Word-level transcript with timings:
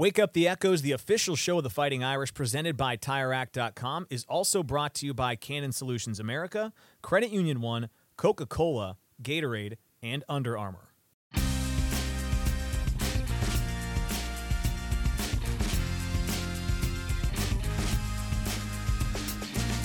Wake 0.00 0.18
Up 0.18 0.32
the 0.32 0.48
Echoes, 0.48 0.80
the 0.80 0.92
official 0.92 1.36
show 1.36 1.58
of 1.58 1.62
the 1.62 1.68
Fighting 1.68 2.02
Irish, 2.02 2.32
presented 2.32 2.74
by 2.74 2.96
TireRack.com, 2.96 4.06
is 4.08 4.24
also 4.30 4.62
brought 4.62 4.94
to 4.94 5.04
you 5.04 5.12
by 5.12 5.36
Canon 5.36 5.72
Solutions 5.72 6.18
America, 6.18 6.72
Credit 7.02 7.28
Union 7.28 7.60
One, 7.60 7.90
Coca 8.16 8.46
Cola, 8.46 8.96
Gatorade, 9.22 9.76
and 10.02 10.24
Under 10.26 10.56
Armour. 10.56 10.94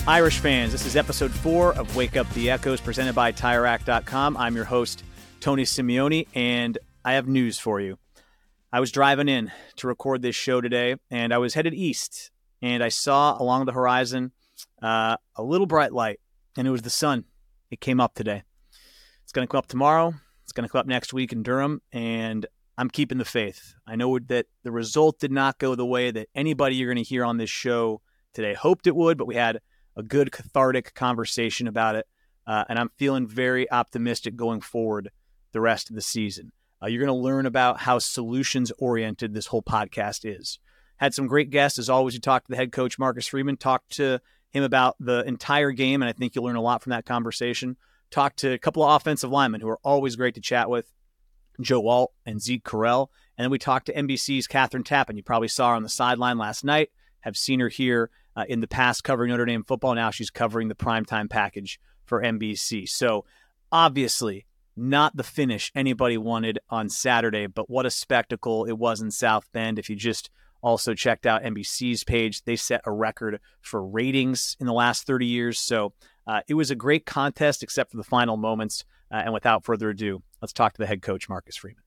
Irish 0.08 0.38
fans, 0.38 0.72
this 0.72 0.86
is 0.86 0.96
episode 0.96 1.30
four 1.30 1.74
of 1.74 1.94
Wake 1.94 2.16
Up 2.16 2.30
the 2.30 2.48
Echoes, 2.48 2.80
presented 2.80 3.14
by 3.14 3.32
TireRack.com. 3.32 4.38
I'm 4.38 4.56
your 4.56 4.64
host, 4.64 5.04
Tony 5.40 5.64
Simeone, 5.64 6.26
and 6.34 6.78
I 7.04 7.12
have 7.12 7.28
news 7.28 7.58
for 7.58 7.82
you. 7.82 7.98
I 8.72 8.80
was 8.80 8.90
driving 8.90 9.28
in 9.28 9.52
to 9.76 9.86
record 9.86 10.22
this 10.22 10.34
show 10.34 10.60
today, 10.60 10.96
and 11.08 11.32
I 11.32 11.38
was 11.38 11.54
headed 11.54 11.72
east, 11.72 12.32
and 12.60 12.82
I 12.82 12.88
saw 12.88 13.40
along 13.40 13.66
the 13.66 13.72
horizon 13.72 14.32
uh, 14.82 15.16
a 15.36 15.42
little 15.42 15.66
bright 15.66 15.92
light, 15.92 16.18
and 16.56 16.66
it 16.66 16.72
was 16.72 16.82
the 16.82 16.90
sun. 16.90 17.24
It 17.70 17.80
came 17.80 18.00
up 18.00 18.14
today. 18.14 18.42
It's 19.22 19.32
going 19.32 19.46
to 19.46 19.50
come 19.50 19.58
up 19.58 19.68
tomorrow. 19.68 20.14
It's 20.42 20.52
going 20.52 20.66
to 20.66 20.72
come 20.72 20.80
up 20.80 20.86
next 20.86 21.12
week 21.12 21.32
in 21.32 21.44
Durham, 21.44 21.80
and 21.92 22.44
I'm 22.76 22.90
keeping 22.90 23.18
the 23.18 23.24
faith. 23.24 23.74
I 23.86 23.94
know 23.94 24.18
that 24.18 24.46
the 24.64 24.72
result 24.72 25.20
did 25.20 25.32
not 25.32 25.58
go 25.58 25.76
the 25.76 25.86
way 25.86 26.10
that 26.10 26.28
anybody 26.34 26.74
you're 26.74 26.92
going 26.92 27.02
to 27.02 27.08
hear 27.08 27.24
on 27.24 27.36
this 27.36 27.50
show 27.50 28.00
today 28.34 28.54
hoped 28.54 28.88
it 28.88 28.96
would, 28.96 29.16
but 29.16 29.28
we 29.28 29.36
had 29.36 29.60
a 29.96 30.02
good 30.02 30.32
cathartic 30.32 30.92
conversation 30.94 31.68
about 31.68 31.94
it. 31.94 32.06
Uh, 32.46 32.64
and 32.68 32.78
I'm 32.78 32.90
feeling 32.96 33.28
very 33.28 33.70
optimistic 33.70 34.36
going 34.36 34.60
forward 34.60 35.10
the 35.52 35.60
rest 35.60 35.88
of 35.88 35.96
the 35.96 36.02
season. 36.02 36.52
Uh, 36.82 36.86
you're 36.86 37.04
going 37.04 37.16
to 37.16 37.24
learn 37.24 37.46
about 37.46 37.80
how 37.80 37.98
solutions 37.98 38.72
oriented 38.78 39.32
this 39.32 39.46
whole 39.46 39.62
podcast 39.62 40.20
is. 40.24 40.58
Had 40.96 41.14
some 41.14 41.26
great 41.26 41.50
guests. 41.50 41.78
As 41.78 41.90
always, 41.90 42.14
you 42.14 42.20
talked 42.20 42.46
to 42.46 42.50
the 42.50 42.56
head 42.56 42.72
coach, 42.72 42.98
Marcus 42.98 43.26
Freeman, 43.26 43.56
talked 43.56 43.96
to 43.96 44.20
him 44.50 44.62
about 44.62 44.96
the 44.98 45.22
entire 45.26 45.72
game, 45.72 46.02
and 46.02 46.08
I 46.08 46.12
think 46.12 46.34
you'll 46.34 46.44
learn 46.44 46.56
a 46.56 46.62
lot 46.62 46.82
from 46.82 46.90
that 46.90 47.04
conversation. 47.04 47.76
Talked 48.10 48.38
to 48.38 48.52
a 48.52 48.58
couple 48.58 48.82
of 48.82 48.94
offensive 48.94 49.30
linemen 49.30 49.60
who 49.60 49.68
are 49.68 49.80
always 49.82 50.16
great 50.16 50.34
to 50.34 50.40
chat 50.40 50.70
with, 50.70 50.90
Joe 51.60 51.86
Alt 51.86 52.12
and 52.24 52.40
Zeke 52.40 52.64
Correll. 52.64 53.08
And 53.36 53.44
then 53.44 53.50
we 53.50 53.58
talked 53.58 53.86
to 53.86 53.94
NBC's 53.94 54.46
Kathryn 54.46 54.84
Tappen. 54.84 55.16
You 55.16 55.22
probably 55.22 55.48
saw 55.48 55.70
her 55.70 55.76
on 55.76 55.82
the 55.82 55.88
sideline 55.88 56.38
last 56.38 56.64
night, 56.64 56.90
have 57.20 57.36
seen 57.36 57.60
her 57.60 57.68
here 57.68 58.10
uh, 58.34 58.44
in 58.48 58.60
the 58.60 58.68
past 58.68 59.04
covering 59.04 59.30
Notre 59.30 59.44
Dame 59.44 59.64
football. 59.64 59.94
Now 59.94 60.10
she's 60.10 60.30
covering 60.30 60.68
the 60.68 60.74
primetime 60.74 61.28
package 61.28 61.80
for 62.04 62.22
NBC. 62.22 62.88
So 62.88 63.24
obviously, 63.72 64.46
not 64.76 65.16
the 65.16 65.22
finish 65.22 65.72
anybody 65.74 66.18
wanted 66.18 66.58
on 66.68 66.88
Saturday, 66.88 67.46
but 67.46 67.70
what 67.70 67.86
a 67.86 67.90
spectacle 67.90 68.64
it 68.64 68.78
was 68.78 69.00
in 69.00 69.10
South 69.10 69.50
Bend. 69.52 69.78
If 69.78 69.88
you 69.88 69.96
just 69.96 70.30
also 70.62 70.94
checked 70.94 71.26
out 71.26 71.42
NBC's 71.42 72.04
page, 72.04 72.42
they 72.42 72.56
set 72.56 72.82
a 72.84 72.92
record 72.92 73.40
for 73.60 73.84
ratings 73.84 74.56
in 74.60 74.66
the 74.66 74.72
last 74.72 75.06
30 75.06 75.26
years. 75.26 75.58
So 75.58 75.92
uh, 76.26 76.40
it 76.48 76.54
was 76.54 76.70
a 76.70 76.74
great 76.74 77.06
contest, 77.06 77.62
except 77.62 77.90
for 77.90 77.96
the 77.96 78.04
final 78.04 78.36
moments. 78.36 78.84
Uh, 79.10 79.22
and 79.24 79.32
without 79.32 79.64
further 79.64 79.90
ado, 79.90 80.22
let's 80.42 80.52
talk 80.52 80.74
to 80.74 80.78
the 80.78 80.86
head 80.86 81.02
coach, 81.02 81.28
Marcus 81.28 81.56
Freeman. 81.56 81.82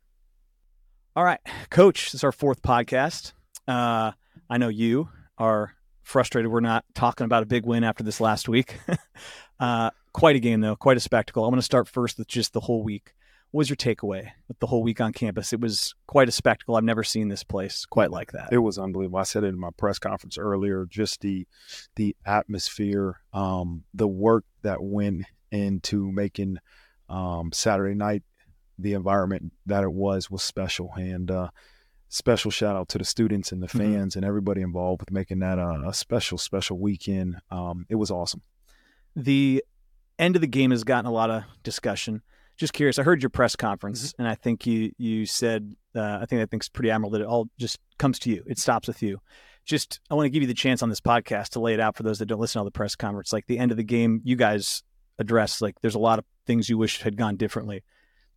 All 1.16 1.24
right, 1.24 1.40
coach, 1.70 2.06
this 2.06 2.16
is 2.16 2.24
our 2.24 2.32
fourth 2.32 2.62
podcast. 2.62 3.34
Uh, 3.68 4.14
I 4.50 4.58
know 4.58 4.70
you 4.70 5.10
are 5.38 5.74
frustrated 6.10 6.52
we're 6.52 6.60
not 6.60 6.84
talking 6.96 7.26
about 7.26 7.44
a 7.44 7.46
big 7.46 7.66
win 7.66 7.84
after 7.84 8.04
this 8.04 8.20
last 8.20 8.50
week. 8.50 8.80
uh, 9.60 9.92
quite 10.12 10.36
a 10.36 10.40
game, 10.40 10.62
though, 10.62 10.76
quite 10.76 10.98
a 10.98 11.02
spectacle. 11.02 11.46
I'm 11.46 11.52
going 11.52 11.60
to 11.60 11.64
start 11.64 11.88
first 11.88 12.18
with 12.18 12.28
just 12.28 12.54
the 12.54 12.60
whole 12.60 12.84
week. 12.84 13.14
What 13.52 13.60
was 13.60 13.70
your 13.70 13.78
takeaway 13.78 14.30
with 14.48 14.60
the 14.60 14.68
whole 14.68 14.84
week 14.84 15.02
on 15.02 15.14
campus? 15.14 15.54
It 15.54 15.62
was 15.62 15.96
quite 16.08 16.30
a 16.30 16.32
spectacle. 16.32 16.76
I've 16.76 16.84
never 16.84 17.04
seen 17.04 17.30
this 17.30 17.44
place 17.44 17.86
quite 17.86 18.12
like 18.12 18.32
that. 18.34 18.50
It 18.52 18.60
was 18.60 18.78
unbelievable. 18.78 19.20
I 19.20 19.24
said 19.24 19.44
it 19.44 19.48
in 19.48 19.60
my 19.60 19.70
press 19.76 19.98
conference 19.98 20.38
earlier. 20.38 20.86
Just 20.88 21.22
the 21.22 21.48
the 21.96 22.16
atmosphere, 22.26 23.22
um, 23.34 23.86
the 23.94 24.08
work 24.08 24.46
that 24.62 24.84
went 24.84 25.26
into 25.52 26.12
making 26.12 26.58
um, 27.08 27.52
Saturday 27.52 27.96
night 27.96 28.22
the 28.78 28.94
environment 28.94 29.52
that 29.66 29.84
it 29.84 29.92
was 29.92 30.30
was 30.30 30.44
special, 30.44 30.92
and 30.96 31.32
uh, 31.32 31.50
special 32.10 32.52
shout 32.52 32.76
out 32.76 32.90
to 32.90 32.98
the 32.98 33.06
students 33.06 33.52
and 33.52 33.62
the 33.62 33.68
mm-hmm. 33.68 33.78
fans 33.78 34.14
mm-hmm. 34.14 34.20
and 34.20 34.26
everybody 34.26 34.62
involved 34.62 35.02
with 35.02 35.12
making 35.12 35.40
that 35.40 35.60
a, 35.60 35.84
a 35.88 35.94
special, 35.94 36.38
special 36.38 36.78
weekend. 36.78 37.38
Um, 37.52 37.86
it 37.88 37.96
was 37.96 38.12
awesome. 38.12 38.42
The 39.16 39.64
end 40.18 40.36
of 40.36 40.42
the 40.42 40.48
game 40.48 40.72
has 40.72 40.84
gotten 40.84 41.06
a 41.06 41.12
lot 41.12 41.30
of 41.30 41.44
discussion. 41.64 42.22
Just 42.58 42.74
curious, 42.74 43.00
I 43.00 43.04
heard 43.04 43.24
your 43.24 43.30
press 43.30 43.56
conference, 43.56 44.10
mm-hmm. 44.10 44.22
and 44.22 44.30
I 44.30 44.36
think 44.36 44.68
you 44.68 44.92
you 44.98 45.26
said 45.26 45.76
uh, 45.96 46.20
I 46.22 46.26
think 46.26 46.42
I 46.42 46.46
think 46.46 46.62
it's 46.62 46.70
pretty 46.70 46.92
admirable 46.92 47.12
that 47.12 47.22
it 47.22 47.28
all 47.28 47.48
just 47.58 47.80
comes 47.98 48.20
to 48.20 48.30
you. 48.30 48.44
It 48.48 48.60
stops 48.60 48.88
with 48.88 49.02
you. 49.02 49.22
Just 49.66 50.00
I 50.10 50.16
want 50.16 50.26
to 50.26 50.30
give 50.30 50.42
you 50.42 50.48
the 50.48 50.54
chance 50.54 50.84
on 50.84 50.90
this 50.90 51.00
podcast 51.00 51.50
to 51.50 51.60
lay 51.60 51.74
it 51.74 51.80
out 51.80 51.96
for 51.96 52.04
those 52.04 52.20
that 52.20 52.26
don't 52.26 52.40
listen 52.40 52.54
to 52.54 52.60
all 52.60 52.66
the 52.66 52.72
press 52.72 52.96
conference. 52.96 53.32
Like 53.32 53.46
the 53.48 53.60
end 53.60 53.72
of 53.72 53.78
the 53.78 53.84
game, 53.84 54.22
you 54.26 54.36
guys 54.36 54.84
address 55.20 55.62
like 55.62 55.76
there's 55.82 55.96
a 55.96 56.00
lot 56.00 56.20
of 56.20 56.26
things 56.48 56.70
you 56.70 56.78
wish 56.78 57.02
had 57.02 57.16
gone 57.16 57.38
differently. 57.38 57.84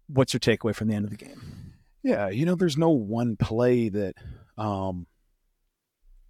What's 0.09 0.35
your 0.35 0.41
takeaway 0.41 0.75
from 0.75 0.89
the 0.89 0.95
end 0.95 1.05
of 1.05 1.11
the 1.11 1.17
game? 1.17 1.72
Yeah, 2.03 2.31
you 2.31 2.47
know, 2.47 2.55
there's 2.55 2.79
no 2.79 2.91
one 2.91 3.37
play 3.37 3.89
that 3.89 4.15
um, 4.59 5.07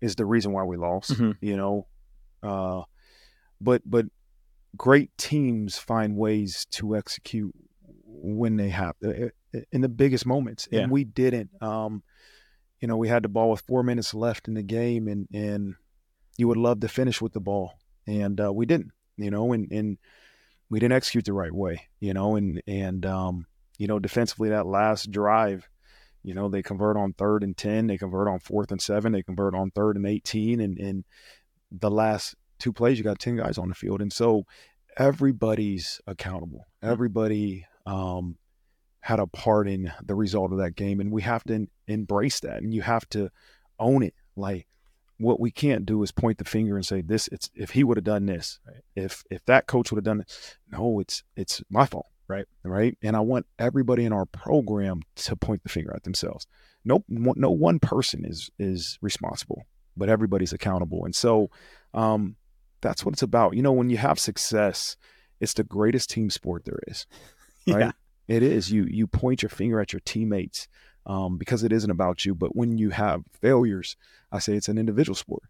is 0.01 0.17
the 0.17 0.27
reason 0.27 0.53
why 0.53 0.65
we 0.65 0.77
lost. 0.77 1.13
Mm-hmm. 1.13 1.33
You 1.41 1.57
know, 1.57 1.87
uh, 2.43 2.83
but 3.61 3.83
but 3.85 4.07
great 4.77 5.17
teams 5.17 5.79
find 5.79 6.17
ways 6.17 6.67
to 6.73 6.97
execute 6.97 7.55
when 8.05 8.57
they 8.57 8.69
have 8.69 8.95
uh, 9.05 9.09
uh, 9.55 9.61
in 9.71 9.81
the 9.81 9.89
biggest 9.89 10.27
moments, 10.27 10.69
yeah. 10.71 10.81
and 10.81 10.93
we 10.93 11.05
didn't. 11.05 11.51
Um, 11.63 12.03
you 12.81 12.89
know, 12.89 12.97
we 12.97 13.09
had 13.09 13.23
the 13.23 13.29
ball 13.29 13.51
with 13.51 13.61
four 13.63 13.83
minutes 13.83 14.13
left 14.13 14.49
in 14.49 14.55
the 14.55 14.63
game, 14.63 15.09
and 15.09 15.29
and 15.33 15.75
you 16.37 16.49
would 16.49 16.57
love 16.57 16.81
to 16.81 16.89
finish 16.89 17.23
with 17.23 17.33
the 17.33 17.41
ball, 17.41 17.79
and 18.07 18.41
uh, 18.41 18.53
we 18.53 18.67
didn't. 18.67 18.91
You 19.17 19.31
know, 19.31 19.53
and 19.53 19.71
and 19.71 19.99
we 20.69 20.81
didn't 20.81 20.97
execute 20.97 21.25
the 21.25 21.33
right 21.33 21.53
way. 21.53 21.89
You 22.01 22.13
know, 22.13 22.37
and 22.37 22.63
and 22.67 23.07
um, 23.07 23.47
you 23.83 23.89
know, 23.89 23.99
defensively 23.99 24.51
that 24.51 24.65
last 24.65 25.11
drive, 25.11 25.69
you 26.23 26.35
know, 26.35 26.49
they 26.49 26.63
convert 26.63 26.97
on 26.97 27.15
third 27.15 27.43
and 27.43 27.57
10, 27.57 27.89
they 27.89 27.99
convert 27.99 28.29
on 28.29 28.39
fourth 28.39 28.71
and 28.71 28.81
seven, 28.81 29.11
they 29.11 29.25
convert 29.25 29.57
on 29.57 29.73
third 29.73 29.97
and 29.97 30.07
18. 30.07 30.61
And, 30.61 30.79
and 30.79 31.05
the 31.73 31.91
last 31.91 32.37
two 32.61 32.73
plays, 32.73 32.97
you 32.97 33.03
got 33.03 33.19
10 33.19 33.39
guys 33.39 33.59
on 33.59 33.69
the 33.69 33.75
field. 33.75 34.01
And 34.01 34.13
so 34.13 34.45
everybody's 34.97 36.01
accountable. 36.07 36.69
Everybody 36.81 37.67
um, 37.85 38.37
had 39.01 39.19
a 39.19 39.27
part 39.27 39.67
in 39.67 39.93
the 40.01 40.15
result 40.15 40.53
of 40.53 40.59
that 40.59 40.77
game. 40.77 41.01
And 41.01 41.11
we 41.11 41.23
have 41.23 41.43
to 41.47 41.67
embrace 41.89 42.39
that 42.39 42.63
and 42.63 42.73
you 42.73 42.83
have 42.83 43.09
to 43.09 43.31
own 43.81 44.05
it. 44.05 44.15
Like, 44.37 44.69
what 45.19 45.41
we 45.41 45.51
can't 45.51 45.85
do 45.85 46.05
is 46.05 46.13
point 46.13 46.39
the 46.39 46.45
finger 46.45 46.77
and 46.77 46.87
say 46.87 47.01
this 47.01 47.29
it's 47.29 47.51
if 47.55 47.71
he 47.71 47.85
would 47.85 47.97
have 47.97 48.03
done 48.03 48.27
this 48.27 48.59
right. 48.67 48.83
if 48.97 49.23
if 49.31 49.45
that 49.45 49.69
coach 49.69 49.93
would 49.93 49.99
have 49.99 50.05
done 50.05 50.21
it 50.23 50.59
no 50.73 50.99
it's 50.99 51.23
it's 51.37 51.63
my 51.71 51.87
fault 51.87 52.07
Right. 52.29 52.47
Right. 52.65 52.97
And 53.03 53.17
I 53.17 53.21
want 53.21 53.47
everybody 53.59 54.05
in 54.05 54.13
our 54.13 54.27
program 54.27 55.03
to 55.17 55.37
point 55.37 55.63
the 55.63 55.69
finger 55.69 55.93
at 55.95 56.05
themselves. 56.05 56.47
No, 56.85 57.05
no 57.09 57.51
one 57.51 57.79
person 57.79 58.25
is 58.25 58.51
is 58.59 58.99
responsible, 59.01 59.67
but 59.97 60.09
everybody's 60.09 60.53
accountable. 60.53 61.05
And 61.05 61.15
so 61.15 61.51
um, 61.95 62.37
that's 62.81 63.05
what 63.05 63.13
it's 63.15 63.23
about. 63.23 63.55
You 63.55 63.63
know, 63.63 63.73
when 63.73 63.91
you 63.91 63.99
have 63.99 64.19
success, 64.19 64.97
it's 65.41 65.55
the 65.55 65.65
greatest 65.65 66.11
team 66.11 66.31
sport 66.31 66.65
there 66.65 66.81
is. 66.87 67.07
Right. 67.69 67.79
Yeah. 67.79 67.93
It 68.27 68.43
is. 68.43 68.73
You 68.73 68.87
you 68.91 69.07
point 69.07 69.43
your 69.43 69.49
finger 69.49 69.81
at 69.81 69.93
your 69.93 70.01
teammates 70.01 70.67
um, 71.07 71.39
because 71.39 71.63
it 71.63 71.73
isn't 71.73 71.91
about 71.93 72.25
you. 72.25 72.35
But 72.35 72.57
when 72.57 72.77
you 72.77 72.91
have 72.91 73.23
failures, 73.41 73.97
I 74.33 74.41
say 74.41 74.55
it's 74.55 74.69
an 74.69 74.79
individual 74.79 75.15
sport. 75.15 75.45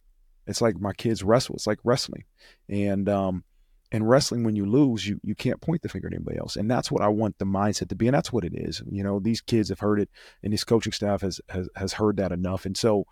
It's 0.47 0.61
like 0.61 0.79
my 0.79 0.93
kids 0.93 1.23
wrestle. 1.23 1.55
It's 1.55 1.67
like 1.67 1.79
wrestling, 1.85 2.25
and 2.69 3.09
um, 3.09 3.45
in 3.93 4.03
wrestling 4.03 4.43
when 4.43 4.57
you 4.57 4.67
lose 4.67 5.07
you 5.07 5.21
you 5.23 5.35
can't 5.35 5.61
point 5.61 5.83
the 5.83 5.89
finger 5.89 6.09
at 6.09 6.15
anybody 6.15 6.39
else 6.39 6.57
and 6.57 6.71
that's 6.71 6.91
what 6.91 7.03
i 7.03 7.09
want 7.09 7.39
the 7.39 7.45
mindset 7.45 7.89
to 7.89 7.95
be 7.95 8.09
and 8.09 8.15
that's 8.15 8.33
what 8.33 8.45
it 8.45 8.53
is 8.55 8.83
you 8.91 9.05
know 9.05 9.21
these 9.21 9.41
kids 9.41 9.69
have 9.69 9.81
heard 9.81 10.01
it 10.01 10.09
and 10.43 10.53
this 10.53 10.65
coaching 10.65 10.93
staff 10.93 11.21
has 11.21 11.41
has, 11.49 11.69
has 11.77 11.93
heard 11.95 12.17
that 12.17 12.33
enough 12.33 12.65
and 12.65 12.77
so 12.77 13.05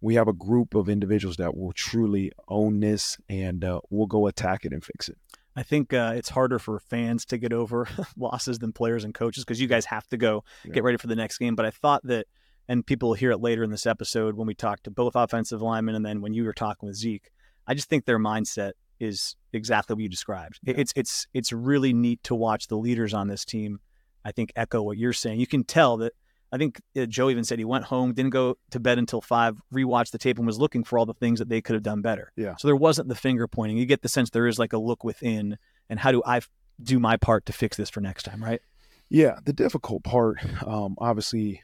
we 0.00 0.16
have 0.16 0.28
a 0.28 0.34
group 0.34 0.74
of 0.74 0.88
individuals 0.88 1.36
that 1.36 1.56
will 1.56 1.72
truly 1.72 2.30
own 2.48 2.80
this 2.80 3.16
and 3.30 3.64
uh, 3.64 3.80
we'll 3.88 4.06
go 4.06 4.26
attack 4.26 4.64
it 4.64 4.72
and 4.72 4.84
fix 4.84 5.08
it 5.08 5.16
I 5.56 5.62
think 5.62 5.92
uh, 5.92 6.14
it's 6.16 6.30
harder 6.30 6.58
for 6.58 6.80
fans 6.80 7.24
to 7.26 7.38
get 7.38 7.52
over 7.52 7.86
losses 8.16 8.58
than 8.58 8.72
players 8.72 9.04
and 9.04 9.14
coaches 9.14 9.44
because 9.44 9.60
you 9.60 9.68
guys 9.68 9.84
have 9.84 10.06
to 10.08 10.16
go 10.16 10.42
yeah. 10.64 10.72
get 10.72 10.82
ready 10.82 10.98
for 10.98 11.06
the 11.06 11.14
next 11.14 11.38
game. 11.38 11.54
But 11.54 11.64
I 11.64 11.70
thought 11.70 12.02
that, 12.04 12.26
and 12.66 12.84
people 12.84 13.10
will 13.10 13.14
hear 13.14 13.30
it 13.30 13.38
later 13.38 13.62
in 13.62 13.70
this 13.70 13.86
episode 13.86 14.34
when 14.34 14.48
we 14.48 14.54
talk 14.54 14.82
to 14.82 14.90
both 14.90 15.14
offensive 15.14 15.62
linemen 15.62 15.94
and 15.94 16.04
then 16.04 16.20
when 16.20 16.34
you 16.34 16.42
were 16.42 16.52
talking 16.52 16.88
with 16.88 16.96
Zeke, 16.96 17.30
I 17.68 17.74
just 17.74 17.88
think 17.88 18.04
their 18.04 18.18
mindset 18.18 18.72
is 19.04 19.36
exactly 19.52 19.94
what 19.94 20.02
you 20.02 20.08
described. 20.08 20.58
Yeah. 20.62 20.74
It's 20.76 20.92
it's 20.96 21.26
it's 21.32 21.52
really 21.52 21.92
neat 21.92 22.22
to 22.24 22.34
watch 22.34 22.66
the 22.68 22.76
leaders 22.76 23.14
on 23.14 23.28
this 23.28 23.44
team. 23.44 23.80
I 24.24 24.32
think 24.32 24.52
echo 24.56 24.82
what 24.82 24.96
you're 24.96 25.12
saying. 25.12 25.40
You 25.40 25.46
can 25.46 25.64
tell 25.64 25.98
that. 25.98 26.12
I 26.52 26.56
think 26.56 26.80
uh, 26.96 27.06
Joe 27.06 27.30
even 27.30 27.42
said 27.42 27.58
he 27.58 27.64
went 27.64 27.84
home, 27.84 28.14
didn't 28.14 28.30
go 28.30 28.56
to 28.70 28.78
bed 28.78 28.98
until 28.98 29.20
five, 29.20 29.56
rewatched 29.72 30.12
the 30.12 30.18
tape, 30.18 30.38
and 30.38 30.46
was 30.46 30.58
looking 30.58 30.84
for 30.84 30.98
all 30.98 31.06
the 31.06 31.14
things 31.14 31.40
that 31.40 31.48
they 31.48 31.60
could 31.60 31.74
have 31.74 31.82
done 31.82 32.00
better. 32.00 32.32
Yeah. 32.36 32.54
So 32.56 32.68
there 32.68 32.76
wasn't 32.76 33.08
the 33.08 33.16
finger 33.16 33.48
pointing. 33.48 33.76
You 33.76 33.86
get 33.86 34.02
the 34.02 34.08
sense 34.08 34.30
there 34.30 34.46
is 34.46 34.58
like 34.58 34.72
a 34.72 34.78
look 34.78 35.02
within, 35.02 35.58
and 35.90 35.98
how 35.98 36.12
do 36.12 36.22
I 36.24 36.42
do 36.80 37.00
my 37.00 37.16
part 37.16 37.46
to 37.46 37.52
fix 37.52 37.76
this 37.76 37.90
for 37.90 38.00
next 38.00 38.22
time, 38.22 38.42
right? 38.42 38.60
Yeah. 39.08 39.38
The 39.44 39.52
difficult 39.52 40.04
part, 40.04 40.38
um, 40.64 40.94
obviously, 40.98 41.62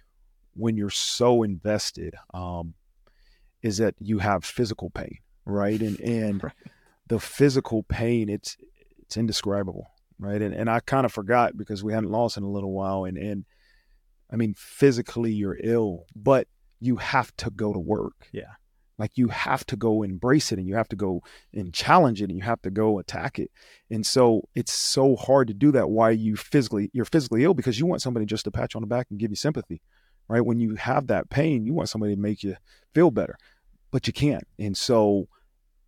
when 0.55 0.77
you're 0.77 0.91
so 0.91 1.45
invested, 1.45 2.17
um, 2.35 2.75
is 3.63 3.79
that 3.79 3.95
you 4.01 4.19
have 4.19 4.45
physical 4.45 4.91
pain, 4.91 5.19
right? 5.45 5.81
And 5.81 6.01
and 6.01 6.43
Right. 6.53 6.53
The 7.11 7.19
physical 7.19 7.83
pain, 7.83 8.29
it's 8.29 8.57
it's 9.01 9.17
indescribable, 9.17 9.91
right? 10.21 10.41
And 10.41 10.55
and 10.55 10.71
I 10.71 10.79
kind 10.79 11.05
of 11.05 11.13
forgot 11.13 11.57
because 11.57 11.83
we 11.83 11.93
hadn't 11.93 12.11
lost 12.11 12.37
in 12.37 12.45
a 12.45 12.49
little 12.49 12.73
while, 12.73 13.05
and 13.05 13.19
and 13.19 13.45
I 14.33 14.37
mean 14.37 14.55
physically 14.57 15.33
you're 15.33 15.59
ill, 15.61 16.07
but 16.15 16.47
you 16.79 16.97
have 16.97 17.37
to 17.39 17.51
go 17.51 17.73
to 17.73 17.81
work. 17.81 18.29
Yeah. 18.33 18.53
Like 18.97 19.13
you 19.17 19.29
have 19.29 19.67
to 19.67 19.77
go 19.77 20.03
embrace 20.03 20.53
it 20.53 20.59
and 20.59 20.69
you 20.69 20.75
have 20.75 20.89
to 20.91 20.97
go 20.97 21.23
and 21.55 21.73
challenge 21.73 22.21
it 22.21 22.29
and 22.29 22.37
you 22.37 22.45
have 22.45 22.61
to 22.63 22.71
go 22.71 22.99
attack 22.99 23.39
it. 23.39 23.51
And 23.91 24.05
so 24.05 24.43
it's 24.55 24.73
so 24.73 25.17
hard 25.17 25.49
to 25.49 25.55
do 25.55 25.73
that 25.73 25.89
while 25.89 26.13
you 26.13 26.37
physically 26.37 26.91
you're 26.93 27.07
physically 27.07 27.43
ill 27.43 27.55
because 27.55 27.79
you 27.79 27.87
want 27.87 28.03
somebody 28.03 28.27
just 28.27 28.45
to 28.45 28.51
pat 28.51 28.75
you 28.75 28.79
on 28.79 28.83
the 28.83 28.87
back 28.87 29.07
and 29.11 29.19
give 29.19 29.31
you 29.31 29.37
sympathy. 29.37 29.83
Right? 30.29 30.45
When 30.45 30.61
you 30.61 30.77
have 30.77 31.09
that 31.09 31.29
pain, 31.29 31.65
you 31.67 31.75
want 31.75 31.89
somebody 31.89 32.15
to 32.15 32.21
make 32.21 32.45
you 32.45 32.57
feel 32.95 33.11
better. 33.11 33.37
But 33.91 34.07
you 34.07 34.13
can't. 34.13 34.47
And 34.61 34.77
so 34.77 35.27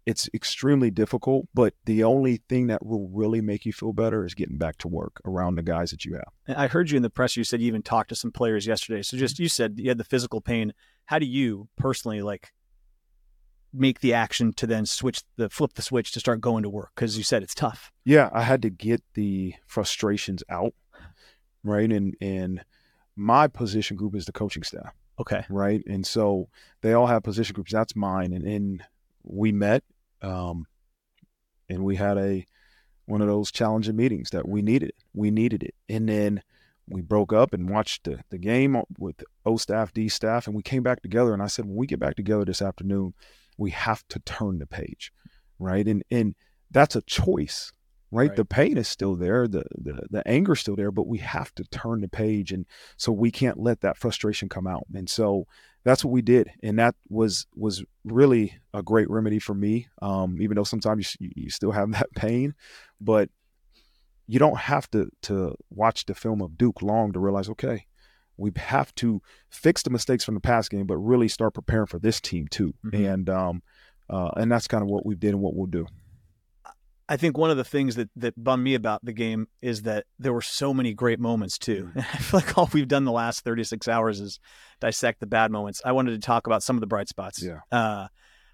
it's 0.04 0.28
extremely 0.34 0.90
difficult, 0.90 1.46
but 1.54 1.74
the 1.84 2.02
only 2.02 2.42
thing 2.48 2.66
that 2.66 2.84
will 2.84 3.08
really 3.08 3.40
make 3.40 3.64
you 3.64 3.72
feel 3.72 3.92
better 3.92 4.24
is 4.24 4.34
getting 4.34 4.58
back 4.58 4.76
to 4.78 4.88
work 4.88 5.20
around 5.24 5.54
the 5.54 5.62
guys 5.62 5.90
that 5.90 6.04
you 6.04 6.14
have. 6.14 6.56
I 6.56 6.66
heard 6.66 6.90
you 6.90 6.96
in 6.96 7.02
the 7.02 7.10
press. 7.10 7.36
You 7.36 7.44
said 7.44 7.60
you 7.60 7.68
even 7.68 7.82
talked 7.82 8.08
to 8.08 8.16
some 8.16 8.32
players 8.32 8.66
yesterday. 8.66 9.02
So 9.02 9.16
just 9.16 9.36
mm-hmm. 9.36 9.44
you 9.44 9.48
said 9.48 9.74
you 9.76 9.88
had 9.88 9.98
the 9.98 10.04
physical 10.04 10.40
pain. 10.40 10.72
How 11.06 11.18
do 11.18 11.26
you 11.26 11.68
personally 11.76 12.20
like 12.20 12.52
make 13.72 14.00
the 14.00 14.12
action 14.12 14.52
to 14.54 14.66
then 14.66 14.86
switch 14.86 15.22
the 15.36 15.48
flip 15.48 15.74
the 15.74 15.82
switch 15.82 16.12
to 16.12 16.20
start 16.20 16.40
going 16.40 16.64
to 16.64 16.70
work? 16.70 16.90
Because 16.94 17.16
you 17.16 17.24
said 17.24 17.42
it's 17.42 17.54
tough. 17.54 17.92
Yeah, 18.04 18.28
I 18.32 18.42
had 18.42 18.62
to 18.62 18.70
get 18.70 19.02
the 19.14 19.54
frustrations 19.66 20.42
out, 20.48 20.74
right? 21.62 21.90
And 21.90 22.16
and 22.20 22.64
my 23.14 23.46
position 23.46 23.96
group 23.96 24.16
is 24.16 24.26
the 24.26 24.32
coaching 24.32 24.62
staff, 24.62 24.94
Okay. 25.20 25.44
right? 25.48 25.82
And 25.86 26.06
so 26.06 26.48
they 26.80 26.92
all 26.92 27.06
have 27.06 27.22
position 27.22 27.54
groups. 27.54 27.72
That's 27.72 27.94
mine. 27.94 28.32
And 28.32 28.44
and 28.46 28.82
we 29.22 29.52
met, 29.52 29.84
um, 30.22 30.66
and 31.68 31.84
we 31.84 31.96
had 31.96 32.18
a 32.18 32.46
one 33.06 33.20
of 33.20 33.26
those 33.26 33.50
challenging 33.50 33.96
meetings 33.96 34.30
that 34.30 34.48
we 34.48 34.62
needed. 34.62 34.92
We 35.12 35.30
needed 35.30 35.62
it, 35.62 35.74
and 35.88 36.08
then 36.08 36.42
we 36.88 37.00
broke 37.00 37.32
up 37.32 37.52
and 37.52 37.68
watched 37.68 38.04
the, 38.04 38.20
the 38.30 38.38
game 38.38 38.80
with 38.98 39.22
O 39.46 39.56
staff, 39.56 39.92
D 39.92 40.08
staff, 40.08 40.46
and 40.46 40.56
we 40.56 40.62
came 40.62 40.82
back 40.82 41.02
together. 41.02 41.32
And 41.32 41.42
I 41.42 41.46
said, 41.46 41.64
when 41.64 41.76
we 41.76 41.86
get 41.86 42.00
back 42.00 42.16
together 42.16 42.44
this 42.44 42.62
afternoon, 42.62 43.14
we 43.56 43.70
have 43.70 44.06
to 44.08 44.18
turn 44.20 44.58
the 44.58 44.66
page, 44.66 45.12
right? 45.58 45.86
And 45.86 46.02
and 46.10 46.34
that's 46.70 46.96
a 46.96 47.02
choice, 47.02 47.72
right? 48.10 48.28
Right. 48.28 48.36
The 48.36 48.44
pain 48.44 48.78
is 48.78 48.88
still 48.88 49.14
there, 49.14 49.46
the 49.46 49.64
the 49.76 50.06
the 50.10 50.26
anger 50.26 50.52
is 50.52 50.60
still 50.60 50.76
there, 50.76 50.90
but 50.90 51.06
we 51.06 51.18
have 51.18 51.54
to 51.56 51.64
turn 51.64 52.00
the 52.00 52.08
page, 52.08 52.52
and 52.52 52.66
so 52.96 53.12
we 53.12 53.30
can't 53.30 53.58
let 53.58 53.80
that 53.80 53.98
frustration 53.98 54.48
come 54.48 54.66
out. 54.66 54.84
And 54.94 55.08
so 55.08 55.46
that's 55.84 56.04
what 56.04 56.12
we 56.12 56.22
did, 56.22 56.50
and 56.62 56.78
that 56.78 56.94
was 57.08 57.46
was 57.54 57.84
really 58.04 58.54
a 58.72 58.82
great 58.82 59.10
remedy 59.10 59.38
for 59.38 59.54
me. 59.54 59.88
Um, 60.00 60.38
even 60.40 60.56
though 60.56 60.64
sometimes 60.64 61.16
you, 61.18 61.30
you 61.34 61.50
still 61.50 61.72
have 61.72 61.90
that 61.98 62.12
pain, 62.14 62.54
but 63.00 63.28
you 64.26 64.38
don't 64.38 64.58
have 64.58 64.90
to 64.92 65.08
to 65.22 65.54
watch 65.70 66.06
the 66.06 66.14
film 66.14 66.40
of 66.42 66.56
Duke 66.56 66.82
long 66.82 67.12
to 67.12 67.20
realize, 67.20 67.48
okay, 67.50 67.86
we 68.36 68.50
have 68.56 68.94
to 68.96 69.20
fix 69.50 69.82
the 69.82 69.90
mistakes 69.90 70.24
from 70.24 70.34
the 70.34 70.40
past 70.40 70.70
game, 70.70 70.86
but 70.86 70.96
really 70.96 71.28
start 71.28 71.54
preparing 71.54 71.86
for 71.86 71.98
this 71.98 72.20
team 72.20 72.48
too. 72.48 72.74
Mhm. 72.84 73.14
And 73.14 73.30
um, 73.30 73.62
uh, 74.08 74.30
and 74.36 74.50
that's 74.50 74.68
kind 74.68 74.82
of 74.82 74.88
what 74.88 75.06
we 75.06 75.14
did 75.14 75.30
and 75.30 75.40
what 75.40 75.54
we'll 75.54 75.66
do. 75.66 75.86
I 77.08 77.16
think 77.16 77.36
one 77.36 77.50
of 77.50 77.56
the 77.56 77.64
things 77.64 77.96
that 77.96 78.10
that 78.16 78.42
bummed 78.42 78.64
me 78.64 78.74
about 78.74 79.04
the 79.04 79.12
game 79.12 79.48
is 79.60 79.82
that 79.82 80.06
there 80.18 80.32
were 80.32 80.40
so 80.42 80.72
many 80.72 80.94
great 80.94 81.20
moments 81.20 81.58
too. 81.58 81.90
Mm-hmm. 81.90 81.98
I 82.12 82.18
feel 82.18 82.40
like 82.40 82.56
all 82.56 82.70
we've 82.72 82.88
done 82.88 83.04
the 83.04 83.12
last 83.12 83.42
36 83.44 83.88
hours 83.88 84.20
is 84.20 84.40
dissect 84.80 85.20
the 85.20 85.26
bad 85.26 85.50
moments. 85.50 85.82
I 85.84 85.92
wanted 85.92 86.12
to 86.12 86.24
talk 86.24 86.46
about 86.46 86.62
some 86.62 86.76
of 86.76 86.80
the 86.80 86.86
bright 86.86 87.08
spots. 87.08 87.42
Yeah. 87.42 87.60
Uh, 87.70 88.08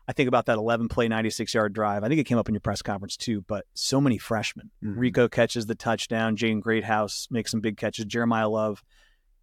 I 0.09 0.13
think 0.15 0.29
about 0.29 0.47
that 0.47 0.57
11 0.57 0.89
play 0.89 1.07
96 1.07 1.53
yard 1.53 1.75
drive. 1.75 2.03
I 2.03 2.09
think 2.09 2.21
it 2.21 2.25
came 2.25 2.39
up 2.39 2.49
in 2.49 2.55
your 2.55 2.63
press 2.63 2.81
conference 2.81 3.17
too, 3.17 3.45
but 3.47 3.67
so 3.75 4.01
many 4.01 4.17
freshmen. 4.17 4.71
Mhm. 4.83 4.95
Rico 4.97 5.29
catches 5.29 5.67
the 5.67 5.75
touchdown. 5.75 6.37
Jaden 6.37 6.63
Greathouse 6.63 7.29
makes 7.31 7.51
some 7.51 7.61
big 7.61 7.77
catches. 7.77 8.07
Jeremiyah 8.07 8.51
Love, 8.51 8.83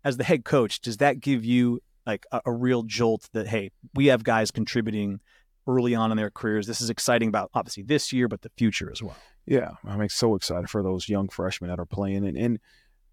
as 0.03 0.17
the 0.17 0.23
head 0.23 0.43
coach, 0.43 0.81
does 0.81 0.97
that 0.97 1.19
give 1.19 1.45
you 1.45 1.81
like 2.07 2.25
a, 2.31 2.41
a 2.47 2.51
real 2.51 2.81
jolt 2.83 3.29
that 3.33 3.47
hey, 3.47 3.71
we 3.93 4.07
have 4.07 4.23
guys 4.23 4.49
contributing 4.49 5.19
early 5.67 5.95
on 5.95 6.11
in 6.11 6.17
their 6.17 6.29
careers? 6.29 6.67
This 6.67 6.81
is 6.81 6.89
exciting 6.89 7.29
about 7.29 7.51
obviously 7.53 7.83
this 7.83 8.11
year, 8.13 8.27
but 8.27 8.41
the 8.41 8.51
future 8.57 8.91
as 8.91 9.01
well. 9.01 9.15
Yeah, 9.45 9.71
I'm 9.85 10.07
so 10.09 10.35
excited 10.35 10.69
for 10.69 10.81
those 10.81 11.07
young 11.07 11.29
freshmen 11.29 11.69
that 11.69 11.79
are 11.79 11.85
playing, 11.85 12.27
and 12.27 12.37
and 12.37 12.59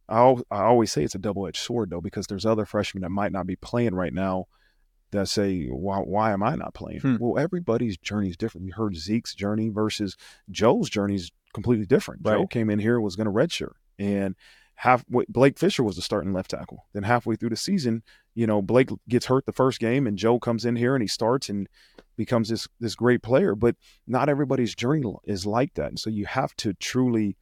I 0.09 0.37
I 0.51 0.63
always 0.63 0.93
say 0.93 1.05
it's 1.05 1.15
a 1.15 1.19
double 1.19 1.47
edged 1.47 1.59
sword 1.59 1.91
though 1.91 2.01
because 2.01 2.27
there's 2.27 2.47
other 2.47 2.65
freshmen 2.65 3.03
that 3.03 3.11
might 3.11 3.33
not 3.33 3.47
be 3.47 3.57
playing 3.57 3.95
right 3.95 4.13
now 4.13 4.47
that 5.11 5.29
say 5.29 5.67
why 5.67 5.99
why 5.99 6.33
am 6.33 6.43
I 6.43 6.57
not 6.57 6.75
playing? 6.75 7.01
Hmm. 7.01 7.17
Well, 7.21 7.43
everybody's 7.43 7.97
journey 7.99 8.31
is 8.31 8.37
different. 8.37 8.67
You 8.67 8.73
heard 8.73 8.97
Zeke's 8.97 9.35
journey 9.35 9.69
versus 9.69 10.17
Joe's 10.51 10.91
journey 10.91 11.17
is 11.17 11.31
completely 11.55 11.87
different. 11.87 12.23
Joe 12.25 12.47
came 12.47 12.71
in 12.71 12.79
here 12.79 13.01
was 13.01 13.17
going 13.17 13.27
to 13.27 13.33
redshirt, 13.33 13.75
and 13.99 14.35
half 14.83 15.05
Blake 15.07 15.61
Fisher 15.61 15.85
was 15.85 15.95
the 15.95 16.03
starting 16.03 16.33
left 16.33 16.51
tackle. 16.51 16.87
Then 16.93 17.05
halfway 17.05 17.37
through 17.37 17.51
the 17.51 17.57
season, 17.57 18.03
you 18.35 18.49
know 18.49 18.61
Blake 18.61 18.91
gets 19.09 19.27
hurt 19.27 19.47
the 19.47 19.53
first 19.53 19.79
game, 19.79 20.09
and 20.09 20.19
Joe 20.19 20.41
comes 20.41 20.65
in 20.65 20.75
here 20.75 20.97
and 20.97 21.03
he 21.03 21.07
starts 21.07 21.49
and 21.49 21.69
becomes 22.17 22.49
this 22.49 22.67
this 22.81 22.97
great 22.97 23.23
player. 23.23 23.55
But 23.55 23.77
not 24.09 24.29
everybody's 24.29 24.75
journey 24.75 25.05
is 25.25 25.47
like 25.47 25.75
that, 25.75 25.91
and 25.91 26.01
so 26.01 26.11
you 26.11 26.27
have 26.27 26.57
to 26.57 26.75
truly 26.75 27.37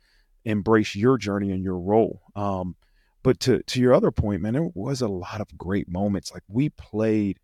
embrace 0.44 0.94
your 0.94 1.16
journey 1.16 1.50
and 1.50 1.64
your 1.64 1.78
role. 1.78 2.20
Um, 2.36 2.76
but 3.22 3.40
to 3.40 3.62
to 3.62 3.80
your 3.80 3.94
other 3.94 4.10
point, 4.10 4.42
man, 4.42 4.52
there 4.52 4.68
was 4.74 5.00
a 5.00 5.08
lot 5.08 5.40
of 5.40 5.56
great 5.56 5.88
moments. 5.88 6.34
Like 6.34 6.42
we 6.46 6.68
played 6.68 7.40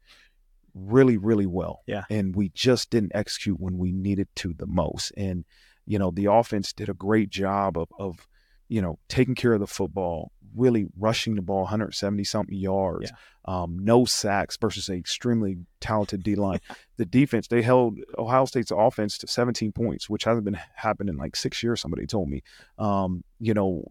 really, 0.75 1.17
really 1.17 1.47
well. 1.47 1.81
Yeah. 1.87 2.05
And 2.11 2.37
we 2.37 2.51
just 2.51 2.91
didn't 2.91 3.13
execute 3.15 3.59
when 3.59 3.79
we 3.79 3.93
needed 3.93 4.29
to 4.37 4.53
the 4.53 4.67
most. 4.67 5.11
And, 5.17 5.47
you 5.87 5.99
know, 5.99 6.11
the 6.11 6.27
offense 6.27 6.75
did 6.75 6.91
a 6.91 6.95
great 6.95 7.31
job 7.31 7.79
of 7.79 7.89
of, 7.99 8.29
you 8.69 8.83
know, 8.83 8.99
taking 9.09 9.35
care 9.35 9.53
of 9.53 9.61
the 9.61 9.67
football, 9.67 10.33
really 10.55 10.87
rushing 10.99 11.35
the 11.35 11.43
ball 11.43 11.63
170 11.63 12.25
something 12.25 12.57
yards, 12.57 13.11
um, 13.45 13.79
no 13.79 14.05
sacks 14.05 14.57
versus 14.57 14.89
an 14.89 14.97
extremely 14.97 15.57
talented 15.81 16.23
D 16.23 16.35
line. 16.35 16.61
the 16.97 17.05
defense, 17.05 17.47
they 17.49 17.63
held 17.63 17.99
Ohio 18.19 18.45
State's 18.47 18.73
offense 18.73 19.19
to 19.19 19.27
17 19.27 19.73
points, 19.73 20.09
which 20.11 20.25
hasn't 20.25 20.45
been 20.45 20.59
happening 20.75 21.15
in 21.15 21.19
like 21.19 21.37
six 21.37 21.63
years, 21.63 21.81
somebody 21.81 22.07
told 22.07 22.29
me. 22.29 22.43
Um, 22.79 23.23
you 23.39 23.55
know, 23.55 23.85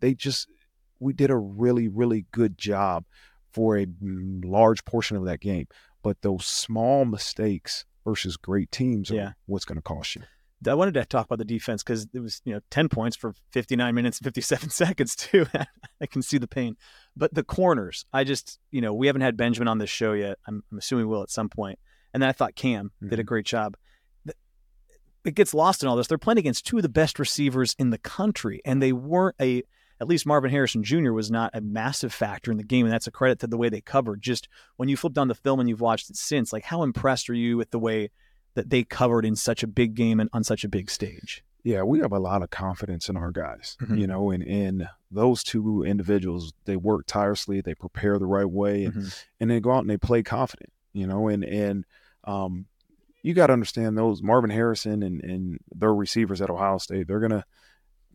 they 0.00 0.14
just 0.14 0.48
we 1.00 1.12
did 1.12 1.30
a 1.30 1.36
really, 1.36 1.88
really 1.88 2.24
good 2.32 2.56
job 2.56 3.04
for 3.52 3.76
a 3.76 3.86
large 4.02 4.84
portion 4.84 5.16
of 5.16 5.24
that 5.26 5.40
game. 5.40 5.66
But 6.02 6.22
those 6.22 6.44
small 6.46 7.04
mistakes 7.04 7.84
versus 8.04 8.36
great 8.36 8.70
teams 8.70 9.10
are 9.10 9.14
Yeah. 9.16 9.32
what's 9.46 9.64
going 9.64 9.76
to 9.76 9.82
cost 9.82 10.16
you. 10.16 10.22
I 10.66 10.74
wanted 10.74 10.94
to 10.94 11.04
talk 11.04 11.26
about 11.26 11.38
the 11.38 11.44
defense 11.44 11.82
because 11.82 12.06
it 12.14 12.20
was, 12.20 12.40
you 12.44 12.54
know, 12.54 12.60
10 12.70 12.88
points 12.88 13.16
for 13.16 13.34
59 13.52 13.94
minutes 13.94 14.18
and 14.18 14.24
57 14.24 14.70
seconds, 14.70 15.14
too. 15.14 15.46
I 16.00 16.06
can 16.06 16.22
see 16.22 16.38
the 16.38 16.46
pain. 16.48 16.76
But 17.16 17.34
the 17.34 17.42
corners, 17.44 18.06
I 18.12 18.24
just, 18.24 18.58
you 18.70 18.80
know, 18.80 18.94
we 18.94 19.06
haven't 19.06 19.22
had 19.22 19.36
Benjamin 19.36 19.68
on 19.68 19.78
this 19.78 19.90
show 19.90 20.12
yet. 20.12 20.38
I'm, 20.46 20.62
I'm 20.72 20.78
assuming 20.78 21.08
we'll 21.08 21.22
at 21.22 21.30
some 21.30 21.48
point. 21.48 21.78
And 22.12 22.22
then 22.22 22.28
I 22.28 22.32
thought 22.32 22.54
Cam 22.54 22.92
did 23.06 23.18
a 23.18 23.22
Mhm. 23.22 23.26
great 23.26 23.46
job. 23.46 23.76
It 25.24 25.34
gets 25.34 25.54
lost 25.54 25.82
in 25.82 25.88
all 25.88 25.96
this. 25.96 26.06
They're 26.06 26.18
playing 26.18 26.38
against 26.38 26.66
two 26.66 26.76
of 26.76 26.82
the 26.82 26.88
best 26.90 27.18
receivers 27.18 27.74
in 27.78 27.88
the 27.88 27.96
country, 27.98 28.60
and 28.64 28.82
they 28.82 28.92
weren't 28.92 29.36
a, 29.40 29.62
at 29.98 30.06
least 30.06 30.26
Marvin 30.26 30.50
Harrison 30.50 30.82
Jr. 30.84 31.12
was 31.12 31.30
not 31.30 31.50
a 31.54 31.62
massive 31.62 32.12
factor 32.12 32.50
in 32.50 32.58
the 32.58 32.62
game. 32.62 32.84
And 32.84 32.92
that's 32.92 33.06
a 33.06 33.10
credit 33.10 33.38
to 33.38 33.46
the 33.46 33.56
way 33.56 33.70
they 33.70 33.80
covered. 33.80 34.20
Just 34.20 34.48
when 34.76 34.90
you 34.90 34.98
flipped 34.98 35.16
on 35.16 35.28
the 35.28 35.34
film 35.34 35.60
and 35.60 35.68
you've 35.68 35.80
watched 35.80 36.10
it 36.10 36.16
since, 36.16 36.52
like 36.52 36.64
how 36.64 36.82
impressed 36.82 37.30
are 37.30 37.34
you 37.34 37.56
with 37.56 37.70
the 37.70 37.78
way 37.78 38.10
that 38.54 38.70
they 38.70 38.84
covered 38.84 39.24
in 39.24 39.36
such 39.36 39.62
a 39.62 39.66
big 39.66 39.94
game 39.94 40.20
and 40.20 40.30
on 40.32 40.44
such 40.44 40.64
a 40.64 40.68
big 40.68 40.90
stage? 40.90 41.44
Yeah, 41.62 41.82
we 41.82 42.00
have 42.00 42.12
a 42.12 42.18
lot 42.18 42.42
of 42.42 42.50
confidence 42.50 43.08
in 43.08 43.16
our 43.16 43.30
guys, 43.30 43.76
Mhm. 43.80 43.98
you 43.98 44.06
know, 44.06 44.30
and, 44.30 44.42
in 44.42 44.86
those 45.10 45.42
two 45.42 45.82
individuals, 45.82 46.52
they 46.66 46.76
work 46.76 47.04
tirelessly, 47.06 47.60
they 47.62 47.74
prepare 47.74 48.18
the 48.18 48.26
right 48.26 48.48
way, 48.50 48.84
and, 48.84 48.94
Mhm. 48.94 49.24
and 49.40 49.50
they 49.50 49.60
go 49.60 49.72
out 49.72 49.78
and 49.80 49.88
they 49.90 49.96
play 49.96 50.22
confident, 50.22 50.70
you 50.92 51.06
know, 51.06 51.28
and, 51.28 51.42
and, 51.44 51.84
um, 52.24 52.66
you 53.22 53.32
got 53.32 53.46
to 53.46 53.54
understand 53.54 53.96
those 53.96 54.22
Marvin 54.22 54.50
Harrison 54.50 55.02
and, 55.02 55.22
and 55.24 55.58
their 55.74 55.94
receivers 55.94 56.42
at 56.42 56.50
Ohio 56.50 56.76
State, 56.76 57.08
they're 57.08 57.20
going 57.20 57.30
to 57.30 57.44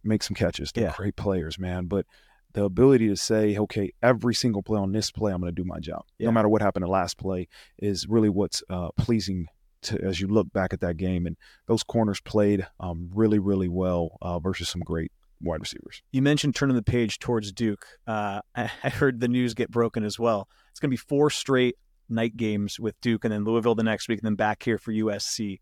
make 0.03 0.22
some 0.22 0.36
catches. 0.36 0.72
They're 0.72 0.84
Yeah. 0.86 0.93
great 0.96 1.15
players, 1.15 1.58
man. 1.58 1.88
But 1.88 2.05
the 2.53 2.63
ability 2.63 3.08
to 3.08 3.15
say, 3.15 3.58
okay, 3.58 3.91
every 4.03 4.36
single 4.36 4.62
play 4.62 4.79
on 4.79 4.91
this 4.91 5.10
play, 5.10 5.34
I'm 5.34 5.41
going 5.41 5.53
to 5.53 5.62
do 5.62 5.67
my 5.67 5.79
job, 5.79 6.03
Yeah. 6.19 6.27
no 6.27 6.31
matter 6.34 6.50
what 6.50 6.62
happened 6.62 6.84
the 6.84 6.89
last 6.89 7.17
play, 7.17 7.48
is 7.79 8.08
really 8.08 8.29
what's 8.29 8.62
uh, 8.69 8.89
pleasing 8.98 9.48
to 9.83 10.01
as 10.03 10.19
you 10.19 10.27
look 10.27 10.51
back 10.53 10.74
at 10.74 10.81
that 10.81 10.98
game. 10.98 11.25
And 11.25 11.38
those 11.67 11.83
corners 11.83 12.21
played 12.21 12.65
um, 12.79 13.09
really, 13.13 13.39
really 13.39 13.67
well 13.67 14.17
uh, 14.21 14.39
versus 14.39 14.69
some 14.69 14.81
great 14.81 15.12
wide 15.41 15.59
receivers. 15.59 16.01
You 16.12 16.21
mentioned 16.21 16.55
turning 16.55 16.75
the 16.75 16.83
page 16.83 17.19
towards 17.19 17.51
Duke. 17.51 17.86
Uh, 18.07 18.41
I, 18.55 18.71
I 18.83 18.89
heard 18.89 19.19
the 19.19 19.27
news 19.27 19.53
get 19.53 19.71
broken 19.71 20.03
as 20.03 20.19
well. 20.19 20.48
It's 20.71 20.79
going 20.79 20.89
to 20.89 20.93
be 20.93 20.98
four 20.98 21.29
straight 21.29 21.75
night 22.09 22.36
games 22.36 22.79
with 22.79 23.00
Duke, 23.01 23.24
and 23.24 23.33
then 23.33 23.43
Louisville 23.43 23.75
the 23.75 23.83
next 23.83 24.09
week, 24.09 24.19
and 24.19 24.25
then 24.25 24.36
back 24.36 24.63
here 24.63 24.77
for 24.77 24.91
USC. 24.91 25.59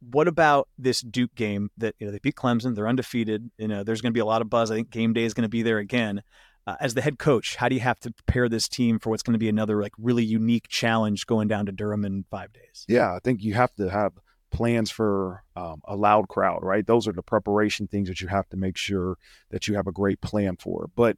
What 0.00 0.26
about 0.26 0.68
this 0.76 1.00
Duke 1.00 1.34
game 1.36 1.70
that 1.78 1.94
you 1.98 2.06
know 2.06 2.12
they 2.12 2.18
beat 2.18 2.34
Clemson? 2.34 2.74
They're 2.74 2.88
undefeated. 2.88 3.50
You 3.58 3.68
know, 3.68 3.84
there's 3.84 4.00
going 4.00 4.12
to 4.12 4.16
be 4.16 4.20
a 4.20 4.26
lot 4.26 4.42
of 4.42 4.50
buzz. 4.50 4.70
I 4.70 4.74
think 4.74 4.90
game 4.90 5.12
day 5.12 5.24
is 5.24 5.34
going 5.34 5.44
to 5.44 5.48
be 5.48 5.62
there 5.62 5.78
again. 5.78 6.22
Uh, 6.68 6.76
as 6.80 6.92
the 6.92 7.00
head 7.00 7.18
coach, 7.18 7.56
how 7.56 7.66
do 7.66 7.74
you 7.74 7.80
have 7.80 7.98
to 7.98 8.10
prepare 8.10 8.46
this 8.46 8.68
team 8.68 8.98
for 8.98 9.08
what's 9.08 9.22
going 9.22 9.32
to 9.32 9.38
be 9.38 9.48
another 9.48 9.80
like 9.80 9.94
really 9.96 10.22
unique 10.22 10.68
challenge 10.68 11.24
going 11.24 11.48
down 11.48 11.64
to 11.64 11.72
Durham 11.72 12.04
in 12.04 12.26
five 12.30 12.52
days? 12.52 12.84
Yeah, 12.86 13.14
I 13.14 13.20
think 13.20 13.42
you 13.42 13.54
have 13.54 13.74
to 13.76 13.88
have 13.88 14.12
plans 14.50 14.90
for 14.90 15.44
um, 15.56 15.80
a 15.86 15.96
loud 15.96 16.28
crowd, 16.28 16.62
right? 16.62 16.86
Those 16.86 17.08
are 17.08 17.12
the 17.12 17.22
preparation 17.22 17.86
things 17.86 18.10
that 18.10 18.20
you 18.20 18.28
have 18.28 18.46
to 18.50 18.58
make 18.58 18.76
sure 18.76 19.16
that 19.48 19.66
you 19.66 19.76
have 19.76 19.86
a 19.86 19.92
great 19.92 20.20
plan 20.20 20.58
for. 20.60 20.90
But 20.94 21.16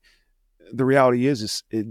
the 0.72 0.84
reality 0.84 1.26
is, 1.26 1.42
is 1.42 1.64
it, 1.72 1.84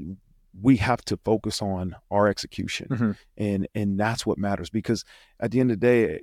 we 0.62 0.78
have 0.78 1.04
to 1.06 1.18
focus 1.18 1.62
on 1.62 1.98
our 2.10 2.30
execution, 2.30 2.88
mm-hmm. 2.90 3.12
and 3.36 3.68
and 3.76 4.00
that's 4.00 4.26
what 4.26 4.38
matters 4.38 4.70
because 4.70 5.04
at 5.38 5.52
the 5.52 5.60
end 5.60 5.72
of 5.72 5.82
the 5.82 5.86
day, 5.86 6.22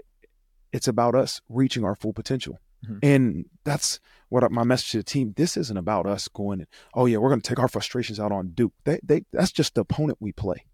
it's 0.72 0.88
about 0.88 1.14
us 1.14 1.42
reaching 1.50 1.84
our 1.84 1.96
full 1.96 2.14
potential. 2.14 2.58
Mm-hmm. 2.86 2.98
And 3.02 3.44
that's 3.64 4.00
what 4.28 4.50
my 4.50 4.64
message 4.64 4.92
to 4.92 4.96
the 4.98 5.04
team. 5.04 5.34
This 5.36 5.56
isn't 5.56 5.76
about 5.76 6.06
us 6.06 6.28
going, 6.28 6.66
oh 6.94 7.06
yeah, 7.06 7.18
we're 7.18 7.28
going 7.28 7.40
to 7.40 7.48
take 7.48 7.58
our 7.58 7.68
frustrations 7.68 8.18
out 8.20 8.32
on 8.32 8.48
Duke. 8.48 8.72
They, 8.84 9.00
they, 9.02 9.22
that's 9.32 9.52
just 9.52 9.74
the 9.74 9.82
opponent 9.82 10.18
we 10.20 10.32
play, 10.32 10.64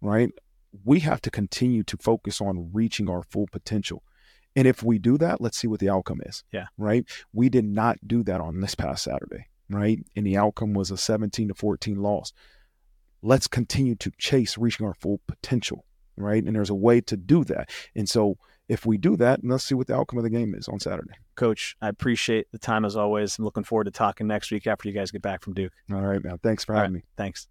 right? 0.00 0.30
We 0.84 1.00
have 1.00 1.20
to 1.22 1.30
continue 1.30 1.82
to 1.84 1.96
focus 1.96 2.40
on 2.40 2.70
reaching 2.72 3.08
our 3.08 3.22
full 3.22 3.46
potential. 3.50 4.02
And 4.56 4.66
if 4.66 4.82
we 4.82 4.98
do 4.98 5.16
that, 5.18 5.40
let's 5.40 5.58
see 5.58 5.68
what 5.68 5.80
the 5.80 5.88
outcome 5.88 6.20
is. 6.26 6.42
Yeah. 6.52 6.66
Right. 6.76 7.04
We 7.32 7.48
did 7.48 7.64
not 7.64 7.98
do 8.06 8.22
that 8.24 8.40
on 8.40 8.60
this 8.60 8.74
past 8.74 9.04
Saturday. 9.04 9.46
Right. 9.68 10.00
And 10.16 10.26
the 10.26 10.36
outcome 10.36 10.74
was 10.74 10.90
a 10.90 10.96
17 10.96 11.48
to 11.48 11.54
14 11.54 11.96
loss. 11.96 12.32
Let's 13.22 13.46
continue 13.46 13.94
to 13.96 14.10
chase 14.18 14.58
reaching 14.58 14.86
our 14.86 14.94
full 14.94 15.20
potential. 15.28 15.84
Right. 16.16 16.42
And 16.42 16.56
there's 16.56 16.70
a 16.70 16.74
way 16.74 17.00
to 17.02 17.16
do 17.16 17.44
that. 17.44 17.70
And 17.94 18.08
so 18.08 18.38
if 18.70 18.86
we 18.86 18.96
do 18.96 19.16
that, 19.16 19.40
and 19.40 19.50
let's 19.50 19.64
see 19.64 19.74
what 19.74 19.88
the 19.88 19.96
outcome 19.96 20.18
of 20.18 20.22
the 20.22 20.30
game 20.30 20.54
is 20.54 20.68
on 20.68 20.78
Saturday. 20.78 21.14
Coach, 21.34 21.74
I 21.82 21.88
appreciate 21.88 22.46
the 22.52 22.58
time 22.58 22.84
as 22.84 22.96
always. 22.96 23.36
I'm 23.36 23.44
looking 23.44 23.64
forward 23.64 23.84
to 23.84 23.90
talking 23.90 24.28
next 24.28 24.52
week 24.52 24.68
after 24.68 24.88
you 24.88 24.94
guys 24.94 25.10
get 25.10 25.22
back 25.22 25.42
from 25.42 25.54
Duke. 25.54 25.72
All 25.92 26.00
right, 26.00 26.22
man. 26.22 26.38
Thanks 26.38 26.64
for 26.64 26.74
having 26.74 26.92
right, 26.92 27.02
me. 27.02 27.04
Thanks. 27.16 27.48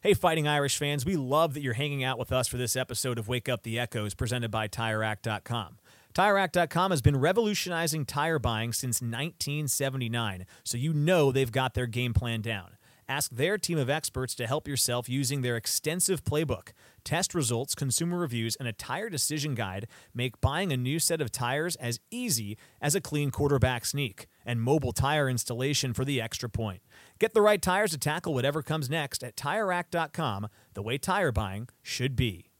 Hey, 0.00 0.14
Fighting 0.14 0.48
Irish 0.48 0.78
fans, 0.78 1.04
we 1.04 1.16
love 1.16 1.52
that 1.54 1.62
you're 1.62 1.74
hanging 1.74 2.02
out 2.02 2.18
with 2.18 2.32
us 2.32 2.48
for 2.48 2.56
this 2.56 2.74
episode 2.74 3.18
of 3.18 3.28
Wake 3.28 3.50
Up 3.50 3.64
the 3.64 3.78
Echoes 3.78 4.14
presented 4.14 4.50
by 4.50 4.66
TireRack.com. 4.66 5.76
TireRack.com 6.14 6.90
has 6.90 7.02
been 7.02 7.20
revolutionizing 7.20 8.06
tire 8.06 8.38
buying 8.38 8.72
since 8.72 9.02
1979, 9.02 10.46
so 10.64 10.78
you 10.78 10.94
know 10.94 11.30
they've 11.30 11.52
got 11.52 11.74
their 11.74 11.86
game 11.86 12.14
plan 12.14 12.40
down. 12.40 12.72
Ask 13.12 13.30
their 13.30 13.58
team 13.58 13.76
of 13.76 13.90
experts 13.90 14.34
to 14.36 14.46
help 14.46 14.66
yourself 14.66 15.06
using 15.06 15.42
their 15.42 15.54
extensive 15.54 16.24
playbook. 16.24 16.68
Test 17.04 17.34
results, 17.34 17.74
consumer 17.74 18.16
reviews, 18.16 18.56
and 18.56 18.66
a 18.66 18.72
tire 18.72 19.10
decision 19.10 19.54
guide 19.54 19.86
make 20.14 20.40
buying 20.40 20.72
a 20.72 20.78
new 20.78 20.98
set 20.98 21.20
of 21.20 21.30
tires 21.30 21.76
as 21.76 22.00
easy 22.10 22.56
as 22.80 22.94
a 22.94 23.02
clean 23.02 23.30
quarterback 23.30 23.84
sneak 23.84 24.28
and 24.46 24.62
mobile 24.62 24.92
tire 24.92 25.28
installation 25.28 25.92
for 25.92 26.06
the 26.06 26.22
extra 26.22 26.48
point. 26.48 26.80
Get 27.18 27.34
the 27.34 27.42
right 27.42 27.60
tires 27.60 27.90
to 27.90 27.98
tackle 27.98 28.32
whatever 28.32 28.62
comes 28.62 28.88
next 28.88 29.22
at 29.22 29.36
TireRack.com, 29.36 30.48
the 30.72 30.82
way 30.82 30.96
tire 30.96 31.32
buying 31.32 31.68
should 31.82 32.16
be. 32.16 32.51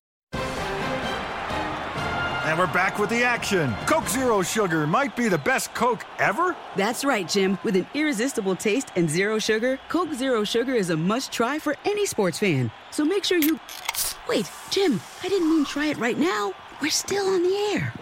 And 2.44 2.58
we're 2.58 2.66
back 2.66 2.98
with 2.98 3.08
the 3.08 3.22
action. 3.22 3.72
Coke 3.86 4.08
Zero 4.08 4.42
Sugar 4.42 4.84
might 4.84 5.14
be 5.14 5.28
the 5.28 5.38
best 5.38 5.72
Coke 5.74 6.04
ever. 6.18 6.56
That's 6.74 7.04
right, 7.04 7.28
Jim. 7.28 7.56
With 7.62 7.76
an 7.76 7.86
irresistible 7.94 8.56
taste 8.56 8.88
and 8.96 9.08
zero 9.08 9.38
sugar, 9.38 9.78
Coke 9.88 10.12
Zero 10.12 10.42
Sugar 10.42 10.74
is 10.74 10.90
a 10.90 10.96
must 10.96 11.30
try 11.30 11.60
for 11.60 11.76
any 11.84 12.04
sports 12.04 12.40
fan. 12.40 12.72
So 12.90 13.04
make 13.04 13.22
sure 13.22 13.38
you. 13.38 13.60
Wait, 14.28 14.50
Jim, 14.70 15.00
I 15.22 15.28
didn't 15.28 15.50
mean 15.50 15.64
try 15.64 15.86
it 15.86 15.98
right 15.98 16.18
now. 16.18 16.52
We're 16.80 16.90
still 16.90 17.26
on 17.26 17.44
the 17.44 17.56
air. 17.74 17.94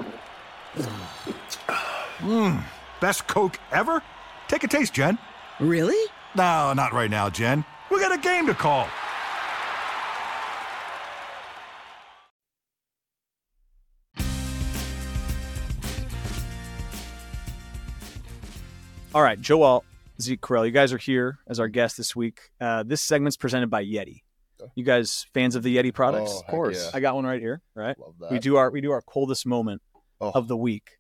Mmm, 2.21 2.63
best 2.99 3.27
Coke 3.27 3.61
ever? 3.73 4.03
Take 4.49 4.65
a 4.65 4.69
taste, 4.69 4.95
Jen. 4.95 5.19
Really? 5.59 6.11
No, 6.35 6.73
not 6.73 6.95
right 6.95 7.11
now, 7.11 7.29
Jen. 7.29 7.63
We 7.91 8.01
got 8.01 8.13
a 8.13 8.19
game 8.19 8.47
to 8.47 8.55
call. 8.55 8.89
All 19.13 19.23
right, 19.23 19.41
Joe 19.41 19.63
Alt, 19.63 19.85
Zeke 20.21 20.41
Correll, 20.41 20.65
you 20.65 20.71
guys 20.71 20.93
are 20.93 20.99
here 20.99 21.39
as 21.49 21.59
our 21.59 21.67
guest 21.67 21.97
this 21.97 22.15
week. 22.15 22.41
Uh, 22.61 22.85
this 22.85 23.01
segment's 23.01 23.37
presented 23.37 23.69
by 23.69 23.85
Yeti. 23.85 24.23
You 24.77 24.85
guys 24.85 25.27
fans 25.35 25.57
of 25.57 25.65
the 25.65 25.77
Yeti 25.77 25.93
products? 25.93 26.31
Oh, 26.33 26.41
of 26.41 26.47
course. 26.47 26.85
Yeah. 26.85 26.91
I 26.95 27.01
got 27.01 27.17
one 27.17 27.25
right 27.25 27.41
here. 27.41 27.61
Right. 27.75 27.97
We 28.31 28.39
do 28.39 28.57
our 28.57 28.71
we 28.71 28.81
do 28.81 28.93
our 28.93 29.03
coldest 29.03 29.47
moment 29.47 29.83
oh. 30.21 30.31
of 30.33 30.47
the 30.47 30.57
week. 30.57 30.91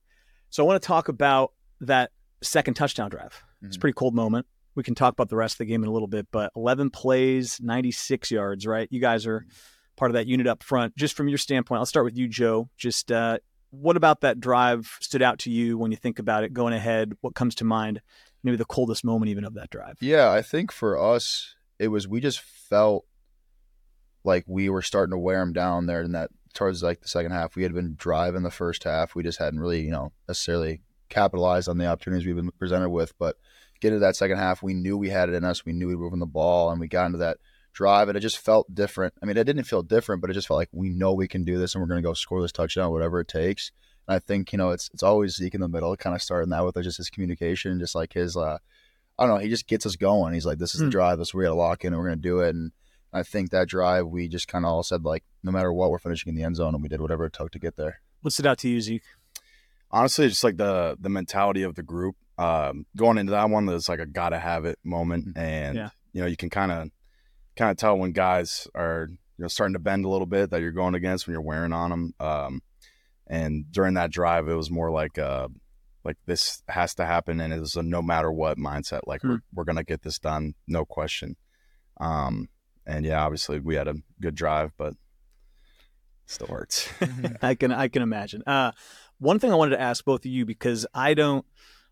So 0.48 0.64
I 0.64 0.66
want 0.66 0.82
to 0.82 0.86
talk 0.86 1.08
about 1.08 1.52
that 1.82 2.10
second 2.42 2.74
touchdown 2.74 3.10
drive. 3.10 3.32
Mm-hmm. 3.32 3.66
It's 3.66 3.76
a 3.76 3.78
pretty 3.78 3.94
cold 3.94 4.14
moment. 4.14 4.46
We 4.74 4.82
can 4.82 4.96
talk 4.96 5.12
about 5.12 5.28
the 5.28 5.36
rest 5.36 5.54
of 5.54 5.58
the 5.58 5.66
game 5.66 5.84
in 5.84 5.88
a 5.88 5.92
little 5.92 6.08
bit, 6.08 6.26
but 6.32 6.50
11 6.56 6.90
plays, 6.90 7.60
96 7.62 8.30
yards, 8.30 8.66
right? 8.66 8.88
You 8.90 9.00
guys 9.00 9.26
are 9.26 9.44
part 9.96 10.10
of 10.10 10.14
that 10.14 10.26
unit 10.26 10.46
up 10.46 10.62
front. 10.62 10.96
Just 10.96 11.16
from 11.16 11.28
your 11.28 11.38
standpoint, 11.38 11.78
I'll 11.78 11.86
start 11.86 12.06
with 12.06 12.16
you, 12.16 12.26
Joe. 12.26 12.70
Just 12.76 13.12
uh, 13.12 13.38
what 13.70 13.96
about 13.96 14.20
that 14.20 14.40
drive 14.40 14.96
stood 15.00 15.22
out 15.22 15.38
to 15.40 15.50
you 15.50 15.78
when 15.78 15.90
you 15.90 15.96
think 15.96 16.18
about 16.18 16.44
it 16.44 16.52
going 16.52 16.72
ahead? 16.72 17.14
What 17.20 17.34
comes 17.34 17.54
to 17.56 17.64
mind? 17.64 18.00
Maybe 18.42 18.56
the 18.56 18.64
coldest 18.64 19.04
moment 19.04 19.30
even 19.30 19.44
of 19.44 19.54
that 19.54 19.70
drive. 19.70 19.98
Yeah, 20.00 20.30
I 20.30 20.42
think 20.42 20.72
for 20.72 20.98
us, 20.98 21.54
it 21.78 21.88
was 21.88 22.08
we 22.08 22.20
just 22.20 22.40
felt 22.40 23.04
like 24.24 24.44
we 24.46 24.68
were 24.68 24.82
starting 24.82 25.12
to 25.12 25.18
wear 25.18 25.40
them 25.40 25.52
down 25.52 25.86
there 25.86 26.02
in 26.02 26.12
that 26.12 26.30
towards 26.54 26.82
like 26.82 27.00
the 27.00 27.08
second 27.08 27.32
half. 27.32 27.56
We 27.56 27.62
had 27.62 27.74
been 27.74 27.94
driving 27.96 28.42
the 28.42 28.50
first 28.50 28.84
half. 28.84 29.14
We 29.14 29.22
just 29.22 29.38
hadn't 29.38 29.60
really, 29.60 29.82
you 29.82 29.90
know, 29.90 30.12
necessarily 30.26 30.82
capitalized 31.08 31.68
on 31.68 31.78
the 31.78 31.86
opportunities 31.86 32.26
we've 32.26 32.36
been 32.36 32.50
presented 32.58 32.90
with. 32.90 33.16
But 33.18 33.36
get 33.80 33.88
into 33.88 34.00
that 34.00 34.16
second 34.16 34.38
half, 34.38 34.62
we 34.62 34.74
knew 34.74 34.96
we 34.96 35.10
had 35.10 35.28
it 35.28 35.34
in 35.34 35.44
us. 35.44 35.64
We 35.64 35.72
knew 35.72 35.88
we 35.88 35.96
were 35.96 36.04
moving 36.04 36.18
the 36.18 36.26
ball, 36.26 36.70
and 36.70 36.80
we 36.80 36.88
got 36.88 37.06
into 37.06 37.18
that 37.18 37.38
drive, 37.72 38.08
and 38.08 38.16
it 38.16 38.20
just 38.20 38.38
felt 38.38 38.72
different. 38.74 39.14
I 39.22 39.26
mean, 39.26 39.36
it 39.36 39.44
didn't 39.44 39.64
feel 39.64 39.82
different, 39.82 40.20
but 40.20 40.30
it 40.30 40.34
just 40.34 40.48
felt 40.48 40.58
like 40.58 40.68
we 40.72 40.90
know 40.90 41.12
we 41.12 41.28
can 41.28 41.44
do 41.44 41.58
this, 41.58 41.74
and 41.74 41.82
we're 41.82 41.88
going 41.88 42.02
to 42.02 42.08
go 42.08 42.14
score 42.14 42.42
this 42.42 42.52
touchdown, 42.52 42.90
whatever 42.90 43.20
it 43.20 43.28
takes. 43.28 43.70
And 44.08 44.16
I 44.16 44.18
think 44.18 44.52
you 44.52 44.58
know 44.58 44.70
it's 44.70 44.90
it's 44.92 45.02
always 45.02 45.36
Zeke 45.36 45.54
in 45.54 45.60
the 45.60 45.68
middle, 45.68 45.96
kind 45.96 46.14
of 46.14 46.22
starting 46.22 46.50
that 46.50 46.64
with 46.64 46.82
just 46.82 46.98
his 46.98 47.10
communication, 47.10 47.78
just 47.78 47.94
like 47.94 48.12
his. 48.12 48.36
Uh, 48.36 48.58
I 49.18 49.26
don't 49.26 49.34
know. 49.34 49.40
He 49.40 49.50
just 49.50 49.66
gets 49.66 49.84
us 49.84 49.96
going. 49.96 50.34
He's 50.34 50.46
like, 50.46 50.58
"This 50.58 50.74
is 50.74 50.80
the 50.80 50.86
hmm. 50.86 50.90
drive. 50.90 51.18
This 51.18 51.34
we 51.34 51.44
got 51.44 51.50
to 51.50 51.54
lock 51.54 51.84
in, 51.84 51.92
and 51.92 52.00
we're 52.00 52.08
going 52.08 52.18
to 52.18 52.22
do 52.22 52.40
it." 52.40 52.54
And 52.54 52.72
I 53.12 53.22
think 53.22 53.50
that 53.50 53.68
drive, 53.68 54.06
we 54.06 54.28
just 54.28 54.48
kind 54.48 54.64
of 54.64 54.70
all 54.70 54.82
said 54.82 55.04
like, 55.04 55.24
no 55.42 55.50
matter 55.50 55.72
what, 55.72 55.90
we're 55.90 55.98
finishing 55.98 56.30
in 56.30 56.36
the 56.36 56.44
end 56.44 56.56
zone, 56.56 56.74
and 56.74 56.82
we 56.82 56.88
did 56.88 57.00
whatever 57.00 57.26
it 57.26 57.32
took 57.32 57.50
to 57.52 57.58
get 57.58 57.76
there. 57.76 58.00
What 58.22 58.32
stood 58.32 58.46
out 58.46 58.58
to 58.58 58.68
you, 58.68 58.80
Zeke? 58.80 59.02
Honestly, 59.90 60.28
just 60.28 60.44
like 60.44 60.56
the 60.56 60.96
the 61.00 61.08
mentality 61.08 61.62
of 61.62 61.74
the 61.74 61.82
group. 61.82 62.16
Um, 62.38 62.86
going 62.96 63.18
into 63.18 63.32
that 63.32 63.50
one, 63.50 63.66
there's 63.66 63.88
like 63.88 63.98
a 63.98 64.06
gotta 64.06 64.38
have 64.38 64.64
it 64.64 64.78
moment, 64.84 65.28
mm-hmm. 65.28 65.38
and 65.38 65.76
yeah. 65.76 65.90
you 66.12 66.20
know 66.20 66.26
you 66.26 66.36
can 66.36 66.50
kind 66.50 66.72
of 66.72 66.90
kind 67.60 67.70
of 67.70 67.76
tell 67.76 67.98
when 67.98 68.12
guys 68.12 68.66
are 68.74 69.08
you 69.10 69.42
know 69.42 69.48
starting 69.48 69.74
to 69.74 69.78
bend 69.78 70.06
a 70.06 70.08
little 70.08 70.26
bit 70.26 70.50
that 70.50 70.62
you're 70.62 70.72
going 70.72 70.94
against 70.94 71.26
when 71.26 71.32
you're 71.32 71.42
wearing 71.42 71.74
on 71.74 71.90
them. 71.90 72.14
Um, 72.18 72.62
and 73.26 73.70
during 73.70 73.94
that 73.94 74.10
drive, 74.10 74.48
it 74.48 74.54
was 74.54 74.70
more 74.70 74.90
like 74.90 75.18
uh, 75.18 75.48
like 76.02 76.16
this 76.24 76.62
has 76.68 76.94
to 76.94 77.04
happen, 77.04 77.40
and 77.40 77.52
it 77.52 77.60
was 77.60 77.76
a 77.76 77.82
no 77.82 78.00
matter 78.00 78.32
what 78.32 78.56
mindset. 78.56 79.00
Like 79.06 79.20
hmm. 79.20 79.28
we're 79.28 79.40
we're 79.54 79.64
gonna 79.64 79.84
get 79.84 80.02
this 80.02 80.18
done, 80.18 80.54
no 80.66 80.86
question. 80.86 81.36
Um, 82.00 82.48
and 82.86 83.04
yeah, 83.04 83.22
obviously 83.22 83.60
we 83.60 83.74
had 83.74 83.88
a 83.88 83.96
good 84.20 84.34
drive, 84.34 84.72
but 84.78 84.94
still 86.24 86.46
hurts. 86.46 86.88
I 87.42 87.54
can 87.54 87.72
I 87.72 87.88
can 87.88 88.00
imagine. 88.00 88.42
Uh, 88.46 88.72
one 89.18 89.38
thing 89.38 89.52
I 89.52 89.56
wanted 89.56 89.76
to 89.76 89.82
ask 89.82 90.02
both 90.02 90.24
of 90.24 90.30
you 90.30 90.46
because 90.46 90.86
I 90.94 91.12
don't 91.12 91.44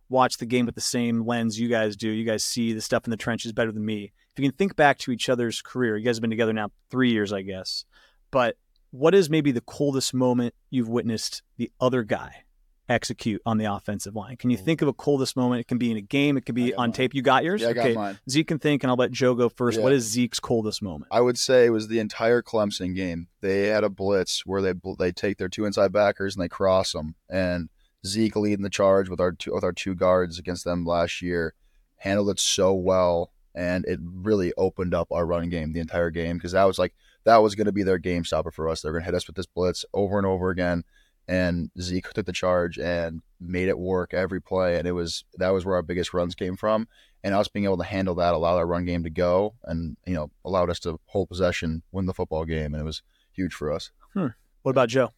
watch 0.09 0.39
the 0.39 0.47
game 0.47 0.67
with 0.67 0.75
the 0.75 0.81
same 0.81 1.27
lens 1.27 1.59
you 1.59 1.69
guys 1.69 1.97
do. 1.97 2.09
You 2.09 2.25
guys 2.25 2.45
see 2.45 2.73
the 2.73 2.81
stuff 2.81 3.05
in 3.05 3.11
the 3.11 3.17
trenches 3.17 3.53
better 3.53 3.73
than 3.73 3.85
me. 3.85 4.13
If 4.33 4.43
you 4.43 4.49
can 4.49 4.57
think 4.57 4.77
back 4.77 4.99
to 4.99 5.11
each 5.11 5.29
other's 5.29 5.61
career, 5.63 5.97
you 5.97 6.05
guys 6.05 6.17
have 6.17 6.23
been 6.23 6.31
together 6.31 6.53
now 6.53 6.71
three 6.91 7.11
years, 7.11 7.33
I 7.33 7.43
guess. 7.43 7.85
But 8.31 8.57
what 8.91 9.15
is 9.15 9.29
maybe 9.29 9.53
the 9.53 9.61
coldest 9.61 10.15
moment 10.15 10.55
you've 10.71 10.89
witnessed 10.89 11.43
the 11.57 11.71
other 11.81 12.03
guy 12.03 12.45
execute 12.89 13.43
on 13.45 13.59
the 13.59 13.67
offensive 13.67 14.15
line? 14.15 14.37
Can 14.37 14.51
you 14.51 14.57
think 14.57 14.81
of 14.81 14.89
a 14.89 14.93
coldest 14.93 15.37
moment? 15.37 15.61
It 15.61 15.69
can 15.69 15.79
be 15.79 15.91
in 15.91 15.97
a 15.97 16.03
game, 16.03 16.37
it 16.37 16.47
can 16.47 16.55
be 16.55 16.73
on 16.75 16.89
mine. 16.89 16.93
tape. 16.93 17.15
You 17.15 17.23
got 17.23 17.45
yours? 17.45 17.61
Yeah, 17.63 17.69
I 17.69 17.73
got 17.75 17.85
okay. 17.87 17.95
mine. 17.95 18.19
Zeke 18.31 18.49
can 18.49 18.59
think, 18.59 18.83
and 18.83 18.91
I'll 18.91 18.97
let 18.97 19.13
Joe 19.13 19.35
go 19.35 19.49
first. 19.49 19.79
Yeah. 19.79 19.85
What 19.85 19.93
is 19.93 20.05
Zeke's 20.05 20.41
coldest 20.41 20.83
moment? 20.83 21.09
I 21.11 21.21
would 21.21 21.39
say 21.39 21.67
it 21.67 21.71
was 21.71 21.89
the 21.89 21.99
entire 21.99 22.43
Clemson 22.43 22.95
game. 22.95 23.29
They 23.41 23.67
had 23.69 23.85
a 23.85 23.91
blitz 23.91 24.47
where 24.47 24.63
they 24.63 24.73
they 24.99 25.13
take 25.13 25.37
their 25.37 25.49
two 25.49 25.65
inside 25.65 25.93
backers 25.93 26.35
and 26.35 26.43
they 26.43 26.49
cross 26.49 26.93
them, 26.93 27.15
and 27.29 27.69
Zeke 28.07 28.37
leading 28.37 28.63
the 28.63 28.71
charge 28.71 29.09
with 29.09 29.21
our 29.21 29.33
two, 29.33 29.53
with 29.55 29.65
our 29.65 29.73
two 29.73 29.95
guards 29.95 30.39
against 30.39 30.65
them 30.65 30.85
last 30.85 31.21
year, 31.23 31.55
handled 31.97 32.31
it 32.31 32.41
so 32.41 32.73
well, 32.73 33.33
and 33.55 33.85
it 33.87 33.99
really 34.03 34.53
opened 34.57 34.95
up 34.95 35.09
our 35.11 35.27
running 35.27 35.51
game 35.51 35.73
the 35.73 35.81
entire 35.81 36.11
game 36.11 36.37
because 36.37 36.53
that 36.53 36.65
was 36.65 36.79
like 36.79 36.95
that 37.25 37.39
was 37.39 37.55
going 37.55 37.67
to 37.67 37.73
be 37.73 37.83
their 37.83 37.99
game 37.99 38.25
stopper 38.25 38.51
for 38.51 38.69
us. 38.69 38.81
They're 38.81 38.93
going 38.93 39.03
to 39.03 39.07
hit 39.07 39.15
us 39.15 39.27
with 39.27 39.37
this 39.37 39.47
blitz 39.47 39.85
over 39.93 40.17
and 40.17 40.27
over 40.27 40.51
again, 40.51 40.85
and 41.27 41.71
Zeke 41.81 42.11
took 42.11 42.27
the 42.27 42.33
charge 42.33 42.79
and 42.79 43.21
made 43.41 43.69
it 43.69 43.79
work 43.79 44.15
every 44.15 44.41
play, 44.41 44.79
and 44.79 44.87
it 44.87 44.93
was 44.93 45.25
that 45.37 45.51
was 45.51 45.65
where 45.65 45.75
our 45.75 45.83
biggest 45.83 46.15
runs 46.15 46.35
came 46.35 46.57
from, 46.57 46.89
and 47.25 47.35
us 47.35 47.49
being 47.49 47.65
able 47.65 47.79
to 47.79 47.85
handle 47.85 48.15
that 48.17 48.35
allowed 48.35 48.57
our 48.57 48.67
run 48.67 48.85
game 48.85 49.03
to 49.05 49.11
go, 49.11 49.55
and 49.65 49.97
you 50.07 50.15
know 50.15 50.31
allowed 50.45 50.71
us 50.71 50.79
to 50.81 51.01
hold 51.07 51.29
possession, 51.29 51.83
win 51.93 52.07
the 52.07 52.15
football 52.15 52.45
game, 52.45 52.75
and 52.75 52.81
it 52.81 52.87
was 52.87 53.03
huge 53.33 53.55
for 53.55 53.73
us. 53.73 53.91
Hmm. 54.15 54.29
What 54.63 54.71
about 54.73 54.89
Joe? 54.89 55.13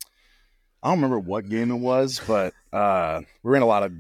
I 0.82 0.88
don't 0.88 0.98
remember 0.98 1.18
what 1.18 1.48
game 1.48 1.70
it 1.70 1.76
was, 1.76 2.20
but 2.26 2.54
uh, 2.72 3.20
we 3.42 3.52
ran 3.52 3.62
a 3.62 3.66
lot 3.66 3.82
of 3.82 3.92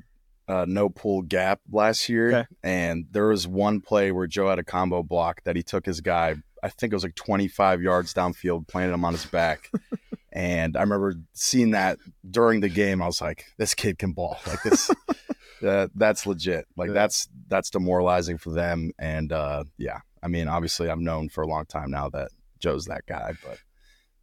uh, 0.48 0.64
no 0.66 0.88
pull 0.88 1.22
gap 1.22 1.60
last 1.70 2.08
year, 2.08 2.28
okay. 2.28 2.46
and 2.62 3.06
there 3.10 3.28
was 3.28 3.46
one 3.46 3.80
play 3.80 4.10
where 4.10 4.26
Joe 4.26 4.48
had 4.48 4.58
a 4.58 4.64
combo 4.64 5.02
block 5.02 5.42
that 5.44 5.56
he 5.56 5.62
took 5.62 5.86
his 5.86 6.00
guy. 6.00 6.36
I 6.62 6.68
think 6.68 6.92
it 6.92 6.96
was 6.96 7.04
like 7.04 7.14
25 7.14 7.82
yards 7.82 8.12
downfield, 8.12 8.66
planted 8.66 8.92
him 8.92 9.04
on 9.04 9.12
his 9.12 9.26
back. 9.26 9.70
and 10.32 10.76
I 10.76 10.80
remember 10.80 11.14
seeing 11.32 11.70
that 11.72 11.98
during 12.28 12.60
the 12.60 12.68
game. 12.68 13.00
I 13.00 13.06
was 13.06 13.20
like, 13.20 13.46
"This 13.58 13.74
kid 13.74 13.98
can 13.98 14.12
ball. 14.12 14.38
Like 14.46 14.62
this, 14.62 14.90
uh, 15.66 15.88
that's 15.94 16.26
legit. 16.26 16.66
Like 16.76 16.88
yeah. 16.88 16.94
that's 16.94 17.28
that's 17.48 17.70
demoralizing 17.70 18.38
for 18.38 18.50
them." 18.50 18.92
And 18.98 19.32
uh, 19.32 19.64
yeah, 19.78 20.00
I 20.22 20.28
mean, 20.28 20.48
obviously, 20.48 20.88
I've 20.88 20.98
known 20.98 21.28
for 21.28 21.42
a 21.42 21.48
long 21.48 21.66
time 21.66 21.90
now 21.90 22.08
that 22.10 22.30
Joe's 22.58 22.86
that 22.86 23.06
guy, 23.06 23.34
but 23.46 23.58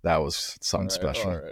that 0.03 0.17
was 0.17 0.57
something 0.61 0.87
right, 0.87 1.15
special. 1.15 1.51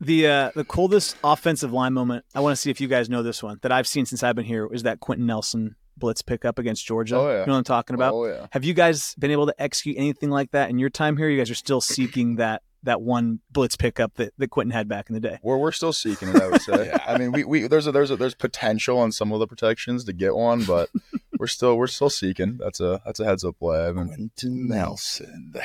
The 0.00 0.26
uh, 0.26 0.50
the 0.54 0.64
coldest 0.64 1.16
offensive 1.24 1.72
line 1.72 1.92
moment. 1.92 2.24
I 2.34 2.40
want 2.40 2.52
to 2.52 2.56
see 2.56 2.70
if 2.70 2.80
you 2.80 2.88
guys 2.88 3.10
know 3.10 3.22
this 3.22 3.42
one 3.42 3.58
that 3.62 3.72
I've 3.72 3.86
seen 3.86 4.06
since 4.06 4.22
I've 4.22 4.36
been 4.36 4.44
here 4.44 4.68
is 4.72 4.84
that 4.84 5.00
Quenton 5.00 5.26
Nelson 5.26 5.74
blitz 5.98 6.22
pickup 6.22 6.58
against 6.58 6.86
Georgia. 6.86 7.16
Oh, 7.16 7.28
yeah. 7.28 7.40
You 7.40 7.46
know 7.46 7.52
what 7.52 7.58
I'm 7.58 7.64
talking 7.64 7.94
about? 7.94 8.14
Oh 8.14 8.26
yeah. 8.26 8.46
Have 8.52 8.64
you 8.64 8.74
guys 8.74 9.14
been 9.18 9.30
able 9.30 9.46
to 9.46 9.54
execute 9.58 9.96
anything 9.98 10.30
like 10.30 10.52
that 10.52 10.70
in 10.70 10.78
your 10.78 10.90
time 10.90 11.16
here? 11.16 11.28
You 11.28 11.38
guys 11.38 11.50
are 11.50 11.56
still 11.56 11.80
seeking 11.80 12.36
that 12.36 12.62
that 12.84 13.02
one 13.02 13.40
blitz 13.50 13.76
pickup 13.76 14.14
that, 14.14 14.32
that 14.38 14.50
Quenton 14.50 14.70
had 14.70 14.88
back 14.88 15.08
in 15.08 15.14
the 15.14 15.20
day. 15.20 15.38
We're 15.42 15.58
we're 15.58 15.72
still 15.72 15.92
seeking 15.92 16.28
it, 16.28 16.40
I 16.40 16.48
would 16.48 16.62
say. 16.62 16.86
yeah. 16.92 16.98
I 17.06 17.18
mean, 17.18 17.32
we, 17.32 17.44
we 17.44 17.66
there's 17.66 17.86
a 17.86 17.92
there's 17.92 18.10
a 18.10 18.16
there's 18.16 18.34
potential 18.34 18.98
on 18.98 19.12
some 19.12 19.32
of 19.32 19.40
the 19.40 19.46
protections 19.46 20.04
to 20.04 20.12
get 20.12 20.34
one, 20.34 20.64
but 20.64 20.90
we're 21.38 21.46
still 21.46 21.76
we're 21.76 21.86
still 21.88 22.10
seeking. 22.10 22.58
That's 22.58 22.80
a 22.80 23.02
that's 23.04 23.20
a 23.20 23.24
heads 23.24 23.44
up 23.44 23.58
play. 23.58 23.86
I 23.86 23.92
mean, 23.92 24.08
Quenton 24.08 24.68
Nelson. 24.68 25.54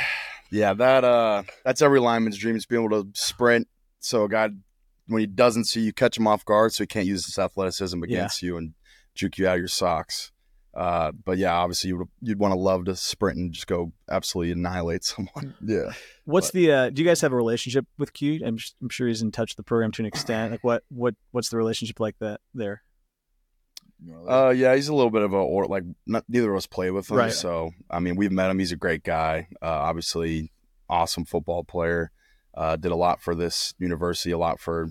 Yeah, 0.49 0.75
that 0.75 1.03
uh 1.03 1.41
that's 1.65 1.81
every 1.81 1.99
lineman's 1.99 2.37
dream 2.37 2.55
is 2.55 2.67
being 2.67 2.83
able 2.83 3.03
to 3.03 3.09
sprint 3.19 3.67
so 4.03 4.25
a 4.25 4.29
guy, 4.29 4.49
when 5.07 5.21
he 5.21 5.27
doesn't 5.27 5.65
see 5.65 5.81
you, 5.81 5.93
catch 5.93 6.17
him 6.17 6.27
off 6.27 6.43
guard, 6.45 6.73
so 6.73 6.83
he 6.83 6.87
can't 6.87 7.05
use 7.05 7.25
his 7.25 7.37
athleticism 7.37 8.03
against 8.03 8.41
yeah. 8.41 8.47
you 8.47 8.57
and 8.57 8.73
juke 9.15 9.37
you 9.37 9.47
out 9.47 9.55
of 9.55 9.59
your 9.59 9.67
socks. 9.67 10.31
Uh, 10.75 11.11
but 11.11 11.37
yeah, 11.37 11.53
obviously 11.53 11.89
you 11.89 11.97
would 11.97 12.07
you'd 12.19 12.39
want 12.39 12.51
to 12.51 12.59
love 12.59 12.85
to 12.85 12.95
sprint 12.95 13.37
and 13.37 13.53
just 13.53 13.67
go 13.67 13.93
absolutely 14.09 14.51
annihilate 14.51 15.03
someone. 15.03 15.53
Yeah. 15.63 15.91
What's 16.25 16.47
but, 16.47 16.53
the? 16.53 16.71
Uh, 16.71 16.89
do 16.89 17.01
you 17.01 17.07
guys 17.07 17.21
have 17.21 17.31
a 17.31 17.35
relationship 17.35 17.85
with 17.97 18.11
Q? 18.13 18.41
I'm, 18.45 18.57
I'm 18.81 18.89
sure 18.89 19.07
he's 19.07 19.21
in 19.21 19.31
touch 19.31 19.51
with 19.51 19.57
the 19.57 19.63
program 19.63 19.91
to 19.93 20.01
an 20.01 20.07
extent. 20.07 20.51
Like 20.51 20.63
what 20.63 20.83
what 20.89 21.15
what's 21.31 21.49
the 21.49 21.57
relationship 21.57 21.99
like 21.99 22.17
that 22.19 22.41
there? 22.53 22.81
Uh, 24.27 24.49
yeah, 24.49 24.75
he's 24.75 24.89
a 24.89 24.95
little 24.95 25.11
bit 25.11 25.21
of 25.21 25.31
a 25.31 25.37
or 25.37 25.65
like 25.65 25.83
not, 26.05 26.25
neither 26.27 26.51
of 26.51 26.57
us 26.57 26.67
play 26.67 26.91
with 26.91 27.09
him, 27.09 27.17
right. 27.17 27.31
so 27.31 27.71
I 27.89 27.99
mean 27.99 28.15
we've 28.15 28.31
met 28.31 28.49
him. 28.49 28.59
He's 28.59 28.71
a 28.71 28.77
great 28.77 29.03
guy. 29.03 29.47
Uh, 29.61 29.67
obviously, 29.67 30.51
awesome 30.89 31.23
football 31.23 31.63
player. 31.63 32.11
Uh, 32.55 32.75
did 32.75 32.91
a 32.91 32.95
lot 32.95 33.21
for 33.21 33.35
this 33.35 33.73
university, 33.79 34.31
a 34.31 34.37
lot 34.37 34.59
for 34.59 34.89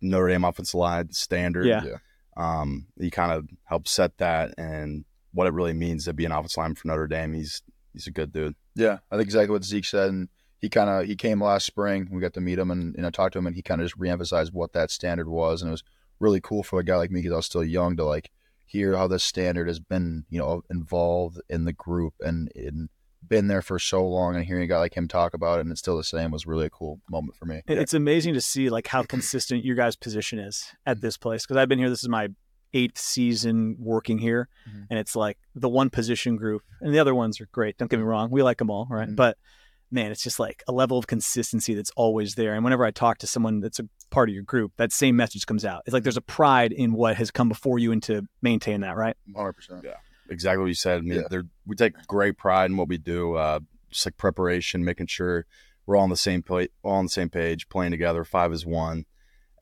Notre 0.00 0.28
Dame 0.28 0.44
offensive 0.44 0.74
line 0.74 1.12
standard. 1.12 1.66
Yeah. 1.66 1.82
yeah. 1.84 1.96
Um, 2.36 2.86
he 2.98 3.10
kind 3.10 3.32
of 3.32 3.48
helped 3.64 3.88
set 3.88 4.18
that 4.18 4.54
and 4.58 5.04
what 5.32 5.46
it 5.46 5.52
really 5.52 5.72
means 5.72 6.04
to 6.04 6.12
be 6.12 6.24
an 6.24 6.32
offensive 6.32 6.58
lineman 6.58 6.76
for 6.76 6.88
Notre 6.88 7.06
Dame. 7.06 7.34
He's 7.34 7.62
he's 7.92 8.06
a 8.06 8.10
good 8.10 8.32
dude. 8.32 8.54
Yeah, 8.74 8.98
I 9.10 9.16
think 9.16 9.26
exactly 9.26 9.52
what 9.52 9.64
Zeke 9.64 9.84
said. 9.84 10.08
And 10.08 10.28
he 10.60 10.68
kind 10.68 10.90
of 10.90 11.06
he 11.06 11.16
came 11.16 11.42
last 11.42 11.66
spring. 11.66 12.08
We 12.10 12.20
got 12.20 12.34
to 12.34 12.40
meet 12.40 12.58
him 12.58 12.70
and, 12.70 12.94
and 12.96 13.06
I 13.06 13.10
talked 13.10 13.34
to 13.34 13.38
him, 13.38 13.46
and 13.46 13.56
he 13.56 13.62
kind 13.62 13.80
of 13.80 13.86
just 13.86 13.98
reemphasized 13.98 14.52
what 14.52 14.72
that 14.72 14.90
standard 14.90 15.28
was, 15.28 15.62
and 15.62 15.68
it 15.68 15.72
was 15.72 15.84
really 16.20 16.40
cool 16.40 16.62
for 16.62 16.78
a 16.78 16.84
guy 16.84 16.96
like 16.96 17.10
me 17.10 17.20
because 17.20 17.32
I 17.32 17.36
was 17.36 17.46
still 17.46 17.64
young 17.64 17.96
to 17.96 18.04
like 18.04 18.30
hear 18.64 18.96
how 18.96 19.06
this 19.06 19.22
standard 19.22 19.68
has 19.68 19.78
been, 19.78 20.24
you 20.30 20.38
know, 20.38 20.62
involved 20.70 21.40
in 21.48 21.64
the 21.64 21.72
group 21.72 22.14
and 22.20 22.50
in 22.54 22.88
been 23.28 23.48
there 23.48 23.62
for 23.62 23.78
so 23.78 24.06
long 24.06 24.36
and 24.36 24.44
hearing 24.44 24.62
a 24.62 24.66
guy 24.66 24.78
like 24.78 24.96
him 24.96 25.08
talk 25.08 25.34
about 25.34 25.58
it 25.58 25.62
and 25.62 25.70
it's 25.70 25.80
still 25.80 25.96
the 25.96 26.04
same 26.04 26.30
was 26.30 26.46
really 26.46 26.66
a 26.66 26.70
cool 26.70 27.00
moment 27.10 27.36
for 27.36 27.46
me. 27.46 27.62
It's 27.66 27.94
amazing 27.94 28.34
to 28.34 28.40
see 28.40 28.70
like 28.70 28.86
how 28.86 29.02
consistent 29.02 29.64
your 29.64 29.76
guys' 29.76 29.96
position 29.96 30.38
is 30.38 30.72
at 30.86 31.00
this 31.00 31.16
place 31.16 31.44
because 31.44 31.56
I've 31.56 31.68
been 31.68 31.78
here. 31.78 31.90
This 31.90 32.02
is 32.02 32.08
my 32.08 32.28
eighth 32.72 32.98
season 32.98 33.76
working 33.78 34.18
here, 34.18 34.48
mm-hmm. 34.68 34.82
and 34.90 34.98
it's 34.98 35.14
like 35.14 35.38
the 35.54 35.68
one 35.68 35.90
position 35.90 36.36
group 36.36 36.62
and 36.80 36.92
the 36.92 36.98
other 36.98 37.14
ones 37.14 37.40
are 37.40 37.48
great. 37.52 37.78
Don't 37.78 37.90
get 37.90 37.98
me 37.98 38.04
wrong, 38.04 38.30
we 38.30 38.42
like 38.42 38.58
them 38.58 38.70
all, 38.70 38.86
right? 38.90 39.06
mm-hmm. 39.06 39.14
But 39.14 39.38
man, 39.90 40.10
it's 40.10 40.22
just 40.22 40.40
like 40.40 40.64
a 40.66 40.72
level 40.72 40.98
of 40.98 41.06
consistency 41.06 41.74
that's 41.74 41.92
always 41.96 42.34
there. 42.34 42.54
And 42.54 42.64
whenever 42.64 42.84
I 42.84 42.90
talk 42.90 43.18
to 43.18 43.28
someone 43.28 43.60
that's 43.60 43.78
a 43.78 43.88
part 44.10 44.28
of 44.28 44.34
your 44.34 44.42
group, 44.42 44.72
that 44.76 44.92
same 44.92 45.14
message 45.14 45.46
comes 45.46 45.64
out. 45.64 45.82
It's 45.86 45.94
like 45.94 46.02
there's 46.02 46.16
a 46.16 46.22
pride 46.22 46.72
in 46.72 46.92
what 46.92 47.16
has 47.16 47.30
come 47.30 47.48
before 47.48 47.78
you 47.78 47.92
and 47.92 48.02
to 48.04 48.26
maintain 48.42 48.80
that, 48.80 48.96
right? 48.96 49.16
100%. 49.32 49.84
Yeah 49.84 49.94
exactly 50.30 50.60
what 50.60 50.68
you 50.68 50.74
said. 50.74 50.98
I 50.98 51.00
mean, 51.02 51.24
yeah. 51.30 51.40
we 51.66 51.76
take 51.76 51.94
great 52.06 52.36
pride 52.36 52.70
in 52.70 52.76
what 52.76 52.88
we 52.88 52.98
do. 52.98 53.34
Uh, 53.34 53.60
just 53.90 54.06
like 54.06 54.16
preparation, 54.16 54.84
making 54.84 55.06
sure 55.06 55.46
we're 55.86 55.96
all 55.96 56.02
on 56.02 56.10
the 56.10 56.16
same 56.16 56.42
page, 56.42 56.70
all 56.82 56.94
on 56.94 57.06
the 57.06 57.10
same 57.10 57.30
page, 57.30 57.68
playing 57.68 57.92
together. 57.92 58.24
Five 58.24 58.52
is 58.52 58.66
one, 58.66 59.06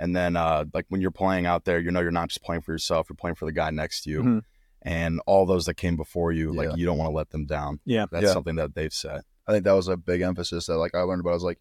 and 0.00 0.16
then 0.16 0.36
uh, 0.36 0.64
like 0.72 0.86
when 0.88 1.00
you're 1.00 1.10
playing 1.10 1.46
out 1.46 1.64
there, 1.64 1.78
you 1.78 1.90
know 1.90 2.00
you're 2.00 2.10
not 2.10 2.28
just 2.28 2.42
playing 2.42 2.62
for 2.62 2.72
yourself; 2.72 3.08
you're 3.08 3.16
playing 3.16 3.36
for 3.36 3.44
the 3.44 3.52
guy 3.52 3.70
next 3.70 4.02
to 4.02 4.10
you, 4.10 4.20
mm-hmm. 4.20 4.38
and 4.82 5.20
all 5.26 5.46
those 5.46 5.66
that 5.66 5.74
came 5.74 5.96
before 5.96 6.32
you. 6.32 6.52
Yeah. 6.54 6.68
Like 6.68 6.78
you 6.78 6.86
don't 6.86 6.98
want 6.98 7.10
to 7.10 7.16
let 7.16 7.30
them 7.30 7.46
down. 7.46 7.80
Yeah, 7.84 8.06
that's 8.10 8.26
yeah. 8.26 8.32
something 8.32 8.56
that 8.56 8.74
they've 8.74 8.92
said. 8.92 9.22
I 9.46 9.52
think 9.52 9.64
that 9.64 9.72
was 9.72 9.88
a 9.88 9.96
big 9.96 10.22
emphasis 10.22 10.66
that 10.66 10.78
like 10.78 10.94
I 10.94 11.00
learned 11.00 11.20
about. 11.20 11.30
I 11.30 11.34
was 11.34 11.42
like, 11.42 11.60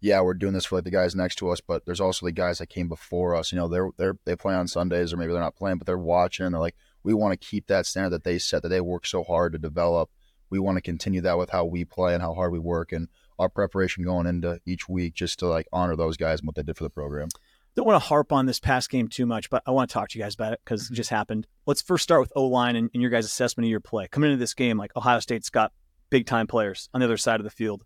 yeah, 0.00 0.20
we're 0.20 0.34
doing 0.34 0.52
this 0.52 0.66
for 0.66 0.76
like 0.76 0.84
the 0.84 0.90
guys 0.90 1.14
next 1.14 1.36
to 1.36 1.48
us, 1.50 1.60
but 1.60 1.86
there's 1.86 2.00
also 2.00 2.26
the 2.26 2.32
guys 2.32 2.58
that 2.58 2.68
came 2.68 2.88
before 2.88 3.34
us. 3.34 3.52
You 3.52 3.58
know, 3.58 3.68
they're 3.68 3.90
they're 3.96 4.18
they 4.24 4.36
play 4.36 4.54
on 4.54 4.68
Sundays 4.68 5.12
or 5.12 5.16
maybe 5.16 5.32
they're 5.32 5.40
not 5.40 5.56
playing, 5.56 5.78
but 5.78 5.86
they're 5.86 5.96
watching. 5.96 6.50
They're 6.50 6.60
like, 6.60 6.76
we 7.02 7.14
want 7.14 7.32
to 7.32 7.46
keep 7.46 7.66
that 7.66 7.86
standard 7.86 8.10
that 8.10 8.24
they 8.24 8.38
set 8.38 8.62
that 8.62 8.68
they 8.68 8.80
work 8.80 9.06
so 9.06 9.22
hard 9.22 9.52
to 9.52 9.58
develop. 9.58 10.10
We 10.50 10.58
want 10.58 10.76
to 10.76 10.82
continue 10.82 11.20
that 11.22 11.38
with 11.38 11.50
how 11.50 11.64
we 11.64 11.84
play 11.84 12.14
and 12.14 12.22
how 12.22 12.34
hard 12.34 12.52
we 12.52 12.58
work 12.58 12.92
and 12.92 13.08
our 13.38 13.48
preparation 13.48 14.04
going 14.04 14.26
into 14.26 14.60
each 14.66 14.88
week 14.88 15.14
just 15.14 15.38
to 15.40 15.46
like 15.46 15.66
honor 15.72 15.96
those 15.96 16.16
guys 16.16 16.40
and 16.40 16.46
what 16.46 16.56
they 16.56 16.62
did 16.62 16.76
for 16.76 16.84
the 16.84 16.90
program. 16.90 17.28
Don't 17.74 17.86
want 17.86 18.02
to 18.02 18.06
harp 18.06 18.32
on 18.32 18.44
this 18.44 18.60
past 18.60 18.90
game 18.90 19.08
too 19.08 19.24
much, 19.24 19.48
but 19.48 19.62
I 19.66 19.70
want 19.70 19.88
to 19.88 19.94
talk 19.94 20.10
to 20.10 20.18
you 20.18 20.24
guys 20.24 20.34
about 20.34 20.52
it 20.52 20.60
because 20.62 20.82
it 20.82 20.84
mm-hmm. 20.86 20.94
just 20.94 21.10
happened. 21.10 21.46
Let's 21.64 21.80
first 21.80 22.02
start 22.02 22.20
with 22.20 22.32
O 22.36 22.46
line 22.46 22.76
and, 22.76 22.90
and 22.92 23.00
your 23.00 23.10
guys' 23.10 23.24
assessment 23.24 23.64
of 23.66 23.70
your 23.70 23.80
play. 23.80 24.08
Coming 24.08 24.30
into 24.30 24.40
this 24.40 24.52
game, 24.52 24.76
like 24.76 24.94
Ohio 24.94 25.20
State's 25.20 25.48
got 25.48 25.72
big 26.10 26.26
time 26.26 26.46
players 26.46 26.90
on 26.92 27.00
the 27.00 27.06
other 27.06 27.16
side 27.16 27.40
of 27.40 27.44
the 27.44 27.50
field. 27.50 27.84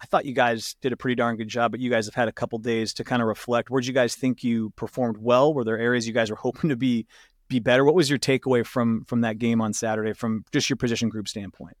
I 0.00 0.06
thought 0.06 0.24
you 0.24 0.34
guys 0.34 0.76
did 0.80 0.92
a 0.92 0.96
pretty 0.96 1.14
darn 1.14 1.36
good 1.36 1.48
job, 1.48 1.70
but 1.70 1.80
you 1.80 1.90
guys 1.90 2.06
have 2.06 2.14
had 2.14 2.28
a 2.28 2.32
couple 2.32 2.58
days 2.58 2.94
to 2.94 3.04
kind 3.04 3.22
of 3.22 3.28
reflect. 3.28 3.70
Where 3.70 3.80
did 3.80 3.88
you 3.88 3.94
guys 3.94 4.14
think 4.14 4.44
you 4.44 4.70
performed 4.76 5.16
well? 5.18 5.52
Were 5.52 5.64
there 5.64 5.78
areas 5.78 6.06
you 6.06 6.12
guys 6.12 6.30
were 6.30 6.36
hoping 6.40 6.70
to 6.70 6.76
be 6.76 7.06
be 7.48 7.58
better. 7.58 7.84
What 7.84 7.94
was 7.94 8.08
your 8.10 8.18
takeaway 8.18 8.64
from 8.64 9.04
from 9.04 9.20
that 9.22 9.38
game 9.38 9.60
on 9.60 9.72
Saturday, 9.72 10.12
from 10.12 10.44
just 10.52 10.68
your 10.68 10.76
position 10.76 11.08
group 11.08 11.28
standpoint? 11.28 11.76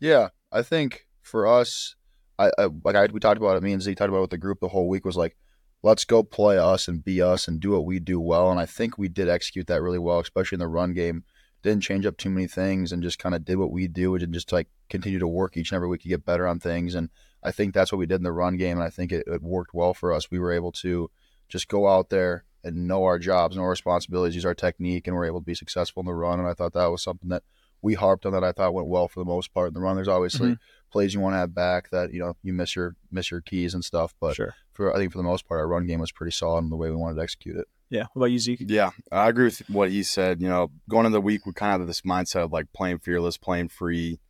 Yeah, 0.00 0.28
I 0.52 0.62
think 0.62 1.06
for 1.22 1.46
us, 1.46 1.94
I, 2.38 2.50
I 2.58 2.68
like 2.84 2.96
I, 2.96 3.06
we 3.06 3.20
talked 3.20 3.38
about 3.38 3.56
it. 3.56 3.62
Me 3.62 3.72
and 3.72 3.82
Z 3.82 3.94
talked 3.94 4.08
about 4.08 4.18
it 4.18 4.22
with 4.22 4.30
the 4.30 4.38
group 4.38 4.60
the 4.60 4.68
whole 4.68 4.88
week. 4.88 5.04
Was 5.04 5.16
like, 5.16 5.36
let's 5.82 6.04
go 6.04 6.22
play 6.22 6.58
us 6.58 6.88
and 6.88 7.04
be 7.04 7.22
us 7.22 7.48
and 7.48 7.60
do 7.60 7.70
what 7.70 7.84
we 7.84 7.98
do 7.98 8.20
well. 8.20 8.50
And 8.50 8.60
I 8.60 8.66
think 8.66 8.98
we 8.98 9.08
did 9.08 9.28
execute 9.28 9.66
that 9.68 9.82
really 9.82 9.98
well, 9.98 10.20
especially 10.20 10.56
in 10.56 10.60
the 10.60 10.68
run 10.68 10.94
game. 10.94 11.24
Didn't 11.62 11.82
change 11.82 12.06
up 12.06 12.16
too 12.16 12.30
many 12.30 12.46
things 12.46 12.92
and 12.92 13.02
just 13.02 13.18
kind 13.18 13.34
of 13.34 13.44
did 13.44 13.56
what 13.56 13.72
we 13.72 13.88
do 13.88 14.14
and 14.14 14.32
just 14.32 14.52
like 14.52 14.68
continue 14.88 15.18
to 15.18 15.26
work 15.26 15.56
each 15.56 15.72
and 15.72 15.76
every 15.76 15.88
week 15.88 16.02
to 16.02 16.08
get 16.08 16.24
better 16.24 16.46
on 16.46 16.60
things. 16.60 16.94
And 16.94 17.10
I 17.42 17.50
think 17.50 17.74
that's 17.74 17.90
what 17.90 17.98
we 17.98 18.06
did 18.06 18.16
in 18.16 18.22
the 18.22 18.32
run 18.32 18.56
game. 18.56 18.78
And 18.78 18.86
I 18.86 18.90
think 18.90 19.10
it, 19.10 19.24
it 19.26 19.42
worked 19.42 19.74
well 19.74 19.92
for 19.92 20.12
us. 20.12 20.30
We 20.30 20.38
were 20.38 20.52
able 20.52 20.70
to 20.72 21.10
just 21.48 21.66
go 21.66 21.88
out 21.88 22.10
there 22.10 22.44
and 22.64 22.88
know 22.88 23.04
our 23.04 23.18
jobs, 23.18 23.56
know 23.56 23.62
our 23.62 23.70
responsibilities, 23.70 24.34
use 24.34 24.44
our 24.44 24.54
technique, 24.54 25.06
and 25.06 25.16
we're 25.16 25.26
able 25.26 25.40
to 25.40 25.46
be 25.46 25.54
successful 25.54 26.00
in 26.00 26.06
the 26.06 26.14
run. 26.14 26.38
And 26.38 26.48
I 26.48 26.54
thought 26.54 26.72
that 26.72 26.86
was 26.86 27.02
something 27.02 27.28
that 27.30 27.42
we 27.82 27.94
harped 27.94 28.26
on 28.26 28.32
that 28.32 28.44
I 28.44 28.52
thought 28.52 28.74
went 28.74 28.88
well 28.88 29.08
for 29.08 29.20
the 29.20 29.28
most 29.28 29.54
part 29.54 29.68
in 29.68 29.74
the 29.74 29.80
run. 29.80 29.96
There's 29.96 30.08
obviously 30.08 30.50
mm-hmm. 30.50 30.90
plays 30.90 31.14
you 31.14 31.20
want 31.20 31.34
to 31.34 31.38
have 31.38 31.54
back 31.54 31.90
that 31.90 32.12
you 32.12 32.20
know 32.20 32.34
you 32.42 32.52
miss 32.52 32.74
your 32.74 32.96
miss 33.10 33.30
your 33.30 33.40
keys 33.40 33.74
and 33.74 33.84
stuff, 33.84 34.14
but 34.20 34.34
sure. 34.34 34.54
for 34.72 34.94
I 34.94 34.98
think 34.98 35.12
for 35.12 35.18
the 35.18 35.24
most 35.24 35.46
part 35.46 35.60
our 35.60 35.68
run 35.68 35.86
game 35.86 36.00
was 36.00 36.12
pretty 36.12 36.32
solid 36.32 36.64
in 36.64 36.70
the 36.70 36.76
way 36.76 36.90
we 36.90 36.96
wanted 36.96 37.16
to 37.16 37.22
execute 37.22 37.56
it. 37.56 37.66
Yeah. 37.90 38.06
What 38.12 38.22
about 38.22 38.32
you, 38.32 38.38
Zeke? 38.38 38.64
Yeah, 38.66 38.90
I 39.10 39.28
agree 39.28 39.46
with 39.46 39.60
what 39.70 39.90
he 39.90 40.02
said. 40.02 40.42
You 40.42 40.48
know, 40.48 40.70
going 40.90 41.06
into 41.06 41.16
the 41.16 41.22
week, 41.22 41.46
we 41.46 41.52
kind 41.52 41.74
of 41.74 41.80
have 41.80 41.88
this 41.88 42.02
mindset 42.02 42.44
of 42.44 42.52
like 42.52 42.66
playing 42.74 42.98
fearless, 42.98 43.38
playing 43.38 43.68
free, 43.68 44.20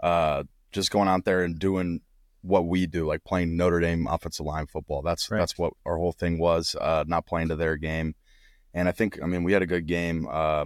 uh, 0.00 0.44
just 0.70 0.90
going 0.90 1.08
out 1.08 1.24
there 1.24 1.42
and 1.42 1.58
doing 1.58 2.00
what 2.42 2.66
we 2.66 2.86
do, 2.86 3.06
like 3.06 3.24
playing 3.24 3.56
Notre 3.56 3.80
Dame 3.80 4.06
offensive 4.06 4.46
line 4.46 4.66
football. 4.66 5.02
That's 5.02 5.30
right. 5.30 5.38
that's 5.38 5.58
what 5.58 5.72
our 5.84 5.96
whole 5.96 6.12
thing 6.12 6.38
was, 6.38 6.76
uh, 6.80 7.04
not 7.06 7.26
playing 7.26 7.48
to 7.48 7.56
their 7.56 7.76
game. 7.76 8.14
And 8.74 8.88
I 8.88 8.92
think, 8.92 9.18
I 9.22 9.26
mean, 9.26 9.44
we 9.44 9.52
had 9.52 9.62
a 9.62 9.66
good 9.66 9.86
game. 9.86 10.28
Uh, 10.30 10.64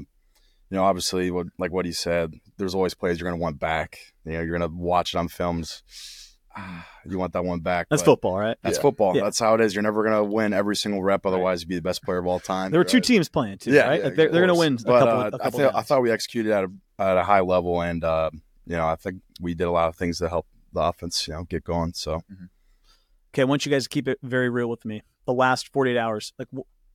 you 0.73 0.79
know, 0.79 0.85
obviously, 0.85 1.31
what 1.31 1.49
like 1.59 1.71
what 1.71 1.85
he 1.85 1.93
said, 1.93 2.33
there's 2.57 2.75
always 2.75 2.95
plays 2.95 3.21
you're 3.21 3.29
going 3.29 3.39
to 3.39 3.43
want 3.43 3.59
back. 3.59 3.99
You 4.25 4.33
know, 4.33 4.41
you're 4.41 4.59
going 4.59 4.71
to 4.71 4.75
watch 4.75 5.15
it 5.15 5.19
on 5.19 5.29
films. 5.29 5.83
You 7.05 7.19
want 7.19 7.33
that 7.33 7.45
one 7.45 7.59
back. 7.59 7.89
That's 7.91 8.03
football, 8.03 8.39
right? 8.39 8.57
That's 8.63 8.77
yeah. 8.77 8.83
football. 8.83 9.17
Yeah. 9.17 9.25
That's 9.25 9.41
how 9.41 9.55
it 9.55 9.61
is. 9.61 9.75
You're 9.75 9.83
never 9.83 10.05
going 10.05 10.15
to 10.15 10.23
win 10.23 10.53
every 10.53 10.77
single 10.77 11.03
rep. 11.03 11.27
Otherwise, 11.27 11.57
right. 11.57 11.61
you'd 11.63 11.69
be 11.69 11.75
the 11.75 11.83
best 11.83 12.05
player 12.05 12.19
of 12.19 12.29
all 12.29 12.39
time. 12.39 12.71
There 12.71 12.79
were 12.79 12.85
two 12.85 13.01
teams 13.01 13.29
playing 13.29 13.59
too, 13.59 13.73
yeah, 13.73 13.89
right? 13.89 14.01
Yeah, 14.01 14.11
they're, 14.11 14.29
they're 14.29 14.47
going 14.47 14.49
to 14.49 14.55
win. 14.55 14.77
But 14.77 15.01
couple, 15.01 15.21
uh, 15.21 15.45
I, 15.45 15.51
th- 15.51 15.73
I, 15.75 15.83
thought 15.83 16.01
we 16.03 16.13
executed 16.13 16.53
at 16.53 16.63
a, 16.63 16.71
at 17.03 17.17
a 17.17 17.25
high 17.25 17.41
level, 17.41 17.83
and 17.83 18.05
uh, 18.05 18.31
you 18.67 18.77
know, 18.77 18.87
I 18.87 18.95
think 18.95 19.21
we 19.41 19.55
did 19.55 19.65
a 19.65 19.73
lot 19.73 19.89
of 19.89 19.97
things 19.97 20.19
to 20.19 20.29
help 20.29 20.47
the 20.73 20.81
offense, 20.81 21.27
you 21.27 21.35
know, 21.35 21.45
get 21.45 21.65
going. 21.65 21.93
So, 21.95 22.17
mm-hmm. 22.17 22.45
okay, 23.33 23.43
I 23.43 23.45
want 23.45 23.67
you 23.67 23.73
guys 23.73 23.85
to 23.85 23.89
keep 23.89 24.09
it 24.09 24.19
very 24.23 24.51
real 24.51 24.69
with 24.69 24.85
me. 24.85 25.03
The 25.27 25.33
last 25.33 25.73
48 25.73 25.99
hours, 25.99 26.33
like, 26.39 26.49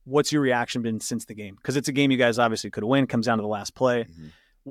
what's 0.04 0.32
your 0.32 0.42
reaction 0.42 0.82
been 0.82 1.00
since 1.00 1.24
the 1.24 1.34
game? 1.34 1.56
Because 1.56 1.76
it's 1.76 1.88
a 1.88 1.92
game 1.92 2.10
you 2.10 2.18
guys 2.18 2.38
obviously 2.38 2.70
could 2.70 2.84
win. 2.84 3.06
Comes 3.06 3.26
down 3.26 3.38
to 3.38 3.42
the 3.42 3.48
last 3.48 3.74
play. 3.74 4.04
Mm-hmm. 4.04 4.26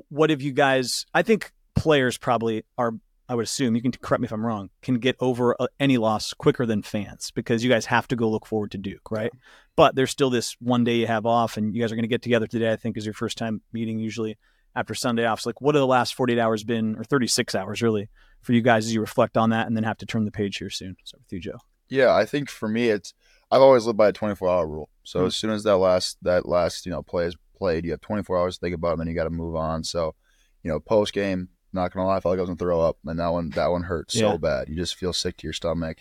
What 0.08 0.30
have 0.30 0.42
you 0.42 0.52
guys? 0.52 1.06
I 1.12 1.22
think 1.22 1.52
players 1.74 2.18
probably 2.18 2.64
are 2.76 2.94
I 3.28 3.34
would 3.34 3.44
assume 3.44 3.76
you 3.76 3.82
can 3.82 3.92
correct 3.92 4.22
me 4.22 4.24
if 4.24 4.32
I'm 4.32 4.44
wrong, 4.44 4.70
can 4.80 4.94
get 4.94 5.16
over 5.20 5.54
uh, 5.60 5.66
any 5.78 5.98
loss 5.98 6.32
quicker 6.32 6.64
than 6.64 6.82
fans 6.82 7.30
because 7.30 7.62
you 7.62 7.68
guys 7.68 7.84
have 7.86 8.08
to 8.08 8.16
go 8.16 8.30
look 8.30 8.46
forward 8.46 8.70
to 8.70 8.78
Duke, 8.78 9.10
right? 9.10 9.30
But 9.76 9.94
there's 9.94 10.10
still 10.10 10.30
this 10.30 10.56
one 10.60 10.82
day 10.82 10.96
you 10.96 11.06
have 11.06 11.26
off, 11.26 11.58
and 11.58 11.74
you 11.74 11.82
guys 11.82 11.92
are 11.92 11.94
going 11.94 12.04
to 12.04 12.08
get 12.08 12.22
together 12.22 12.46
today. 12.46 12.72
I 12.72 12.76
think 12.76 12.96
is 12.96 13.04
your 13.04 13.14
first 13.14 13.36
time 13.36 13.60
meeting 13.72 13.98
usually 13.98 14.38
after 14.78 14.94
Sunday 14.94 15.26
off. 15.26 15.40
So 15.40 15.50
like, 15.50 15.60
what 15.60 15.74
have 15.74 15.80
the 15.80 15.86
last 15.86 16.14
48 16.14 16.38
hours 16.38 16.64
been, 16.64 16.96
or 16.96 17.04
36 17.04 17.54
hours 17.54 17.82
really, 17.82 18.08
for 18.40 18.52
you 18.52 18.62
guys 18.62 18.86
as 18.86 18.94
you 18.94 19.00
reflect 19.00 19.36
on 19.36 19.50
that, 19.50 19.66
and 19.66 19.76
then 19.76 19.84
have 19.84 19.98
to 19.98 20.06
turn 20.06 20.24
the 20.24 20.30
page 20.30 20.58
here 20.58 20.70
soon? 20.70 20.96
Start 21.04 21.22
with 21.22 21.32
you, 21.32 21.40
Joe. 21.40 21.58
Yeah, 21.88 22.14
I 22.14 22.24
think 22.24 22.50
for 22.50 22.68
me, 22.68 22.90
it's 22.90 23.14
I've 23.50 23.62
always 23.62 23.86
lived 23.86 23.98
by 23.98 24.08
a 24.08 24.12
24 24.12 24.48
hour 24.48 24.66
rule. 24.66 24.88
So 25.04 25.20
mm-hmm. 25.20 25.26
as 25.26 25.36
soon 25.36 25.50
as 25.50 25.64
that 25.64 25.76
last 25.76 26.18
that 26.22 26.46
last 26.46 26.86
you 26.86 26.92
know 26.92 27.02
play 27.02 27.26
is 27.26 27.36
played, 27.56 27.84
you 27.84 27.90
have 27.92 28.00
24 28.00 28.38
hours 28.38 28.56
to 28.56 28.60
think 28.60 28.74
about 28.74 28.90
it, 28.90 28.92
and 28.92 29.00
then 29.00 29.08
you 29.08 29.14
got 29.14 29.24
to 29.24 29.30
move 29.30 29.56
on. 29.56 29.84
So 29.84 30.14
you 30.62 30.70
know, 30.70 30.80
post 30.80 31.12
game 31.12 31.48
not 31.72 31.92
gonna 31.92 32.06
lie, 32.06 32.16
I 32.16 32.20
felt 32.20 32.32
like 32.32 32.38
I 32.38 32.42
was 32.42 32.48
gonna 32.48 32.58
throw 32.58 32.80
up, 32.80 32.98
and 33.04 33.18
that 33.18 33.28
one 33.28 33.50
that 33.50 33.70
one 33.70 33.82
hurt 33.82 34.12
yeah. 34.14 34.32
so 34.32 34.38
bad. 34.38 34.68
You 34.68 34.76
just 34.76 34.96
feel 34.96 35.12
sick 35.12 35.36
to 35.38 35.46
your 35.46 35.52
stomach. 35.52 35.98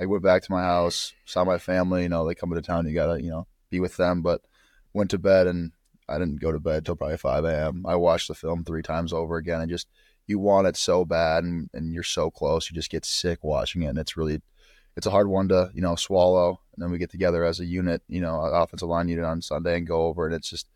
I 0.00 0.06
went 0.06 0.22
back 0.22 0.42
to 0.42 0.52
my 0.52 0.62
house, 0.62 1.14
saw 1.24 1.44
my 1.44 1.58
family. 1.58 2.02
You 2.02 2.08
know, 2.08 2.26
they 2.26 2.34
come 2.34 2.52
into 2.52 2.62
town. 2.62 2.86
You 2.86 2.94
gotta 2.94 3.22
you 3.22 3.30
know 3.30 3.46
be 3.70 3.80
with 3.80 3.96
them. 3.96 4.22
But 4.22 4.42
went 4.92 5.10
to 5.10 5.18
bed, 5.18 5.46
and 5.46 5.72
I 6.08 6.18
didn't 6.18 6.40
go 6.40 6.52
to 6.52 6.60
bed 6.60 6.84
till 6.84 6.96
probably 6.96 7.16
five 7.16 7.44
a.m. 7.44 7.84
I 7.86 7.96
watched 7.96 8.28
the 8.28 8.34
film 8.34 8.64
three 8.64 8.82
times 8.82 9.12
over 9.12 9.36
again, 9.36 9.60
and 9.60 9.70
just 9.70 9.88
you 10.26 10.38
want 10.38 10.66
it 10.66 10.76
so 10.76 11.04
bad, 11.04 11.44
and, 11.44 11.68
and 11.72 11.92
you're 11.92 12.02
so 12.02 12.30
close. 12.30 12.70
You 12.70 12.74
just 12.74 12.90
get 12.90 13.04
sick 13.04 13.42
watching 13.42 13.82
it, 13.82 13.88
and 13.88 13.98
it's 13.98 14.16
really 14.16 14.42
it's 14.96 15.06
a 15.06 15.10
hard 15.10 15.28
one 15.28 15.48
to 15.48 15.70
you 15.74 15.82
know 15.82 15.96
swallow. 15.96 16.60
And 16.74 16.82
then 16.82 16.90
we 16.90 16.98
get 16.98 17.10
together 17.10 17.44
as 17.44 17.60
a 17.60 17.64
unit, 17.64 18.02
you 18.08 18.20
know, 18.20 18.40
offensive 18.40 18.88
line 18.88 19.08
unit 19.08 19.24
on 19.24 19.42
Sunday, 19.42 19.78
and 19.78 19.86
go 19.86 20.06
over, 20.06 20.26
and 20.26 20.34
it's 20.34 20.50
just 20.50 20.68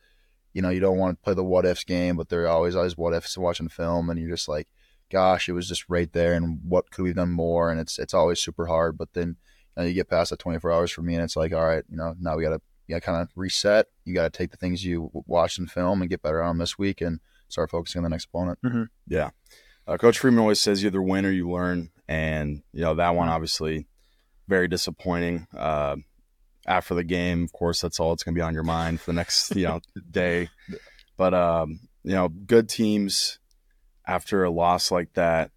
you 0.53 0.63
know, 0.63 0.71
you 0.71 0.81
don't 0.81 0.99
want 0.99 1.17
to 1.17 1.23
play 1.23 1.35
the 1.35 1.45
what 1.45 1.65
ifs 1.65 1.85
game, 1.85 2.17
but 2.17 2.29
there 2.29 2.45
are 2.45 2.49
always 2.49 2.75
always 2.75 2.97
what 2.99 3.15
ifs 3.15 3.39
watching 3.39 3.69
film, 3.69 4.11
and 4.11 4.19
you're 4.19 4.31
just 4.31 4.49
like, 4.49 4.69
gosh, 5.11 5.49
it 5.49 5.53
was 5.53 5.69
just 5.69 5.89
right 5.89 6.13
there, 6.13 6.35
and 6.35 6.61
what 6.65 6.91
could 6.91 7.03
we 7.03 7.11
have 7.11 7.17
done 7.17 7.31
more? 7.31 7.71
And 7.71 7.81
it's 7.81 7.99
it's 7.99 8.15
always 8.15 8.41
super 8.41 8.67
hard. 8.67 8.99
But 8.99 9.13
then 9.13 9.37
you, 9.77 9.83
know, 9.83 9.85
you 9.85 9.95
get 9.95 10.09
past 10.09 10.31
that 10.31 10.39
24 10.41 10.73
hours 10.73 10.91
for 10.91 11.03
me, 11.03 11.15
and 11.15 11.23
it's 11.23 11.37
like, 11.37 11.53
all 11.53 11.67
right, 11.67 11.85
you 11.89 11.97
know, 11.97 12.15
now 12.21 12.37
we 12.37 12.43
got 12.43 12.51
to 12.51 12.61
you 12.91 12.97
got 12.97 13.03
to 13.03 13.07
kind 13.07 13.23
of 13.23 13.29
reset. 13.37 13.87
You 14.05 14.15
got 14.15 14.33
to 14.33 14.37
take 14.37 14.51
the 14.51 14.57
things 14.57 14.85
you 14.85 15.11
watch 15.27 15.59
and 15.59 15.71
film 15.71 16.01
and 16.01 16.11
get 16.11 16.23
better 16.23 16.43
on 16.43 16.59
this 16.59 16.77
week, 16.77 17.01
and 17.01 17.21
start 17.49 17.71
focusing 17.71 18.01
on 18.01 18.03
the 18.05 18.11
next 18.11 18.25
opponent. 18.27 18.59
Mm-hmm. 18.65 18.83
Yeah, 19.07 19.31
uh, 19.87 19.97
Coach 19.97 20.19
Freeman 20.19 20.41
always 20.41 20.61
says 20.61 20.83
you 20.83 20.89
either 20.89 21.03
win 21.03 21.25
or 21.25 21.31
you 21.31 21.49
learn, 21.49 21.91
and 22.09 22.63
you 22.73 22.81
know 22.81 22.95
that 22.95 23.15
one 23.15 23.29
obviously 23.29 23.87
very 24.49 24.67
disappointing. 24.67 25.47
Uh, 25.57 25.97
after 26.67 26.95
the 26.95 27.05
game. 27.05 27.45
Of 27.45 27.53
course, 27.53 27.81
that's 27.81 27.99
all 28.01 28.11
that's 28.11 28.23
going 28.23 28.35
to 28.35 28.39
be 28.39 28.43
on 28.43 28.55
your 28.55 28.63
mind 28.63 29.01
for 29.01 29.13
the 29.13 29.17
next 29.17 29.55
you 29.55 29.67
know 29.67 29.81
day. 30.11 30.49
But 31.17 31.35
um, 31.35 31.81
you 32.03 32.15
know, 32.15 32.29
good 32.29 32.69
teams 32.69 33.39
after 34.07 34.45
a 34.45 34.51
loss 34.51 34.91
like 34.91 35.13
that, 35.15 35.51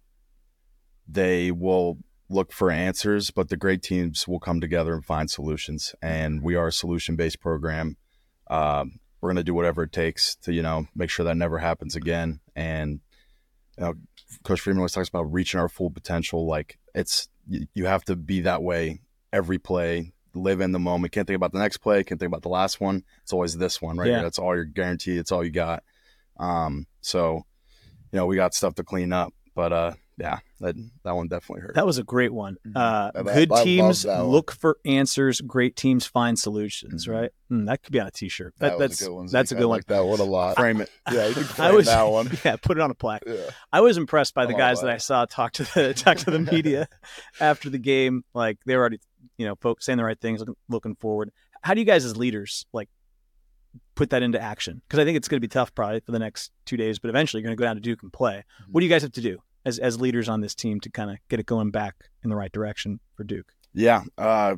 they 1.08 1.50
will 1.50 1.98
look 2.28 2.52
for 2.52 2.70
answers, 2.70 3.30
but 3.30 3.48
the 3.48 3.56
great 3.56 3.82
teams 3.82 4.26
will 4.26 4.40
come 4.40 4.60
together 4.60 4.94
and 4.94 5.04
find 5.04 5.30
solutions. 5.30 5.94
And 6.02 6.42
we 6.42 6.54
are 6.54 6.68
a 6.68 6.72
solution 6.72 7.16
based 7.16 7.40
program. 7.40 7.96
Um, 8.48 9.00
we're 9.20 9.28
going 9.28 9.36
to 9.36 9.44
do 9.44 9.54
whatever 9.54 9.84
it 9.84 9.92
takes 9.92 10.36
to 10.36 10.52
you 10.52 10.62
know 10.62 10.86
make 10.94 11.10
sure 11.10 11.24
that 11.24 11.36
never 11.36 11.58
happens 11.58 11.96
again. 11.96 12.40
And 12.54 13.00
you 13.78 13.84
know, 13.84 13.94
Coach 14.42 14.60
Freeman 14.60 14.80
always 14.80 14.92
talks 14.92 15.08
about 15.08 15.32
reaching 15.32 15.60
our 15.60 15.68
full 15.68 15.90
potential. 15.90 16.46
Like 16.46 16.78
it's 16.94 17.28
you 17.46 17.86
have 17.86 18.04
to 18.04 18.16
be 18.16 18.42
that 18.42 18.62
way 18.62 19.00
every 19.32 19.58
play 19.58 20.12
live 20.34 20.60
in 20.60 20.72
the 20.72 20.78
moment. 20.78 21.12
Can't 21.12 21.26
think 21.26 21.36
about 21.36 21.52
the 21.52 21.58
next 21.58 21.78
play. 21.78 22.02
Can't 22.04 22.18
think 22.18 22.28
about 22.28 22.42
the 22.42 22.48
last 22.48 22.80
one. 22.80 23.04
It's 23.22 23.32
always 23.32 23.56
this 23.56 23.80
one, 23.80 23.96
right? 23.96 24.10
Yeah. 24.10 24.22
That's 24.22 24.38
all 24.38 24.54
you're 24.54 24.64
guaranteed. 24.64 25.18
It's 25.18 25.32
all 25.32 25.44
you 25.44 25.50
got. 25.50 25.82
Um, 26.38 26.86
so, 27.00 27.44
you 28.12 28.18
know, 28.18 28.26
we 28.26 28.36
got 28.36 28.54
stuff 28.54 28.74
to 28.76 28.84
clean 28.84 29.12
up, 29.12 29.32
but 29.54 29.72
uh, 29.72 29.92
yeah, 30.16 30.38
that 30.60 30.76
that 31.04 31.12
one 31.12 31.28
definitely 31.28 31.62
hurt. 31.62 31.74
That 31.74 31.86
was 31.86 31.98
a 31.98 32.04
great 32.04 32.32
one. 32.32 32.56
Mm-hmm. 32.66 32.76
Uh, 32.76 33.32
good 33.34 33.52
I, 33.52 33.64
teams 33.64 34.04
look 34.04 34.52
for 34.52 34.78
answers. 34.84 35.40
Great 35.40 35.76
teams 35.76 36.06
find 36.06 36.38
solutions. 36.38 37.06
Mm-hmm. 37.06 37.12
Right? 37.12 37.30
Mm, 37.50 37.66
that 37.66 37.82
could 37.82 37.92
be 37.92 38.00
on 38.00 38.06
a 38.06 38.10
T-shirt. 38.10 38.54
That, 38.58 38.70
that 38.70 38.78
that's 38.78 39.00
a 39.00 39.04
good 39.04 39.14
one. 39.14 39.26
That's 39.26 39.52
a 39.52 39.54
good 39.54 39.66
one. 39.66 39.78
Like 39.78 39.86
that 39.86 40.04
one 40.04 40.20
a 40.20 40.24
lot. 40.24 40.56
Frame 40.56 40.80
it. 40.80 40.90
yeah, 41.12 41.26
you 41.26 41.34
can 41.34 41.44
frame 41.44 41.68
I 41.68 41.72
was, 41.72 41.86
that 41.86 42.02
one. 42.08 42.30
Yeah, 42.44 42.56
put 42.56 42.76
it 42.76 42.80
on 42.80 42.90
a 42.90 42.94
plaque. 42.94 43.24
Yeah. 43.26 43.50
I 43.72 43.80
was 43.80 43.96
impressed 43.96 44.34
by 44.34 44.46
the 44.46 44.54
guys 44.54 44.80
that 44.80 44.90
I 44.90 44.98
saw 44.98 45.24
talk 45.24 45.52
to 45.54 45.64
the 45.64 45.94
talk 45.96 46.18
to 46.18 46.30
the 46.30 46.38
media 46.38 46.88
after 47.40 47.70
the 47.70 47.78
game. 47.78 48.24
Like 48.34 48.58
they 48.66 48.76
were 48.76 48.80
already 48.80 49.00
you 49.36 49.46
know, 49.46 49.56
folks 49.56 49.86
saying 49.86 49.98
the 49.98 50.04
right 50.04 50.20
things, 50.20 50.40
looking, 50.40 50.56
looking 50.68 50.96
forward. 50.96 51.30
How 51.62 51.74
do 51.74 51.80
you 51.80 51.86
guys 51.86 52.04
as 52.04 52.16
leaders 52.16 52.66
like 52.72 52.88
put 53.94 54.10
that 54.10 54.22
into 54.22 54.40
action? 54.40 54.82
Because 54.86 55.00
I 55.00 55.04
think 55.04 55.16
it's 55.16 55.28
going 55.28 55.38
to 55.38 55.46
be 55.46 55.48
tough 55.48 55.74
probably 55.74 56.00
for 56.00 56.12
the 56.12 56.18
next 56.18 56.52
two 56.66 56.76
days, 56.76 56.98
but 56.98 57.08
eventually 57.08 57.40
you're 57.40 57.48
going 57.48 57.56
to 57.56 57.60
go 57.60 57.66
down 57.66 57.76
to 57.76 57.80
Duke 57.80 58.02
and 58.02 58.12
play. 58.12 58.36
Mm-hmm. 58.36 58.72
What 58.72 58.80
do 58.80 58.86
you 58.86 58.90
guys 58.90 59.02
have 59.02 59.12
to 59.12 59.20
do 59.20 59.38
as 59.64 59.78
as 59.78 60.00
leaders 60.00 60.28
on 60.28 60.40
this 60.40 60.54
team 60.54 60.80
to 60.80 60.90
kind 60.90 61.10
of 61.10 61.16
get 61.28 61.40
it 61.40 61.46
going 61.46 61.70
back 61.70 61.94
in 62.22 62.30
the 62.30 62.36
right 62.36 62.52
direction 62.52 63.00
for 63.16 63.24
Duke? 63.24 63.52
Yeah, 63.72 64.02
uh, 64.18 64.56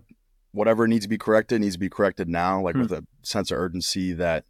whatever 0.53 0.87
needs 0.89 1.05
to 1.05 1.09
be 1.09 1.19
corrected 1.19 1.61
needs 1.61 1.75
to 1.75 1.81
be 1.81 1.89
corrected 1.89 2.29
now, 2.29 2.61
like 2.63 2.75
hmm 2.75 2.83
with 2.83 2.93
a 2.93 3.05
sense 3.23 3.51
of 3.51 3.59
urgency 3.59 4.13
that 4.13 4.45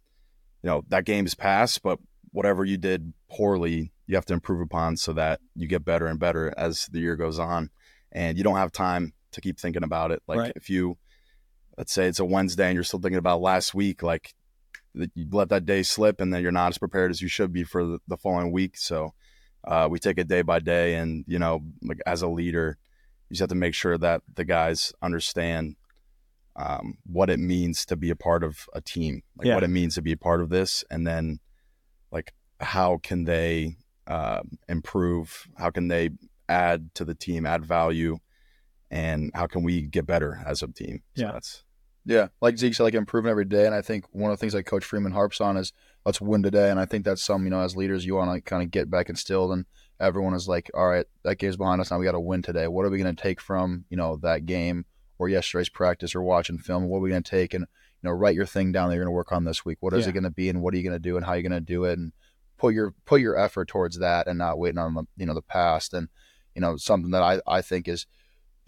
you 0.63 0.69
know 0.69 0.83
that 0.89 1.05
game 1.05 1.25
is 1.25 1.35
past, 1.35 1.81
but 1.81 1.99
whatever 2.31 2.63
you 2.63 2.77
did 2.77 3.13
poorly, 3.29 3.91
you 4.05 4.15
have 4.15 4.25
to 4.25 4.33
improve 4.33 4.61
upon 4.61 4.95
so 4.97 5.13
that 5.13 5.39
you 5.55 5.67
get 5.67 5.83
better 5.85 6.07
and 6.07 6.19
better 6.19 6.53
as 6.57 6.87
the 6.91 6.99
year 6.99 7.15
goes 7.15 7.39
on. 7.39 7.69
And 8.11 8.37
you 8.37 8.43
don't 8.43 8.57
have 8.57 8.71
time 8.71 9.13
to 9.31 9.41
keep 9.41 9.59
thinking 9.59 9.83
about 9.83 10.11
it. 10.11 10.21
Like 10.27 10.39
right. 10.39 10.53
if 10.55 10.69
you, 10.69 10.97
let's 11.77 11.91
say 11.91 12.07
it's 12.07 12.19
a 12.19 12.25
Wednesday 12.25 12.67
and 12.67 12.75
you're 12.75 12.83
still 12.83 12.99
thinking 12.99 13.17
about 13.17 13.41
last 13.41 13.73
week, 13.73 14.03
like 14.03 14.33
you 14.93 15.27
let 15.31 15.49
that 15.49 15.65
day 15.65 15.83
slip 15.83 16.21
and 16.21 16.33
then 16.33 16.41
you're 16.41 16.51
not 16.51 16.69
as 16.69 16.77
prepared 16.77 17.11
as 17.11 17.21
you 17.21 17.27
should 17.27 17.51
be 17.51 17.63
for 17.63 17.83
the, 17.85 17.99
the 18.07 18.17
following 18.17 18.51
week. 18.51 18.77
So 18.77 19.13
uh, 19.65 19.87
we 19.89 19.99
take 19.99 20.17
it 20.17 20.27
day 20.27 20.41
by 20.41 20.59
day. 20.59 20.95
And, 20.95 21.25
you 21.27 21.39
know, 21.39 21.61
like 21.81 21.99
as 22.05 22.21
a 22.21 22.27
leader, 22.27 22.77
you 23.29 23.33
just 23.33 23.41
have 23.41 23.49
to 23.49 23.55
make 23.55 23.73
sure 23.73 23.97
that 23.97 24.21
the 24.35 24.45
guys 24.45 24.93
understand 25.01 25.75
um, 26.55 26.97
what 27.05 27.29
it 27.29 27.39
means 27.39 27.85
to 27.85 27.95
be 27.95 28.09
a 28.09 28.15
part 28.15 28.43
of 28.43 28.67
a 28.73 28.81
team, 28.81 29.23
like 29.37 29.47
yeah. 29.47 29.55
what 29.55 29.63
it 29.63 29.69
means 29.69 29.95
to 29.95 30.01
be 30.01 30.13
a 30.13 30.17
part 30.17 30.41
of 30.41 30.49
this. 30.49 30.83
And 30.89 31.05
then 31.05 31.39
like, 32.11 32.33
how 32.59 32.99
can 33.03 33.25
they 33.25 33.77
uh, 34.07 34.41
improve? 34.67 35.47
How 35.57 35.69
can 35.69 35.87
they 35.87 36.11
add 36.49 36.93
to 36.95 37.05
the 37.05 37.15
team, 37.15 37.45
add 37.45 37.65
value? 37.65 38.17
and 38.89 39.31
how 39.33 39.47
can 39.47 39.63
we 39.63 39.81
get 39.81 40.05
better 40.05 40.41
as 40.45 40.61
a 40.61 40.67
team? 40.67 41.01
So 41.15 41.25
yeah. 41.25 41.31
That's, 41.31 41.63
yeah, 42.05 42.27
like 42.41 42.57
Zeke 42.57 42.73
said, 42.73 42.83
like 42.83 42.93
improving 42.93 43.29
every 43.29 43.45
day. 43.45 43.65
And 43.65 43.75
I 43.75 43.81
think 43.81 44.05
one 44.11 44.31
of 44.31 44.37
the 44.37 44.39
things 44.39 44.53
that 44.53 44.63
Coach 44.63 44.85
Freeman 44.85 45.11
harps 45.11 45.41
on 45.41 45.57
is 45.57 45.73
let's 46.07 46.21
win 46.21 46.41
today. 46.41 46.71
And 46.71 46.79
I 46.79 46.85
think 46.85 47.03
that's 47.03 47.21
some, 47.21 47.43
you 47.43 47.49
know, 47.49 47.59
as 47.59 47.75
leaders, 47.75 48.05
you 48.05 48.15
want 48.15 48.33
to 48.33 48.39
kind 48.39 48.63
of 48.63 48.71
get 48.71 48.89
back 48.89 49.09
instilled 49.09 49.51
and 49.51 49.65
everyone 49.99 50.33
is 50.33 50.47
like, 50.47 50.71
all 50.73 50.87
right, 50.87 51.05
that 51.23 51.35
game's 51.35 51.57
behind 51.57 51.81
us. 51.81 51.91
Now 51.91 51.99
we 51.99 52.05
got 52.05 52.13
to 52.13 52.19
win 52.21 52.41
today. 52.41 52.65
What 52.69 52.85
are 52.85 52.89
we 52.89 52.97
going 52.97 53.13
to 53.13 53.21
take 53.21 53.41
from, 53.41 53.83
you 53.89 53.97
know, 53.97 54.15
that 54.23 54.45
game 54.45 54.85
or 55.19 55.27
yesterday's 55.27 55.67
practice 55.67 56.15
or 56.15 56.21
watching 56.21 56.59
film? 56.59 56.85
What 56.85 56.99
are 56.99 57.01
we 57.01 57.09
going 57.09 57.23
to 57.23 57.29
take 57.29 57.53
and, 57.53 57.65
you 58.01 58.09
know, 58.09 58.13
write 58.13 58.35
your 58.35 58.45
thing 58.45 58.71
down 58.71 58.87
that 58.87 58.95
you're 58.95 59.03
going 59.03 59.11
to 59.11 59.17
work 59.17 59.33
on 59.33 59.43
this 59.43 59.65
week? 59.65 59.79
What 59.81 59.93
is 59.93 60.05
yeah. 60.05 60.11
it 60.11 60.13
going 60.13 60.23
to 60.23 60.29
be 60.29 60.47
and 60.47 60.61
what 60.61 60.73
are 60.73 60.77
you 60.77 60.83
going 60.83 60.95
to 60.95 60.99
do 60.99 61.17
and 61.17 61.25
how 61.25 61.33
are 61.33 61.37
you 61.37 61.43
going 61.43 61.51
to 61.51 61.59
do 61.59 61.83
it? 61.83 61.99
And 61.99 62.13
put 62.57 62.73
your, 62.73 62.93
put 63.05 63.19
your 63.19 63.37
effort 63.37 63.67
towards 63.67 63.99
that 63.99 64.27
and 64.27 64.37
not 64.37 64.57
waiting 64.57 64.79
on 64.79 64.93
the, 64.93 65.03
you 65.17 65.25
know, 65.25 65.33
the 65.33 65.41
past. 65.41 65.93
And, 65.93 66.07
you 66.55 66.61
know, 66.61 66.77
something 66.77 67.11
that 67.11 67.21
I, 67.21 67.41
I 67.45 67.61
think 67.61 67.89
is, 67.89 68.07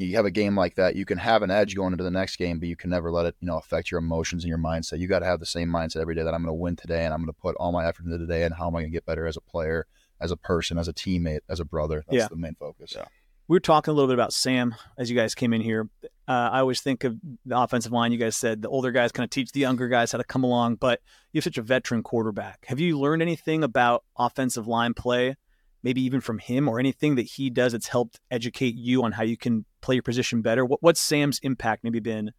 you 0.07 0.15
have 0.15 0.25
a 0.25 0.31
game 0.31 0.55
like 0.55 0.75
that, 0.75 0.95
you 0.95 1.05
can 1.05 1.17
have 1.17 1.41
an 1.41 1.51
edge 1.51 1.75
going 1.75 1.91
into 1.91 2.05
the 2.05 2.11
next 2.11 2.37
game, 2.37 2.59
but 2.59 2.69
you 2.69 2.75
can 2.75 2.89
never 2.89 3.11
let 3.11 3.25
it, 3.25 3.35
you 3.41 3.47
know, 3.47 3.57
affect 3.57 3.91
your 3.91 3.97
emotions 3.97 4.43
and 4.43 4.49
your 4.49 4.57
mindset. 4.57 4.99
You 4.99 5.07
got 5.07 5.19
to 5.19 5.25
have 5.25 5.41
the 5.41 5.45
same 5.45 5.69
mindset 5.69 5.97
every 6.01 6.15
day 6.15 6.23
that 6.23 6.33
I'm 6.33 6.41
going 6.41 6.47
to 6.47 6.53
win 6.53 6.77
today 6.77 7.03
and 7.03 7.13
I'm 7.13 7.19
going 7.19 7.33
to 7.33 7.41
put 7.41 7.55
all 7.57 7.71
my 7.71 7.85
effort 7.85 8.05
into 8.05 8.17
today 8.17 8.43
and 8.43 8.55
how 8.55 8.67
am 8.67 8.75
I 8.75 8.81
going 8.81 8.91
to 8.91 8.95
get 8.95 9.05
better 9.05 9.27
as 9.27 9.35
a 9.35 9.41
player, 9.41 9.87
as 10.21 10.31
a 10.31 10.37
person, 10.37 10.77
as 10.77 10.87
a 10.87 10.93
teammate, 10.93 11.41
as 11.49 11.59
a 11.59 11.65
brother. 11.65 12.05
That's 12.07 12.17
yeah. 12.17 12.27
the 12.29 12.37
main 12.37 12.55
focus. 12.55 12.93
Yeah. 12.95 13.05
We 13.49 13.55
were 13.55 13.61
talking 13.61 13.91
a 13.91 13.95
little 13.95 14.07
bit 14.07 14.13
about 14.13 14.31
Sam 14.31 14.75
as 14.97 15.09
you 15.09 15.17
guys 15.17 15.35
came 15.35 15.53
in 15.53 15.61
here. 15.61 15.89
Uh, 16.27 16.49
I 16.51 16.59
always 16.59 16.79
think 16.79 17.03
of 17.03 17.17
the 17.45 17.59
offensive 17.59 17.91
line. 17.91 18.11
You 18.11 18.19
guys 18.19 18.37
said 18.37 18.61
the 18.61 18.69
older 18.69 18.91
guys 18.91 19.11
kind 19.11 19.25
of 19.25 19.31
teach 19.31 19.51
the 19.51 19.59
younger 19.59 19.89
guys 19.89 20.11
how 20.11 20.19
to 20.19 20.23
come 20.23 20.43
along, 20.43 20.75
but 20.75 21.01
you 21.33 21.39
have 21.39 21.43
such 21.43 21.57
a 21.57 21.63
veteran 21.63 22.03
quarterback. 22.03 22.65
Have 22.67 22.79
you 22.79 22.97
learned 22.97 23.21
anything 23.21 23.63
about 23.63 24.05
offensive 24.17 24.67
line 24.67 24.93
play 24.93 25.35
maybe 25.83 26.01
even 26.01 26.21
from 26.21 26.39
him 26.39 26.67
or 26.67 26.79
anything 26.79 27.15
that 27.15 27.23
he 27.23 27.49
does 27.49 27.71
that's 27.71 27.87
helped 27.87 28.19
educate 28.31 28.75
you 28.75 29.03
on 29.03 29.13
how 29.13 29.23
you 29.23 29.37
can 29.37 29.65
play 29.81 29.95
your 29.95 30.03
position 30.03 30.41
better? 30.41 30.65
What, 30.65 30.81
what's 30.81 31.01
Sam's 31.01 31.39
impact 31.39 31.83
maybe 31.83 31.99
been 31.99 32.31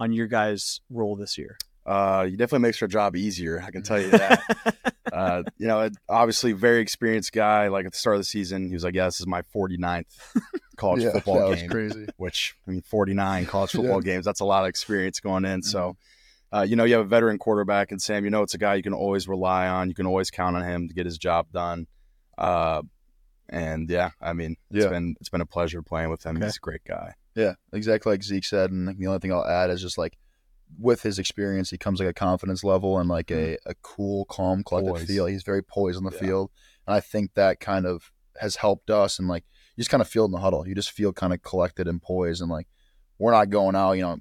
on 0.00 0.12
your 0.12 0.26
guys' 0.26 0.80
role 0.90 1.16
this 1.16 1.38
year? 1.38 1.58
Uh, 1.88 2.26
he 2.26 2.32
definitely 2.32 2.60
makes 2.60 2.82
our 2.82 2.88
job 2.88 3.16
easier. 3.16 3.62
I 3.66 3.70
can 3.70 3.82
tell 3.82 3.98
you 3.98 4.10
that. 4.10 4.94
uh, 5.12 5.42
you 5.56 5.66
know, 5.66 5.88
obviously 6.06 6.52
very 6.52 6.80
experienced 6.80 7.32
guy. 7.32 7.68
Like 7.68 7.86
at 7.86 7.92
the 7.92 7.98
start 7.98 8.16
of 8.16 8.20
the 8.20 8.26
season, 8.26 8.68
he 8.68 8.74
was 8.74 8.84
like, 8.84 8.94
"Yeah, 8.94 9.06
this 9.06 9.20
is 9.20 9.26
my 9.26 9.40
49th 9.54 10.04
college 10.76 11.02
yeah, 11.02 11.12
football 11.12 11.54
game." 11.54 11.70
crazy. 11.70 12.06
Which 12.18 12.54
I 12.66 12.72
mean, 12.72 12.82
49 12.82 13.46
college 13.46 13.70
football 13.70 14.04
yeah. 14.04 14.12
games. 14.12 14.26
That's 14.26 14.40
a 14.40 14.44
lot 14.44 14.64
of 14.64 14.68
experience 14.68 15.18
going 15.20 15.46
in. 15.46 15.60
Mm-hmm. 15.60 15.70
So, 15.70 15.96
uh, 16.52 16.66
you 16.68 16.76
know, 16.76 16.84
you 16.84 16.94
have 16.94 17.06
a 17.06 17.08
veteran 17.08 17.38
quarterback, 17.38 17.90
and 17.90 18.02
Sam, 18.02 18.22
you 18.24 18.30
know, 18.30 18.42
it's 18.42 18.54
a 18.54 18.58
guy 18.58 18.74
you 18.74 18.82
can 18.82 18.92
always 18.92 19.26
rely 19.26 19.66
on. 19.68 19.88
You 19.88 19.94
can 19.94 20.06
always 20.06 20.30
count 20.30 20.56
on 20.56 20.64
him 20.64 20.88
to 20.88 20.94
get 20.94 21.06
his 21.06 21.16
job 21.16 21.46
done. 21.52 21.86
Uh, 22.36 22.82
and 23.48 23.88
yeah, 23.88 24.10
I 24.20 24.32
mean, 24.32 24.56
it's 24.70 24.84
yeah. 24.84 24.90
been 24.90 25.16
it's 25.20 25.28
been 25.28 25.40
a 25.40 25.46
pleasure 25.46 25.82
playing 25.82 26.10
with 26.10 26.24
him. 26.24 26.36
Okay. 26.36 26.46
He's 26.46 26.56
a 26.56 26.60
great 26.60 26.84
guy. 26.84 27.14
Yeah, 27.34 27.54
exactly 27.72 28.12
like 28.12 28.22
Zeke 28.22 28.44
said. 28.44 28.70
And 28.70 28.88
the 28.98 29.06
only 29.06 29.18
thing 29.20 29.32
I'll 29.32 29.46
add 29.46 29.70
is 29.70 29.80
just 29.80 29.98
like 29.98 30.18
with 30.78 31.02
his 31.02 31.18
experience, 31.18 31.70
he 31.70 31.78
comes 31.78 32.00
like 32.00 32.08
a 32.08 32.14
confidence 32.14 32.62
level 32.64 32.98
and 32.98 33.08
like 33.08 33.30
a, 33.30 33.34
mm-hmm. 33.34 33.70
a 33.70 33.74
cool, 33.82 34.24
calm, 34.26 34.62
collected 34.62 35.06
feel. 35.06 35.26
He's 35.26 35.44
very 35.44 35.62
poised 35.62 35.96
on 35.96 36.04
the 36.04 36.12
yeah. 36.12 36.20
field, 36.20 36.50
and 36.86 36.94
I 36.94 37.00
think 37.00 37.34
that 37.34 37.60
kind 37.60 37.86
of 37.86 38.12
has 38.40 38.56
helped 38.56 38.90
us. 38.90 39.18
And 39.18 39.28
like 39.28 39.44
you 39.76 39.82
just 39.82 39.90
kind 39.90 40.00
of 40.00 40.08
feel 40.08 40.24
in 40.24 40.32
the 40.32 40.38
huddle. 40.38 40.66
You 40.66 40.74
just 40.74 40.90
feel 40.90 41.12
kind 41.12 41.32
of 41.32 41.42
collected 41.42 41.86
and 41.86 42.02
poised, 42.02 42.42
and 42.42 42.50
like 42.50 42.66
we're 43.18 43.32
not 43.32 43.50
going 43.50 43.76
out. 43.76 43.92
You 43.92 44.02
know, 44.02 44.18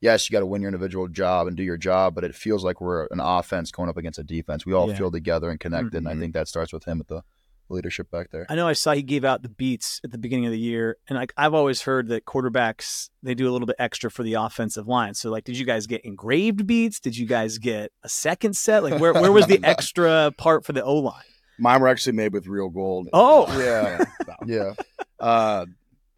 yes, 0.00 0.28
you 0.28 0.32
got 0.32 0.40
to 0.40 0.46
win 0.46 0.62
your 0.62 0.70
individual 0.70 1.06
job 1.06 1.46
and 1.46 1.56
do 1.56 1.62
your 1.62 1.76
job, 1.76 2.14
but 2.14 2.24
it 2.24 2.34
feels 2.34 2.64
like 2.64 2.80
we're 2.80 3.06
an 3.10 3.20
offense 3.20 3.70
going 3.70 3.88
up 3.88 3.96
against 3.96 4.18
a 4.18 4.24
defense. 4.24 4.66
We 4.66 4.72
all 4.72 4.88
yeah. 4.88 4.96
feel 4.96 5.10
together 5.10 5.50
and 5.50 5.60
connected, 5.60 5.88
mm-hmm. 5.88 5.96
and 5.98 6.08
I 6.08 6.12
mm-hmm. 6.12 6.20
think 6.20 6.34
that 6.34 6.48
starts 6.48 6.72
with 6.72 6.84
him 6.84 7.00
at 7.00 7.08
the 7.08 7.22
leadership 7.68 8.10
back 8.10 8.30
there. 8.30 8.46
I 8.48 8.54
know 8.54 8.68
I 8.68 8.72
saw 8.72 8.92
he 8.92 9.02
gave 9.02 9.24
out 9.24 9.42
the 9.42 9.48
beats 9.48 10.00
at 10.04 10.10
the 10.10 10.18
beginning 10.18 10.46
of 10.46 10.52
the 10.52 10.58
year, 10.58 10.96
and 11.08 11.18
like 11.18 11.32
I've 11.36 11.54
always 11.54 11.82
heard 11.82 12.08
that 12.08 12.24
quarterbacks 12.24 13.10
they 13.22 13.34
do 13.34 13.48
a 13.48 13.52
little 13.52 13.66
bit 13.66 13.76
extra 13.78 14.10
for 14.10 14.22
the 14.22 14.34
offensive 14.34 14.86
line. 14.86 15.14
So 15.14 15.30
like, 15.30 15.44
did 15.44 15.58
you 15.58 15.64
guys 15.64 15.86
get 15.86 16.04
engraved 16.04 16.66
beats? 16.66 17.00
Did 17.00 17.16
you 17.16 17.26
guys 17.26 17.58
get 17.58 17.92
a 18.02 18.08
second 18.08 18.56
set? 18.56 18.82
Like, 18.82 19.00
where 19.00 19.12
where 19.12 19.32
was 19.32 19.46
the 19.46 19.60
extra 19.64 20.32
part 20.36 20.64
for 20.64 20.72
the 20.72 20.84
O 20.84 20.96
line? 20.96 21.22
Mine 21.58 21.80
were 21.80 21.88
actually 21.88 22.14
made 22.14 22.32
with 22.32 22.46
real 22.46 22.68
gold. 22.68 23.08
Oh, 23.12 23.46
yeah, 23.58 24.04
yeah. 24.46 24.72
Uh, 25.20 25.66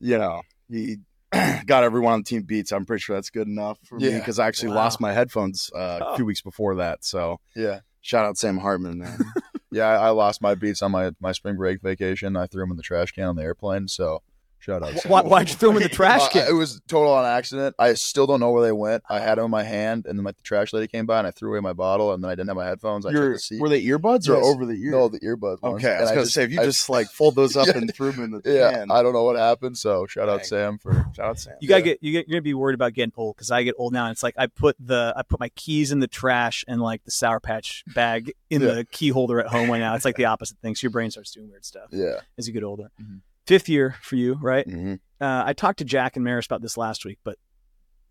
you 0.01 0.19
know, 0.19 0.43
he 0.69 0.97
got 1.67 1.85
everyone 1.85 2.15
on 2.15 2.21
the 2.21 2.25
team 2.25 2.43
beats. 2.43 2.73
I'm 2.73 2.87
pretty 2.87 3.03
sure 3.03 3.17
that's 3.17 3.31
good 3.31 3.49
enough 3.49 3.79
for 3.85 3.99
yeah. 3.99 4.13
me 4.13 4.19
because 4.19 4.39
I 4.39 4.47
actually 4.47 4.71
wow. 4.71 4.77
lost 4.77 5.01
my 5.01 5.13
headphones 5.13 5.71
uh, 5.75 6.01
oh. 6.03 6.13
a 6.13 6.17
few 6.17 6.25
weeks 6.25 6.41
before 6.41 6.77
that. 6.77 7.05
So 7.05 7.41
yeah, 7.55 7.81
shout 8.01 8.25
out 8.25 8.37
Sam 8.37 8.59
Hartman, 8.59 8.99
man. 8.99 9.19
yeah, 9.71 9.87
I, 9.87 10.11
lost 10.11 10.41
my 10.41 10.55
beats 10.55 10.83
on 10.83 10.93
my 10.93 11.13
my 11.21 11.33
spring 11.33 11.57
break 11.57 11.81
vacation. 11.83 12.37
I 12.37 12.47
threw 12.47 12.63
them 12.63 12.71
in 12.71 12.77
the 12.77 12.83
trash 12.83 13.13
can 13.13 13.25
on 13.25 13.37
the 13.37 13.43
airplane. 13.43 13.89
So 13.89 14.23
Shout 14.59 14.83
out. 14.83 14.95
Why, 15.07 15.23
why'd 15.23 15.49
you 15.49 15.55
throw 15.55 15.69
them 15.69 15.77
in 15.77 15.85
the 15.85 15.89
trash 15.95 16.29
can? 16.31 16.47
Uh, 16.47 16.51
it 16.51 16.55
was 16.55 16.81
total 16.89 17.13
on 17.13 17.25
accident. 17.25 17.77
I 17.79 17.95
still 17.95 18.27
don't 18.27 18.41
know 18.41 18.51
where 18.51 18.63
they 18.63 18.73
went. 18.73 19.05
I 19.09 19.21
had 19.21 19.39
them 19.39 19.45
in 19.45 19.51
my 19.51 19.63
hand, 19.63 20.07
and 20.07 20.19
then 20.19 20.25
like 20.25 20.37
the 20.37 20.43
trash 20.43 20.73
lady 20.73 20.89
came 20.89 21.07
by, 21.07 21.19
and 21.19 21.27
I 21.27 21.31
threw 21.31 21.51
away 21.51 21.61
my 21.61 21.73
bottle, 21.73 22.13
and 22.13 22.23
then 22.23 22.31
I 22.31 22.35
didn't 22.35 22.49
have 22.49 22.57
my 22.57 22.67
headphones. 22.67 23.07
I 23.07 23.11
Your, 23.11 23.35
checked 23.35 23.51
the 23.51 23.61
Were 23.61 23.69
they 23.69 23.85
earbuds 23.85 24.29
or 24.29 24.35
yes. 24.35 24.45
over 24.45 24.67
the 24.67 24.75
ear? 24.75 24.91
No, 24.91 25.09
the 25.09 25.21
earbuds. 25.21 25.63
Ones. 25.63 25.85
Okay, 25.85 25.95
I 25.95 26.01
was 26.01 26.11
gonna 26.11 26.27
say 26.27 26.45
if 26.45 26.51
you 26.51 26.61
I, 26.61 26.65
just 26.65 26.89
like 26.91 27.09
fold 27.09 27.37
those 27.37 27.57
up 27.57 27.69
yeah, 27.69 27.77
and 27.77 27.95
threw 27.95 28.11
them 28.11 28.25
in 28.25 28.31
the 28.33 28.43
yeah, 28.45 28.73
can. 28.73 28.91
I 28.91 29.03
don't 29.03 29.13
know 29.13 29.25
what 29.25 29.37
happened. 29.37 29.79
So 29.79 30.07
shout 30.07 30.29
out 30.29 30.45
Sam 30.45 30.79
for 30.79 30.93
shout 31.15 31.27
out 31.27 31.39
Sam. 31.39 31.55
You 31.61 31.69
gotta 31.69 31.81
yeah. 31.81 31.85
get 31.85 31.99
you 32.03 32.13
get, 32.13 32.29
you're 32.29 32.37
gonna 32.37 32.43
be 32.43 32.55
worried 32.55 32.75
about 32.75 32.93
getting 32.93 33.13
old 33.17 33.37
because 33.37 33.51
I 33.51 33.63
get 33.63 33.77
old 33.79 33.93
now. 33.93 34.07
And 34.07 34.13
it's 34.13 34.23
like 34.23 34.35
I 34.37 34.47
put 34.49 34.77
the 34.81 35.15
I 35.17 35.23
put 35.23 35.39
my 35.39 35.51
keys 35.51 35.93
in 35.93 36.01
the 36.01 36.09
trash 36.09 36.65
and 36.67 36.81
like 36.81 37.05
the 37.05 37.13
Sour 37.13 37.39
Patch 37.39 37.85
bag 37.95 38.33
in 38.51 38.63
yeah. 38.63 38.75
the 38.75 38.85
key 38.85 39.11
holder 39.11 39.39
at 39.39 39.47
home 39.47 39.71
right 39.71 39.79
now. 39.79 39.95
It's 39.95 40.05
like 40.05 40.17
the 40.17 40.25
opposite 40.25 40.59
thing. 40.59 40.75
So 40.75 40.87
your 40.87 40.91
brain 40.91 41.13
starts 41.13 41.31
doing 41.31 41.49
weird 41.49 41.65
stuff. 41.65 41.91
Yeah, 41.93 42.21
as 42.37 42.49
you 42.49 42.53
get 42.53 42.65
older. 42.65 42.91
Mm-hmm 43.01 43.19
fifth 43.47 43.69
year 43.69 43.97
for 44.03 44.17
you, 44.17 44.35
right? 44.35 44.67
Mm-hmm. 44.67 44.95
Uh, 45.21 45.45
I 45.47 45.53
talked 45.53 45.79
to 45.79 45.85
Jack 45.85 46.17
and 46.17 46.27
Marist 46.27 46.47
about 46.47 46.63
this 46.63 46.77
last 46.77 47.05
week, 47.05 47.19
but 47.25 47.39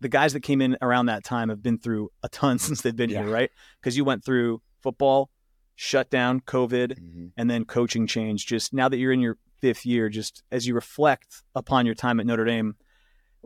the 0.00 0.08
guys 0.08 0.32
that 0.32 0.40
came 0.40 0.60
in 0.60 0.76
around 0.82 1.06
that 1.06 1.24
time 1.24 1.48
have 1.48 1.62
been 1.62 1.78
through 1.78 2.10
a 2.22 2.28
ton 2.28 2.58
since 2.58 2.82
they've 2.82 2.96
been 2.96 3.10
yeah. 3.10 3.22
here, 3.22 3.32
right? 3.32 3.50
Because 3.80 3.96
you 3.96 4.04
went 4.04 4.24
through 4.24 4.62
football, 4.82 5.30
shutdown, 5.74 6.40
COVID, 6.40 6.98
mm-hmm. 6.98 7.26
and 7.36 7.50
then 7.50 7.64
coaching 7.64 8.06
change. 8.06 8.46
Just 8.46 8.72
now 8.72 8.88
that 8.88 8.96
you're 8.96 9.12
in 9.12 9.20
your 9.20 9.38
fifth 9.60 9.86
year, 9.86 10.08
just 10.08 10.42
as 10.50 10.66
you 10.66 10.74
reflect 10.74 11.42
upon 11.54 11.86
your 11.86 11.94
time 11.94 12.20
at 12.20 12.26
Notre 12.26 12.44
Dame, 12.44 12.76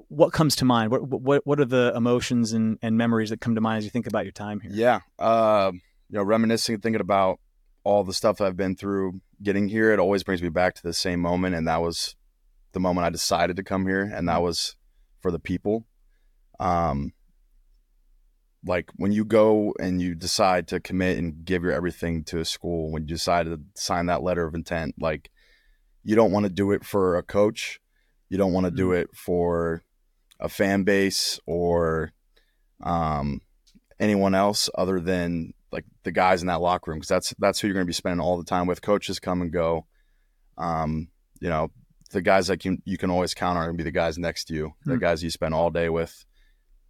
what 0.09 0.33
comes 0.33 0.57
to 0.57 0.65
mind? 0.65 0.91
What 0.91 1.03
what 1.03 1.47
what 1.47 1.61
are 1.61 1.67
the 1.67 1.93
emotions 1.95 2.53
and, 2.53 2.79
and 2.81 2.97
memories 2.97 3.31
that 3.31 3.41
come 3.41 3.55
to 3.55 3.61
mind 3.61 3.79
as 3.79 3.85
you 3.85 3.91
think 3.91 4.07
about 4.07 4.25
your 4.25 4.33
time 4.33 4.61
here? 4.61 4.71
Yeah, 4.73 5.01
uh, 5.19 5.73
you 5.75 6.17
know, 6.17 6.23
reminiscing, 6.23 6.81
thinking 6.81 7.03
about 7.03 7.39
all 7.85 8.05
the 8.05 8.15
stuff 8.15 8.41
I've 8.41 8.57
been 8.57 8.77
through 8.77 9.21
getting 9.43 9.69
here, 9.69 9.93
it 9.93 9.99
always 9.99 10.23
brings 10.23 10.43
me 10.43 10.49
back 10.49 10.75
to 10.75 10.83
the 10.83 10.93
same 10.93 11.21
moment. 11.21 11.55
And 11.55 11.67
that 11.67 11.81
was 11.81 12.17
the 12.73 12.81
moment 12.81 13.07
I 13.07 13.11
decided 13.11 13.57
to 13.57 13.63
come 13.63 13.87
here. 13.87 14.03
And 14.03 14.29
that 14.29 14.35
mm-hmm. 14.35 14.45
was 14.45 14.77
for 15.21 15.31
the 15.31 15.39
people. 15.39 15.87
Um, 16.59 17.13
like 18.65 18.91
when 18.97 19.13
you 19.13 19.25
go 19.25 19.73
and 19.81 20.03
you 20.03 20.15
decide 20.15 20.69
to 20.69 20.81
commit 20.81 21.19
and 21.19 21.45
give 21.45 21.63
your 21.63 21.73
everything 21.73 22.25
to 22.25 22.41
a 22.41 22.45
school, 22.45 22.91
when 22.91 23.03
you 23.03 23.09
decide 23.09 23.47
to 23.47 23.61
sign 23.75 24.07
that 24.07 24.23
letter 24.23 24.47
of 24.47 24.55
intent, 24.55 24.97
like 24.99 25.31
you 26.03 26.15
don't 26.15 26.33
want 26.33 26.45
to 26.45 26.53
do 26.53 26.73
it 26.73 26.85
for 26.85 27.17
a 27.17 27.23
coach. 27.23 27.81
You 28.29 28.37
don't 28.39 28.53
want 28.53 28.67
to 28.67 28.71
do 28.71 28.89
mm-hmm. 28.89 29.03
it 29.03 29.17
for 29.17 29.83
a 30.39 30.49
fan 30.49 30.85
base 30.85 31.41
or 31.47 32.13
um, 32.83 33.41
anyone 34.01 34.35
else 34.35 34.69
other 34.75 34.99
than 34.99 35.53
like 35.71 35.85
the 36.03 36.11
guys 36.11 36.41
in 36.41 36.49
that 36.49 36.61
locker 36.61 36.91
room 36.91 36.99
because 36.99 37.09
that's 37.09 37.35
that's 37.39 37.61
who 37.61 37.69
you're 37.69 37.75
going 37.75 37.85
to 37.85 37.89
be 37.89 37.93
spending 37.93 38.21
all 38.21 38.39
the 38.39 38.45
time 38.45 38.67
with. 38.67 38.83
Coaches 38.83 39.21
come 39.21 39.43
and 39.43 39.53
go. 39.53 39.87
Um, 40.59 41.09
you 41.41 41.49
know, 41.49 41.71
the 42.11 42.23
guys 42.23 42.49
that 42.49 42.65
you 42.65 42.79
you 42.85 42.99
can 42.99 43.11
always 43.11 43.35
count 43.35 43.57
on 43.57 43.63
are 43.63 43.67
going 43.67 43.77
to 43.77 43.85
be 43.85 43.89
the 43.89 43.93
guys 43.93 44.19
next 44.19 44.47
to 44.47 44.55
you, 44.55 44.75
the 44.85 44.95
hmm. 44.95 45.01
guys 45.01 45.23
you 45.23 45.31
spend 45.31 45.55
all 45.55 45.71
day 45.71 45.89
with, 45.89 46.25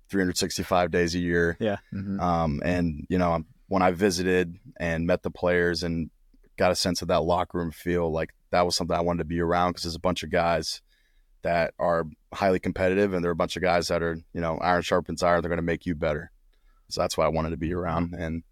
365 0.08 0.90
days 0.90 1.14
a 1.14 1.18
year. 1.18 1.56
Yeah. 1.60 1.76
Mm-hmm. 1.92 2.20
Um, 2.20 2.62
and 2.64 3.06
you 3.08 3.18
know, 3.18 3.44
when 3.68 3.82
I 3.82 3.90
visited 3.90 4.58
and 4.78 5.06
met 5.06 5.22
the 5.22 5.30
players 5.30 5.82
and 5.82 6.10
got 6.56 6.72
a 6.72 6.76
sense 6.76 7.02
of 7.02 7.08
that 7.08 7.22
locker 7.22 7.58
room 7.58 7.70
feel, 7.70 8.10
like 8.10 8.30
that 8.50 8.64
was 8.64 8.76
something 8.76 8.96
I 8.96 9.02
wanted 9.02 9.18
to 9.18 9.24
be 9.24 9.40
around 9.40 9.70
because 9.70 9.84
there's 9.84 9.94
a 9.94 10.00
bunch 10.00 10.22
of 10.22 10.30
guys 10.30 10.82
that 11.42 11.72
are 11.78 12.04
highly 12.34 12.58
competitive 12.58 13.14
and 13.14 13.24
there 13.24 13.30
are 13.30 13.32
a 13.32 13.36
bunch 13.36 13.56
of 13.56 13.62
guys 13.62 13.88
that 13.88 14.02
are, 14.02 14.18
you 14.34 14.40
know, 14.40 14.58
iron 14.58 14.82
sharpens 14.82 15.22
iron. 15.22 15.40
They're 15.40 15.48
going 15.48 15.56
to 15.56 15.62
make 15.62 15.86
you 15.86 15.94
better. 15.94 16.32
So 16.90 17.00
that's 17.00 17.16
why 17.16 17.24
I 17.24 17.28
wanted 17.28 17.50
to 17.50 17.56
be 17.56 17.72
around. 17.72 18.14
And 18.14 18.42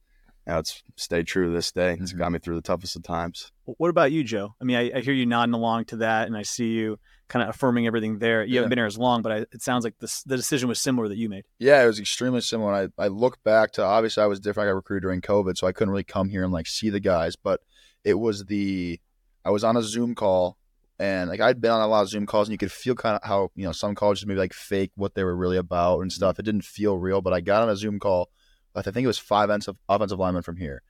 now 0.46 0.58
it's 0.58 0.82
stayed 0.96 1.26
true 1.26 1.46
to 1.46 1.52
this 1.52 1.70
day. 1.70 1.92
It's 1.92 2.10
mm-hmm. 2.10 2.18
got 2.18 2.32
me 2.32 2.38
through 2.38 2.56
the 2.56 2.62
toughest 2.62 2.96
of 2.96 3.02
times. 3.02 3.52
What 3.64 3.90
about 3.90 4.12
you, 4.12 4.24
Joe? 4.24 4.54
I 4.60 4.64
mean, 4.64 4.76
I, 4.76 4.90
I, 4.96 5.00
hear 5.00 5.12
you 5.12 5.26
nodding 5.26 5.54
along 5.54 5.84
to 5.86 5.96
that, 5.96 6.26
and 6.26 6.36
I 6.36 6.42
see 6.42 6.68
you 6.68 6.98
kind 7.28 7.42
of 7.42 7.50
affirming 7.50 7.86
everything 7.86 8.18
there. 8.18 8.42
You 8.42 8.54
yeah. 8.54 8.58
haven't 8.60 8.70
been 8.70 8.78
here 8.78 8.86
as 8.86 8.96
long, 8.96 9.20
but 9.20 9.30
I, 9.30 9.36
it 9.52 9.60
sounds 9.60 9.84
like 9.84 9.98
this, 10.00 10.22
the 10.22 10.36
decision 10.36 10.68
was 10.68 10.80
similar 10.80 11.06
that 11.08 11.18
you 11.18 11.28
made. 11.28 11.44
Yeah, 11.58 11.82
it 11.82 11.86
was 11.86 12.00
extremely 12.00 12.40
similar. 12.40 12.72
I, 12.72 12.88
I 12.96 13.08
look 13.08 13.42
back 13.44 13.72
to 13.72 13.84
obviously 13.84 14.22
I 14.22 14.26
was 14.26 14.40
different. 14.40 14.66
I 14.66 14.70
got 14.70 14.76
recruited 14.76 15.02
during 15.02 15.20
COVID, 15.20 15.58
so 15.58 15.66
I 15.66 15.72
couldn't 15.72 15.90
really 15.90 16.04
come 16.04 16.30
here 16.30 16.44
and 16.44 16.52
like 16.52 16.66
see 16.66 16.88
the 16.88 17.00
guys. 17.00 17.36
But 17.36 17.60
it 18.02 18.14
was 18.14 18.46
the 18.46 18.98
I 19.44 19.50
was 19.50 19.64
on 19.64 19.76
a 19.76 19.82
Zoom 19.82 20.14
call, 20.14 20.56
and 20.98 21.30
like 21.30 21.40
I'd 21.40 21.60
been 21.60 21.70
on 21.70 21.80
a 21.80 21.86
lot 21.86 22.02
of 22.02 22.08
Zoom 22.08 22.26
calls, 22.26 22.48
and 22.48 22.52
you 22.52 22.58
could 22.58 22.72
feel 22.72 22.94
kind 22.94 23.16
of 23.16 23.26
how 23.28 23.50
you 23.54 23.64
know 23.64 23.72
some 23.72 23.94
colleges 23.94 24.26
maybe 24.26 24.40
like 24.40 24.52
fake 24.52 24.92
what 24.96 25.14
they 25.14 25.24
were 25.24 25.36
really 25.36 25.56
about 25.56 26.00
and 26.00 26.10
mm-hmm. 26.10 26.16
stuff. 26.16 26.38
It 26.38 26.44
didn't 26.44 26.64
feel 26.64 26.96
real, 26.96 27.20
but 27.20 27.32
I 27.32 27.40
got 27.40 27.62
on 27.62 27.68
a 27.68 27.76
Zoom 27.76 27.98
call. 27.98 28.30
I 28.74 28.82
think 28.82 28.98
it 28.98 29.08
was 29.08 29.18
five 29.18 29.50
offensive 29.50 29.76
offensive 29.88 30.20
linemen 30.20 30.42
from 30.42 30.56
here 30.56 30.82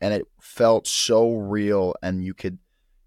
and 0.00 0.14
it 0.14 0.26
felt 0.40 0.86
so 0.86 1.34
real 1.34 1.94
and 2.02 2.24
you 2.24 2.34
could 2.34 2.58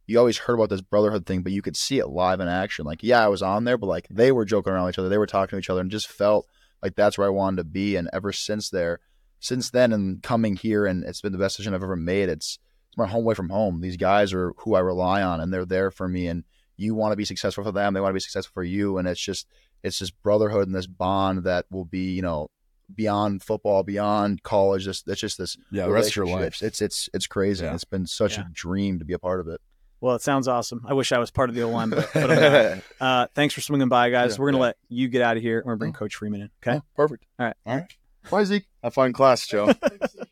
you 0.08 0.20
always 0.20 0.38
heard 0.38 0.56
about 0.56 0.70
this 0.70 0.82
brotherhood 0.82 1.26
thing 1.26 1.42
but 1.42 1.52
you 1.52 1.62
could 1.62 1.78
see 1.78 2.00
it 2.00 2.08
live 2.08 2.40
in 2.40 2.48
action 2.48 2.86
like 2.86 3.04
yeah 3.04 3.24
i 3.24 3.28
was 3.28 3.42
on 3.42 3.64
there 3.64 3.78
but 3.78 3.88
like 3.88 4.08
they 4.10 4.32
were 4.32 4.46
joking 4.46 4.74
around 4.74 4.86
with 4.86 4.96
each 4.96 5.00
other 5.00 5.10
they 5.10 5.18
were 5.18 5.28
talking 5.28 5.58
to 5.58 5.60
each 5.60 5.70
other 5.70 5.82
and 5.82 5.92
just 5.92 6.08
felt 6.08 6.48
like 6.82 6.96
that's 6.96 7.18
where 7.18 7.28
i 7.28 7.32
wanted 7.32 7.58
to 7.58 7.64
be 7.64 7.96
and 7.96 8.10
ever 8.12 8.32
since 8.32 8.70
there 8.70 9.00
since 9.40 9.70
then 9.70 9.92
and 9.94 10.22
coming 10.22 10.56
here 10.56 10.86
and 10.86 11.04
it's 11.04 11.22
been 11.22 11.32
the 11.32 11.38
best 11.38 11.58
decision 11.58 11.74
i've 11.74 11.84
ever 11.84 11.96
made 11.96 12.30
it's 12.30 12.60
my 12.98 13.08
home 13.08 13.24
away 13.24 13.36
from 13.36 13.50
home 13.50 13.82
these 13.82 13.98
guys 13.98 14.34
are 14.34 14.54
who 14.58 14.76
i 14.76 14.80
rely 14.80 15.22
on 15.22 15.40
and 15.40 15.54
they're 15.54 15.66
there 15.66 15.92
for 15.92 16.08
me 16.08 16.28
and 16.28 16.44
you 16.78 16.96
want 16.96 17.12
to 17.12 17.18
be 17.18 17.26
successful 17.26 17.64
for 17.64 17.72
them 17.72 17.94
they 17.94 18.02
want 18.02 18.12
to 18.12 18.16
be 18.16 18.20
successful 18.20 18.54
for 18.54 18.64
you 18.64 18.98
and 18.98 19.08
it's 19.08 19.22
just 19.22 19.48
it's 19.84 20.00
this 20.00 20.12
brotherhood 20.12 20.68
and 20.68 20.76
this 20.76 20.88
bond 20.88 21.44
that 21.44 21.66
will 21.72 21.86
be 21.86 22.12
you 22.12 22.22
know 22.22 22.50
beyond 22.96 23.44
football, 23.44 23.84
beyond 23.84 24.44
college. 24.44 24.84
Just 24.84 25.06
that's 25.06 25.22
just 25.22 25.38
this. 25.38 25.58
Yeah, 25.72 25.86
the 25.86 25.92
rest 25.92 26.10
of 26.10 26.16
your 26.16 26.28
life. 26.28 26.62
It's 26.62 26.82
it's 26.82 27.10
it's 27.14 27.28
crazy. 27.28 27.66
Yeah. 27.66 27.74
It's 27.74 27.84
been 27.84 28.06
such 28.06 28.38
yeah. 28.38 28.46
a 28.46 28.50
dream 28.52 29.00
to 29.00 29.06
be 29.06 29.14
a 29.14 29.20
part 29.20 29.40
of 29.40 29.48
it. 29.48 29.62
Well, 30.00 30.16
it 30.16 30.22
sounds 30.24 30.48
awesome. 30.48 30.84
I 30.88 30.94
wish 30.94 31.12
I 31.12 31.20
was 31.20 31.30
part 31.30 31.50
of 31.50 31.56
the 31.56 31.62
O 31.62 31.70
line, 31.70 31.92
but, 31.92 32.10
but 32.14 32.82
Uh, 33.00 33.28
thanks 33.36 33.54
for 33.54 33.62
swinging 33.62 33.88
by, 33.88 34.10
guys. 34.10 34.32
Yeah, 34.32 34.42
We're 34.42 34.52
gonna 34.52 34.64
let 34.64 34.78
you 34.90 35.08
get 35.08 35.22
out 35.22 35.38
of 35.38 35.44
here. 35.44 35.62
We're 35.64 35.74
gonna 35.74 35.78
bring 35.78 35.96
oh. 35.96 36.00
Coach 36.00 36.16
Freeman 36.16 36.42
in. 36.42 36.50
Okay. 36.62 36.78
Oh, 36.78 36.84
perfect. 36.96 37.26
All 37.40 37.46
right. 37.46 37.56
All 37.66 37.76
right. 37.76 37.86
Bye, 38.30 38.44
Zeke. 38.44 38.66
Have 38.84 38.94
fun 38.94 39.14
class, 39.14 39.46
Joe. 39.48 39.74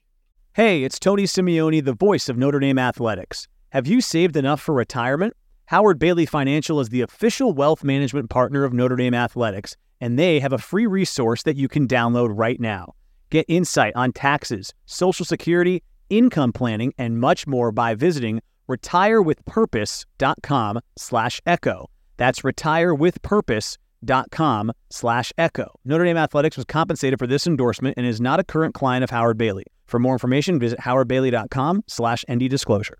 hey, 0.54 0.84
it's 0.84 1.00
Tony 1.00 1.24
Simeone, 1.24 1.84
the 1.86 1.94
voice 1.94 2.28
of 2.28 2.38
Notre 2.38 2.60
Dame 2.60 2.78
athletics. 2.78 3.48
Have 3.70 3.88
you 3.88 4.02
saved 4.02 4.36
enough 4.36 4.60
for 4.60 4.74
retirement? 4.74 5.34
Howard 5.68 6.00
Bailey 6.00 6.26
Financial 6.26 6.82
is 6.82 6.90
the 6.90 7.00
official 7.02 7.54
wealth 7.54 7.82
management 7.84 8.30
partner 8.30 8.66
of 8.66 8.74
Notre 8.74 8.98
Dame 8.98 9.14
athletics, 9.14 9.78
and 10.02 10.20
they 10.20 10.42
have 10.42 10.52
a 10.52 10.58
free 10.58 10.86
resource 10.86 11.44
that 11.44 11.56
you 11.56 11.70
can 11.70 11.88
download 11.88 12.38
right 12.38 12.60
now. 12.60 12.94
Get 13.30 13.46
insight 13.48 13.94
on 13.96 14.12
taxes, 14.12 14.74
Social 14.86 15.24
Security, 15.24 15.82
income 16.10 16.52
planning, 16.52 16.92
and 16.98 17.20
much 17.20 17.48
more 17.48 17.72
by 17.72 17.96
visiting 17.96 18.42
retirewithpurpose.com 18.68 20.80
slash 20.98 21.40
echo. 21.46 21.90
That's 22.18 22.42
retirewithpurpose.com 22.42 24.72
slash 24.90 25.32
echo. 25.38 25.80
Notre 25.86 26.04
Dame 26.04 26.18
Athletics 26.18 26.58
was 26.58 26.66
compensated 26.66 27.18
for 27.18 27.28
this 27.28 27.48
endorsement 27.48 27.98
and 27.98 28.06
is 28.06 28.20
not 28.20 28.42
a 28.42 28.44
current 28.44 28.74
client 28.74 29.06
of 29.06 29.10
Howard 29.12 29.38
Bailey. 29.38 29.64
For 29.90 29.98
more 29.98 30.14
information, 30.14 30.60
visit 30.60 30.82
howardbailey.com 30.82 31.84
slash 31.88 32.24
ND 32.32 32.48
disclosure. 32.48 33.00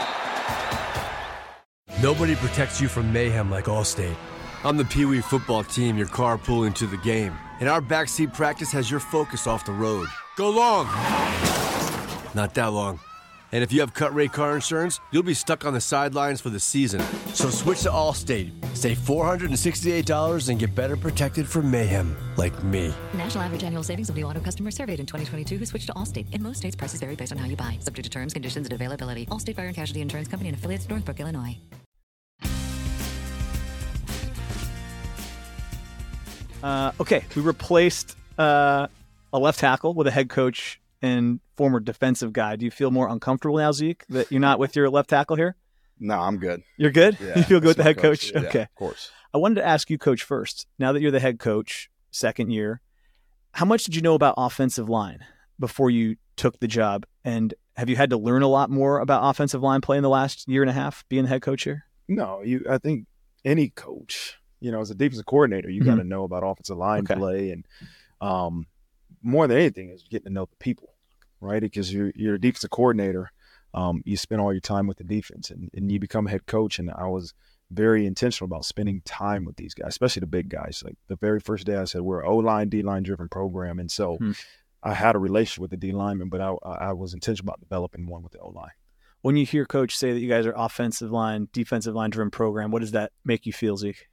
Nobody 2.01 2.35
protects 2.35 2.81
you 2.81 2.87
from 2.87 3.13
mayhem 3.13 3.51
like 3.51 3.65
Allstate. 3.65 4.15
I'm 4.63 4.75
the 4.75 4.85
Pee 4.85 5.05
Wee 5.05 5.21
football 5.21 5.63
team 5.63 5.99
you're 5.99 6.07
carpooling 6.07 6.73
to 6.75 6.87
the 6.87 6.97
game, 6.97 7.31
and 7.59 7.69
our 7.69 7.79
backseat 7.79 8.33
practice 8.33 8.71
has 8.71 8.89
your 8.89 8.99
focus 8.99 9.45
off 9.45 9.65
the 9.65 9.71
road. 9.71 10.07
Go 10.35 10.49
long! 10.49 10.87
Not 12.33 12.55
that 12.55 12.73
long. 12.73 12.99
And 13.51 13.63
if 13.63 13.71
you 13.71 13.81
have 13.81 13.93
cut 13.93 14.15
rate 14.15 14.31
car 14.31 14.55
insurance, 14.55 14.99
you'll 15.11 15.21
be 15.21 15.35
stuck 15.35 15.63
on 15.63 15.73
the 15.73 15.81
sidelines 15.81 16.41
for 16.41 16.49
the 16.49 16.59
season. 16.59 17.01
So 17.35 17.51
switch 17.51 17.81
to 17.81 17.89
Allstate. 17.89 18.51
Save 18.75 18.97
$468 18.97 20.49
and 20.49 20.57
get 20.57 20.73
better 20.73 20.97
protected 20.97 21.47
from 21.47 21.69
mayhem 21.69 22.17
like 22.35 22.63
me. 22.63 22.91
National 23.13 23.43
average 23.43 23.63
annual 23.63 23.83
savings 23.83 24.09
of 24.09 24.15
new 24.15 24.25
auto 24.25 24.39
customers 24.39 24.75
surveyed 24.75 24.99
in 24.99 25.05
2022 25.05 25.57
who 25.57 25.65
switched 25.67 25.85
to 25.85 25.93
Allstate. 25.93 26.33
In 26.33 26.41
most 26.41 26.57
states, 26.57 26.75
prices 26.75 26.99
vary 26.99 27.15
based 27.15 27.31
on 27.31 27.37
how 27.37 27.45
you 27.45 27.55
buy, 27.55 27.77
subject 27.79 28.05
to 28.05 28.09
terms, 28.09 28.33
conditions, 28.33 28.65
and 28.65 28.73
availability. 28.73 29.27
Allstate 29.27 29.55
Fire 29.55 29.67
and 29.67 29.75
Casualty 29.75 30.01
Insurance 30.01 30.29
Company 30.29 30.49
and 30.49 30.57
affiliates, 30.57 30.89
Northbrook, 30.89 31.19
Illinois. 31.19 31.59
Uh, 36.63 36.91
okay, 36.99 37.23
we 37.35 37.41
replaced 37.41 38.15
uh, 38.37 38.87
a 39.33 39.39
left 39.39 39.59
tackle 39.59 39.93
with 39.93 40.07
a 40.07 40.11
head 40.11 40.29
coach 40.29 40.79
and 41.01 41.39
former 41.55 41.79
defensive 41.79 42.33
guy. 42.33 42.55
Do 42.55 42.65
you 42.65 42.71
feel 42.71 42.91
more 42.91 43.07
uncomfortable 43.07 43.57
now, 43.57 43.71
Zeke, 43.71 44.05
that 44.09 44.31
you're 44.31 44.41
not 44.41 44.59
with 44.59 44.75
your 44.75 44.89
left 44.89 45.09
tackle 45.09 45.35
here? 45.35 45.55
No, 45.99 46.19
I'm 46.19 46.37
good. 46.37 46.63
You're 46.77 46.91
good. 46.91 47.17
Yeah, 47.19 47.37
you 47.37 47.43
feel 47.43 47.59
good 47.59 47.69
with 47.69 47.77
the 47.77 47.83
head 47.83 47.97
coach. 47.97 48.33
coach. 48.33 48.43
Yeah, 48.43 48.49
okay, 48.49 48.61
of 48.63 48.75
course. 48.75 49.11
I 49.33 49.37
wanted 49.37 49.55
to 49.55 49.65
ask 49.65 49.89
you, 49.89 49.97
coach, 49.97 50.23
first. 50.23 50.67
Now 50.77 50.91
that 50.91 51.01
you're 51.01 51.11
the 51.11 51.19
head 51.19 51.39
coach, 51.39 51.89
second 52.11 52.51
year, 52.51 52.81
how 53.53 53.65
much 53.65 53.83
did 53.83 53.95
you 53.95 54.01
know 54.01 54.15
about 54.15 54.35
offensive 54.37 54.89
line 54.89 55.19
before 55.59 55.89
you 55.89 56.17
took 56.35 56.59
the 56.59 56.67
job? 56.67 57.05
And 57.23 57.53
have 57.77 57.89
you 57.89 57.95
had 57.95 58.09
to 58.09 58.17
learn 58.17 58.41
a 58.41 58.47
lot 58.47 58.69
more 58.69 58.99
about 58.99 59.27
offensive 59.27 59.61
line 59.61 59.81
play 59.81 59.97
in 59.97 60.03
the 60.03 60.09
last 60.09 60.47
year 60.47 60.61
and 60.61 60.69
a 60.69 60.73
half 60.73 61.05
being 61.07 61.23
the 61.23 61.29
head 61.29 61.41
coach 61.41 61.63
here? 61.63 61.85
No, 62.07 62.41
you. 62.43 62.65
I 62.69 62.77
think 62.77 63.05
any 63.45 63.69
coach, 63.69 64.37
you 64.61 64.71
know, 64.71 64.79
as 64.79 64.89
a 64.91 64.95
defensive 64.95 65.25
coordinator, 65.25 65.69
you 65.69 65.81
Mhm. 65.81 65.85
got 65.85 65.95
to 65.95 66.03
know 66.03 66.23
about 66.23 66.43
offensive 66.43 66.77
line 66.77 67.01
Okay. 67.01 67.15
play, 67.15 67.51
and 67.51 67.65
um, 68.21 68.67
more 69.21 69.47
than 69.47 69.57
anything 69.57 69.89
is 69.89 70.03
getting 70.09 70.25
to 70.27 70.31
know 70.33 70.45
the 70.45 70.55
people, 70.57 70.95
right? 71.41 71.61
Because 71.61 71.93
you're 71.93 72.11
you're 72.15 72.35
a 72.35 72.39
defensive 72.39 72.69
coordinator, 72.69 73.31
um, 73.73 74.01
you 74.05 74.15
spend 74.17 74.39
all 74.41 74.53
your 74.53 74.61
time 74.61 74.87
with 74.87 74.97
the 74.97 75.03
defense, 75.03 75.49
and, 75.49 75.69
and 75.73 75.91
you 75.91 75.99
become 75.99 76.27
a 76.27 76.29
head 76.29 76.45
coach. 76.45 76.79
And 76.79 76.89
I 76.91 77.07
was 77.07 77.33
very 77.71 78.05
intentional 78.05 78.45
about 78.47 78.65
spending 78.65 79.01
time 79.05 79.45
with 79.45 79.55
these 79.55 79.73
guys, 79.73 79.89
especially 79.89 80.19
the 80.21 80.27
big 80.27 80.49
guys. 80.49 80.83
Like 80.85 80.97
the 81.07 81.15
very 81.15 81.39
first 81.39 81.65
day, 81.65 81.75
I 81.77 81.85
said 81.85 82.01
we're 82.01 82.25
O 82.25 82.37
line, 82.37 82.69
D 82.69 82.81
line 82.83 83.03
driven 83.03 83.29
program, 83.29 83.79
and 83.79 83.89
so 83.89 84.17
Hmm. 84.17 84.31
I 84.83 84.93
had 84.95 85.15
a 85.15 85.19
relationship 85.19 85.61
with 85.61 85.71
the 85.71 85.77
D 85.77 85.91
lineman, 85.91 86.29
but 86.29 86.41
I 86.41 86.53
I 86.89 86.93
was 86.93 87.13
intentional 87.13 87.49
about 87.49 87.59
developing 87.59 88.07
one 88.07 88.23
with 88.23 88.33
the 88.33 88.39
O 88.39 88.49
line. 88.49 88.71
When 89.21 89.35
you 89.37 89.45
hear 89.45 89.65
coach 89.65 89.95
say 89.95 90.13
that 90.13 90.19
you 90.19 90.27
guys 90.27 90.45
are 90.47 90.53
offensive 90.55 91.11
line, 91.11 91.47
defensive 91.53 91.93
line 91.93 92.09
driven 92.09 92.31
program, 92.31 92.71
what 92.71 92.79
does 92.81 92.91
that 92.91 93.11
make 93.23 93.45
you 93.45 93.53
feel, 93.53 93.77
Zeke? 93.77 94.07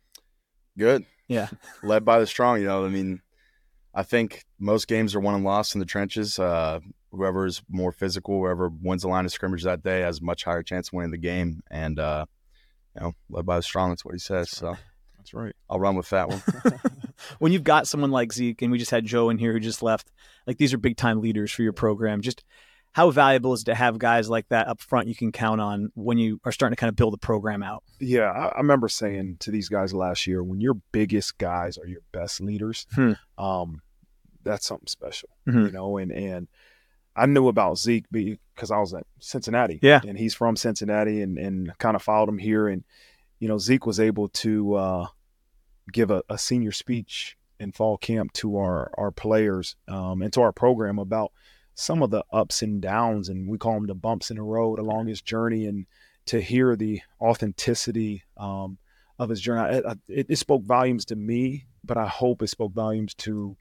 Good. 0.79 1.05
Yeah. 1.27 1.49
Led 1.83 2.05
by 2.05 2.21
the 2.21 2.27
strong, 2.27 2.61
you 2.61 2.67
know. 2.67 2.85
I 2.85 2.89
mean, 2.89 3.21
I 3.95 4.03
think 4.03 4.45
most 4.59 4.89
games 4.89 5.15
are 5.15 5.21
won 5.21 5.35
and 5.35 5.45
lost 5.45 5.75
in 5.75 5.81
the 5.81 5.87
trenches. 5.87 6.39
Uh, 6.39 6.81
is 7.13 7.63
more 7.69 7.93
physical, 7.93 8.39
whoever 8.39 8.69
wins 8.69 9.03
the 9.03 9.09
line 9.09 9.25
of 9.25 9.33
scrimmage 9.33 9.65
that 9.65 9.83
day 9.83 10.01
has 10.01 10.21
a 10.21 10.25
much 10.25 10.45
higher 10.45 10.63
chance 10.63 10.89
of 10.89 10.95
winning 10.95 11.11
the 11.11 11.19
game. 11.19 11.63
And, 11.71 11.99
uh, 11.99 12.27
you 12.95 13.03
know, 13.03 13.13
led 13.29 13.47
by 13.47 13.57
the 13.57 13.63
strong, 13.63 13.91
that's 13.91 14.05
what 14.05 14.15
he 14.15 14.19
says. 14.19 14.51
So 14.51 14.77
That's 15.19 15.35
right. 15.35 15.55
I'll 15.69 15.81
run 15.81 15.97
with 15.97 16.09
that 16.11 16.29
one. 16.29 16.43
when 17.39 17.53
you've 17.53 17.65
got 17.65 17.87
someone 17.87 18.11
like 18.11 18.33
Zeke, 18.33 18.63
and 18.63 18.73
we 18.73 18.79
just 18.79 18.91
had 18.91 19.05
Joe 19.05 19.31
in 19.31 19.39
here 19.39 19.53
who 19.53 19.61
just 19.61 19.83
left, 19.83 20.11
like 20.47 20.59
these 20.59 20.73
are 20.73 20.79
big 20.79 20.97
time 20.97 21.21
leaders 21.21 21.51
for 21.51 21.63
your 21.63 21.73
program. 21.73 22.23
Just 22.23 22.45
how 22.99 23.13
valuable 23.13 23.53
is 23.53 23.63
it 23.63 23.67
to 23.67 23.75
have 23.77 23.97
guys 23.97 24.29
like 24.29 24.49
that 24.49 24.67
up 24.67 24.81
front 24.81 25.07
you 25.07 25.15
can 25.15 25.31
count 25.31 25.61
on 25.61 25.93
when 25.95 26.19
you 26.19 26.41
are 26.45 26.51
starting 26.51 26.75
to 26.75 26.81
kind 26.81 26.89
of 26.89 26.97
build 26.97 27.13
the 27.13 27.19
program 27.19 27.63
out? 27.63 27.85
Yeah, 28.01 28.31
I, 28.31 28.47
I 28.49 28.59
remember 28.59 28.89
saying 28.89 29.37
to 29.41 29.53
these 29.53 29.69
guys 29.69 29.95
last 29.95 30.27
year, 30.27 30.43
when 30.43 30.61
your 30.61 30.75
biggest 30.91 31.39
guys 31.39 31.79
are 31.79 31.87
your 31.87 32.01
best 32.11 32.41
leaders, 32.41 32.87
Hmm. 32.95 33.13
um, 33.39 33.83
that's 34.43 34.67
something 34.67 34.89
special, 34.89 35.29
Mhm. 35.47 35.67
you 35.67 35.71
know. 35.71 35.97
And 35.99 36.11
and 36.11 36.49
I 37.15 37.27
knew 37.27 37.47
about 37.47 37.79
Zeke 37.79 38.07
because 38.11 38.71
I 38.73 38.79
was 38.79 38.93
at 38.95 39.07
Cincinnati, 39.21 39.79
Yeah. 39.81 40.01
and 40.07 40.19
he's 40.19 40.35
from 40.35 40.57
Cincinnati, 40.57 41.23
and 41.23 41.39
and 41.39 41.77
kind 41.79 41.95
of 41.95 42.03
followed 42.03 42.29
him 42.29 42.39
here, 42.39 42.67
and 42.67 42.83
you 43.39 43.47
know 43.47 43.59
Zeke 43.59 43.87
was 43.87 44.01
able 44.01 44.29
to 44.29 44.75
uh, 44.75 45.07
give 45.93 46.11
a, 46.11 46.23
a 46.29 46.37
senior 46.37 46.73
speech 46.73 47.37
in 47.61 47.71
fall 47.71 47.97
camp 47.97 48.33
to 48.33 48.57
our 48.57 48.91
our 48.99 49.11
players 49.13 49.77
um, 49.87 50.21
and 50.23 50.33
to 50.33 50.41
our 50.41 50.53
program 50.53 50.99
about 50.99 51.31
some 51.79 52.03
of 52.03 52.11
the 52.11 52.25
ups 52.33 52.61
and 52.63 52.83
downs, 52.83 53.29
and 53.29 53.49
we 53.49 53.57
call 53.57 53.75
them 53.75 53.87
the 53.87 53.95
bumps 53.95 54.31
in 54.31 54.37
the 54.37 54.43
road 54.43 54.81
along 54.81 55.07
his 55.07 55.23
journey, 55.23 55.67
and 55.67 55.87
to 56.27 56.41
hear 56.41 56.75
the 56.75 57.01
authenticity 57.21 58.25
um, 58.37 58.79
of 59.19 59.29
his 59.29 59.41
journey, 59.41 59.77
it, 59.77 59.85
it, 60.09 60.27
it 60.29 60.37
spoke 60.37 60.65
volumes 60.65 61.05
to 61.07 61.17
me, 61.17 61.67
but 61.85 61.97
I 61.97 62.07
hope 62.07 62.43
it 62.43 62.49
spoke 62.49 62.73
volumes 62.73 63.15
to 63.15 63.57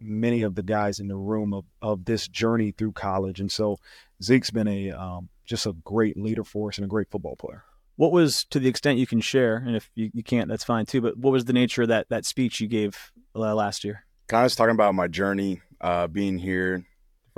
many 0.00 0.42
of 0.42 0.56
the 0.56 0.62
guys 0.62 0.98
in 0.98 1.08
the 1.08 1.16
room 1.16 1.54
of, 1.54 1.64
of 1.80 2.04
this 2.04 2.26
journey 2.26 2.72
through 2.72 2.92
college. 2.92 3.38
And 3.38 3.52
so 3.52 3.78
Zeke's 4.22 4.50
been 4.50 4.68
a 4.68 4.90
um, 4.90 5.28
just 5.44 5.66
a 5.66 5.72
great 5.72 6.16
leader 6.16 6.44
for 6.44 6.70
us 6.70 6.78
and 6.78 6.84
a 6.84 6.88
great 6.88 7.10
football 7.10 7.36
player. 7.36 7.64
What 7.96 8.12
was, 8.12 8.44
to 8.46 8.58
the 8.58 8.68
extent 8.68 8.98
you 8.98 9.06
can 9.06 9.20
share, 9.20 9.56
and 9.56 9.76
if 9.76 9.90
you, 9.94 10.10
you 10.12 10.24
can't, 10.24 10.48
that's 10.48 10.64
fine 10.64 10.86
too. 10.86 11.00
But 11.00 11.18
what 11.18 11.32
was 11.32 11.44
the 11.44 11.52
nature 11.52 11.82
of 11.82 11.88
that 11.88 12.08
that 12.08 12.24
speech 12.24 12.60
you 12.60 12.66
gave 12.66 13.12
uh, 13.36 13.54
last 13.54 13.84
year? 13.84 14.06
kind 14.30 14.44
of 14.44 14.50
just 14.50 14.58
talking 14.58 14.74
about 14.74 14.94
my 14.94 15.08
journey 15.08 15.60
uh, 15.80 16.06
being 16.06 16.38
here. 16.38 16.84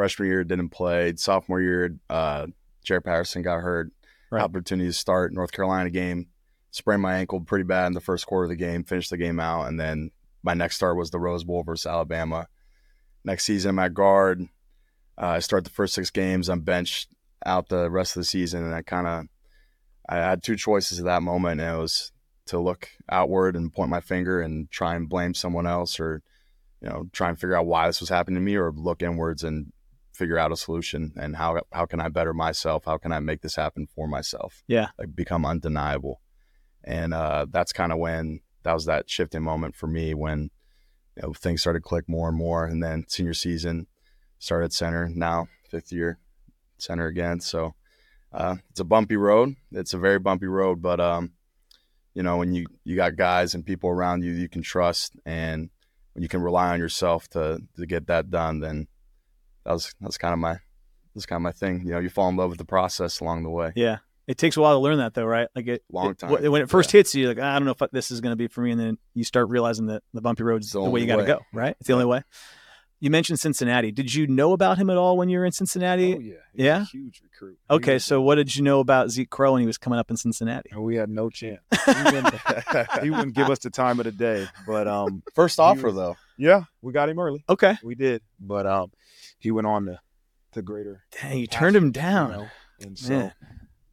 Freshman 0.03 0.27
year 0.27 0.43
didn't 0.43 0.71
play. 0.71 1.15
Sophomore 1.15 1.61
year, 1.61 1.97
uh, 2.11 2.49
Jarrett 2.83 3.05
Patterson 3.05 3.43
got 3.43 3.61
hurt. 3.61 3.93
Right. 4.33 4.43
Opportunity 4.43 4.89
to 4.89 4.93
start 4.93 5.33
North 5.33 5.53
Carolina 5.53 5.91
game. 5.91 6.27
Sprained 6.73 7.03
my 7.03 7.19
ankle 7.19 7.41
pretty 7.41 7.63
bad 7.63 7.87
in 7.87 7.93
the 7.93 8.01
first 8.01 8.27
quarter 8.27 8.47
of 8.47 8.51
the 8.51 8.57
game. 8.57 8.83
Finished 8.83 9.11
the 9.11 9.17
game 9.17 9.39
out, 9.39 9.69
and 9.69 9.79
then 9.79 10.11
my 10.43 10.55
next 10.55 10.75
start 10.75 10.97
was 10.97 11.13
the 11.13 11.21
Rose 11.21 11.45
Bowl 11.45 11.63
versus 11.63 11.87
Alabama. 11.87 12.49
Next 13.25 13.45
season, 13.45 13.79
I'm 13.79 13.95
guard. 13.95 14.43
Uh, 15.17 15.27
I 15.27 15.39
start 15.39 15.63
the 15.63 15.71
first 15.71 15.95
six 15.95 16.11
games. 16.11 16.49
I'm 16.49 16.63
benched 16.63 17.09
out 17.47 17.69
the 17.69 17.89
rest 17.89 18.17
of 18.17 18.23
the 18.23 18.25
season, 18.25 18.65
and 18.65 18.75
I 18.75 18.83
kind 18.83 19.07
of 19.07 19.27
I 20.09 20.17
had 20.17 20.43
two 20.43 20.57
choices 20.57 20.99
at 20.99 21.05
that 21.05 21.23
moment, 21.23 21.61
and 21.61 21.77
it 21.77 21.81
was 21.81 22.11
to 22.47 22.59
look 22.59 22.89
outward 23.09 23.55
and 23.55 23.73
point 23.73 23.91
my 23.91 24.01
finger 24.01 24.41
and 24.41 24.69
try 24.69 24.97
and 24.97 25.09
blame 25.09 25.33
someone 25.33 25.69
else, 25.69 26.01
or 26.01 26.25
you 26.81 26.89
know, 26.89 27.05
try 27.13 27.29
and 27.29 27.39
figure 27.39 27.57
out 27.57 27.67
why 27.67 27.87
this 27.87 28.01
was 28.01 28.09
happening 28.09 28.35
to 28.35 28.41
me, 28.41 28.57
or 28.57 28.73
look 28.73 29.01
inwards 29.01 29.45
and 29.45 29.73
figure 30.23 30.39
out 30.39 30.53
a 30.53 30.57
solution 30.57 31.13
and 31.17 31.35
how 31.35 31.61
how 31.73 31.85
can 31.85 32.01
I 32.01 32.09
better 32.09 32.33
myself? 32.33 32.85
How 32.85 32.97
can 32.97 33.13
I 33.13 33.19
make 33.19 33.41
this 33.43 33.57
happen 33.57 33.89
for 33.93 34.07
myself? 34.07 34.63
Yeah. 34.69 34.89
like 34.97 35.17
become 35.17 35.45
undeniable, 35.45 36.21
and 36.85 37.13
uh, 37.13 37.47
that's 37.51 37.73
kind 37.73 37.91
of 37.91 37.99
when 37.99 38.41
that 38.63 38.73
was 38.73 38.85
that 38.85 39.11
shifting 39.11 39.43
moment 39.43 39.75
for 39.75 39.89
me 39.89 40.15
when 40.15 40.51
you 41.17 41.23
know 41.23 41.33
things 41.33 41.61
started 41.61 41.81
to 41.81 41.89
click 41.89 42.09
more 42.09 42.29
and 42.29 42.39
more, 42.39 42.65
and 42.65 42.81
then 42.81 43.05
senior 43.09 43.35
season 43.35 43.89
started 44.39 44.73
center 44.73 45.09
now 45.09 45.49
fifth 45.69 45.93
year 45.93 46.19
center 46.79 47.07
again, 47.07 47.41
so. 47.41 47.75
Uh, 48.35 48.57
it's 48.71 48.81
a 48.81 48.85
bumpy 48.85 49.15
road. 49.15 49.57
It's 49.73 49.93
a 49.93 49.99
very 49.99 50.19
bumpy 50.19 50.47
road, 50.47 50.81
but 50.81 51.01
um, 51.01 51.33
you 52.15 52.23
know, 52.23 52.39
when 52.39 52.55
you 52.55 52.65
you 52.83 52.97
got 52.97 53.15
guys 53.15 53.55
and 53.55 53.63
people 53.67 53.91
around 53.91 54.25
you 54.25 54.33
you 54.33 54.49
can 54.49 54.63
trust, 54.63 55.13
and 55.27 55.69
when 56.15 56.23
you 56.23 56.31
can 56.31 56.41
rely 56.41 56.69
on 56.73 56.81
yourself 56.81 57.29
to 57.35 57.61
to 57.77 57.85
get 57.85 58.07
that 58.07 58.31
done, 58.31 58.61
then 58.61 58.87
that 59.65 59.73
was 59.73 59.95
that's 60.01 60.19
kind 60.19 60.33
of 60.33 60.39
my 60.39 60.59
that's 61.15 61.27
kind 61.27 61.37
of 61.39 61.43
my 61.43 61.53
thing. 61.53 61.83
You 61.87 61.93
know, 61.93 61.99
you 61.99 62.09
fall 62.09 62.29
in 62.29 62.37
love 62.37 62.49
with 62.51 62.59
the 62.59 62.65
process 62.65 63.21
along 63.21 63.43
the 63.43 63.51
way. 63.51 63.73
Yeah. 63.77 63.99
It 64.29 64.39
takes 64.39 64.57
a 64.57 64.61
while 64.61 64.75
to 64.75 64.79
learn 64.79 64.99
that 64.99 65.15
though, 65.15 65.25
right? 65.25 65.49
Like 65.55 65.67
it 65.67 65.83
Long 65.91 66.15
time, 66.15 66.31
wh- 66.31 66.51
when 66.51 66.63
it 66.63 66.71
first 66.71 66.93
hits 66.93 67.15
you, 67.15 67.29
like 67.29 67.39
I 67.41 67.59
don't 67.59 67.65
know 67.67 67.75
if 67.79 67.91
this 67.91 68.11
is 68.13 68.21
going 68.21 68.31
to 68.33 68.37
be 68.37 68.47
for 68.47 68.61
me, 68.61 68.71
and 68.71 68.81
then 68.81 68.99
you 69.15 69.25
start 69.25 69.49
realizing 69.49 69.87
that 69.87 70.03
the 70.15 70.21
bumpy 70.21 70.45
road's 70.45 70.71
the 70.71 70.81
the, 70.83 70.89
way 70.89 71.01
you 71.01 71.07
got 71.09 71.17
to 71.17 71.25
go, 71.25 71.41
right? 71.53 71.77
It's 71.81 71.89
the 71.89 71.93
only 71.95 72.07
way. 72.07 72.23
You 73.01 73.11
mentioned 73.11 73.41
Cincinnati. 73.41 73.91
Did 73.91 74.15
you 74.15 74.29
know 74.29 74.53
about 74.53 74.79
him 74.79 74.89
at 74.89 74.97
all 74.97 75.17
when 75.17 75.29
you 75.29 75.41
were 75.41 75.45
in 75.45 75.51
Cincinnati? 75.51 76.15
Oh 76.15 76.19
yeah, 76.21 76.35
He's 76.55 76.65
Yeah? 76.65 76.83
a 76.83 76.85
huge 76.85 77.21
recruit. 77.25 77.59
Okay, 77.69 77.99
so 77.99 78.23
what 78.23 78.37
did 78.37 78.55
you 78.55 78.63
know 78.63 78.79
about 78.79 79.11
Zeke 79.11 79.29
Correll 79.29 79.55
when 79.55 79.61
he 79.61 79.67
was 79.67 79.77
coming 79.77 79.99
up 79.99 80.09
in 80.09 80.17
Cincinnati? 80.17 80.71
we 80.79 80.95
had 80.95 81.11
no 81.11 81.29
chance. 81.29 81.61
He 81.85 82.05
wouldn't, 82.05 82.35
he 83.03 83.11
wouldn't 83.11 83.35
give 83.35 83.51
us 83.51 83.59
the 83.59 83.71
time 83.71 83.99
of 83.99 84.05
the 84.05 84.13
day, 84.13 84.47
but 84.69 84.87
um, 84.87 85.25
First 85.35 85.59
offer 85.59 85.89
was- 85.89 85.97
though, 85.97 86.17
yeah, 86.39 86.63
we 86.81 86.93
got 86.93 87.09
him 87.09 87.19
early. 87.19 87.45
Okay, 87.49 87.77
We 87.83 87.97
did, 87.97 88.23
but 88.39 88.67
um, 88.67 88.93
he 89.43 89.51
went 89.51 89.67
on 89.67 89.87
to 89.87 90.01
to 90.53 90.63
greater. 90.63 91.05
dang, 91.21 91.39
you 91.39 91.47
turned 91.47 91.77
him 91.77 91.87
you 91.87 91.91
down. 91.93 92.31
know, 92.31 92.47
and 92.81 92.99
so 92.99 93.11
Man. 93.11 93.33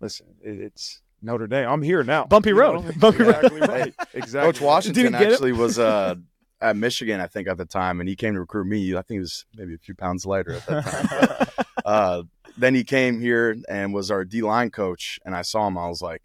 listen, 0.02 0.28
it, 0.42 0.60
it's 0.60 1.02
Notre 1.22 1.48
Dame. 1.48 1.68
I'm 1.70 1.82
here 1.82 2.04
now. 2.04 2.26
Bumpy 2.26 2.50
you 2.50 2.60
road. 2.60 2.84
know? 2.86 2.92
Bumpy 2.98 3.24
road. 3.24 3.36
exactly 3.36 3.62
right. 3.62 3.94
Exactly. 4.14 4.52
Coach 4.52 4.62
Washington 4.62 5.04
Didn't 5.04 5.20
get 5.20 5.28
him? 5.28 5.34
actually 5.34 5.52
was 5.54 5.80
uh, 5.80 6.16
at 6.62 6.76
Michigan, 6.76 7.20
I 7.22 7.28
think, 7.28 7.48
at 7.48 7.58
the 7.58 7.66
time, 7.66 8.00
and 8.00 8.10
he 8.10 8.16
came 8.16 8.34
to 8.34 8.40
recruit 8.42 8.66
me. 8.68 8.92
I 8.94 9.02
think 9.02 9.16
he 9.18 9.20
was 9.20 9.46
maybe 9.56 9.74
a 9.74 9.78
few 9.78 9.96
pounds 9.96 10.26
lighter 10.26 10.54
at 10.54 10.66
that 10.68 10.86
time. 10.86 11.08
but, 11.56 11.68
uh, 11.86 12.24
then 12.58 12.76
he 12.76 12.84
came 12.84 13.22
here 13.22 13.56
and 13.70 13.94
was 13.94 14.12
our 14.12 14.26
D 14.26 14.42
line 14.42 14.70
coach, 14.70 15.20
and 15.26 15.34
I 15.36 15.44
saw 15.44 15.66
him. 15.68 15.78
I 15.78 15.88
was 15.88 16.02
like, 16.02 16.24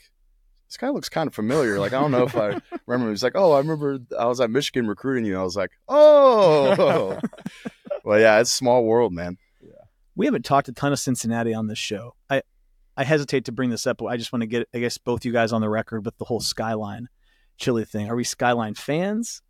this 0.69 0.77
guy 0.77 0.89
looks 0.89 1.09
kind 1.09 1.29
of 1.29 1.35
familiar. 1.35 1.79
Like 1.79 1.93
I 1.93 2.01
don't 2.01 2.11
know 2.11 2.25
if 2.25 2.35
I 2.37 2.61
remember. 2.87 3.07
He 3.07 3.13
was 3.13 3.23
like, 3.23 3.37
oh, 3.37 3.53
I 3.53 3.59
remember 3.59 3.99
I 4.19 4.27
was 4.27 4.41
at 4.41 4.51
Michigan 4.51 4.89
recruiting 4.89 5.25
you. 5.25 5.39
I 5.39 5.43
was 5.45 5.55
like, 5.57 5.71
oh, 5.89 7.21
well, 8.05 8.21
yeah, 8.21 8.39
it's 8.41 8.53
a 8.53 8.57
small 8.57 8.85
world, 8.85 9.13
man. 9.13 9.39
Yeah. 9.63 9.71
we 10.15 10.27
haven't 10.27 10.45
talked 10.45 10.69
a 10.69 10.73
ton 10.73 10.93
of 10.93 10.99
Cincinnati 10.99 11.55
on 11.55 11.67
this 11.67 11.79
show. 11.79 12.15
I 12.31 12.43
I 12.97 13.03
hesitate 13.05 13.47
to 13.47 13.53
bring 13.53 13.71
this 13.71 13.87
up, 13.87 13.97
but 13.99 14.07
I 14.07 14.17
just 14.17 14.33
want 14.33 14.43
to 14.43 14.47
get 14.47 14.69
I 14.75 14.79
guess 14.79 14.99
both 14.99 15.25
you 15.25 15.33
guys 15.33 15.53
on 15.53 15.61
the 15.61 15.69
record 15.69 16.05
with 16.05 16.17
the 16.19 16.25
whole 16.25 16.41
skyline. 16.41 17.09
chili 17.57 17.85
thing. 17.85 18.09
Are 18.11 18.17
we 18.17 18.25
Skyline 18.25 18.75
fans? 18.75 19.41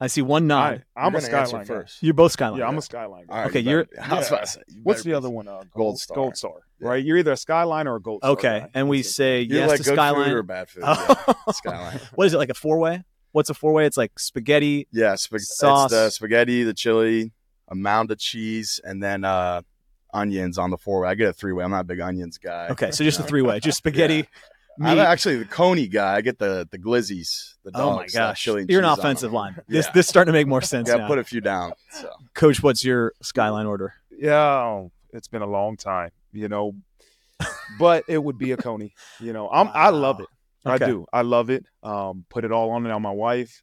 I 0.00 0.08
see 0.08 0.20
one 0.20 0.48
nod. 0.48 0.84
I, 0.96 1.06
am 1.06 1.14
a 1.14 1.20
Skyline 1.20 1.64
first. 1.64 2.02
You're 2.02 2.12
both 2.12 2.32
Skyline. 2.32 2.58
Yeah, 2.58 2.66
I'm 2.66 2.76
a 2.76 2.82
Skyline. 2.82 3.26
All 3.28 3.38
right, 3.38 3.46
Okay, 3.46 3.60
you 3.60 3.70
you're- 3.70 3.84
better- 3.84 4.12
I 4.12 4.18
was 4.18 4.26
about 4.28 4.40
to 4.40 4.46
say, 4.48 4.60
you 4.66 4.80
What's 4.82 5.04
the 5.04 5.14
other 5.14 5.30
one? 5.30 5.46
Uh, 5.46 5.58
gold, 5.58 5.70
Gold 5.74 6.00
Star. 6.00 6.14
Gold 6.16 6.36
Star. 6.36 6.54
Yeah. 6.80 6.88
Right. 6.88 7.04
You're 7.04 7.18
either 7.18 7.30
a 7.30 7.36
Skyline 7.36 7.86
or 7.86 7.94
a 7.96 8.00
Gold 8.02 8.20
Star. 8.22 8.32
Okay, 8.32 8.60
guy. 8.62 8.70
and 8.74 8.88
we 8.88 8.98
That's 8.98 9.10
it. 9.10 9.12
say 9.12 9.40
You 9.42 9.54
yes 9.58 9.68
like 9.68 9.78
to 9.78 9.84
good 9.84 9.94
Skyline. 9.94 10.24
food 10.24 10.34
or 10.34 10.42
bad 10.42 10.68
food? 10.68 10.82
Oh. 10.84 11.24
Yeah, 11.46 11.52
Skyline. 11.52 12.00
what 12.16 12.26
is 12.26 12.34
it 12.34 12.38
like 12.38 12.50
a 12.50 12.54
four 12.54 12.78
way? 12.80 13.04
What's 13.30 13.48
a 13.48 13.54
four 13.54 13.72
way? 13.72 13.86
It's 13.86 13.96
like 13.96 14.18
spaghetti. 14.18 14.88
Yeah, 14.92 15.14
sp- 15.14 15.38
Sauce. 15.38 15.92
It's 15.92 15.92
the 15.92 16.10
spaghetti, 16.10 16.64
the 16.64 16.74
chili, 16.74 17.30
a 17.72 17.74
mound 17.74 18.10
of 18.12 18.18
cheese, 18.18 18.78
and 18.84 19.02
then 19.02 19.24
uh, 19.24 19.62
onions 20.12 20.58
on 20.58 20.70
the 20.70 20.76
four 20.76 21.00
way. 21.00 21.08
I 21.08 21.14
get 21.14 21.28
a 21.28 21.32
three 21.32 21.52
way. 21.52 21.64
I'm 21.64 21.70
not 21.70 21.80
a 21.80 21.84
big 21.84 22.00
onions 22.00 22.38
guy. 22.38 22.68
Okay, 22.68 22.90
so 22.92 23.02
just 23.02 23.18
a 23.18 23.22
three 23.24 23.42
way, 23.42 23.58
just 23.58 23.78
spaghetti. 23.78 24.28
I'm 24.80 24.98
actually 24.98 25.36
the 25.36 25.44
coney 25.44 25.86
guy. 25.86 26.14
I 26.16 26.20
get 26.22 26.38
the 26.38 26.66
the 26.70 26.78
glizzies. 26.78 27.54
The 27.64 27.72
Oh 27.74 27.96
my 27.96 28.04
uh, 28.04 28.06
gosh, 28.12 28.42
chili 28.42 28.64
you're 28.68 28.80
an 28.80 28.86
offensive 28.86 29.32
line. 29.32 29.56
This 29.68 29.86
Yeah. 29.86 29.92
this 29.92 30.08
starting 30.08 30.32
to 30.32 30.38
make 30.38 30.46
more 30.46 30.62
sense 30.62 30.88
Yeah, 30.88 30.96
now. 30.96 31.08
put 31.08 31.18
a 31.18 31.24
few 31.24 31.40
down. 31.42 31.72
So 31.90 32.08
Coach, 32.34 32.62
what's 32.62 32.84
your 32.84 33.12
Skyline 33.22 33.66
order? 33.66 33.94
Yeah, 34.10 34.84
it's 35.12 35.28
been 35.28 35.42
a 35.42 35.46
long 35.46 35.76
time, 35.76 36.10
you 36.32 36.48
know, 36.48 36.74
but 37.78 38.04
it 38.08 38.22
would 38.22 38.38
be 38.38 38.52
a 38.52 38.56
Coney. 38.56 38.94
You 39.20 39.32
know, 39.34 39.48
I'm 39.50 39.68
I 39.74 39.90
love 39.90 40.20
it. 40.20 40.28
I 40.64 40.78
do. 40.78 41.06
I 41.12 41.20
love 41.22 41.50
it. 41.50 41.64
Um, 41.82 42.24
put 42.30 42.44
it 42.44 42.52
all 42.52 42.70
on 42.70 42.86
it 42.86 42.90
on 42.92 43.02
my 43.02 43.10
wife. 43.10 43.62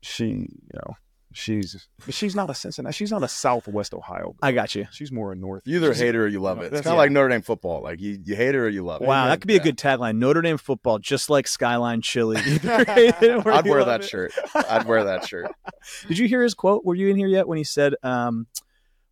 She, 0.00 0.26
you 0.26 0.48
know, 0.74 0.94
she's 1.32 1.88
she's 2.08 2.34
not 2.34 2.50
a 2.50 2.54
Cincinnati. 2.54 2.94
She's 2.94 3.10
not 3.10 3.22
a 3.22 3.28
Southwest 3.28 3.92
Ohio. 3.94 4.34
I 4.42 4.52
got 4.52 4.74
you. 4.74 4.86
She's 4.90 5.12
more 5.12 5.32
a 5.32 5.36
North. 5.36 5.62
you 5.66 5.76
either 5.76 5.88
she's- 5.88 6.00
hate 6.00 6.14
her 6.14 6.24
or 6.24 6.26
you 6.28 6.40
love 6.40 6.56
No, 6.58 6.62
it. 6.62 6.66
It's 6.66 6.70
that's- 6.72 6.84
kind 6.84 6.92
of 6.94 6.96
yeah. 6.96 7.02
like 7.02 7.10
Notre 7.12 7.28
Dame 7.28 7.42
football. 7.42 7.82
Like 7.82 8.00
you, 8.00 8.18
you 8.24 8.34
hate 8.36 8.54
her 8.54 8.66
or 8.66 8.68
you 8.68 8.82
love 8.84 9.02
it. 9.02 9.08
Wow, 9.08 9.26
that 9.26 9.40
could 9.40 9.48
be 9.48 9.56
a 9.56 9.60
good 9.62 9.76
tagline. 9.76 10.16
Notre 10.16 10.42
Dame 10.42 10.58
football, 10.58 10.98
just 10.98 11.28
like 11.30 11.46
Skyline 11.46 12.00
Chili. 12.02 12.36
Either 12.46 12.84
hate 12.84 13.14
it 13.22 13.46
or 13.46 13.52
I'd 13.52 13.66
wear 13.66 13.84
that 13.84 14.02
it. 14.02 14.08
shirt. 14.08 14.32
I'd 14.54 14.86
wear 14.86 15.04
that 15.04 15.26
shirt. 15.26 15.50
Did 16.08 16.18
you 16.18 16.28
hear 16.28 16.42
his 16.42 16.54
quote? 16.54 16.84
Were 16.84 16.94
you 16.94 17.08
in 17.08 17.16
here 17.16 17.28
yet 17.28 17.46
when 17.48 17.58
he 17.58 17.64
said, 17.64 17.94
um, 18.02 18.46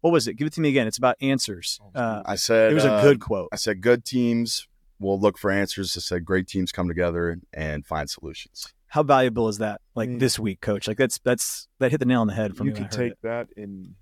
"What 0.00 0.12
was 0.12 0.26
it? 0.28 0.34
Give 0.34 0.46
it 0.46 0.52
to 0.54 0.60
me 0.60 0.68
again." 0.70 0.86
It's 0.86 0.98
about 0.98 1.16
answers. 1.20 1.80
Uh, 1.94 2.22
I 2.24 2.36
said 2.36 2.70
it 2.72 2.74
was 2.74 2.84
a 2.84 2.92
uh, 2.92 3.02
good 3.02 3.20
quote. 3.20 3.48
I 3.52 3.56
said 3.56 3.80
good 3.80 4.04
teams 4.04 4.66
will 4.98 5.20
look 5.20 5.36
for 5.36 5.50
answers. 5.50 5.94
I 5.96 6.00
said 6.00 6.24
great 6.24 6.46
teams 6.46 6.72
come 6.72 6.88
together 6.88 7.38
and 7.52 7.84
find 7.86 8.08
solutions. 8.08 8.72
How 8.89 9.03
valuable 9.03 9.49
is 9.49 9.59
that? 9.59 9.80
Like 9.95 10.09
Mm. 10.09 10.20
this 10.20 10.39
week, 10.39 10.61
Coach. 10.61 10.87
Like 10.89 10.97
that's 10.99 11.18
that's 11.18 11.68
that 11.80 11.91
hit 11.91 11.99
the 11.99 12.07
nail 12.07 12.20
on 12.20 12.26
the 12.26 12.34
head. 12.34 12.57
From 12.57 12.66
you 12.68 12.72
when 12.72 12.82
can 12.82 12.91
take 12.91 13.12
it. 13.12 13.18
that 13.22 13.49
and 13.57 13.95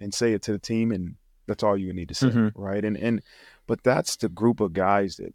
and 0.00 0.12
say 0.14 0.32
it 0.32 0.42
to 0.42 0.52
the 0.52 0.58
team, 0.58 0.90
and 0.92 1.16
that's 1.46 1.62
all 1.62 1.76
you 1.76 1.92
need 1.92 2.08
to 2.08 2.14
say, 2.14 2.28
Mhm. 2.28 2.52
right? 2.54 2.84
And 2.84 2.96
and 2.96 3.22
but 3.66 3.82
that's 3.82 4.16
the 4.16 4.28
group 4.28 4.60
of 4.60 4.72
guys 4.72 5.16
that 5.16 5.34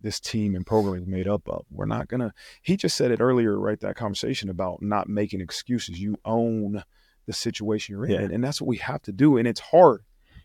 this 0.00 0.20
team 0.20 0.54
and 0.54 0.66
program 0.66 1.00
is 1.02 1.06
made 1.08 1.28
up 1.28 1.48
of. 1.48 1.64
We're 1.70 1.86
not 1.86 2.08
gonna. 2.08 2.34
He 2.62 2.76
just 2.76 2.96
said 2.96 3.10
it 3.10 3.20
earlier, 3.20 3.58
right? 3.58 3.78
That 3.80 3.96
conversation 3.96 4.48
about 4.48 4.82
not 4.82 5.08
making 5.08 5.40
excuses. 5.40 6.00
You 6.00 6.16
own 6.24 6.82
the 7.26 7.32
situation 7.32 7.94
you're 7.94 8.04
in, 8.06 8.10
Yeah. 8.10 8.20
and, 8.20 8.32
and 8.32 8.44
that's 8.44 8.60
what 8.60 8.68
we 8.68 8.76
have 8.78 9.00
to 9.02 9.12
do. 9.12 9.36
And 9.38 9.48
it's 9.48 9.60
hard. 9.60 10.02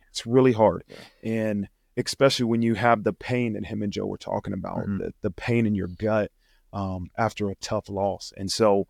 It's 0.10 0.26
really 0.26 0.54
hard, 0.54 0.84
and 1.24 1.68
especially 1.98 2.46
when 2.46 2.62
you 2.62 2.76
have 2.76 3.04
the 3.04 3.12
pain 3.14 3.54
that 3.54 3.66
him 3.66 3.82
and 3.84 3.92
Joe 3.92 4.06
were 4.06 4.18
talking 4.18 4.54
about, 4.54 4.88
Mhm. 4.88 5.00
the, 5.00 5.14
the 5.22 5.32
pain 5.32 5.66
in 5.66 5.76
your 5.76 5.88
gut 5.90 6.32
um, 6.74 7.10
after 7.18 7.50
a 7.50 7.56
tough 7.56 7.90
loss. 7.90 8.32
And 8.38 8.52
so, 8.52 8.88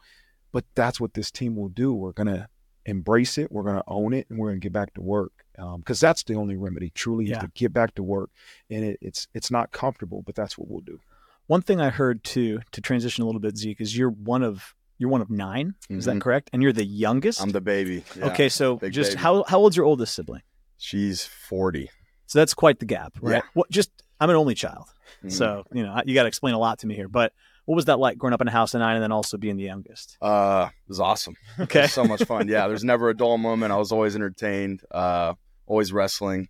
but 0.51 0.65
that's 0.75 0.99
what 0.99 1.13
this 1.13 1.31
team 1.31 1.55
will 1.55 1.69
do. 1.69 1.93
We're 1.93 2.11
gonna 2.13 2.49
embrace 2.85 3.37
it. 3.37 3.51
We're 3.51 3.63
gonna 3.63 3.83
own 3.87 4.13
it, 4.13 4.27
and 4.29 4.39
we're 4.39 4.49
gonna 4.49 4.59
get 4.59 4.73
back 4.73 4.93
to 4.95 5.01
work 5.01 5.31
because 5.77 5.99
that's 5.99 6.23
the 6.23 6.35
only 6.35 6.55
remedy. 6.55 6.89
Truly, 6.95 7.25
Yeah. 7.25 7.37
is 7.37 7.43
to 7.43 7.51
get 7.53 7.73
back 7.73 7.93
to 7.95 8.03
work. 8.03 8.29
And 8.69 8.83
it, 8.83 8.97
it's 9.01 9.27
it's 9.33 9.51
not 9.51 9.71
comfortable, 9.71 10.23
but 10.25 10.35
that's 10.35 10.57
what 10.57 10.69
we'll 10.69 10.81
do. 10.81 10.99
One 11.47 11.61
thing 11.61 11.81
I 11.81 11.89
heard 11.89 12.23
too, 12.23 12.59
to 12.71 12.81
transition 12.81 13.23
a 13.23 13.25
little 13.25 13.41
bit, 13.41 13.57
Zeke, 13.57 13.81
is 13.81 13.97
you're 13.97 14.09
one 14.11 14.43
of 14.43 14.75
you're 14.97 15.09
one 15.09 15.21
of 15.21 15.29
9 15.29 15.75
Is 15.89 16.03
that 16.05 16.15
Mhm. 16.17 16.21
correct? 16.21 16.49
And 16.51 16.61
you're 16.61 16.73
the 16.73 16.83
youngest. 16.85 17.41
I'm 17.41 17.51
the 17.51 17.61
baby. 17.61 18.03
Yeah. 18.17 18.25
okay, 18.27 18.49
so 18.49 18.75
big 18.75 18.91
just 18.91 19.11
baby. 19.11 19.21
how 19.21 19.43
how 19.47 19.59
old's 19.59 19.77
your 19.77 19.85
oldest 19.85 20.13
sibling? 20.13 20.41
She's 20.77 21.25
40. 21.25 21.89
So 22.25 22.39
that's 22.39 22.53
quite 22.53 22.79
the 22.79 22.85
gap, 22.85 23.13
right? 23.21 23.35
Yeah. 23.35 23.41
What 23.53 23.69
just 23.71 23.91
I'm 24.19 24.29
an 24.29 24.35
only 24.35 24.55
child, 24.55 24.85
Mhm. 25.23 25.31
so 25.31 25.63
you 25.73 25.83
know 25.83 26.01
you 26.05 26.13
got 26.13 26.23
to 26.23 26.27
explain 26.27 26.53
a 26.53 26.59
lot 26.59 26.79
to 26.79 26.87
me 26.87 26.95
here. 26.95 27.07
But 27.07 27.33
what 27.69 27.75
was 27.75 27.85
that 27.85 27.99
like 27.99 28.17
growing 28.17 28.33
up 28.33 28.41
in 28.41 28.47
a 28.47 28.51
house 28.51 28.73
of 28.73 28.79
nine 28.79 28.95
and 28.95 29.03
then 29.03 29.11
also 29.11 29.37
being 29.37 29.55
the 29.55 29.63
youngest? 29.63 30.17
Uh, 30.23 30.69
it 30.71 30.89
was 30.89 30.99
awesome. 30.99 31.35
It 31.59 31.63
Okay. 31.65 31.81
was 31.81 31.93
so 31.93 32.03
much 32.03 32.23
fun. 32.23 32.47
Yeah, 32.47 32.67
there's 32.67 32.83
never 32.93 33.09
a 33.09 33.15
dull 33.15 33.37
moment. 33.37 33.71
I 33.71 33.75
was 33.77 33.91
always 33.91 34.15
entertained. 34.15 34.81
Uh, 34.89 35.35
always 35.67 35.93
wrestling. 35.93 36.49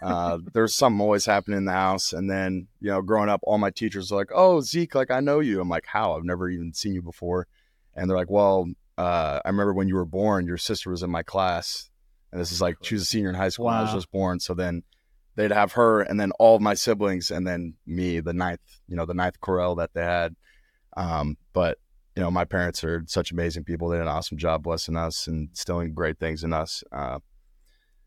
Uh, 0.00 0.38
there's 0.54 0.76
something 0.76 1.00
always 1.00 1.26
happening 1.26 1.58
in 1.58 1.64
the 1.64 1.72
house. 1.72 2.12
And 2.12 2.30
then, 2.30 2.68
you 2.80 2.88
know, 2.88 3.02
growing 3.02 3.28
up, 3.28 3.40
all 3.42 3.58
my 3.58 3.70
teachers 3.70 4.12
are 4.12 4.14
like, 4.16 4.30
"Oh, 4.32 4.60
Zeke, 4.60 4.94
like 4.94 5.10
I 5.10 5.18
know 5.18 5.40
you." 5.40 5.60
I'm 5.60 5.68
like, 5.68 5.86
"How? 5.86 6.12
I've 6.16 6.22
never 6.24 6.48
even 6.48 6.72
seen 6.72 6.94
you 6.94 7.02
before." 7.02 7.48
And 7.96 8.08
they're 8.08 8.16
like, 8.16 8.30
"Well, 8.30 8.68
uh, 8.96 9.40
I 9.44 9.48
remember 9.48 9.74
when 9.74 9.88
you 9.88 9.96
were 9.96 10.04
born, 10.04 10.46
your 10.46 10.56
sister 10.56 10.88
was 10.90 11.02
in 11.02 11.10
my 11.10 11.24
class, 11.24 11.90
and 12.30 12.40
this 12.40 12.52
is 12.52 12.60
like 12.60 12.76
she 12.82 12.94
was 12.94 13.02
a 13.02 13.06
senior 13.06 13.28
in 13.28 13.34
high 13.34 13.48
school. 13.48 13.66
when 13.66 13.74
I 13.74 13.82
was 13.82 13.92
just 13.92 14.12
born. 14.12 14.38
So 14.38 14.54
then 14.54 14.84
they'd 15.38 15.52
have 15.52 15.72
her, 15.72 16.02
and 16.02 16.18
then 16.18 16.32
all 16.40 16.56
of 16.56 16.62
my 16.62 16.74
siblings, 16.74 17.30
and 17.30 17.46
then 17.46 17.74
me, 17.86 18.18
the 18.18 18.32
ninth, 18.32 18.60
you 18.88 18.96
know, 18.96 19.06
the 19.06 19.14
ninth 19.14 19.40
Correll 19.40 19.76
that 19.76 19.94
they 19.94 20.02
had. 20.02 20.34
Um, 20.96 21.36
but 21.52 21.78
you 22.16 22.22
know, 22.22 22.30
my 22.30 22.44
parents 22.44 22.82
are 22.82 23.04
such 23.06 23.30
amazing 23.30 23.62
people. 23.62 23.88
They 23.88 23.98
did 23.98 24.02
an 24.02 24.08
awesome 24.08 24.36
job 24.36 24.64
blessing 24.64 24.96
us 24.96 25.28
and 25.28 25.48
instilling 25.50 25.94
great 25.94 26.18
things 26.18 26.42
in 26.42 26.52
us. 26.52 26.82
Uh, 26.90 27.20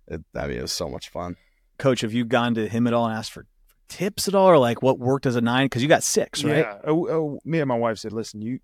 it, 0.08 0.22
I 0.36 0.48
mean, 0.48 0.58
it 0.58 0.62
was 0.62 0.74
so 0.74 0.90
much 0.90 1.08
fun. 1.08 1.38
Coach, 1.78 2.02
have 2.02 2.12
you 2.12 2.26
gone 2.26 2.54
to 2.56 2.68
him 2.68 2.86
at 2.86 2.94
all 2.94 3.06
and 3.06 3.18
asked 3.18 3.32
for 3.32 3.46
tips 3.88 4.28
at 4.28 4.36
all, 4.36 4.50
or 4.50 4.58
like 4.58 4.82
what 4.82 5.00
worked 5.00 5.26
as 5.26 5.38
a 5.38 5.42
nine? 5.42 5.68
Because 5.68 5.82
you 5.82 5.88
got 5.88 6.04
six, 6.04 6.44
right? 6.44 6.58
Yeah. 6.58 6.80
Oh, 6.84 7.08
oh, 7.08 7.40
me 7.46 7.62
and 7.62 7.70
my 7.70 7.78
wife 7.78 7.98
said, 7.98 8.12
"Listen, 8.12 8.42
you 8.42 8.60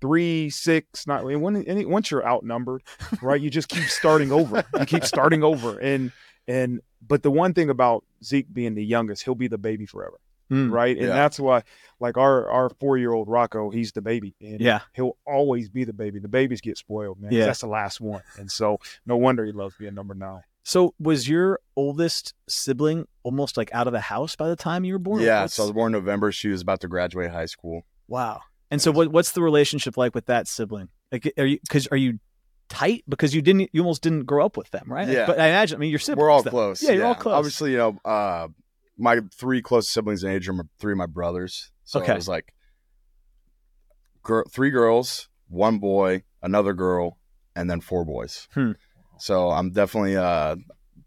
three, 0.00 0.48
six, 0.48 1.08
not 1.08 1.24
and 1.24 1.42
when 1.42 1.64
any, 1.64 1.84
once 1.84 2.12
you're 2.12 2.26
outnumbered, 2.26 2.84
right? 3.20 3.40
You 3.40 3.50
just 3.50 3.68
keep 3.68 3.84
starting 3.84 4.30
over. 4.30 4.64
You 4.78 4.86
keep 4.86 5.04
starting 5.04 5.42
over, 5.42 5.76
and 5.80 6.12
and 6.46 6.80
but 7.06 7.24
the 7.24 7.30
one 7.32 7.54
thing 7.54 7.68
about 7.68 8.04
Zeke 8.24 8.52
being 8.52 8.74
the 8.74 8.84
youngest, 8.84 9.24
he'll 9.24 9.34
be 9.34 9.48
the 9.48 9.58
baby 9.58 9.86
forever, 9.86 10.18
Mm. 10.50 10.70
right? 10.70 10.96
And 10.96 11.06
Yeah. 11.08 11.14
that's 11.14 11.38
why, 11.40 11.62
like 12.00 12.16
our 12.16 12.48
our 12.50 12.70
four 12.80 12.98
year 12.98 13.12
old 13.12 13.28
Rocco, 13.28 13.70
he's 13.70 13.92
the 13.92 14.02
baby, 14.02 14.34
and 14.40 14.60
Yeah. 14.60 14.80
he'll 14.94 15.16
always 15.26 15.68
be 15.68 15.84
the 15.84 15.92
baby. 15.92 16.18
The 16.18 16.28
babies 16.28 16.60
get 16.60 16.76
spoiled, 16.78 17.20
man. 17.20 17.32
Yeah. 17.32 17.46
that's 17.46 17.60
the 17.60 17.66
last 17.68 18.00
one, 18.00 18.22
and 18.38 18.50
so 18.50 18.78
no 19.06 19.16
wonder 19.16 19.44
he 19.44 19.52
loves 19.52 19.74
being 19.78 19.94
number 19.94 20.14
nine. 20.14 20.42
So 20.64 20.94
was 21.00 21.28
your 21.28 21.58
oldest 21.74 22.34
sibling 22.48 23.06
almost 23.24 23.56
like 23.56 23.74
out 23.74 23.88
of 23.88 23.92
the 23.92 24.00
house 24.00 24.36
by 24.36 24.48
the 24.48 24.54
time 24.56 24.84
you 24.84 24.92
were 24.92 24.98
born? 25.00 25.20
Yeah. 25.22 25.40
What's- 25.42 25.54
So 25.54 25.64
I 25.64 25.66
was 25.66 25.72
born 25.72 25.92
in 25.94 26.00
November. 26.00 26.30
She 26.30 26.48
was 26.48 26.60
about 26.62 26.80
to 26.82 26.88
graduate 26.88 27.30
high 27.32 27.46
school. 27.46 27.84
wow. 28.08 28.40
And 28.70 28.80
so 28.80 28.90
what 28.90 29.08
what's 29.08 29.32
the 29.32 29.42
relationship 29.42 29.96
like 29.98 30.14
with 30.14 30.26
that 30.26 30.48
sibling? 30.48 30.88
Like 31.10 31.30
are 31.36 31.44
you 31.44 31.58
because 31.60 31.86
are 31.88 31.96
you 31.96 32.20
tight 32.72 33.04
because 33.06 33.34
you 33.34 33.42
didn't 33.42 33.68
you 33.72 33.82
almost 33.82 34.02
didn't 34.02 34.24
grow 34.24 34.46
up 34.46 34.56
with 34.56 34.70
them, 34.70 34.84
right? 34.90 35.06
Yeah. 35.06 35.26
But 35.26 35.38
I 35.38 35.48
imagine 35.48 35.76
I 35.76 35.80
mean 35.80 35.90
your 35.90 35.98
siblings. 35.98 36.22
We're 36.22 36.30
all 36.30 36.42
though. 36.42 36.50
close. 36.50 36.82
Yeah, 36.82 36.92
you're 36.92 37.06
all 37.06 37.14
close. 37.14 37.34
Obviously, 37.34 37.72
you 37.72 37.76
know, 37.78 37.98
uh, 38.04 38.48
my 38.96 39.20
three 39.34 39.60
closest 39.60 39.92
siblings 39.92 40.24
in 40.24 40.30
age 40.30 40.48
are 40.48 40.54
my, 40.54 40.64
three 40.78 40.92
of 40.92 40.98
my 40.98 41.06
brothers. 41.06 41.70
So 41.84 42.00
Okay. 42.00 42.12
it 42.12 42.16
was 42.16 42.28
like 42.28 42.54
gir- 44.24 44.46
three 44.50 44.70
girls, 44.70 45.28
one 45.48 45.78
boy, 45.78 46.22
another 46.42 46.72
girl, 46.72 47.18
and 47.54 47.68
then 47.70 47.80
four 47.80 48.04
boys. 48.04 48.48
Hmm. 48.54 48.72
So 49.18 49.50
I'm 49.50 49.70
definitely 49.70 50.16
uh, 50.16 50.56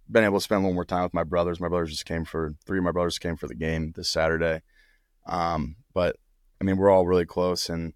been 0.10 0.24
able 0.24 0.38
to 0.38 0.44
spend 0.44 0.60
a 0.60 0.62
little 0.62 0.76
more 0.76 0.86
time 0.86 1.04
with 1.04 1.14
my 1.14 1.24
brothers. 1.24 1.60
My 1.60 1.68
brothers 1.68 1.90
just 1.90 2.06
came 2.06 2.26
for 2.26 2.54
three 2.66 2.78
of 2.78 2.84
my 2.84 2.92
brothers 2.92 3.18
came 3.20 3.36
for 3.36 3.48
the 3.48 3.56
game 3.56 3.94
this 3.96 4.10
Saturday. 4.10 4.62
Um, 5.26 5.78
but 5.94 6.16
I 6.62 6.64
mean, 6.64 6.78
we're 6.78 6.92
all 6.92 7.08
really 7.08 7.26
close, 7.26 7.70
and 7.70 7.94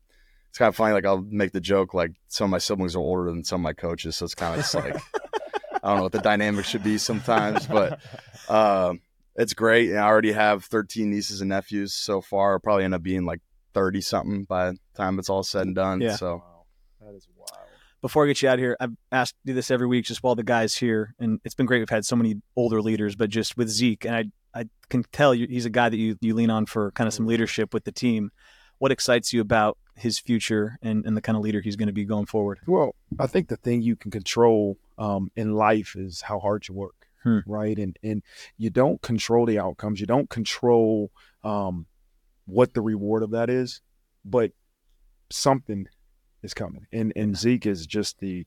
it's 0.60 0.66
kind 0.66 0.70
of 0.70 0.76
funny. 0.76 0.94
Like 0.94 1.06
I'll 1.06 1.22
make 1.22 1.54
the 1.54 1.62
joke, 1.62 1.94
like 1.94 2.12
some 2.28 2.46
of 2.46 2.52
my 2.52 2.58
siblings 2.58 2.96
are 2.96 3.00
older 3.00 3.32
than 3.32 3.46
some 3.46 3.62
of 3.62 3.64
my 3.64 3.72
coaches, 3.74 4.18
so 4.18 4.26
it's 4.26 4.36
kind 4.36 4.56
of 4.56 4.62
just 4.62 4.76
like 4.76 4.96
I 5.82 5.88
don't 5.88 5.98
know 5.98 6.04
what 6.04 6.12
the 6.12 6.20
dynamic 6.20 6.66
should 6.66 6.84
be 6.84 6.98
sometimes, 6.98 7.66
but 7.66 8.00
um, 8.50 9.00
it's 9.36 9.54
great. 9.54 9.92
And 9.92 10.00
I 10.00 10.04
already 10.08 10.34
have 10.34 10.66
13 10.66 11.10
nieces 11.10 11.40
and 11.40 11.50
nephews 11.50 11.94
so 11.94 12.20
far. 12.20 12.54
I'll 12.54 12.60
probably 12.60 12.84
end 12.84 12.94
up 12.94 13.02
being 13.02 13.24
like 13.24 13.40
30 13.74 14.02
something 14.02 14.44
by 14.44 14.72
the 14.72 14.78
time 14.96 15.18
it's 15.18 15.30
all 15.30 15.44
said 15.44 15.68
and 15.68 15.76
done. 15.76 16.02
Yeah. 16.02 16.18
So 16.18 16.44
That 17.00 17.16
is 17.16 17.26
wild. 17.38 17.52
before 18.02 18.26
I 18.26 18.28
get 18.28 18.42
you 18.42 18.50
out 18.50 18.56
of 18.56 18.60
here, 18.60 18.76
I've 18.82 18.98
asked 19.14 19.36
do 19.46 19.54
this 19.54 19.72
every 19.72 19.88
week 19.88 20.04
just 20.04 20.24
while 20.24 20.36
the 20.36 20.44
guys 20.44 20.76
here, 20.76 21.16
and 21.20 21.40
it's 21.46 21.56
been 21.56 21.68
great. 21.68 21.80
We've 21.80 21.90
had 21.90 22.04
so 22.04 22.18
many 22.18 22.42
older 22.58 22.82
leaders, 22.82 23.16
but 23.16 23.30
just 23.30 23.56
with 23.56 23.70
Zeke, 23.70 24.04
and 24.04 24.14
I 24.14 24.26
I 24.54 24.66
can 24.90 25.06
tell 25.14 25.34
you, 25.34 25.48
he's 25.48 25.66
a 25.66 25.70
guy 25.70 25.88
that 25.88 25.98
you 25.98 26.18
you 26.20 26.34
lean 26.36 26.50
on 26.50 26.66
for 26.66 26.92
kind 26.92 27.08
of 27.08 27.14
some 27.14 27.28
leadership 27.28 27.74
with 27.74 27.86
the 27.86 27.94
team. 27.94 28.32
What 28.80 28.92
excites 28.92 29.32
you 29.32 29.42
about 29.42 29.78
his 30.00 30.20
future 30.20 30.78
and, 30.82 31.06
and 31.06 31.16
the 31.16 31.22
kind 31.22 31.36
of 31.36 31.44
leader 31.44 31.62
he's 31.62 31.76
going 31.76 31.88
to 31.88 31.94
be 31.94 32.06
going 32.06 32.26
forward? 32.26 32.60
Well, 32.66 32.96
I 33.20 33.28
think 33.28 33.48
the 33.48 33.58
thing 33.58 33.82
you 33.82 33.96
can 33.96 34.12
control 34.12 34.78
um, 34.98 35.32
in 35.36 35.54
life 35.54 35.96
is 35.96 36.22
how 36.22 36.40
hard 36.40 36.68
you 36.68 36.74
work, 36.74 37.08
Hmm. 37.24 37.40
right? 37.46 37.78
And 37.78 37.98
and 38.04 38.24
you 38.58 38.70
don't 38.70 39.02
control 39.02 39.46
the 39.46 39.60
outcomes. 39.60 40.00
You 40.00 40.08
don't 40.08 40.30
control 40.30 41.12
um, 41.44 41.86
what 42.46 42.74
the 42.74 42.82
reward 42.82 43.24
of 43.24 43.32
that 43.32 43.50
is, 43.50 43.82
but 44.26 44.52
something 45.30 45.88
is 46.42 46.54
coming. 46.54 46.88
And 46.92 47.14
and 47.16 47.38
Zeke 47.38 47.66
is 47.66 47.86
just 47.86 48.20
the 48.20 48.46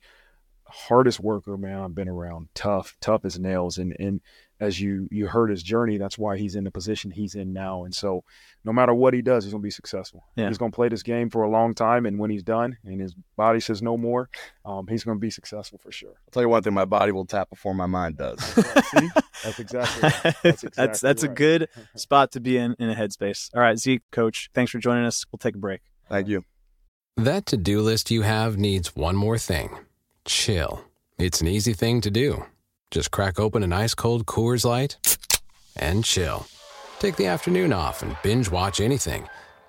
hardest 0.67 1.21
worker 1.21 1.57
man 1.57 1.81
I've 1.81 1.95
been 1.95 2.09
around. 2.09 2.49
Tough, 2.55 2.97
tough 3.01 3.25
as 3.25 3.39
nails, 3.39 3.79
and 3.79 3.95
and 3.99 4.21
as 4.63 4.81
you 4.81 5.09
you 5.11 5.27
heard 5.27 5.51
his 5.51 5.63
journey, 5.63 5.99
that's 5.99 6.17
why 6.17 6.39
he's 6.39 6.55
in 6.55 6.63
the 6.63 6.71
position 6.71 7.11
he's 7.11 7.35
in 7.35 7.53
now. 7.53 7.83
And 7.83 7.93
so, 7.93 8.23
no 8.65 8.73
matter 8.73 8.95
what 8.95 9.13
he 9.13 9.21
does, 9.21 9.43
he's 9.43 9.53
gonna 9.53 9.61
be 9.61 9.71
successful. 9.71 10.25
Yeah. 10.37 10.47
He's 10.47 10.57
gonna 10.57 10.71
play 10.71 10.89
this 10.89 11.03
game 11.03 11.31
for 11.31 11.43
a 11.43 11.51
long 11.51 11.75
time, 11.75 12.07
and 12.07 12.17
when 12.17 12.31
he's 12.31 12.45
done 12.45 12.79
and 12.85 13.01
his 13.01 13.15
body 13.37 13.59
says 13.59 13.83
no 13.83 13.97
more, 13.97 14.31
um, 14.65 14.87
he's 14.87 15.03
gonna 15.03 15.19
be 15.19 15.31
successful 15.31 15.79
for 15.83 15.91
sure. 15.91 16.11
I'll 16.11 16.31
tell 16.31 16.45
you 16.45 16.49
one 16.49 16.63
thing: 16.63 16.75
my 16.75 16.85
body 16.85 17.11
will 17.11 17.27
tap 17.27 17.51
before 17.51 17.75
my 17.75 17.87
mind 17.87 18.19
does. 18.19 18.39
See? 18.41 19.09
That's 19.43 19.59
exactly. 19.59 20.03
Right. 20.03 20.23
That's 20.43 20.65
exactly 20.65 20.71
that's, 20.77 21.01
that's 21.01 21.23
right. 21.25 21.33
a 21.33 21.35
good 21.35 21.69
spot 21.97 22.31
to 22.33 22.41
be 22.41 22.57
in 22.57 22.77
in 22.79 22.89
a 22.89 22.95
headspace. 22.95 23.51
All 23.55 23.61
right, 23.61 23.77
Zeke, 23.77 24.03
Coach, 24.13 24.49
thanks 24.55 24.71
for 24.71 24.79
joining 24.79 25.05
us. 25.05 25.25
We'll 25.33 25.39
take 25.39 25.57
a 25.57 25.59
break. 25.59 25.81
Thank 26.09 26.29
you. 26.29 26.45
That 27.17 27.47
to 27.47 27.57
do 27.57 27.81
list 27.81 28.13
you 28.13 28.23
have 28.23 28.57
needs 28.57 28.95
one 28.95 29.17
more 29.17 29.39
thing: 29.39 29.77
chill. 30.25 30.85
It's 31.19 31.41
an 31.41 31.49
easy 31.49 31.73
thing 31.73 32.01
to 32.03 32.11
do. 32.11 32.45
Just 32.93 33.11
crack 33.11 33.41
open 33.41 33.63
an 33.63 33.73
ice 33.73 33.95
cold 33.95 34.27
Coors 34.27 34.67
Light 34.67 34.99
and 35.77 36.05
chill. 36.05 36.45
Take 36.99 37.17
the 37.17 37.27
afternoon 37.27 37.73
off 37.73 38.03
and 38.03 38.19
binge 38.23 38.51
watch 38.51 38.81
anything. 38.83 39.27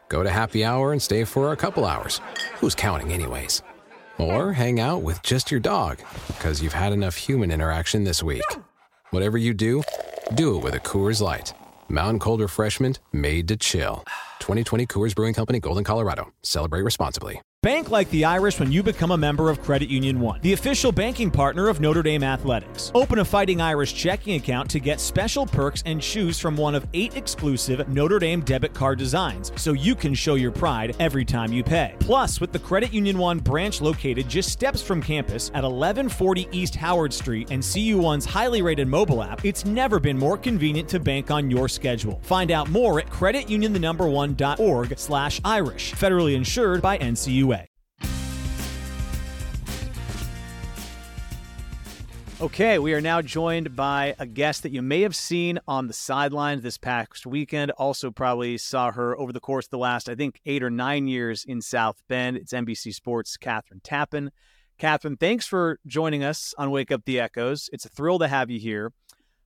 Go 0.10 0.24
to 0.24 0.30
happy 0.30 0.66
hour 0.66 0.92
and 0.92 1.02
stay 1.02 1.24
for 1.24 1.54
a 1.54 1.56
couple 1.56 1.86
hours. 1.86 2.20
Who's 2.56 2.76
counting, 2.76 3.14
anyways? 3.14 3.62
Or 4.18 4.52
hang 4.52 4.82
out 4.82 5.04
with 5.04 5.24
just 5.24 5.52
your 5.52 5.62
dog 5.62 6.00
because 6.28 6.62
you've 6.62 6.74
had 6.74 6.92
enough 6.92 7.16
human 7.16 7.50
interaction 7.50 8.04
this 8.04 8.22
week. 8.22 8.44
Whatever 9.12 9.38
you 9.38 9.54
do, 9.54 9.84
do 10.36 10.58
it 10.58 10.64
with 10.64 10.76
a 10.76 10.82
Coors 10.82 11.22
Light. 11.22 11.54
Mountain 11.88 12.20
Cold 12.20 12.42
Refreshment 12.42 13.00
made 13.14 13.48
to 13.48 13.56
chill. 13.56 14.04
2020 14.44 14.86
Coors 14.88 15.16
Brewing 15.16 15.34
Company, 15.34 15.60
Golden, 15.60 15.86
Colorado. 15.86 16.34
Celebrate 16.44 16.82
responsibly. 16.82 17.42
Bank 17.64 17.90
like 17.92 18.10
the 18.10 18.26
Irish 18.26 18.60
when 18.60 18.74
you 18.74 18.84
become 18.84 19.12
a 19.12 19.18
member 19.18 19.50
of 19.50 19.62
Credit 19.62 19.88
Union 19.88 20.20
One, 20.20 20.42
the 20.42 20.52
official 20.52 20.92
banking 20.92 21.32
partner 21.32 21.70
of 21.70 21.80
Notre 21.80 22.04
Dame 22.04 22.22
Athletics. 22.22 22.92
Open 22.94 23.20
a 23.20 23.24
Fighting 23.24 23.62
Irish 23.62 23.94
checking 23.94 24.36
account 24.36 24.70
to 24.72 24.82
get 24.82 25.00
special 25.00 25.46
perks 25.46 25.82
and 25.86 26.02
choose 26.02 26.38
from 26.38 26.58
one 26.58 26.76
of 26.76 26.86
eight 26.94 27.16
exclusive 27.16 27.88
Notre 27.88 28.20
Dame 28.20 28.42
debit 28.42 28.74
card 28.74 29.00
designs 29.00 29.54
so 29.56 29.72
you 29.72 29.96
can 29.96 30.14
show 30.14 30.36
your 30.36 30.52
pride 30.52 30.98
every 31.00 31.24
time 31.24 31.54
you 31.54 31.64
pay. 31.64 31.96
Plus, 32.02 32.42
with 32.42 32.52
the 32.52 32.60
Credit 32.60 32.92
Union 32.92 33.18
One 33.18 33.40
branch 33.40 33.80
located 33.80 34.28
just 34.28 34.50
steps 34.50 34.84
from 34.84 35.02
campus 35.02 35.48
at 35.52 35.64
1140 35.64 36.50
East 36.52 36.76
Howard 36.76 37.14
Street 37.14 37.50
and 37.50 37.64
CU1's 37.64 38.26
highly 38.26 38.62
rated 38.62 38.90
mobile 38.90 39.24
app, 39.24 39.46
it's 39.46 39.64
never 39.64 40.02
been 40.02 40.18
more 40.18 40.38
convenient 40.38 40.90
to 40.90 41.00
bank 41.00 41.32
on 41.32 41.50
your 41.50 41.70
schedule. 41.70 42.20
Find 42.24 42.52
out 42.52 42.70
more 42.70 43.00
at 43.00 43.10
creditunionthenumber1.org 44.34 44.98
slash 44.98 45.42
Irish. 45.44 45.94
Federally 45.94 46.36
insured 46.36 46.82
by 46.82 46.98
NCUA. 46.98 47.68
Okay, 52.42 52.78
we 52.78 52.94
are 52.94 53.00
now 53.00 53.22
joined 53.22 53.74
by 53.74 54.16
a 54.20 54.26
guest 54.26 54.64
that 54.64 54.74
you 54.74 54.82
may 54.82 55.02
have 55.02 55.16
seen 55.16 55.60
on 55.66 55.88
the 55.88 55.94
sidelines 55.94 56.62
this 56.62 56.78
past 56.78 57.26
weekend. 57.26 57.72
Also, 57.72 58.12
probably 58.12 58.58
saw 58.58 58.92
her 58.92 59.18
over 59.18 59.32
the 59.32 59.40
course 59.40 59.68
of 59.68 59.70
the 59.70 59.78
last, 59.78 60.10
I 60.10 60.16
think, 60.16 60.42
eight 60.46 60.62
or 60.62 60.70
nine 60.70 61.08
years 61.08 61.46
in 61.46 61.62
South 61.62 62.04
Bend. 62.10 62.36
It's 62.36 62.52
NBC 62.52 62.94
Sports' 62.94 63.38
Kathryn 63.38 63.82
Tappen. 63.82 64.30
Kathryn, 64.78 65.18
thanks 65.18 65.48
for 65.48 65.80
joining 65.88 66.22
us 66.22 66.54
on 66.58 66.72
Wake 66.72 66.92
Up 66.92 67.06
the 67.06 67.18
Echoes. 67.18 67.70
It's 67.72 67.86
a 67.86 67.90
thrill 67.90 68.20
to 68.20 68.28
have 68.28 68.50
you 68.50 68.60
here. 68.60 68.92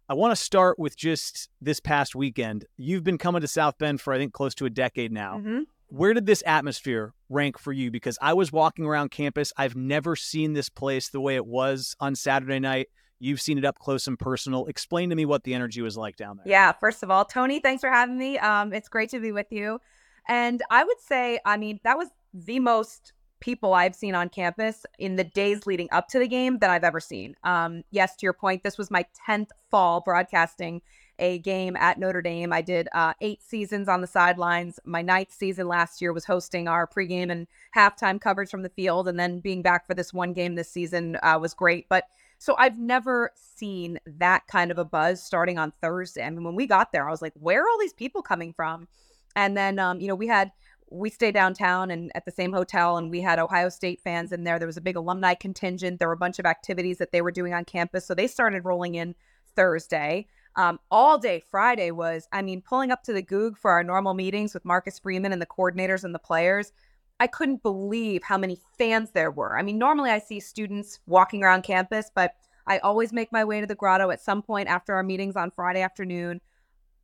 I 0.10 0.14
want 0.14 0.32
to 0.32 0.42
start 0.42 0.80
with 0.80 0.96
just 0.96 1.50
this 1.62 1.80
past 1.82 2.16
weekend. 2.16 2.66
You've 2.78 3.04
been 3.04 3.18
coming 3.18 3.42
to 3.42 3.48
South 3.48 3.78
Bend 3.78 4.00
for, 4.00 4.14
I 4.14 4.18
think, 4.18 4.32
close 4.32 4.56
to 4.56 4.66
a 4.66 4.70
decade 4.70 5.12
now. 5.12 5.38
Mm-hmm. 5.38 5.60
Where 5.88 6.14
did 6.14 6.26
this 6.26 6.44
atmosphere 6.46 7.14
rank 7.30 7.58
for 7.60 7.74
you? 7.74 7.92
Because 7.92 8.18
I 8.22 8.34
was 8.34 8.52
walking 8.52 8.86
around 8.86 9.12
campus. 9.12 9.52
I've 9.58 9.76
never 9.76 10.16
seen 10.16 10.54
this 10.54 10.70
place 10.70 11.10
the 11.10 11.20
way 11.20 11.36
it 11.36 11.46
was 11.46 11.96
on 12.00 12.16
Saturday 12.16 12.60
night. 12.60 12.88
You've 13.20 13.42
seen 13.42 13.58
it 13.58 13.66
up 13.66 13.80
close 13.80 14.08
and 14.08 14.18
personal. 14.18 14.66
Explain 14.68 15.10
to 15.10 15.16
me 15.16 15.26
what 15.26 15.44
the 15.44 15.54
energy 15.54 15.82
was 15.82 15.98
like 15.98 16.16
down 16.16 16.38
there. 16.38 16.46
Yeah, 16.48 16.72
first 16.72 17.04
of 17.04 17.12
all, 17.12 17.26
Tony, 17.26 17.60
thanks 17.60 17.82
for 17.82 17.90
having 17.90 18.18
me. 18.18 18.38
Um, 18.38 18.74
it's 18.74 18.90
great 18.90 19.10
to 19.10 19.20
be 19.20 19.32
with 19.32 19.48
you. 19.50 19.80
And 20.28 20.62
I 20.70 20.84
would 20.84 21.00
say, 21.00 21.40
I 21.46 21.58
mean, 21.58 21.80
that 21.84 21.98
was 21.98 22.10
the 22.34 22.60
most 22.60 23.14
people 23.40 23.74
I've 23.74 23.96
seen 23.96 24.16
on 24.16 24.30
campus 24.30 24.86
in 25.00 25.16
the 25.16 25.24
days 25.24 25.68
leading 25.68 25.88
up 25.92 26.08
to 26.10 26.20
the 26.20 26.28
game 26.28 26.60
that 26.60 26.70
I've 26.70 26.84
ever 26.84 27.00
seen. 27.00 27.36
Um, 27.44 27.84
yes, 27.92 28.16
to 28.18 28.26
your 28.26 28.34
point, 28.34 28.64
this 28.64 28.78
was 28.78 28.90
my 28.90 29.06
10th 29.28 29.50
fall 29.70 30.02
broadcasting 30.02 30.82
a 31.20 31.40
game 31.40 31.76
at 31.76 32.00
Notre 32.00 32.22
Dame. 32.22 32.54
I 32.54 32.62
did 32.62 32.88
uh, 32.94 33.14
eight 33.22 33.42
seasons 33.42 33.88
on 33.88 34.02
the 34.02 34.08
sidelines. 34.08 34.80
My 34.86 35.02
ninth 35.02 35.32
season 35.32 35.68
last 35.68 36.02
year 36.02 36.14
was 36.14 36.26
hosting 36.26 36.68
our 36.68 36.88
pregame 36.88 37.32
and 37.32 37.48
halftime 37.76 38.22
coverage 38.22 38.50
from 38.50 38.64
the 38.64 38.70
field, 38.70 39.08
and 39.08 39.20
then 39.20 39.40
being 39.40 39.62
back 39.62 39.88
for 39.88 39.94
this 39.94 40.14
one 40.14 40.34
game 40.34 40.56
this 40.56 40.70
season 40.70 41.18
uh, 41.24 41.38
was 41.42 41.54
great. 41.54 41.88
But 41.90 42.06
so 42.40 42.56
I've 42.58 42.78
never 42.78 43.32
seen 43.36 44.00
that 44.06 44.46
kind 44.48 44.70
of 44.70 44.78
a 44.78 44.86
buzz 44.86 45.24
starting 45.24 45.58
on 45.58 45.74
Thursday. 45.82 46.24
I 46.24 46.30
mean, 46.30 46.44
when 46.44 46.56
we 46.56 46.68
got 46.68 46.92
there, 46.92 47.08
I 47.08 47.12
was 47.12 47.22
like, 47.22 47.34
where 47.40 47.64
are 47.64 47.68
all 47.70 47.80
these 47.80 47.94
people 47.94 48.22
coming 48.22 48.54
from? 48.54 48.88
And 49.36 49.58
then, 49.58 49.80
um, 49.80 50.00
you 50.00 50.08
know, 50.08 50.16
we 50.16 50.28
had 50.28 50.52
we 50.90 51.10
stay 51.10 51.32
downtown 51.32 51.92
and 51.92 52.12
at 52.16 52.26
the 52.26 52.32
same 52.32 52.54
hotel 52.54 52.98
and 52.98 53.12
we 53.12 53.22
had 53.22 53.40
ohio 53.40 53.70
state 53.70 54.00
fans 54.02 54.32
in 54.32 54.44
there 54.44 54.58
there 54.58 54.68
was 54.68 54.78
a 54.78 54.82
big 54.82 54.96
alumni 54.96 55.34
contingent 55.34 56.00
there 56.00 56.08
were 56.08 56.14
a 56.14 56.18
bunch 56.18 56.40
of 56.40 56.46
activities 56.46 56.98
that 56.98 57.12
they 57.12 57.22
were 57.22 57.32
doing 57.32 57.54
on 57.54 57.66
campus 57.66 58.06
so 58.06 58.14
they 58.14 58.28
started 58.28 58.64
rolling 58.64 58.96
in 58.96 59.14
thursday 59.56 60.26
um, 60.58 60.80
all 60.90 61.20
day 61.20 61.40
Friday 61.52 61.92
was, 61.92 62.28
I 62.32 62.42
mean, 62.42 62.64
pulling 62.64 62.90
up 62.90 63.04
to 63.04 63.14
the 63.14 63.22
Gug 63.22 63.58
for 63.60 63.70
our 63.70 63.84
normal 63.84 64.16
meetings 64.16 64.56
with 64.56 64.66
Marcus 64.66 64.98
Freeman 64.98 65.32
and 65.32 65.42
the 65.42 65.46
coordinators 65.46 66.04
and 66.04 66.16
the 66.16 66.20
players. 66.20 66.74
I 67.20 67.28
couldn't 67.28 67.62
believe 67.62 68.24
how 68.24 68.40
many 68.40 68.60
fans 68.78 69.12
there 69.12 69.30
were. 69.30 69.58
I 69.58 69.62
mean, 69.62 69.78
normally 69.78 70.10
I 70.10 70.18
see 70.18 70.40
students 70.40 71.00
walking 71.06 71.44
around 71.44 71.62
campus, 71.62 72.12
but 72.14 72.34
I 72.66 72.80
always 72.80 73.14
make 73.14 73.32
my 73.32 73.46
way 73.46 73.62
to 73.62 73.68
the 73.68 73.76
grotto 73.76 74.10
at 74.10 74.20
some 74.20 74.42
point 74.42 74.68
after 74.68 74.96
our 74.96 75.04
meetings 75.04 75.36
on 75.36 75.52
Friday 75.52 75.82
afternoon. 75.82 76.42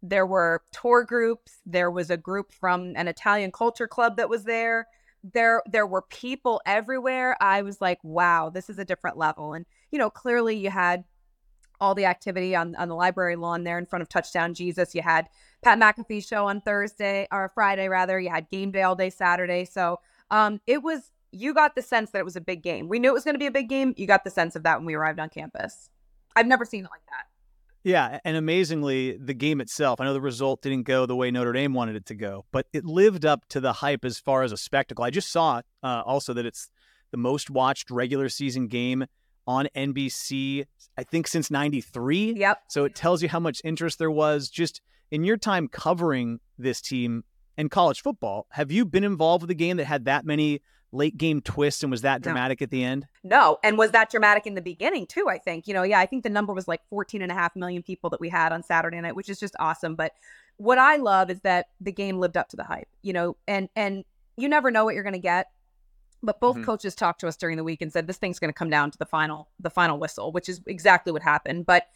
There 0.03 0.25
were 0.25 0.61
tour 0.71 1.03
groups. 1.03 1.61
There 1.65 1.89
was 1.89 2.09
a 2.11 2.17
group 2.17 2.51
from 2.51 2.93
an 2.95 3.07
Italian 3.07 3.51
culture 3.51 3.87
club 3.87 4.17
that 4.17 4.29
was 4.29 4.43
there. 4.43 4.87
There, 5.23 5.63
there 5.65 5.87
were 5.87 6.01
people 6.01 6.61
everywhere. 6.65 7.37
I 7.41 7.61
was 7.61 7.79
like, 7.79 7.99
wow, 8.03 8.49
this 8.49 8.69
is 8.69 8.77
a 8.77 8.85
different 8.85 9.17
level. 9.17 9.53
And, 9.53 9.65
you 9.89 9.97
know, 9.97 10.09
clearly 10.09 10.57
you 10.57 10.69
had 10.69 11.05
all 11.79 11.95
the 11.95 12.05
activity 12.05 12.55
on, 12.55 12.75
on 12.75 12.89
the 12.89 12.95
library 12.95 13.37
lawn 13.37 13.63
there 13.63 13.77
in 13.77 13.85
front 13.85 14.01
of 14.01 14.09
Touchdown 14.09 14.53
Jesus. 14.53 14.93
You 14.93 15.01
had 15.01 15.29
Pat 15.63 15.79
McAfee 15.79 16.27
show 16.27 16.47
on 16.47 16.61
Thursday 16.61 17.27
or 17.31 17.49
Friday 17.49 17.87
rather. 17.87 18.19
You 18.19 18.29
had 18.29 18.49
game 18.49 18.71
day 18.71 18.83
all 18.83 18.95
day 18.95 19.09
Saturday. 19.09 19.65
So 19.65 19.99
um, 20.29 20.59
it 20.67 20.83
was 20.83 21.11
you 21.33 21.53
got 21.53 21.75
the 21.75 21.81
sense 21.81 22.11
that 22.11 22.19
it 22.19 22.25
was 22.25 22.35
a 22.35 22.41
big 22.41 22.61
game. 22.61 22.87
We 22.87 22.99
knew 22.99 23.09
it 23.09 23.13
was 23.13 23.23
going 23.23 23.33
to 23.33 23.39
be 23.39 23.47
a 23.47 23.51
big 23.51 23.67
game. 23.67 23.93
You 23.97 24.05
got 24.05 24.23
the 24.23 24.29
sense 24.29 24.55
of 24.55 24.63
that 24.63 24.77
when 24.77 24.85
we 24.85 24.93
arrived 24.93 25.19
on 25.19 25.29
campus. 25.29 25.89
I've 26.35 26.47
never 26.47 26.63
seen 26.63 26.85
it 26.85 26.91
like 26.91 27.05
that. 27.07 27.32
Yeah, 27.83 28.19
and 28.23 28.37
amazingly, 28.37 29.17
the 29.17 29.33
game 29.33 29.59
itself, 29.59 29.99
I 29.99 30.05
know 30.05 30.13
the 30.13 30.21
result 30.21 30.61
didn't 30.61 30.83
go 30.83 31.05
the 31.05 31.15
way 31.15 31.31
Notre 31.31 31.51
Dame 31.51 31.73
wanted 31.73 31.97
it 31.97 32.05
to 32.07 32.15
go, 32.15 32.45
but 32.51 32.65
it 32.71 32.85
lived 32.85 33.25
up 33.25 33.45
to 33.49 33.59
the 33.59 33.73
hype 33.73 34.05
as 34.05 34.19
far 34.19 34.43
as 34.43 34.53
a 34.53 34.57
spectacle. 34.57 35.03
I 35.03 35.09
just 35.09 35.31
saw 35.31 35.61
uh, 35.83 36.01
also 36.05 36.33
that 36.33 36.45
it's 36.45 36.69
the 37.11 37.17
most 37.17 37.49
watched 37.49 37.91
regular 37.91 38.29
season 38.29 38.67
game 38.67 39.05
on 39.45 39.67
NBC, 39.75 40.65
I 40.97 41.03
think 41.03 41.27
since 41.27 41.51
93. 41.51 42.35
Yep. 42.37 42.59
So 42.69 42.85
it 42.85 42.95
tells 42.95 43.21
you 43.21 43.27
how 43.27 43.41
much 43.41 43.61
interest 43.65 43.99
there 43.99 44.11
was 44.11 44.49
just 44.49 44.81
in 45.11 45.25
your 45.25 45.37
time 45.37 45.67
covering 45.67 46.39
this 46.57 46.79
team 46.79 47.23
and 47.57 47.69
college 47.69 48.01
football. 48.01 48.47
Have 48.51 48.71
you 48.71 48.85
been 48.85 49.03
involved 49.03 49.43
with 49.43 49.51
a 49.51 49.55
game 49.55 49.77
that 49.77 49.85
had 49.85 50.05
that 50.05 50.25
many 50.25 50.61
late 50.93 51.17
game 51.17 51.41
twist 51.41 51.83
and 51.83 51.91
was 51.91 52.01
that 52.01 52.21
dramatic 52.21 52.61
no. 52.61 52.65
at 52.65 52.69
the 52.71 52.83
end? 52.83 53.07
No. 53.23 53.57
And 53.63 53.77
was 53.77 53.91
that 53.91 54.09
dramatic 54.11 54.45
in 54.45 54.55
the 54.55 54.61
beginning 54.61 55.07
too, 55.07 55.27
I 55.29 55.37
think. 55.37 55.67
You 55.67 55.73
know, 55.73 55.83
yeah, 55.83 55.99
I 55.99 56.05
think 56.05 56.23
the 56.23 56.29
number 56.29 56.53
was 56.53 56.67
like 56.67 56.81
14 56.89 57.21
and 57.21 57.31
a 57.31 57.35
half 57.35 57.55
million 57.55 57.83
people 57.83 58.09
that 58.11 58.21
we 58.21 58.29
had 58.29 58.51
on 58.51 58.63
Saturday 58.63 58.99
night, 59.01 59.15
which 59.15 59.29
is 59.29 59.39
just 59.39 59.55
awesome. 59.59 59.95
But 59.95 60.13
what 60.57 60.77
I 60.77 60.97
love 60.97 61.29
is 61.29 61.41
that 61.41 61.67
the 61.81 61.91
game 61.91 62.19
lived 62.19 62.37
up 62.37 62.49
to 62.49 62.55
the 62.55 62.63
hype, 62.63 62.89
you 63.01 63.13
know, 63.13 63.35
and 63.47 63.69
and 63.75 64.05
you 64.37 64.47
never 64.47 64.71
know 64.71 64.85
what 64.85 64.95
you're 64.95 65.03
going 65.03 65.13
to 65.13 65.19
get 65.19 65.47
but 66.23 66.39
both 66.39 66.55
mm-hmm. 66.55 66.63
coaches 66.63 66.95
talked 66.95 67.19
to 67.19 67.27
us 67.27 67.35
during 67.35 67.57
the 67.57 67.63
week 67.63 67.81
and 67.81 67.91
said 67.91 68.07
this 68.07 68.17
thing's 68.17 68.39
going 68.39 68.49
to 68.49 68.57
come 68.57 68.69
down 68.69 68.89
to 68.89 68.97
the 68.97 69.05
final 69.05 69.49
the 69.59 69.69
final 69.69 69.99
whistle, 69.99 70.31
which 70.31 70.47
is 70.47 70.61
exactly 70.65 71.11
what 71.11 71.21
happened. 71.21 71.65
But 71.65 71.87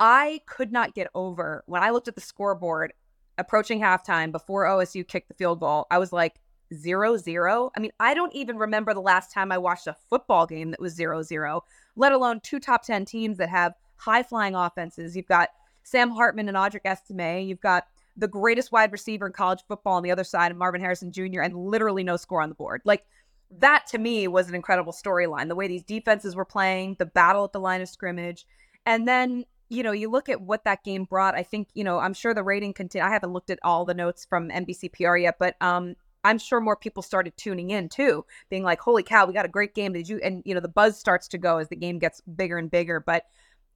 I 0.00 0.40
could 0.46 0.72
not 0.72 0.94
get 0.94 1.08
over 1.14 1.62
when 1.66 1.82
I 1.82 1.90
looked 1.90 2.08
at 2.08 2.14
the 2.14 2.20
scoreboard 2.20 2.94
approaching 3.36 3.80
halftime 3.80 4.32
before 4.32 4.64
OSU 4.64 5.06
kicked 5.06 5.28
the 5.28 5.34
field 5.34 5.60
goal. 5.60 5.86
I 5.90 5.98
was 5.98 6.12
like 6.12 6.40
zero 6.74 7.16
zero. 7.16 7.70
I 7.76 7.80
mean, 7.80 7.92
I 8.00 8.14
don't 8.14 8.34
even 8.34 8.56
remember 8.56 8.94
the 8.94 9.00
last 9.00 9.32
time 9.32 9.52
I 9.52 9.58
watched 9.58 9.86
a 9.86 9.96
football 10.10 10.46
game 10.46 10.70
that 10.70 10.80
was 10.80 10.94
zero 10.94 11.22
zero, 11.22 11.64
let 11.96 12.12
alone 12.12 12.40
two 12.40 12.60
top 12.60 12.82
10 12.82 13.04
teams 13.04 13.38
that 13.38 13.48
have 13.48 13.74
high 13.96 14.22
flying 14.22 14.54
offenses. 14.54 15.16
You've 15.16 15.26
got 15.26 15.50
Sam 15.82 16.10
Hartman 16.10 16.48
and 16.48 16.56
Audric 16.56 16.84
Estime. 16.84 17.46
You've 17.46 17.60
got 17.60 17.84
the 18.16 18.28
greatest 18.28 18.72
wide 18.72 18.92
receiver 18.92 19.26
in 19.26 19.32
college 19.32 19.60
football 19.66 19.94
on 19.94 20.02
the 20.02 20.10
other 20.10 20.24
side, 20.24 20.50
of 20.50 20.58
Marvin 20.58 20.80
Harrison 20.80 21.12
Jr., 21.12 21.40
and 21.40 21.54
literally 21.54 22.02
no 22.02 22.16
score 22.16 22.42
on 22.42 22.48
the 22.48 22.54
board. 22.54 22.82
Like, 22.84 23.04
that 23.50 23.86
to 23.88 23.98
me 23.98 24.28
was 24.28 24.48
an 24.48 24.54
incredible 24.54 24.92
storyline. 24.92 25.48
The 25.48 25.54
way 25.54 25.68
these 25.68 25.84
defenses 25.84 26.36
were 26.36 26.44
playing, 26.44 26.96
the 26.98 27.06
battle 27.06 27.44
at 27.44 27.52
the 27.52 27.60
line 27.60 27.80
of 27.80 27.88
scrimmage, 27.88 28.46
and 28.84 29.08
then 29.08 29.44
you 29.70 29.82
know 29.82 29.92
you 29.92 30.10
look 30.10 30.28
at 30.28 30.40
what 30.40 30.64
that 30.64 30.84
game 30.84 31.04
brought. 31.04 31.34
I 31.34 31.42
think 31.42 31.68
you 31.74 31.84
know 31.84 31.98
I'm 31.98 32.14
sure 32.14 32.34
the 32.34 32.42
rating 32.42 32.74
continue. 32.74 33.06
I 33.06 33.10
haven't 33.10 33.32
looked 33.32 33.50
at 33.50 33.58
all 33.62 33.84
the 33.84 33.94
notes 33.94 34.26
from 34.26 34.50
NBC 34.50 34.92
PR 34.92 35.16
yet, 35.16 35.36
but 35.38 35.56
um, 35.62 35.96
I'm 36.24 36.38
sure 36.38 36.60
more 36.60 36.76
people 36.76 37.02
started 37.02 37.36
tuning 37.36 37.70
in 37.70 37.88
too, 37.88 38.24
being 38.50 38.64
like, 38.64 38.80
"Holy 38.80 39.02
cow, 39.02 39.26
we 39.26 39.32
got 39.32 39.44
a 39.44 39.48
great 39.48 39.74
game!" 39.74 39.92
Did 39.92 40.08
you? 40.08 40.18
And 40.18 40.42
you 40.44 40.54
know, 40.54 40.60
the 40.60 40.68
buzz 40.68 40.98
starts 40.98 41.28
to 41.28 41.38
go 41.38 41.58
as 41.58 41.68
the 41.68 41.76
game 41.76 41.98
gets 41.98 42.20
bigger 42.22 42.58
and 42.58 42.70
bigger. 42.70 43.00
But 43.00 43.24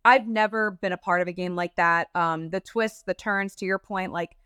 I've 0.04 0.26
never 0.26 0.72
been 0.72 0.92
a 0.92 0.96
part 0.96 1.22
of 1.22 1.28
a 1.28 1.32
game 1.32 1.54
like 1.54 1.76
that. 1.76 2.08
Um, 2.14 2.50
the 2.50 2.60
twists, 2.60 3.02
the 3.02 3.14
turns, 3.14 3.54
to 3.56 3.66
your 3.66 3.78
point, 3.78 4.12
like 4.12 4.36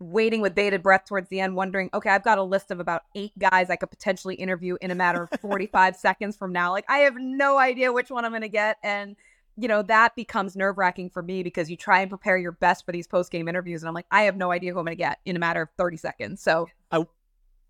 waiting 0.00 0.40
with 0.40 0.54
bated 0.54 0.82
breath 0.82 1.04
towards 1.04 1.28
the 1.28 1.40
end, 1.40 1.54
wondering, 1.54 1.90
okay, 1.94 2.10
I've 2.10 2.24
got 2.24 2.38
a 2.38 2.42
list 2.42 2.70
of 2.70 2.80
about 2.80 3.02
eight 3.14 3.38
guys 3.38 3.70
I 3.70 3.76
could 3.76 3.90
potentially 3.90 4.34
interview 4.34 4.76
in 4.80 4.90
a 4.90 4.94
matter 4.94 5.28
of 5.30 5.40
45 5.40 5.94
seconds 5.94 6.36
from 6.36 6.52
now. 6.52 6.72
Like, 6.72 6.86
I 6.88 7.00
have 7.00 7.16
no 7.16 7.58
idea 7.58 7.92
which 7.92 8.10
one 8.10 8.24
I'm 8.24 8.32
going 8.32 8.40
to 8.40 8.48
get. 8.48 8.78
And, 8.82 9.14
you 9.56 9.68
know, 9.68 9.82
that 9.82 10.16
becomes 10.16 10.56
nerve 10.56 10.78
wracking 10.78 11.10
for 11.10 11.22
me 11.22 11.42
because 11.42 11.70
you 11.70 11.76
try 11.76 12.00
and 12.00 12.08
prepare 12.08 12.38
your 12.38 12.52
best 12.52 12.84
for 12.84 12.92
these 12.92 13.06
post 13.06 13.30
game 13.30 13.46
interviews. 13.46 13.82
And 13.82 13.88
I'm 13.88 13.94
like, 13.94 14.06
I 14.10 14.22
have 14.22 14.36
no 14.36 14.50
idea 14.50 14.72
who 14.72 14.78
I'm 14.78 14.86
going 14.86 14.96
to 14.96 15.02
get 15.02 15.18
in 15.24 15.36
a 15.36 15.40
matter 15.40 15.62
of 15.62 15.68
30 15.76 15.98
seconds. 15.98 16.42
So 16.42 16.66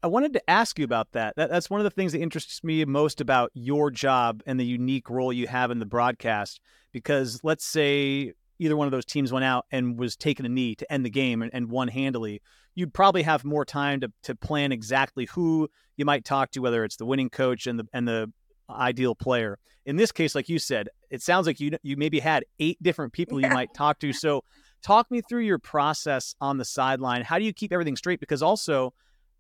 I, 0.03 0.07
wanted 0.07 0.33
to 0.35 0.51
ask 0.51 0.79
you 0.79 0.85
about 0.85 1.13
that. 1.13 1.37
that. 1.37 1.51
That's 1.51 1.71
one 1.71 1.81
of 1.81 1.85
the 1.85 1.91
things 1.91 2.13
that 2.13 2.21
interests 2.21 2.63
me 2.65 2.85
most 2.85 3.21
about 3.21 3.51
your 3.55 3.91
job 3.91 4.43
and 4.47 4.59
the 4.59 4.65
unique 4.65 5.11
role 5.11 5.33
you 5.33 5.47
have 5.47 5.71
in 5.71 5.79
the 5.79 5.87
broadcast. 5.87 6.61
Because 6.93 7.41
let's 7.43 7.65
say 7.65 8.33
either 8.59 8.77
one 8.77 8.87
of 8.87 8.93
those 8.93 9.05
teams 9.05 9.33
went 9.33 9.45
out 9.45 9.65
and 9.71 9.99
was 9.99 10.17
taking 10.17 10.45
a 10.45 10.49
knee 10.49 10.75
to 10.77 10.93
end 10.93 11.05
the 11.05 11.11
game 11.11 11.43
and, 11.43 11.51
and 11.55 11.71
won 11.71 11.89
handily, 11.89 12.43
you'd 12.75 12.95
probably 12.95 13.23
have 13.23 13.45
more 13.45 13.65
time 13.65 14.01
to, 14.01 14.13
to 14.23 14.35
plan 14.35 14.73
exactly 14.73 15.27
who 15.27 15.69
you 15.97 16.05
might 16.05 16.25
talk 16.25 16.51
to, 16.53 16.61
whether 16.61 16.85
it's 16.85 16.97
the 16.97 17.07
winning 17.07 17.31
coach 17.31 17.67
and 17.67 17.79
the 17.79 17.85
and 17.93 18.07
the 18.07 18.31
ideal 18.69 19.15
player. 19.15 19.59
In 19.87 19.97
this 19.97 20.13
case, 20.13 20.35
like 20.35 20.49
you 20.49 20.59
said, 20.59 20.89
it 21.11 21.23
sounds 21.23 21.47
like 21.47 21.59
you 21.61 21.73
you 21.83 21.97
maybe 21.97 22.21
had 22.21 22.45
eight 22.59 22.81
different 22.83 23.13
people 23.13 23.41
you 23.41 23.49
might 23.49 23.73
talk 23.75 23.99
to. 24.01 24.13
So, 24.13 24.45
talk 24.83 25.11
me 25.11 25.21
through 25.23 25.43
your 25.43 25.59
process 25.59 26.35
on 26.41 26.59
the 26.59 26.65
sideline. 26.65 27.23
How 27.23 27.39
do 27.39 27.45
you 27.45 27.53
keep 27.53 27.73
everything 27.73 27.97
straight? 27.97 28.21
Because 28.21 28.43
also, 28.43 28.93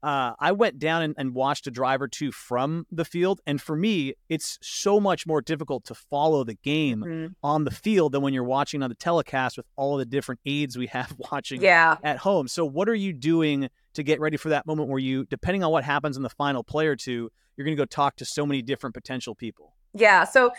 uh, 0.03 0.33
I 0.39 0.53
went 0.53 0.79
down 0.79 1.03
and, 1.03 1.15
and, 1.19 1.35
watched 1.35 1.67
a 1.67 1.71
drive 1.71 2.01
or 2.01 2.09
two 2.09 2.33
from 2.33 2.87
the 2.91 3.05
field. 3.05 3.41
And 3.47 3.61
for 3.61 3.77
me, 3.77 4.15
it's 4.29 4.59
so 4.63 4.99
much 4.99 5.27
more 5.27 5.43
difficult 5.43 5.85
to 5.87 5.95
follow 5.95 6.43
the 6.43 6.55
game 6.55 7.01
mm-hmm. 7.01 7.27
on 7.43 7.65
the 7.65 7.71
field 7.71 8.13
than 8.13 8.23
when 8.23 8.33
you're 8.33 8.45
watching 8.45 8.83
on 8.83 8.89
the 8.89 8.97
telecast 8.97 9.57
with 9.57 9.67
all 9.77 9.97
the 9.97 10.07
different 10.07 10.41
aids 10.47 10.79
we 10.79 10.87
have 10.87 11.15
watching 11.33 11.61
yeah. 11.61 11.97
at 12.03 12.19
home. 12.19 12.49
So, 12.49 12.65
what 12.65 12.89
are 12.89 12.95
you 12.95 13.13
doing 13.13 13.69
to 13.95 14.03
get 14.03 14.21
ready 14.21 14.37
for 14.37 14.49
that 14.51 14.67
moment 14.67 14.89
where 14.89 14.99
you, 14.99 15.27
depending 15.27 15.63
on 15.63 15.71
what 15.71 15.85
happens 15.85 16.17
in 16.17 16.23
the 16.23 16.31
final 16.31 16.65
play 16.65 16.87
or 16.87 16.97
two, 16.97 17.31
you're 17.57 17.65
going 17.65 17.77
to 17.77 17.81
go 17.81 17.87
talk 17.87 18.17
to 18.17 18.25
so 18.25 18.47
many 18.47 18.63
different 18.63 18.95
potential 18.95 19.35
people? 19.35 19.75
Yeah, 19.93 20.25
so 20.25 20.53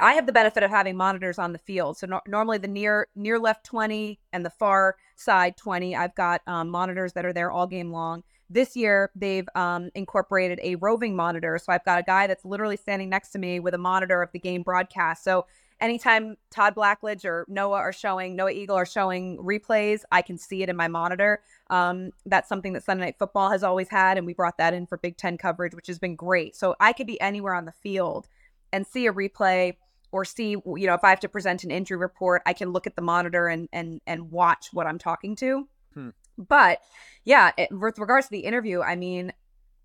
I 0.00 0.14
have 0.14 0.26
the 0.26 0.32
benefit 0.32 0.64
of 0.64 0.70
having 0.70 0.96
monitors 0.96 1.38
on 1.38 1.52
the 1.52 1.58
field. 1.58 1.98
So 1.98 2.06
no- 2.06 2.20
normally 2.26 2.58
the 2.58 2.68
near 2.68 3.06
near 3.14 3.38
left 3.38 3.64
20 3.64 4.18
and 4.32 4.44
the 4.44 4.50
far 4.50 4.96
side 5.14 5.56
20, 5.56 5.94
I've 5.94 6.14
got 6.16 6.40
um, 6.46 6.68
monitors 6.68 7.12
that 7.12 7.24
are 7.24 7.32
there 7.32 7.50
all 7.50 7.66
game 7.66 7.92
long. 7.92 8.24
This 8.48 8.76
year, 8.76 9.10
they've 9.14 9.48
um, 9.54 9.90
incorporated 9.94 10.60
a 10.62 10.76
roving 10.76 11.16
monitor. 11.16 11.58
So 11.58 11.72
I've 11.72 11.84
got 11.84 11.98
a 11.98 12.02
guy 12.02 12.26
that's 12.26 12.44
literally 12.44 12.76
standing 12.76 13.08
next 13.08 13.30
to 13.30 13.38
me 13.38 13.60
with 13.60 13.74
a 13.74 13.78
monitor 13.78 14.22
of 14.22 14.30
the 14.32 14.38
game 14.38 14.62
broadcast. 14.62 15.24
So 15.24 15.46
anytime 15.80 16.36
Todd 16.50 16.74
Blackledge 16.74 17.24
or 17.24 17.44
Noah 17.48 17.78
are 17.78 17.92
showing, 17.92 18.36
Noah 18.36 18.52
Eagle 18.52 18.76
are 18.76 18.86
showing 18.86 19.38
replays, 19.38 20.02
I 20.12 20.22
can 20.22 20.38
see 20.38 20.62
it 20.62 20.68
in 20.68 20.76
my 20.76 20.88
monitor. 20.88 21.42
Um, 21.70 22.10
that's 22.24 22.48
something 22.48 22.72
that 22.74 22.84
Sunday 22.84 23.06
Night 23.06 23.16
Football 23.18 23.50
has 23.50 23.62
always 23.62 23.88
had, 23.88 24.16
and 24.16 24.26
we 24.26 24.32
brought 24.32 24.58
that 24.58 24.74
in 24.74 24.86
for 24.86 24.96
Big 24.96 25.16
Ten 25.16 25.36
coverage, 25.38 25.74
which 25.74 25.88
has 25.88 25.98
been 25.98 26.16
great. 26.16 26.56
So 26.56 26.76
I 26.80 26.92
could 26.92 27.06
be 27.06 27.20
anywhere 27.20 27.54
on 27.54 27.64
the 27.64 27.72
field 27.72 28.28
and 28.72 28.86
see 28.86 29.06
a 29.06 29.12
replay 29.12 29.76
or 30.12 30.24
see, 30.24 30.50
you 30.50 30.86
know, 30.86 30.94
if 30.94 31.04
I 31.04 31.10
have 31.10 31.20
to 31.20 31.28
present 31.28 31.64
an 31.64 31.70
injury 31.70 31.98
report, 31.98 32.42
I 32.46 32.52
can 32.52 32.70
look 32.70 32.86
at 32.86 32.96
the 32.96 33.02
monitor 33.02 33.48
and 33.48 33.68
and 33.72 34.00
and 34.06 34.30
watch 34.30 34.68
what 34.72 34.86
I'm 34.86 34.98
talking 34.98 35.36
to. 35.36 35.68
Hmm. 35.94 36.10
But 36.38 36.80
yeah, 37.24 37.52
it, 37.56 37.68
with 37.72 37.98
regards 37.98 38.26
to 38.26 38.30
the 38.30 38.40
interview, 38.40 38.82
I 38.82 38.96
mean, 38.96 39.32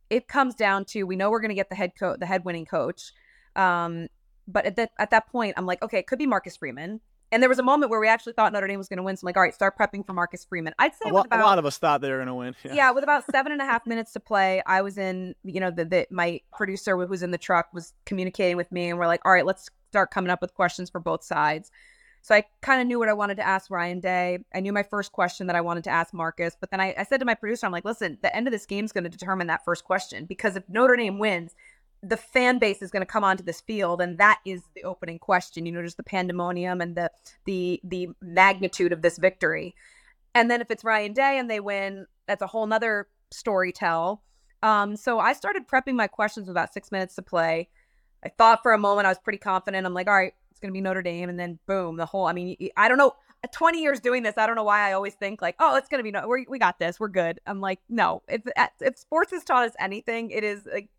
it 0.10 0.28
comes 0.28 0.56
down 0.56 0.86
to 0.86 1.04
we 1.04 1.16
know 1.16 1.32
we're 1.32 1.40
going 1.40 1.50
to 1.50 1.56
get 1.56 1.70
the 1.70 1.76
head 1.76 1.94
coach, 1.98 2.20
the 2.20 2.26
head 2.26 2.44
winning 2.46 2.66
coach. 2.66 3.14
Um, 3.56 4.08
but 4.48 4.66
at 4.66 4.76
that 4.76 4.92
at 5.00 5.12
that 5.12 5.28
point, 5.28 5.56
I'm 5.58 5.66
like, 5.66 5.82
okay, 5.82 6.00
it 6.00 6.08
could 6.08 6.20
be 6.20 6.28
Marcus 6.28 6.58
Freeman. 6.58 7.00
And 7.34 7.42
there 7.42 7.50
was 7.50 7.60
a 7.60 7.64
moment 7.64 7.90
where 7.90 8.00
we 8.00 8.10
actually 8.10 8.34
thought 8.34 8.52
Notre 8.52 8.68
Dame 8.68 8.78
was 8.78 8.90
going 8.90 8.98
to 8.98 9.04
win. 9.04 9.16
So 9.16 9.24
I'm 9.24 9.28
like, 9.28 9.38
all 9.38 9.44
right, 9.44 9.54
start 9.54 9.78
prepping 9.78 10.06
for 10.06 10.12
Marcus 10.12 10.44
Freeman. 10.44 10.74
I'd 10.78 10.94
say 10.94 11.10
a, 11.10 11.14
lo- 11.14 11.22
about, 11.22 11.40
a 11.40 11.44
lot 11.44 11.60
of 11.60 11.66
us 11.66 11.78
thought 11.78 12.02
they 12.02 12.10
were 12.10 12.18
going 12.18 12.28
to 12.28 12.34
win. 12.34 12.56
Yeah. 12.66 12.74
yeah. 12.74 12.92
with 12.92 13.06
about 13.06 13.24
seven 13.32 13.54
and 13.54 13.62
a 13.62 13.66
half 13.66 13.88
minutes 13.88 14.12
to 14.14 14.20
play, 14.20 14.62
I 14.66 14.82
was 14.82 14.98
in, 14.98 15.34
you 15.46 15.62
know, 15.62 15.72
the, 15.72 15.86
the 15.86 16.08
my 16.12 16.42
producer 16.52 16.98
who 16.98 17.08
was 17.08 17.24
in 17.24 17.32
the 17.32 17.38
truck 17.38 17.70
was 17.74 17.94
communicating 18.06 18.58
with 18.58 18.70
me, 18.70 18.90
and 18.90 19.00
we're 19.00 19.08
like, 19.08 19.22
all 19.24 19.32
right, 19.32 19.46
let's 19.46 19.70
start 19.90 20.12
coming 20.12 20.30
up 20.30 20.42
with 20.42 20.54
questions 20.54 20.90
for 20.90 21.00
both 21.00 21.24
sides. 21.24 21.72
So 22.22 22.36
I 22.36 22.46
kind 22.62 22.82
of 22.82 22.88
knew 22.88 23.00
what 23.00 23.10
I 23.10 23.14
wanted 23.14 23.36
to 23.38 23.48
ask 23.48 23.72
Ryan 23.72 24.00
Day. 24.00 24.40
I 24.54 24.60
knew 24.60 24.72
my 24.72 24.84
first 24.84 25.12
question 25.12 25.48
that 25.48 25.56
I 25.56 25.62
wanted 25.62 25.84
to 25.86 25.90
ask 25.90 26.14
Marcus. 26.14 26.56
But 26.60 26.70
then 26.70 26.80
I, 26.80 26.94
I 26.98 27.04
said 27.04 27.20
to 27.20 27.26
my 27.26 27.34
producer, 27.34 27.66
I'm 27.66 27.72
like, 27.72 27.86
listen, 27.86 28.20
the 28.22 28.36
end 28.36 28.48
of 28.48 28.52
this 28.52 28.66
game 28.66 28.86
is 28.86 28.92
going 28.92 29.04
to 29.04 29.10
determine 29.10 29.48
that 29.48 29.66
first 29.66 29.84
question 29.84 30.26
because 30.26 30.56
if 30.56 30.64
Notre 30.70 30.96
Dame 30.96 31.18
wins, 31.18 31.56
the 32.04 32.18
fan 32.18 32.58
base 32.58 32.82
is 32.82 32.92
going 32.92 33.02
to 33.02 33.06
come 33.06 33.24
onto 33.24 33.44
this 33.44 33.62
field 33.62 34.02
and 34.02 34.18
that 34.18 34.40
is 34.46 34.64
the 34.76 34.84
opening 34.84 35.20
question 35.20 35.66
you 35.66 35.72
know 35.72 35.84
just 35.84 35.98
the 35.98 36.04
pandemonium 36.04 36.82
and 36.82 36.96
the 36.96 37.12
the 37.46 37.80
the 37.84 38.10
magnitude 38.22 38.92
of 38.92 39.02
this 39.02 39.18
victory 39.18 39.76
and 40.34 40.50
then 40.50 40.62
if 40.62 40.72
it's 40.72 40.84
ryan 40.84 41.14
day 41.14 41.38
and 41.38 41.50
they 41.50 41.60
win 41.60 42.08
that's 42.28 42.42
a 42.42 42.48
whole 42.48 42.66
nother 42.66 43.08
story 43.30 43.72
tell 43.72 44.24
um, 44.64 44.96
so 44.96 45.20
i 45.20 45.34
started 45.34 45.68
prepping 45.68 45.94
my 45.94 46.08
questions 46.08 46.50
about 46.50 46.74
six 46.74 46.92
minutes 46.92 47.16
to 47.16 47.22
play 47.22 47.70
i 48.26 48.30
thought 48.30 48.64
for 48.64 48.74
a 48.74 48.80
moment 48.80 49.06
i 49.06 49.10
was 49.10 49.20
pretty 49.20 49.38
confident 49.38 49.86
i'm 49.86 49.94
like 49.94 50.08
all 50.08 50.14
right 50.14 50.34
going 50.62 50.72
to 50.72 50.74
be 50.74 50.82
Notre 50.82 51.02
Dame. 51.02 51.30
And 51.30 51.40
then 51.40 51.60
boom, 51.68 51.98
the 51.98 52.06
whole, 52.06 52.28
I 52.28 52.34
mean, 52.34 52.56
I 52.78 52.88
don't 52.88 52.98
know, 52.98 53.14
uh, 53.44 53.48
20 53.52 53.82
years 53.82 54.00
doing 54.00 54.24
this, 54.24 54.38
I 54.38 54.46
don't 54.46 54.56
know 54.56 54.64
why 54.64 54.90
I 54.90 54.94
always 54.94 55.16
think 55.16 55.42
like, 55.42 55.56
oh, 55.60 55.76
it's 55.76 55.90
going 55.90 56.00
to 56.00 56.04
be, 56.04 56.12
no, 56.12 56.28
we 56.28 56.46
we 56.48 56.60
got 56.60 56.80
this. 56.80 57.00
We're 57.00 57.10
good. 57.10 57.40
I'm 57.46 57.60
like, 57.60 57.80
no, 57.90 58.22
if, 58.28 58.42
if 58.80 58.98
sports 58.98 59.32
has 59.32 59.44
taught 59.44 59.66
us 59.66 59.74
anything, 59.80 60.32
it 60.32 60.44
is 60.44 60.68
like, 60.72 60.90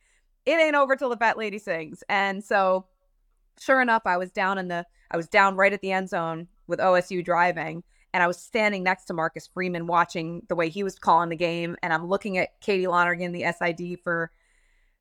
it 0.45 0.61
ain't 0.61 0.75
over 0.75 0.97
till 0.97 1.09
the 1.09 1.17
fat 1.17 1.39
lady 1.39 1.59
sings. 1.59 2.03
And 2.09 2.43
so 2.43 2.87
sure 3.59 3.81
enough, 3.81 4.03
I 4.07 4.17
was 4.17 4.33
down 4.33 4.59
in 4.59 4.69
the, 4.69 4.85
I 5.11 5.17
was 5.17 5.29
down 5.29 5.57
right 5.57 5.73
at 5.73 5.81
the 5.81 5.93
end 5.93 6.09
zone 6.09 6.49
with 6.67 6.81
OSU 6.81 7.25
driving. 7.25 7.85
And 8.15 8.23
I 8.23 8.27
was 8.27 8.39
standing 8.39 8.83
next 8.83 9.07
to 9.07 9.15
Marcus 9.15 9.47
Freeman 9.47 9.87
watching 9.87 10.43
the 10.49 10.55
way 10.55 10.69
he 10.69 10.83
was 10.83 10.99
calling 10.99 11.31
the 11.31 11.37
game. 11.37 11.77
And 11.83 11.95
I'm 11.95 12.07
looking 12.07 12.37
at 12.37 12.61
Katie 12.61 12.87
Lonergan, 12.87 13.33
the 13.33 13.47
SID 13.59 14.01
for 14.05 14.31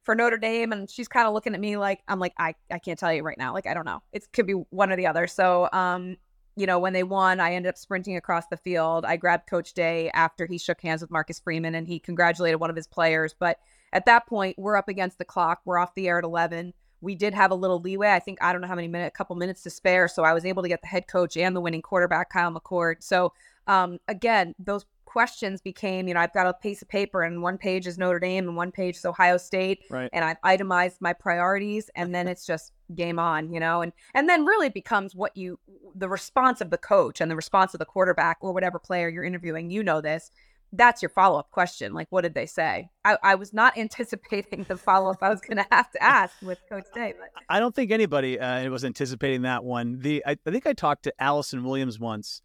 for 0.04 0.16
Notre 0.16 0.38
Dame, 0.38 0.72
and 0.72 0.90
she's 0.90 1.08
kind 1.08 1.28
of 1.28 1.34
looking 1.34 1.54
at 1.54 1.60
me 1.60 1.78
like 1.78 2.02
I'm 2.08 2.20
like 2.20 2.34
I 2.38 2.56
I 2.72 2.80
can't 2.80 2.98
tell 2.98 3.14
you 3.14 3.24
right 3.24 3.38
now. 3.38 3.54
Like 3.54 3.68
I 3.68 3.74
don't 3.74 3.86
know. 3.86 4.02
It 4.12 4.32
could 4.34 4.48
be 4.48 4.54
one 4.54 4.92
or 4.92 4.96
the 4.96 5.08
other. 5.08 5.28
So 5.28 5.70
um, 5.72 6.18
you 6.56 6.66
know, 6.66 6.80
when 6.80 6.94
they 6.94 7.04
won, 7.04 7.40
I 7.40 7.54
ended 7.54 7.70
up 7.70 7.78
sprinting 7.78 8.18
across 8.18 8.48
the 8.48 8.58
field. 8.58 9.06
I 9.06 9.16
grabbed 9.16 9.50
Coach 9.50 9.74
Day 9.74 10.10
after 10.12 10.46
he 10.46 10.58
shook 10.58 10.82
hands 10.82 11.02
with 11.02 11.12
Marcus 11.12 11.40
Freeman 11.40 11.76
and 11.76 11.88
he 11.88 12.00
congratulated 12.00 12.60
one 12.60 12.70
of 12.70 12.76
his 12.76 12.88
players. 12.88 13.34
But 13.38 13.60
at 13.94 14.06
that 14.06 14.28
point, 14.28 14.58
we're 14.60 14.76
up 14.76 14.90
against 14.90 15.18
the 15.18 15.26
clock. 15.26 15.62
We're 15.66 15.78
off 15.78 15.96
the 15.96 16.08
air 16.08 16.18
at 16.18 16.24
11. 16.24 16.74
We 17.00 17.16
did 17.16 17.34
have 17.34 17.52
a 17.52 17.56
little 17.56 17.80
leeway. 17.80 18.12
I 18.12 18.20
think 18.20 18.38
I 18.42 18.52
don't 18.52 18.62
know 18.62 18.68
how 18.68 18.76
many 18.76 18.88
minutes, 18.88 19.14
a 19.14 19.18
couple 19.18 19.36
minutes 19.36 19.64
to 19.64 19.70
spare. 19.70 20.08
So 20.08 20.24
I 20.24 20.34
was 20.34 20.46
able 20.46 20.62
to 20.62 20.70
get 20.70 20.82
the 20.82 20.88
head 20.88 21.08
coach 21.08 21.36
and 21.38 21.56
the 21.56 21.62
winning 21.62 21.82
quarterback, 21.82 22.30
Kyle 22.30 22.52
McCord. 22.52 22.98
So 23.00 23.34
um, 23.68 24.00
again, 24.08 24.54
those 24.60 24.86
questions 25.12 25.60
became, 25.62 26.08
you 26.08 26.14
know, 26.14 26.22
I've 26.22 26.34
got 26.34 26.48
a 26.48 26.54
piece 26.54 26.82
of 26.82 26.88
paper 26.88 27.24
and 27.24 27.42
one 27.42 27.58
page 27.58 27.86
is 27.86 27.98
Notre 27.98 28.20
Dame 28.20 28.48
and 28.48 28.56
one 28.56 28.72
page 28.72 28.96
is 28.96 29.06
Ohio 29.06 29.36
State. 29.36 29.84
Right. 29.90 30.10
And 30.14 30.24
I've 30.24 30.38
itemized 30.42 31.02
my 31.02 31.12
priorities 31.12 31.90
and 31.96 32.16
then 32.16 32.30
it's 32.30 32.46
just 32.46 32.72
game 32.96 33.20
on, 33.20 33.52
you 33.52 33.60
know, 33.60 33.82
and 33.82 33.92
and 34.14 34.30
then 34.30 34.46
really 34.46 34.68
it 34.68 34.74
becomes 34.74 35.14
what 35.14 35.36
you 35.36 35.60
the 35.96 36.08
response 36.08 36.62
of 36.62 36.70
the 36.70 36.78
coach 36.78 37.20
and 37.20 37.30
the 37.30 37.36
response 37.36 37.74
of 37.74 37.80
the 37.80 37.86
quarterback 37.86 38.38
or 38.40 38.54
whatever 38.54 38.80
player 38.80 39.10
you're 39.10 39.26
interviewing, 39.26 39.70
you 39.70 39.84
know 39.84 40.00
this. 40.00 40.32
That's 40.74 41.02
your 41.02 41.10
follow 41.10 41.38
up 41.38 41.52
question. 41.52 41.94
Like, 41.94 42.08
what 42.12 42.22
did 42.22 42.34
they 42.34 42.46
say? 42.46 42.90
I, 43.04 43.18
I 43.22 43.36
was 43.36 43.52
not 43.52 43.78
anticipating 43.78 44.66
the 44.70 44.78
follow 44.78 45.12
up 45.12 45.22
I 45.22 45.30
was 45.30 45.42
going 45.42 45.58
to 45.58 45.68
have 45.70 45.92
to 45.92 46.02
ask 46.02 46.34
with 46.42 46.60
Coach 46.70 46.86
Day. 46.96 47.14
But. 47.20 47.44
I 47.50 47.60
don't 47.60 47.76
think 47.76 47.92
anybody 47.92 48.40
uh, 48.40 48.70
was 48.70 48.86
anticipating 48.86 49.42
that 49.42 49.66
one. 49.66 50.00
The 50.00 50.24
I, 50.26 50.38
I 50.46 50.52
think 50.52 50.66
I 50.66 50.72
talked 50.72 51.04
to 51.04 51.14
Allison 51.20 51.66
Williams 51.66 52.00
once, 52.00 52.42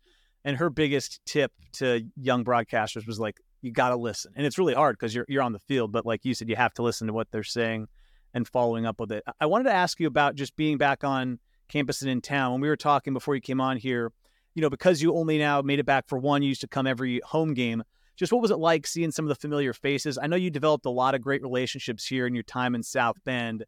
and 0.46 0.56
her 0.56 0.70
biggest 0.70 1.20
tip 1.26 1.52
to 1.72 2.08
young 2.16 2.44
broadcasters 2.44 3.04
was 3.04 3.18
like, 3.18 3.40
you 3.62 3.72
got 3.72 3.88
to 3.88 3.96
listen. 3.96 4.32
And 4.36 4.46
it's 4.46 4.58
really 4.58 4.74
hard 4.74 4.96
because 4.96 5.12
you're, 5.12 5.26
you're 5.28 5.42
on 5.42 5.52
the 5.52 5.58
field, 5.58 5.90
but 5.90 6.06
like 6.06 6.24
you 6.24 6.34
said, 6.34 6.48
you 6.48 6.54
have 6.54 6.72
to 6.74 6.82
listen 6.82 7.08
to 7.08 7.12
what 7.12 7.32
they're 7.32 7.42
saying 7.42 7.88
and 8.32 8.46
following 8.46 8.86
up 8.86 9.00
with 9.00 9.10
it. 9.10 9.24
I 9.40 9.46
wanted 9.46 9.64
to 9.64 9.72
ask 9.72 9.98
you 9.98 10.06
about 10.06 10.36
just 10.36 10.54
being 10.54 10.78
back 10.78 11.02
on 11.02 11.40
campus 11.68 12.00
and 12.00 12.10
in 12.10 12.20
town. 12.20 12.52
When 12.52 12.60
we 12.60 12.68
were 12.68 12.76
talking 12.76 13.12
before 13.12 13.34
you 13.34 13.40
came 13.40 13.60
on 13.60 13.76
here, 13.76 14.12
you 14.54 14.62
know, 14.62 14.70
because 14.70 15.02
you 15.02 15.16
only 15.16 15.36
now 15.36 15.62
made 15.62 15.80
it 15.80 15.86
back 15.86 16.06
for 16.06 16.16
one, 16.16 16.42
you 16.42 16.48
used 16.48 16.60
to 16.60 16.68
come 16.68 16.86
every 16.86 17.20
home 17.24 17.52
game. 17.52 17.82
Just 18.14 18.32
what 18.32 18.40
was 18.40 18.52
it 18.52 18.58
like 18.58 18.86
seeing 18.86 19.10
some 19.10 19.24
of 19.24 19.30
the 19.30 19.34
familiar 19.34 19.72
faces? 19.72 20.16
I 20.16 20.28
know 20.28 20.36
you 20.36 20.50
developed 20.50 20.86
a 20.86 20.90
lot 20.90 21.16
of 21.16 21.22
great 21.22 21.42
relationships 21.42 22.06
here 22.06 22.24
in 22.24 22.34
your 22.34 22.44
time 22.44 22.76
in 22.76 22.84
South 22.84 23.16
Bend. 23.24 23.64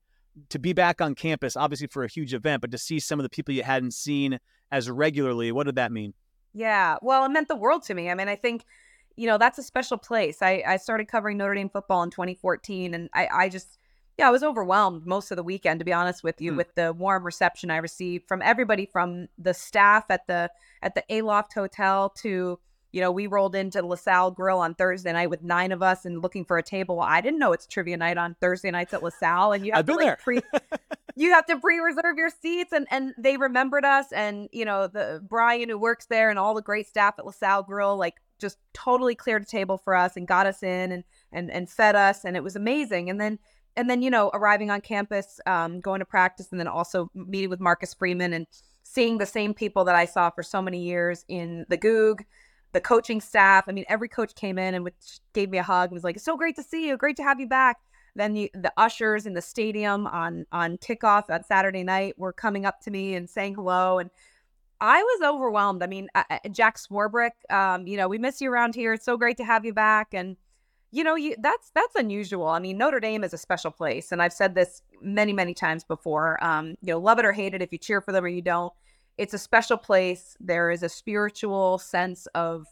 To 0.50 0.60
be 0.60 0.72
back 0.74 1.00
on 1.00 1.16
campus, 1.16 1.56
obviously 1.56 1.88
for 1.88 2.04
a 2.04 2.08
huge 2.08 2.34
event, 2.34 2.60
but 2.60 2.70
to 2.70 2.78
see 2.78 3.00
some 3.00 3.18
of 3.18 3.24
the 3.24 3.30
people 3.30 3.52
you 3.52 3.64
hadn't 3.64 3.94
seen 3.94 4.38
as 4.70 4.88
regularly, 4.88 5.50
what 5.50 5.66
did 5.66 5.74
that 5.74 5.90
mean? 5.90 6.14
Yeah. 6.58 6.96
Well, 7.02 7.24
it 7.24 7.28
meant 7.28 7.46
the 7.46 7.54
world 7.54 7.84
to 7.84 7.94
me. 7.94 8.10
I 8.10 8.14
mean, 8.14 8.26
I 8.26 8.34
think, 8.34 8.64
you 9.14 9.28
know, 9.28 9.38
that's 9.38 9.58
a 9.58 9.62
special 9.62 9.96
place. 9.96 10.42
I, 10.42 10.64
I 10.66 10.76
started 10.76 11.06
covering 11.06 11.36
Notre 11.38 11.54
Dame 11.54 11.70
football 11.70 12.02
in 12.02 12.10
2014 12.10 12.94
and 12.94 13.08
I, 13.14 13.28
I 13.32 13.48
just, 13.48 13.78
yeah, 14.18 14.26
I 14.26 14.32
was 14.32 14.42
overwhelmed 14.42 15.06
most 15.06 15.30
of 15.30 15.36
the 15.36 15.44
weekend, 15.44 15.78
to 15.78 15.84
be 15.84 15.92
honest 15.92 16.24
with 16.24 16.40
you, 16.40 16.50
hmm. 16.50 16.56
with 16.56 16.74
the 16.74 16.92
warm 16.92 17.24
reception 17.24 17.70
I 17.70 17.76
received 17.76 18.26
from 18.26 18.42
everybody 18.42 18.86
from 18.86 19.28
the 19.38 19.54
staff 19.54 20.06
at 20.10 20.26
the, 20.26 20.50
at 20.82 20.96
the 20.96 21.04
Aloft 21.08 21.54
Hotel 21.54 22.10
to, 22.22 22.58
you 22.90 23.00
know, 23.00 23.12
we 23.12 23.28
rolled 23.28 23.54
into 23.54 23.80
LaSalle 23.80 24.32
Grill 24.32 24.58
on 24.58 24.74
Thursday 24.74 25.12
night 25.12 25.30
with 25.30 25.44
nine 25.44 25.70
of 25.70 25.80
us 25.80 26.04
and 26.06 26.22
looking 26.22 26.44
for 26.44 26.58
a 26.58 26.62
table. 26.62 26.96
Well, 26.96 27.06
I 27.06 27.20
didn't 27.20 27.38
know 27.38 27.52
it's 27.52 27.68
trivia 27.68 27.96
night 27.96 28.18
on 28.18 28.34
Thursday 28.40 28.72
nights 28.72 28.92
at 28.94 29.04
LaSalle, 29.04 29.52
and 29.52 29.64
you 29.64 29.70
have 29.70 29.80
I've 29.80 29.86
to 29.86 29.92
been 29.92 29.96
like, 29.96 30.06
there. 30.06 30.18
pre 30.20 30.40
you 31.18 31.32
have 31.32 31.46
to 31.46 31.58
pre-reserve 31.58 32.16
your 32.16 32.30
seats 32.30 32.72
and 32.72 32.86
and 32.90 33.12
they 33.18 33.36
remembered 33.36 33.84
us 33.84 34.12
and 34.12 34.48
you 34.52 34.64
know 34.64 34.86
the 34.86 35.20
Brian 35.28 35.68
who 35.68 35.76
works 35.76 36.06
there 36.06 36.30
and 36.30 36.38
all 36.38 36.54
the 36.54 36.62
great 36.62 36.86
staff 36.86 37.14
at 37.18 37.26
LaSalle 37.26 37.64
Grill 37.64 37.96
like 37.96 38.14
just 38.38 38.58
totally 38.72 39.16
cleared 39.16 39.42
a 39.42 39.46
table 39.46 39.78
for 39.78 39.94
us 39.94 40.16
and 40.16 40.28
got 40.28 40.46
us 40.46 40.62
in 40.62 40.92
and 40.92 41.04
and 41.32 41.50
and 41.50 41.68
fed 41.68 41.96
us 41.96 42.24
and 42.24 42.36
it 42.36 42.42
was 42.42 42.56
amazing. 42.56 43.10
And 43.10 43.20
then 43.20 43.38
and 43.76 43.90
then 43.90 44.00
you 44.00 44.10
know 44.10 44.30
arriving 44.32 44.70
on 44.70 44.80
campus 44.80 45.40
um, 45.46 45.80
going 45.80 45.98
to 45.98 46.06
practice 46.06 46.48
and 46.50 46.60
then 46.60 46.68
also 46.68 47.10
meeting 47.14 47.50
with 47.50 47.60
Marcus 47.60 47.94
Freeman 47.94 48.32
and 48.32 48.46
seeing 48.84 49.18
the 49.18 49.26
same 49.26 49.54
people 49.54 49.84
that 49.84 49.96
I 49.96 50.04
saw 50.04 50.30
for 50.30 50.42
so 50.42 50.62
many 50.62 50.82
years 50.82 51.24
in 51.28 51.66
the 51.68 51.76
Gug 51.76 52.24
the 52.72 52.80
coaching 52.80 53.20
staff. 53.20 53.64
I 53.66 53.72
mean 53.72 53.84
every 53.88 54.08
coach 54.08 54.34
came 54.36 54.58
in 54.58 54.74
and 54.74 54.88
gave 55.32 55.50
me 55.50 55.58
a 55.58 55.64
hug 55.64 55.90
and 55.90 55.94
was 55.94 56.04
like 56.04 56.16
it's 56.16 56.24
so 56.24 56.36
great 56.36 56.54
to 56.56 56.62
see 56.62 56.86
you. 56.86 56.96
Great 56.96 57.16
to 57.16 57.24
have 57.24 57.40
you 57.40 57.48
back 57.48 57.78
then 58.18 58.36
you, 58.36 58.48
the 58.54 58.72
ushers 58.76 59.26
in 59.26 59.34
the 59.34 59.42
stadium 59.42 60.06
on 60.06 60.46
on 60.52 60.78
kickoff 60.78 61.30
on 61.30 61.44
Saturday 61.44 61.84
night 61.84 62.18
were 62.18 62.32
coming 62.32 62.66
up 62.66 62.80
to 62.82 62.90
me 62.90 63.14
and 63.14 63.28
saying 63.28 63.54
hello, 63.54 63.98
and 63.98 64.10
I 64.80 65.02
was 65.02 65.28
overwhelmed. 65.28 65.82
I 65.82 65.86
mean, 65.86 66.08
Jack 66.52 66.78
Swarbrick, 66.78 67.32
um, 67.50 67.86
you 67.86 67.96
know, 67.96 68.08
we 68.08 68.18
miss 68.18 68.40
you 68.40 68.50
around 68.50 68.74
here. 68.74 68.92
It's 68.92 69.04
so 69.04 69.16
great 69.16 69.36
to 69.38 69.44
have 69.44 69.64
you 69.64 69.72
back, 69.72 70.14
and 70.14 70.36
you 70.90 71.04
know, 71.04 71.16
you 71.16 71.34
that's 71.40 71.70
that's 71.74 71.94
unusual. 71.94 72.46
I 72.46 72.58
mean, 72.58 72.78
Notre 72.78 73.00
Dame 73.00 73.24
is 73.24 73.32
a 73.32 73.38
special 73.38 73.70
place, 73.70 74.12
and 74.12 74.22
I've 74.22 74.32
said 74.32 74.54
this 74.54 74.82
many 75.02 75.32
many 75.32 75.54
times 75.54 75.84
before. 75.84 76.42
Um, 76.42 76.76
you 76.80 76.92
know, 76.92 76.98
love 76.98 77.18
it 77.18 77.24
or 77.24 77.32
hate 77.32 77.54
it, 77.54 77.62
if 77.62 77.72
you 77.72 77.78
cheer 77.78 78.00
for 78.00 78.12
them 78.12 78.24
or 78.24 78.28
you 78.28 78.42
don't, 78.42 78.72
it's 79.16 79.34
a 79.34 79.38
special 79.38 79.76
place. 79.76 80.36
There 80.40 80.70
is 80.70 80.82
a 80.82 80.88
spiritual 80.88 81.78
sense 81.78 82.26
of 82.34 82.66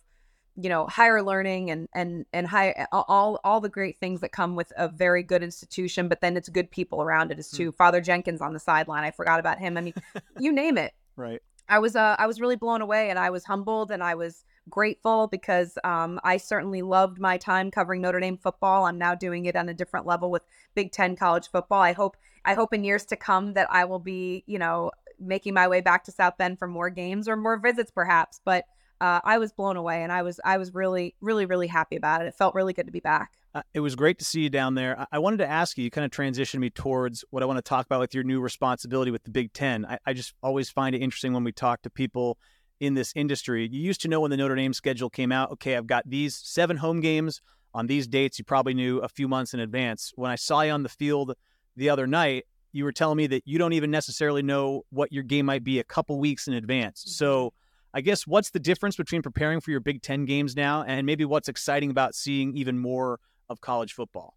you 0.56 0.68
know 0.68 0.86
higher 0.86 1.22
learning 1.22 1.70
and 1.70 1.88
and 1.94 2.24
and 2.32 2.46
high 2.46 2.86
all 2.92 3.38
all 3.44 3.60
the 3.60 3.68
great 3.68 3.98
things 3.98 4.20
that 4.20 4.32
come 4.32 4.56
with 4.56 4.72
a 4.76 4.88
very 4.88 5.22
good 5.22 5.42
institution 5.42 6.08
but 6.08 6.20
then 6.20 6.36
it's 6.36 6.48
good 6.48 6.70
people 6.70 7.02
around 7.02 7.30
it 7.30 7.38
as 7.38 7.50
too. 7.50 7.70
Mm. 7.70 7.76
father 7.76 8.00
jenkins 8.00 8.40
on 8.40 8.52
the 8.52 8.58
sideline 8.58 9.04
i 9.04 9.10
forgot 9.10 9.38
about 9.38 9.58
him. 9.58 9.76
I 9.76 9.80
mean 9.82 9.94
you 10.38 10.52
name 10.52 10.78
it. 10.78 10.94
Right. 11.16 11.42
I 11.68 11.78
was 11.78 11.96
uh 11.96 12.16
i 12.18 12.26
was 12.26 12.40
really 12.40 12.56
blown 12.56 12.80
away 12.80 13.10
and 13.10 13.18
i 13.18 13.30
was 13.30 13.44
humbled 13.44 13.90
and 13.90 14.02
i 14.02 14.14
was 14.14 14.44
grateful 14.68 15.28
because 15.28 15.78
um, 15.84 16.18
i 16.24 16.36
certainly 16.36 16.82
loved 16.82 17.20
my 17.20 17.36
time 17.36 17.70
covering 17.70 18.00
notre 18.00 18.20
dame 18.20 18.36
football. 18.36 18.84
I'm 18.84 18.98
now 18.98 19.14
doing 19.14 19.44
it 19.46 19.56
on 19.56 19.68
a 19.68 19.74
different 19.74 20.06
level 20.06 20.30
with 20.30 20.42
big 20.74 20.90
ten 20.90 21.16
college 21.16 21.48
football. 21.50 21.80
I 21.80 21.92
hope 21.92 22.16
i 22.44 22.54
hope 22.54 22.72
in 22.72 22.82
years 22.82 23.04
to 23.06 23.16
come 23.16 23.52
that 23.54 23.68
i 23.70 23.84
will 23.84 23.98
be 23.98 24.42
you 24.46 24.58
know 24.58 24.90
making 25.18 25.54
my 25.54 25.68
way 25.68 25.80
back 25.80 26.04
to 26.04 26.12
south 26.12 26.36
bend 26.38 26.58
for 26.58 26.68
more 26.68 26.90
games 26.90 27.28
or 27.28 27.36
more 27.36 27.58
visits 27.58 27.90
perhaps 27.90 28.40
but 28.44 28.64
uh, 29.00 29.20
I 29.24 29.38
was 29.38 29.52
blown 29.52 29.76
away, 29.76 30.02
and 30.02 30.12
I 30.12 30.22
was 30.22 30.40
I 30.44 30.58
was 30.58 30.74
really 30.74 31.14
really 31.20 31.46
really 31.46 31.66
happy 31.66 31.96
about 31.96 32.22
it. 32.22 32.28
It 32.28 32.34
felt 32.34 32.54
really 32.54 32.72
good 32.72 32.86
to 32.86 32.92
be 32.92 33.00
back. 33.00 33.32
Uh, 33.54 33.62
it 33.72 33.80
was 33.80 33.96
great 33.96 34.18
to 34.18 34.24
see 34.24 34.42
you 34.42 34.50
down 34.50 34.74
there. 34.74 34.98
I-, 35.00 35.06
I 35.12 35.18
wanted 35.18 35.38
to 35.38 35.48
ask 35.48 35.78
you. 35.78 35.84
You 35.84 35.90
kind 35.90 36.04
of 36.04 36.10
transitioned 36.10 36.60
me 36.60 36.70
towards 36.70 37.24
what 37.30 37.42
I 37.42 37.46
want 37.46 37.58
to 37.58 37.62
talk 37.62 37.86
about 37.86 38.00
with 38.00 38.14
your 38.14 38.24
new 38.24 38.40
responsibility 38.40 39.10
with 39.10 39.24
the 39.24 39.30
Big 39.30 39.52
Ten. 39.52 39.84
I, 39.86 39.98
I 40.06 40.12
just 40.12 40.34
always 40.42 40.70
find 40.70 40.94
it 40.94 41.00
interesting 41.00 41.32
when 41.32 41.44
we 41.44 41.52
talk 41.52 41.82
to 41.82 41.90
people 41.90 42.38
in 42.80 42.94
this 42.94 43.12
industry. 43.16 43.68
You 43.70 43.80
used 43.80 44.02
to 44.02 44.08
know 44.08 44.20
when 44.20 44.30
the 44.30 44.36
Notre 44.36 44.54
Dame 44.54 44.72
schedule 44.72 45.10
came 45.10 45.32
out. 45.32 45.50
Okay, 45.52 45.76
I've 45.76 45.86
got 45.86 46.08
these 46.08 46.36
seven 46.36 46.76
home 46.76 47.00
games 47.00 47.40
on 47.74 47.86
these 47.86 48.06
dates. 48.06 48.38
You 48.38 48.44
probably 48.44 48.74
knew 48.74 48.98
a 48.98 49.08
few 49.08 49.28
months 49.28 49.54
in 49.54 49.60
advance. 49.60 50.12
When 50.16 50.30
I 50.30 50.36
saw 50.36 50.62
you 50.62 50.72
on 50.72 50.82
the 50.82 50.88
field 50.88 51.34
the 51.76 51.90
other 51.90 52.06
night, 52.06 52.44
you 52.72 52.84
were 52.84 52.92
telling 52.92 53.16
me 53.16 53.26
that 53.28 53.42
you 53.46 53.58
don't 53.58 53.72
even 53.72 53.90
necessarily 53.90 54.42
know 54.42 54.82
what 54.90 55.12
your 55.12 55.22
game 55.22 55.46
might 55.46 55.64
be 55.64 55.78
a 55.78 55.84
couple 55.84 56.18
weeks 56.18 56.46
in 56.46 56.54
advance. 56.54 57.04
So 57.06 57.46
mm-hmm. 57.46 57.56
I 57.96 58.02
guess 58.02 58.26
what's 58.26 58.50
the 58.50 58.58
difference 58.58 58.94
between 58.94 59.22
preparing 59.22 59.58
for 59.58 59.70
your 59.70 59.80
Big 59.80 60.02
Ten 60.02 60.26
games 60.26 60.54
now 60.54 60.82
and 60.82 61.06
maybe 61.06 61.24
what's 61.24 61.48
exciting 61.48 61.90
about 61.90 62.14
seeing 62.14 62.54
even 62.54 62.78
more 62.78 63.20
of 63.48 63.62
college 63.62 63.94
football? 63.94 64.34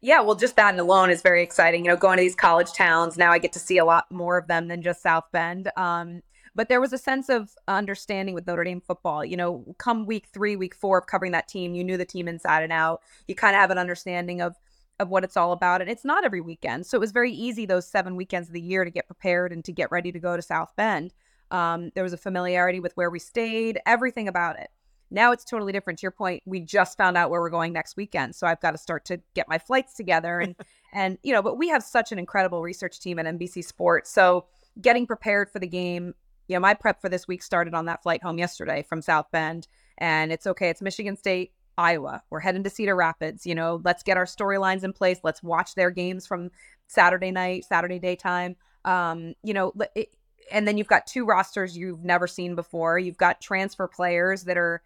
Yeah, 0.00 0.20
well, 0.20 0.34
just 0.34 0.56
that 0.56 0.76
alone 0.76 1.08
is 1.08 1.22
very 1.22 1.44
exciting. 1.44 1.84
You 1.84 1.92
know, 1.92 1.96
going 1.96 2.16
to 2.16 2.24
these 2.24 2.34
college 2.34 2.72
towns 2.72 3.16
now, 3.16 3.30
I 3.30 3.38
get 3.38 3.52
to 3.52 3.60
see 3.60 3.78
a 3.78 3.84
lot 3.84 4.10
more 4.10 4.36
of 4.36 4.48
them 4.48 4.66
than 4.66 4.82
just 4.82 5.00
South 5.00 5.26
Bend. 5.32 5.70
Um, 5.76 6.22
but 6.56 6.68
there 6.68 6.80
was 6.80 6.92
a 6.92 6.98
sense 6.98 7.28
of 7.28 7.50
understanding 7.68 8.34
with 8.34 8.48
Notre 8.48 8.64
Dame 8.64 8.80
football. 8.80 9.24
You 9.24 9.36
know, 9.36 9.76
come 9.78 10.04
week 10.04 10.26
three, 10.34 10.56
week 10.56 10.74
four 10.74 10.98
of 10.98 11.06
covering 11.06 11.30
that 11.32 11.46
team, 11.46 11.76
you 11.76 11.84
knew 11.84 11.96
the 11.96 12.04
team 12.04 12.26
inside 12.26 12.64
and 12.64 12.72
out. 12.72 13.00
You 13.28 13.36
kind 13.36 13.54
of 13.54 13.60
have 13.60 13.70
an 13.70 13.78
understanding 13.78 14.40
of 14.40 14.56
of 14.98 15.08
what 15.08 15.22
it's 15.22 15.36
all 15.36 15.52
about, 15.52 15.80
and 15.80 15.90
it's 15.90 16.04
not 16.04 16.24
every 16.24 16.40
weekend. 16.40 16.84
So 16.86 16.96
it 16.96 17.00
was 17.00 17.12
very 17.12 17.32
easy 17.32 17.64
those 17.64 17.86
seven 17.86 18.16
weekends 18.16 18.48
of 18.48 18.54
the 18.54 18.60
year 18.60 18.84
to 18.84 18.90
get 18.90 19.06
prepared 19.06 19.52
and 19.52 19.64
to 19.64 19.72
get 19.72 19.92
ready 19.92 20.10
to 20.10 20.18
go 20.18 20.34
to 20.34 20.42
South 20.42 20.72
Bend. 20.76 21.12
Um, 21.52 21.92
there 21.94 22.02
was 22.02 22.14
a 22.14 22.18
familiarity 22.18 22.80
with 22.80 22.96
where 22.96 23.10
we 23.10 23.18
stayed, 23.18 23.78
everything 23.86 24.26
about 24.26 24.58
it. 24.58 24.70
Now 25.10 25.32
it's 25.32 25.44
totally 25.44 25.72
different. 25.72 25.98
To 25.98 26.04
your 26.04 26.10
point, 26.10 26.42
we 26.46 26.60
just 26.60 26.96
found 26.96 27.18
out 27.18 27.30
where 27.30 27.42
we're 27.42 27.50
going 27.50 27.74
next 27.74 27.96
weekend, 27.96 28.34
so 28.34 28.46
I've 28.46 28.60
got 28.60 28.70
to 28.70 28.78
start 28.78 29.04
to 29.06 29.20
get 29.34 29.46
my 29.46 29.58
flights 29.58 29.92
together 29.92 30.40
and 30.40 30.56
and 30.92 31.18
you 31.22 31.32
know. 31.32 31.42
But 31.42 31.58
we 31.58 31.68
have 31.68 31.82
such 31.82 32.10
an 32.10 32.18
incredible 32.18 32.62
research 32.62 32.98
team 32.98 33.18
at 33.18 33.26
NBC 33.26 33.62
Sports, 33.62 34.10
so 34.10 34.46
getting 34.80 35.06
prepared 35.06 35.50
for 35.50 35.58
the 35.58 35.66
game. 35.66 36.14
You 36.48 36.56
know, 36.56 36.60
my 36.60 36.74
prep 36.74 37.00
for 37.00 37.10
this 37.10 37.28
week 37.28 37.42
started 37.42 37.74
on 37.74 37.84
that 37.84 38.02
flight 38.02 38.22
home 38.22 38.38
yesterday 38.38 38.82
from 38.82 39.02
South 39.02 39.26
Bend, 39.30 39.68
and 39.98 40.32
it's 40.32 40.46
okay. 40.46 40.70
It's 40.70 40.80
Michigan 40.80 41.16
State, 41.16 41.52
Iowa. 41.76 42.22
We're 42.30 42.40
heading 42.40 42.64
to 42.64 42.70
Cedar 42.70 42.96
Rapids. 42.96 43.46
You 43.46 43.54
know, 43.54 43.82
let's 43.84 44.02
get 44.02 44.16
our 44.16 44.24
storylines 44.24 44.82
in 44.82 44.94
place. 44.94 45.20
Let's 45.22 45.42
watch 45.42 45.74
their 45.74 45.90
games 45.90 46.26
from 46.26 46.50
Saturday 46.88 47.30
night, 47.30 47.66
Saturday 47.66 47.98
daytime. 47.98 48.56
Um, 48.86 49.34
you 49.44 49.52
know, 49.52 49.72
it, 49.94 50.14
and 50.50 50.66
then 50.66 50.76
you've 50.76 50.88
got 50.88 51.06
two 51.06 51.24
rosters 51.24 51.76
you've 51.76 52.04
never 52.04 52.26
seen 52.26 52.54
before. 52.54 52.98
You've 52.98 53.16
got 53.16 53.40
transfer 53.40 53.86
players 53.86 54.44
that 54.44 54.56
are, 54.56 54.82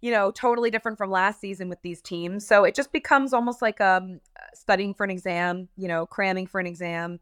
you 0.00 0.10
know, 0.10 0.30
totally 0.30 0.70
different 0.70 0.98
from 0.98 1.10
last 1.10 1.40
season 1.40 1.68
with 1.68 1.82
these 1.82 2.00
teams. 2.00 2.46
So 2.46 2.64
it 2.64 2.74
just 2.74 2.92
becomes 2.92 3.32
almost 3.32 3.62
like 3.62 3.80
um, 3.80 4.20
studying 4.54 4.94
for 4.94 5.04
an 5.04 5.10
exam, 5.10 5.68
you 5.76 5.88
know, 5.88 6.06
cramming 6.06 6.46
for 6.46 6.60
an 6.60 6.66
exam. 6.66 7.20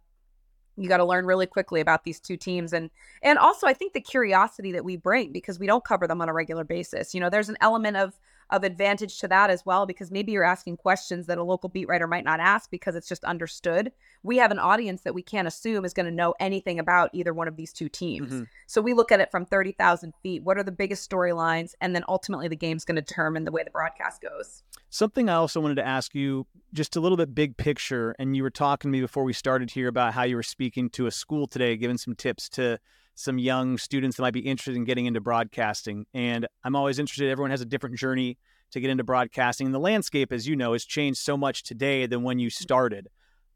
You 0.76 0.88
got 0.88 0.98
to 0.98 1.04
learn 1.04 1.26
really 1.26 1.46
quickly 1.46 1.80
about 1.80 2.04
these 2.04 2.18
two 2.18 2.38
teams, 2.38 2.72
and 2.72 2.88
and 3.22 3.38
also 3.38 3.66
I 3.66 3.74
think 3.74 3.92
the 3.92 4.00
curiosity 4.00 4.72
that 4.72 4.86
we 4.86 4.96
bring 4.96 5.30
because 5.30 5.58
we 5.58 5.66
don't 5.66 5.84
cover 5.84 6.06
them 6.06 6.22
on 6.22 6.30
a 6.30 6.32
regular 6.32 6.64
basis. 6.64 7.14
You 7.14 7.20
know, 7.20 7.28
there's 7.28 7.50
an 7.50 7.58
element 7.60 7.98
of 7.98 8.18
of 8.52 8.64
advantage 8.64 9.18
to 9.18 9.26
that 9.26 9.48
as 9.50 9.64
well 9.64 9.86
because 9.86 10.10
maybe 10.10 10.30
you're 10.30 10.44
asking 10.44 10.76
questions 10.76 11.26
that 11.26 11.38
a 11.38 11.42
local 11.42 11.70
beat 11.70 11.88
writer 11.88 12.06
might 12.06 12.24
not 12.24 12.38
ask 12.38 12.70
because 12.70 12.94
it's 12.94 13.08
just 13.08 13.24
understood. 13.24 13.90
We 14.22 14.36
have 14.36 14.50
an 14.50 14.58
audience 14.58 15.02
that 15.02 15.14
we 15.14 15.22
can't 15.22 15.48
assume 15.48 15.86
is 15.86 15.94
going 15.94 16.06
to 16.06 16.12
know 16.12 16.34
anything 16.38 16.78
about 16.78 17.10
either 17.14 17.32
one 17.32 17.48
of 17.48 17.56
these 17.56 17.72
two 17.72 17.88
teams. 17.88 18.30
Mm-hmm. 18.30 18.42
So 18.66 18.82
we 18.82 18.92
look 18.92 19.10
at 19.10 19.20
it 19.20 19.30
from 19.30 19.46
30,000 19.46 20.12
feet. 20.22 20.42
What 20.44 20.58
are 20.58 20.62
the 20.62 20.70
biggest 20.70 21.10
storylines? 21.10 21.74
And 21.80 21.96
then 21.96 22.04
ultimately 22.08 22.46
the 22.46 22.54
game's 22.54 22.84
going 22.84 22.96
to 22.96 23.02
determine 23.02 23.44
the 23.44 23.52
way 23.52 23.64
the 23.64 23.70
broadcast 23.70 24.20
goes. 24.20 24.62
Something 24.90 25.30
I 25.30 25.34
also 25.34 25.58
wanted 25.58 25.76
to 25.76 25.86
ask 25.86 26.14
you, 26.14 26.46
just 26.74 26.94
a 26.94 27.00
little 27.00 27.16
bit 27.16 27.34
big 27.34 27.56
picture. 27.56 28.14
And 28.18 28.36
you 28.36 28.42
were 28.42 28.50
talking 28.50 28.90
to 28.90 28.92
me 28.92 29.00
before 29.00 29.24
we 29.24 29.32
started 29.32 29.70
here 29.70 29.88
about 29.88 30.12
how 30.12 30.24
you 30.24 30.36
were 30.36 30.42
speaking 30.42 30.90
to 30.90 31.06
a 31.06 31.10
school 31.10 31.46
today, 31.46 31.78
giving 31.78 31.96
some 31.96 32.14
tips 32.14 32.50
to 32.50 32.78
some 33.14 33.38
young 33.38 33.78
students 33.78 34.16
that 34.16 34.22
might 34.22 34.34
be 34.34 34.40
interested 34.40 34.76
in 34.76 34.84
getting 34.84 35.06
into 35.06 35.20
broadcasting. 35.20 36.06
And 36.14 36.46
I'm 36.64 36.74
always 36.74 36.98
interested, 36.98 37.30
everyone 37.30 37.50
has 37.50 37.60
a 37.60 37.66
different 37.66 37.96
journey 37.96 38.38
to 38.72 38.80
get 38.80 38.90
into 38.90 39.04
broadcasting. 39.04 39.66
And 39.66 39.74
the 39.74 39.80
landscape, 39.80 40.32
as 40.32 40.46
you 40.46 40.56
know, 40.56 40.72
has 40.72 40.84
changed 40.84 41.20
so 41.20 41.36
much 41.36 41.62
today 41.62 42.06
than 42.06 42.22
when 42.22 42.38
you 42.38 42.50
started. 42.50 43.08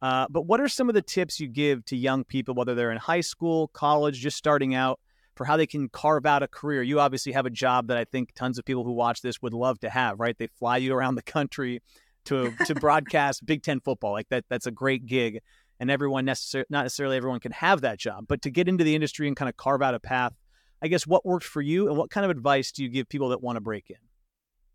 Uh, 0.02 0.26
but 0.28 0.42
what 0.42 0.60
are 0.60 0.68
some 0.68 0.88
of 0.88 0.94
the 0.94 1.02
tips 1.02 1.40
you 1.40 1.48
give 1.48 1.84
to 1.86 1.96
young 1.96 2.22
people, 2.22 2.54
whether 2.54 2.74
they're 2.74 2.92
in 2.92 2.98
high 2.98 3.22
school, 3.22 3.68
college, 3.68 4.20
just 4.20 4.36
starting 4.36 4.74
out, 4.74 5.00
for 5.34 5.44
how 5.44 5.56
they 5.56 5.66
can 5.66 5.88
carve 5.88 6.26
out 6.26 6.42
a 6.42 6.48
career? 6.48 6.82
You 6.82 7.00
obviously 7.00 7.32
have 7.32 7.46
a 7.46 7.50
job 7.50 7.88
that 7.88 7.96
I 7.96 8.04
think 8.04 8.34
tons 8.34 8.58
of 8.58 8.64
people 8.64 8.84
who 8.84 8.92
watch 8.92 9.22
this 9.22 9.40
would 9.40 9.54
love 9.54 9.78
to 9.80 9.90
have, 9.90 10.20
right? 10.20 10.36
They 10.36 10.48
fly 10.48 10.76
you 10.76 10.94
around 10.94 11.14
the 11.14 11.22
country 11.22 11.80
to 12.26 12.52
to 12.66 12.74
broadcast 12.80 13.44
Big 13.46 13.62
Ten 13.62 13.80
football. 13.80 14.12
Like 14.12 14.28
that, 14.28 14.44
that's 14.50 14.66
a 14.66 14.70
great 14.70 15.06
gig 15.06 15.40
and 15.80 15.90
everyone 15.90 16.24
necessarily 16.24 16.66
not 16.70 16.82
necessarily 16.82 17.16
everyone 17.16 17.40
can 17.40 17.52
have 17.52 17.80
that 17.80 17.98
job 17.98 18.24
but 18.28 18.42
to 18.42 18.50
get 18.50 18.68
into 18.68 18.84
the 18.84 18.94
industry 18.94 19.26
and 19.26 19.36
kind 19.36 19.48
of 19.48 19.56
carve 19.56 19.82
out 19.82 19.94
a 19.94 20.00
path 20.00 20.32
i 20.82 20.88
guess 20.88 21.06
what 21.06 21.24
worked 21.24 21.44
for 21.44 21.62
you 21.62 21.88
and 21.88 21.96
what 21.96 22.10
kind 22.10 22.24
of 22.24 22.30
advice 22.30 22.72
do 22.72 22.82
you 22.82 22.88
give 22.88 23.08
people 23.08 23.28
that 23.30 23.42
want 23.42 23.56
to 23.56 23.60
break 23.60 23.90
in? 23.90 23.96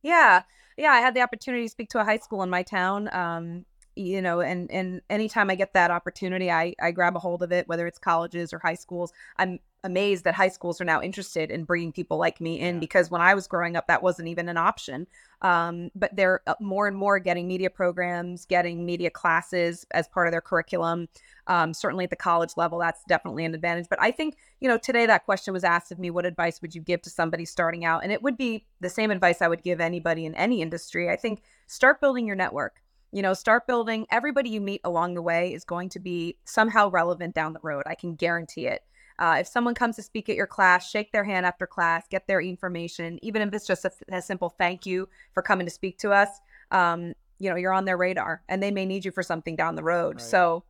Yeah. 0.02 0.44
Yeah 0.78 0.92
i 0.92 1.00
had 1.00 1.14
the 1.14 1.22
opportunity 1.22 1.64
to 1.64 1.70
speak 1.70 1.90
to 1.90 2.00
a 2.00 2.04
high 2.04 2.18
school 2.18 2.44
in 2.44 2.50
my 2.50 2.64
town 2.64 3.14
um, 3.14 3.66
you 3.96 4.22
know 4.22 4.40
and 4.42 4.72
and 4.72 5.02
anytime 5.10 5.50
i 5.50 5.56
get 5.56 5.74
that 5.74 5.92
opportunity 5.92 6.50
i 6.50 6.74
i 6.82 6.92
grab 6.92 7.16
a 7.16 7.20
hold 7.20 7.44
of 7.44 7.52
it 7.52 7.68
whether 7.68 7.86
it's 7.86 8.00
colleges 8.00 8.54
or 8.54 8.60
high 8.60 8.76
schools. 8.76 9.12
I'm 9.38 9.60
amazed 9.84 10.24
that 10.24 10.36
high 10.36 10.50
schools 10.50 10.80
are 10.80 10.86
now 10.86 11.02
interested 11.02 11.50
in 11.50 11.64
bringing 11.64 11.92
people 11.92 12.18
like 12.18 12.40
me 12.40 12.60
in 12.60 12.76
yeah. 12.76 12.80
because 12.80 13.10
when 13.10 13.22
I 13.22 13.34
was 13.34 13.48
growing 13.48 13.76
up, 13.76 13.88
that 13.88 14.04
wasn't 14.04 14.28
even 14.28 14.48
an 14.48 14.58
option. 14.58 15.08
Um, 15.42 15.90
but 15.96 16.16
they're 16.16 16.42
uh, 16.46 16.54
more 16.60 16.88
and 16.88 16.96
more 16.96 17.18
getting 17.18 17.48
media 17.48 17.70
programs, 17.70 18.46
getting 18.46 18.86
media 18.86 19.10
classes 19.10 19.86
as 19.92 20.08
part 20.08 20.28
of 20.28 20.32
their 20.32 20.42
curriculum. 20.42 21.08
Um, 21.48 21.74
certainly 21.74 22.04
at 22.04 22.12
the 22.12 22.16
college 22.16 22.52
level, 22.58 22.80
that's 22.80 23.04
definitely 23.08 23.44
an 23.46 23.56
advantage. 23.56 23.88
But 23.90 24.02
I 24.02 24.12
think, 24.12 24.38
you 24.60 24.68
know, 24.70 24.78
today 24.78 25.06
that 25.08 25.26
question 25.26 25.54
was 25.54 25.64
asked 25.64 25.92
of 25.92 26.00
me 26.00 26.12
what 26.12 26.26
advice 26.26 26.62
would 26.62 26.76
you 26.76 26.82
give 26.82 27.02
to 27.04 27.10
somebody 27.10 27.46
starting 27.46 27.84
out? 27.84 28.04
And 28.04 28.12
it 28.12 28.22
would 28.22 28.38
be 28.38 28.66
the 28.80 28.90
same 28.90 29.10
advice 29.10 29.42
I 29.42 29.48
would 29.48 29.64
give 29.64 29.82
anybody 29.82 30.26
in 30.26 30.36
any 30.36 30.62
industry. 30.62 31.10
I 31.10 31.16
think 31.16 31.42
start 31.68 32.00
building 32.00 32.28
your 32.28 32.36
network 32.36 32.82
you 33.12 33.22
know 33.22 33.34
start 33.34 33.68
building 33.68 34.06
everybody 34.10 34.50
you 34.50 34.62
meet 34.62 34.82
along 34.84 35.14
the 35.14 35.22
way 35.22 35.54
is 35.54 35.64
going 35.64 35.90
to 35.90 36.00
be 36.00 36.38
somehow 36.46 36.90
relevant 36.90 37.36
down 37.36 37.54
the 37.54 37.60
road 37.62 37.84
i 37.86 37.96
can 37.96 38.16
guarantee 38.16 38.68
it 38.68 38.82
Uh, 39.22 39.38
if 39.40 39.48
someone 39.48 39.76
comes 39.76 39.96
to 39.96 40.02
speak 40.02 40.30
at 40.30 40.36
your 40.36 40.48
class, 40.48 40.90
shake 40.90 41.12
their 41.12 41.24
hand 41.24 41.46
after 41.46 41.68
class, 41.68 42.08
get 42.10 42.26
their 42.26 42.42
information, 42.42 43.20
even 43.22 43.44
if 43.44 43.54
it's 43.54 43.68
just 43.68 43.86
a, 43.86 43.92
a 44.12 44.20
simple 44.20 44.50
thank 44.50 44.84
you 44.84 45.08
for 45.36 45.44
coming 45.44 45.68
to 45.68 45.72
speak 45.72 46.00
to 46.00 46.12
us. 46.12 46.28
Um, 46.72 47.14
you 47.38 47.48
know, 47.48 47.56
you're 47.56 47.72
on 47.72 47.86
their 47.86 47.98
radar 47.98 48.42
and 48.50 48.64
they 48.64 48.72
may 48.72 48.84
need 48.84 49.06
you 49.06 49.12
for 49.12 49.22
something 49.22 49.56
down 49.56 49.76
the 49.76 49.84
road. 49.84 50.16
Right. 50.16 50.26
So 50.26 50.64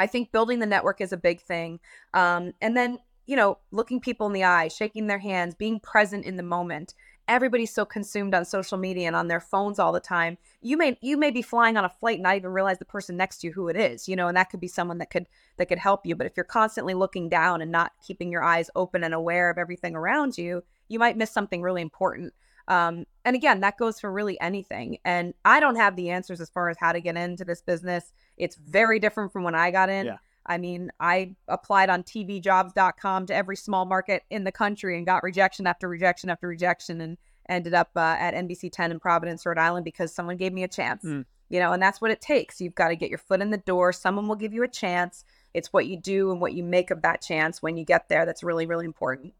I 0.00 0.08
think 0.08 0.32
building 0.32 0.58
the 0.58 0.66
network 0.66 1.00
is 1.00 1.12
a 1.12 1.16
big 1.16 1.40
thing. 1.40 1.78
Um, 2.14 2.52
and 2.60 2.76
then, 2.76 2.98
you 3.26 3.36
know, 3.36 3.58
looking 3.70 4.00
people 4.00 4.26
in 4.26 4.32
the 4.32 4.42
eye, 4.42 4.66
shaking 4.66 5.06
their 5.06 5.18
hands, 5.20 5.54
being 5.54 5.78
present 5.78 6.24
in 6.24 6.36
the 6.36 6.42
moment 6.42 6.94
everybody's 7.28 7.72
so 7.72 7.84
consumed 7.84 8.34
on 8.34 8.44
social 8.44 8.78
media 8.78 9.06
and 9.06 9.14
on 9.14 9.28
their 9.28 9.40
phones 9.40 9.78
all 9.78 9.92
the 9.92 10.00
time 10.00 10.38
you 10.60 10.76
may 10.76 10.98
you 11.00 11.16
may 11.16 11.30
be 11.30 11.42
flying 11.42 11.76
on 11.76 11.84
a 11.84 11.88
flight 11.88 12.16
and 12.16 12.22
not 12.22 12.36
even 12.36 12.50
realize 12.50 12.78
the 12.78 12.84
person 12.84 13.16
next 13.16 13.38
to 13.38 13.46
you 13.46 13.52
who 13.52 13.68
it 13.68 13.76
is 13.76 14.08
you 14.08 14.16
know 14.16 14.28
and 14.28 14.36
that 14.36 14.50
could 14.50 14.60
be 14.60 14.68
someone 14.68 14.98
that 14.98 15.10
could 15.10 15.26
that 15.56 15.68
could 15.68 15.78
help 15.78 16.06
you. 16.06 16.16
But 16.16 16.26
if 16.26 16.36
you're 16.36 16.44
constantly 16.44 16.94
looking 16.94 17.28
down 17.28 17.60
and 17.60 17.70
not 17.70 17.92
keeping 18.04 18.32
your 18.32 18.42
eyes 18.42 18.70
open 18.74 19.04
and 19.04 19.14
aware 19.14 19.50
of 19.50 19.58
everything 19.58 19.94
around 19.94 20.38
you 20.38 20.62
you 20.88 20.98
might 20.98 21.16
miss 21.16 21.30
something 21.30 21.62
really 21.62 21.82
important. 21.82 22.32
Um, 22.66 23.06
and 23.24 23.36
again 23.36 23.60
that 23.60 23.78
goes 23.78 24.00
for 24.00 24.10
really 24.12 24.40
anything. 24.40 24.98
And 25.04 25.34
i 25.44 25.60
don't 25.60 25.76
have 25.76 25.96
the 25.96 26.10
answers 26.10 26.40
as 26.40 26.50
far 26.50 26.68
as 26.68 26.78
how 26.78 26.92
to 26.92 27.00
get 27.00 27.16
into 27.16 27.44
this 27.44 27.62
business. 27.62 28.12
It's 28.36 28.56
very 28.56 28.98
different 28.98 29.32
from 29.32 29.44
when 29.44 29.54
i 29.54 29.70
got 29.70 29.90
in. 29.90 30.06
Yeah. 30.06 30.16
I 30.48 30.58
mean, 30.58 30.90
I 30.98 31.36
applied 31.46 31.90
on 31.90 32.02
tvjobs.com 32.02 33.26
to 33.26 33.34
every 33.34 33.56
small 33.56 33.84
market 33.84 34.22
in 34.30 34.44
the 34.44 34.52
country 34.52 34.96
and 34.96 35.06
got 35.06 35.22
rejection 35.22 35.66
after 35.66 35.88
rejection 35.88 36.30
after 36.30 36.48
rejection 36.48 37.00
and 37.00 37.18
ended 37.48 37.74
up 37.74 37.90
uh, 37.96 38.16
at 38.18 38.34
NBC 38.34 38.70
10 38.72 38.90
in 38.90 39.00
Providence, 39.00 39.44
Rhode 39.44 39.58
Island 39.58 39.84
because 39.84 40.14
someone 40.14 40.36
gave 40.36 40.52
me 40.52 40.62
a 40.62 40.68
chance. 40.68 41.04
Mm. 41.04 41.24
You 41.50 41.60
know, 41.60 41.72
and 41.72 41.82
that's 41.82 42.00
what 42.00 42.10
it 42.10 42.20
takes. 42.20 42.60
You've 42.60 42.74
got 42.74 42.88
to 42.88 42.96
get 42.96 43.08
your 43.08 43.18
foot 43.18 43.40
in 43.40 43.50
the 43.50 43.58
door. 43.58 43.92
Someone 43.92 44.28
will 44.28 44.36
give 44.36 44.52
you 44.52 44.62
a 44.64 44.68
chance. 44.68 45.24
It's 45.54 45.72
what 45.72 45.86
you 45.86 45.98
do 45.98 46.30
and 46.30 46.40
what 46.40 46.52
you 46.52 46.62
make 46.62 46.90
of 46.90 47.02
that 47.02 47.22
chance 47.22 47.62
when 47.62 47.76
you 47.76 47.84
get 47.84 48.08
there 48.08 48.26
that's 48.26 48.42
really, 48.42 48.66
really 48.66 48.84
important. 48.84 49.32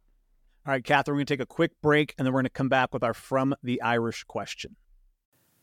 All 0.67 0.73
right, 0.73 0.83
Kathryn, 0.83 1.09
we're 1.09 1.15
going 1.15 1.27
to 1.27 1.37
take 1.37 1.41
a 1.41 1.47
quick 1.47 1.73
break 1.83 2.15
and 2.17 2.27
then 2.27 2.33
we're 2.33 2.41
going 2.41 2.47
to 2.47 2.51
come 2.51 2.69
back 2.69 2.93
with 2.93 3.03
our 3.03 3.15
From 3.15 3.55
the 3.63 3.81
Irish 3.83 4.25
question. 4.25 4.77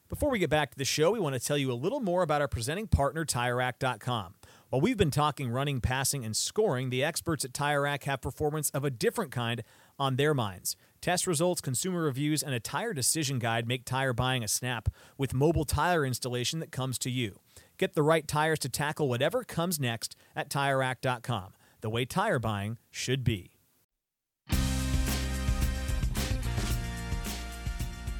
Before 0.07 0.29
we 0.29 0.37
get 0.37 0.51
back 0.51 0.71
to 0.71 0.77
the 0.77 0.85
show, 0.85 1.11
we 1.11 1.19
want 1.19 1.33
to 1.33 1.39
tell 1.39 1.57
you 1.57 1.71
a 1.71 1.73
little 1.73 1.99
more 1.99 2.21
about 2.21 2.39
our 2.39 2.47
presenting 2.47 2.87
partner, 2.87 3.25
TireRack.com. 3.25 4.35
While 4.70 4.82
we've 4.82 4.97
been 4.97 5.11
talking 5.11 5.51
running, 5.51 5.80
passing, 5.80 6.26
and 6.26 6.36
scoring, 6.36 6.89
the 6.89 7.03
experts 7.03 7.45
at 7.45 7.53
Tire 7.53 7.84
Rack 7.84 8.05
have 8.05 8.20
performance 8.20 8.72
of 8.72 8.84
a 8.84 8.89
different 8.89 9.32
kind 9.32 9.63
on 9.99 10.16
their 10.16 10.34
minds. 10.34 10.76
Test 11.01 11.28
results, 11.28 11.61
consumer 11.61 12.01
reviews, 12.01 12.41
and 12.41 12.53
a 12.55 12.59
tire 12.59 12.91
decision 12.91 13.38
guide 13.38 13.68
make 13.68 13.86
tire 13.86 14.11
buying 14.11 14.43
a 14.43 14.47
snap 14.47 14.89
with 15.20 15.36
mobile 15.36 15.66
tire 15.66 16.03
installation 16.03 16.59
that 16.61 16.72
comes 16.72 16.97
to 16.97 17.11
you. 17.11 17.39
Get 17.78 17.93
the 17.93 18.01
right 18.01 18.28
tires 18.28 18.57
to 18.59 18.70
tackle 18.70 19.07
whatever 19.07 19.43
comes 19.43 19.80
next 19.80 20.16
at 20.36 20.49
TireRack.com, 20.49 21.53
the 21.82 21.89
way 21.91 22.05
tire 22.05 22.39
buying 22.39 22.80
should 22.89 23.24
be. 23.24 23.51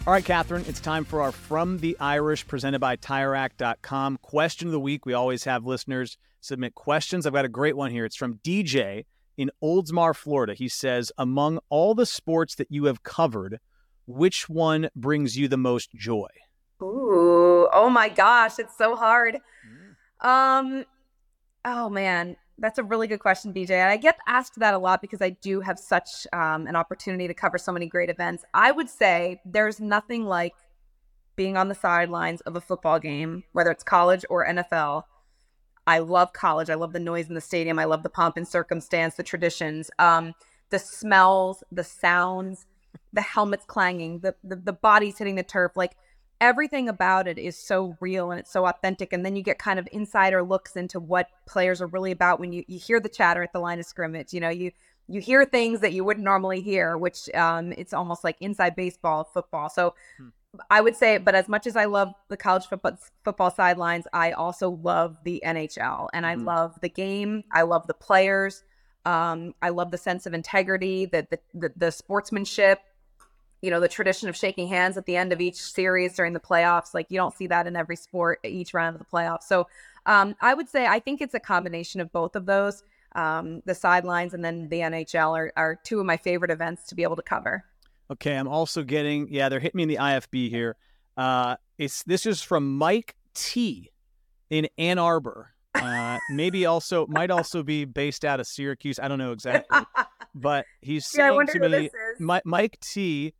All 0.08 0.14
right, 0.14 0.24
Kathryn, 0.24 0.70
it's 0.70 0.80
time 0.80 1.04
for 1.04 1.24
our 1.24 1.32
From 1.32 1.80
the 1.80 1.98
Irish 2.00 2.46
presented 2.46 2.78
by 2.78 2.96
TireRack.com 2.98 4.20
question 4.22 4.68
of 4.68 4.72
the 4.72 4.80
week. 4.80 5.08
We 5.08 5.14
always 5.14 5.46
have 5.46 5.66
listeners 5.66 6.20
submit 6.46 6.76
questions. 6.76 7.26
I've 7.26 7.34
got 7.34 7.46
a 7.46 7.50
great 7.50 7.76
one 7.76 7.92
here. 7.92 8.06
It's 8.06 8.16
from 8.16 8.40
DJ 8.44 9.06
in 9.38 9.52
Oldsmar, 9.64 10.16
Florida. 10.16 10.54
He 10.54 10.68
says, 10.68 11.12
Among 11.18 11.60
all 11.70 11.96
the 11.96 12.06
sports 12.06 12.56
that 12.56 12.72
you 12.72 12.86
have 12.86 13.04
covered, 13.04 13.60
which 14.06 14.48
one 14.48 14.90
brings 14.96 15.38
you 15.38 15.48
the 15.48 15.58
most 15.58 15.94
joy? 15.94 16.30
Ooh, 16.82 17.68
oh 17.74 17.90
my 17.90 18.10
gosh, 18.10 18.60
it's 18.60 18.78
so 18.78 18.96
hard. 18.96 19.40
Mm. 20.24 20.28
Um, 20.28 20.86
oh 21.64 21.90
man, 21.90 22.36
that's 22.58 22.78
a 22.78 22.84
really 22.84 23.08
good 23.08 23.20
question, 23.20 23.54
BJ. 23.54 23.72
And 23.72 23.90
I 23.90 23.98
get 23.98 24.18
asked 24.28 24.60
that 24.60 24.74
a 24.74 24.78
lot 24.78 25.02
because 25.02 25.22
I 25.22 25.32
do 25.32 25.62
have 25.62 25.80
such 25.80 26.28
um, 26.34 26.68
an 26.68 26.76
opportunity 26.76 27.28
to 27.28 27.34
cover 27.34 27.58
so 27.58 27.72
many 27.72 27.88
great 27.88 28.10
events. 28.10 28.44
I 28.54 28.72
would 28.72 28.90
say 28.90 29.42
there's 29.46 29.80
nothing 29.80 30.26
like 30.26 30.54
being 31.36 31.58
on 31.58 31.68
the 31.68 31.76
sidelines 31.76 32.42
of 32.42 32.56
a 32.56 32.62
football 32.62 33.00
game, 33.00 33.44
whether 33.52 33.72
it's 33.72 33.84
college 33.84 34.26
or 34.30 34.46
NFL, 34.46 35.04
I 35.88 36.00
love 36.00 36.34
college. 36.34 36.70
I 36.70 36.76
love 36.76 36.94
the 36.94 37.00
noise 37.00 37.28
in 37.30 37.36
the 37.36 37.42
stadium. 37.42 37.80
I 37.80 37.86
love 37.86 38.04
the 38.04 38.10
pomp 38.10 38.38
and 38.38 38.48
circumstance, 38.48 39.16
the 39.16 39.24
traditions, 39.24 39.92
um, 40.00 40.34
the 40.70 40.80
smells, 40.80 41.64
the 41.72 41.84
sounds, 41.84 42.66
the 43.14 43.22
helmets 43.22 43.66
clanging, 43.66 44.20
the, 44.20 44.36
the 44.44 44.56
the 44.56 44.74
bodies 44.74 45.18
hitting 45.18 45.36
the 45.36 45.44
turf. 45.44 45.74
Like 45.76 45.96
everything 46.42 46.90
about 46.90 47.28
it 47.28 47.38
is 47.38 47.58
so 47.58 47.96
real 48.00 48.32
and 48.32 48.40
it's 48.40 48.52
so 48.52 48.66
authentic. 48.66 49.14
And 49.14 49.26
then 49.26 49.36
you 49.36 49.44
get 49.44 49.60
kind 49.60 49.80
of 49.80 49.88
insider 49.92 50.44
looks 50.44 50.76
into 50.76 51.00
what 51.00 51.28
players 51.46 51.82
are 51.82 51.88
really 51.88 52.12
about 52.12 52.40
when 52.40 52.52
you 52.52 52.64
you 52.68 52.80
hear 52.80 53.00
the 53.00 53.10
chatter 53.10 53.44
at 53.44 53.54
the 53.54 53.60
line 53.60 53.80
of 53.80 53.86
scrimmage. 53.86 54.34
You 54.34 54.40
know, 54.40 54.50
you 54.50 54.72
you 55.08 55.22
hear 55.22 55.46
things 55.46 55.82
that 55.82 55.94
you 55.94 56.04
wouldn't 56.04 56.24
normally 56.24 56.62
hear, 56.62 56.98
which 56.98 57.30
um, 57.36 57.74
it's 57.74 57.94
almost 57.94 58.24
like 58.24 58.38
inside 58.40 58.76
baseball, 58.76 59.24
football. 59.24 59.70
So 59.70 59.94
hmm. 60.18 60.30
I 60.70 60.82
would 60.82 60.96
say, 60.96 61.18
but 61.18 61.36
as 61.36 61.48
much 61.48 61.68
as 61.68 61.76
I 61.76 61.86
love 61.86 62.14
the 62.30 62.38
college 62.38 62.66
football, 62.66 62.98
football 63.24 63.52
sidelines, 63.52 64.08
I 64.14 64.32
also 64.32 64.72
love 64.72 65.18
the 65.24 65.42
NHL 65.46 66.10
and 66.14 66.26
I 66.26 66.36
mm. 66.36 66.46
love 66.46 66.80
the 66.82 66.90
game. 66.90 67.44
I 67.52 67.64
love 67.64 67.88
the 67.88 67.94
players. 67.94 68.64
Um, 69.06 69.54
I 69.62 69.70
love 69.70 69.92
the 69.92 69.98
sense 69.98 70.26
of 70.26 70.34
integrity, 70.34 71.06
the, 71.06 71.28
the, 71.30 71.40
the, 71.54 71.74
the 71.76 71.92
sportsmanship, 71.92 72.80
you 73.62 73.70
know, 73.70 73.80
the 73.80 73.88
tradition 73.88 74.30
of 74.30 74.36
shaking 74.36 74.68
hands 74.68 74.98
at 74.98 75.06
the 75.06 75.16
end 75.16 75.32
of 75.32 75.42
each 75.42 75.62
series 75.62 76.16
during 76.16 76.34
the 76.34 76.40
playoffs. 76.40 76.94
Like 76.94 77.08
you 77.10 77.18
don't 77.18 77.36
see 77.36 77.48
that 77.48 77.68
in 77.68 77.76
every 77.76 77.96
sport, 77.96 78.40
each 78.44 78.74
round 78.74 78.96
of 78.96 79.00
the 79.00 79.06
playoffs. 79.06 79.44
So 79.44 79.68
um, 80.06 80.36
I 80.42 80.54
would 80.54 80.70
say 80.70 80.86
I 80.86 81.00
think 81.00 81.22
it's 81.22 81.34
a 81.34 81.40
combination 81.40 82.02
of 82.02 82.12
both 82.12 82.36
of 82.36 82.46
those. 82.46 82.84
Um, 83.14 83.62
the 83.66 83.74
sidelines 83.74 84.34
and 84.34 84.44
then 84.44 84.68
the 84.68 84.80
NHL 84.80 85.38
are, 85.38 85.54
are 85.56 85.80
two 85.84 86.00
of 86.02 86.06
my 86.06 86.18
favorite 86.18 86.52
events 86.52 86.86
to 86.88 86.96
be 86.96 87.04
able 87.04 87.16
to 87.16 87.22
cover. 87.22 87.64
Okay, 88.12 88.36
I'm 88.36 88.48
also 88.48 88.84
getting 88.84 89.28
yeah, 89.30 89.50
they're 89.50 89.60
hitting 89.60 89.78
me 89.78 89.84
in 89.84 89.90
the 89.90 89.98
IFB 89.98 90.50
here. 90.50 90.76
Uh, 91.18 91.56
it's 91.78 92.04
this 92.04 92.26
is 92.26 92.42
from 92.42 92.78
Mike 92.78 93.16
T 93.34 93.92
in 94.50 94.68
Ann 94.78 95.00
Arbor. 95.00 95.52
Uh, 95.74 96.20
maybe 96.30 96.66
also 96.66 97.06
might 97.08 97.32
also 97.32 97.64
be 97.64 97.86
based 97.86 98.24
out 98.24 98.40
of 98.40 98.48
Syracuse. 98.48 99.00
I 99.00 99.08
don't 99.08 99.18
know 99.18 99.32
exactly, 99.32 99.80
but 100.36 100.66
he's 100.82 101.06
saying 101.06 101.34
yeah, 101.34 101.54
to 101.54 101.90
me, 102.20 102.40
Mike 102.46 102.78
T. 102.80 103.34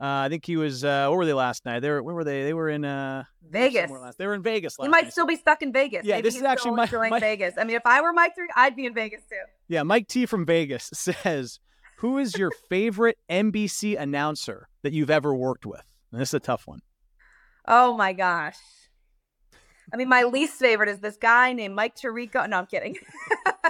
Uh, 0.00 0.26
I 0.26 0.28
think 0.28 0.44
he 0.44 0.56
was. 0.56 0.84
Uh, 0.84 1.06
where 1.08 1.18
were 1.18 1.26
they 1.26 1.32
last 1.32 1.64
night? 1.64 1.80
They 1.80 1.90
were. 1.90 2.02
Where 2.02 2.14
were 2.14 2.24
they? 2.24 2.42
They 2.42 2.54
were 2.54 2.68
in 2.68 2.84
uh, 2.84 3.24
Vegas. 3.48 3.90
Last, 3.90 4.18
they 4.18 4.26
were 4.26 4.34
in 4.34 4.42
Vegas. 4.42 4.76
he 4.80 4.88
might 4.88 5.04
night. 5.04 5.12
still 5.12 5.26
be 5.26 5.36
stuck 5.36 5.62
in 5.62 5.72
Vegas. 5.72 6.04
Yeah, 6.04 6.16
Maybe 6.16 6.28
this 6.28 6.36
is 6.36 6.42
actually 6.42 6.72
my, 6.72 7.08
my 7.08 7.20
Vegas. 7.20 7.54
I 7.56 7.64
mean, 7.64 7.76
if 7.76 7.86
I 7.86 8.00
were 8.00 8.12
Mike 8.12 8.34
Three, 8.34 8.48
I'd 8.56 8.74
be 8.74 8.86
in 8.86 8.94
Vegas 8.94 9.20
too. 9.28 9.36
Yeah, 9.68 9.84
Mike 9.84 10.08
T 10.08 10.26
from 10.26 10.44
Vegas 10.44 10.90
says 10.92 11.60
who 12.02 12.18
is 12.18 12.36
your 12.36 12.50
favorite 12.68 13.16
NBC 13.30 13.96
announcer 13.96 14.68
that 14.82 14.92
you've 14.92 15.08
ever 15.08 15.32
worked 15.32 15.64
with? 15.64 15.84
And 16.10 16.20
this 16.20 16.30
is 16.30 16.34
a 16.34 16.40
tough 16.40 16.66
one. 16.66 16.80
Oh 17.68 17.96
my 17.96 18.12
gosh. 18.12 18.56
I 19.92 19.96
mean, 19.96 20.08
my 20.08 20.24
least 20.24 20.54
favorite 20.54 20.88
is 20.88 20.98
this 20.98 21.16
guy 21.16 21.52
named 21.52 21.76
Mike 21.76 21.94
Tirico. 21.94 22.48
No, 22.48 22.58
I'm 22.58 22.66
kidding. 22.66 22.96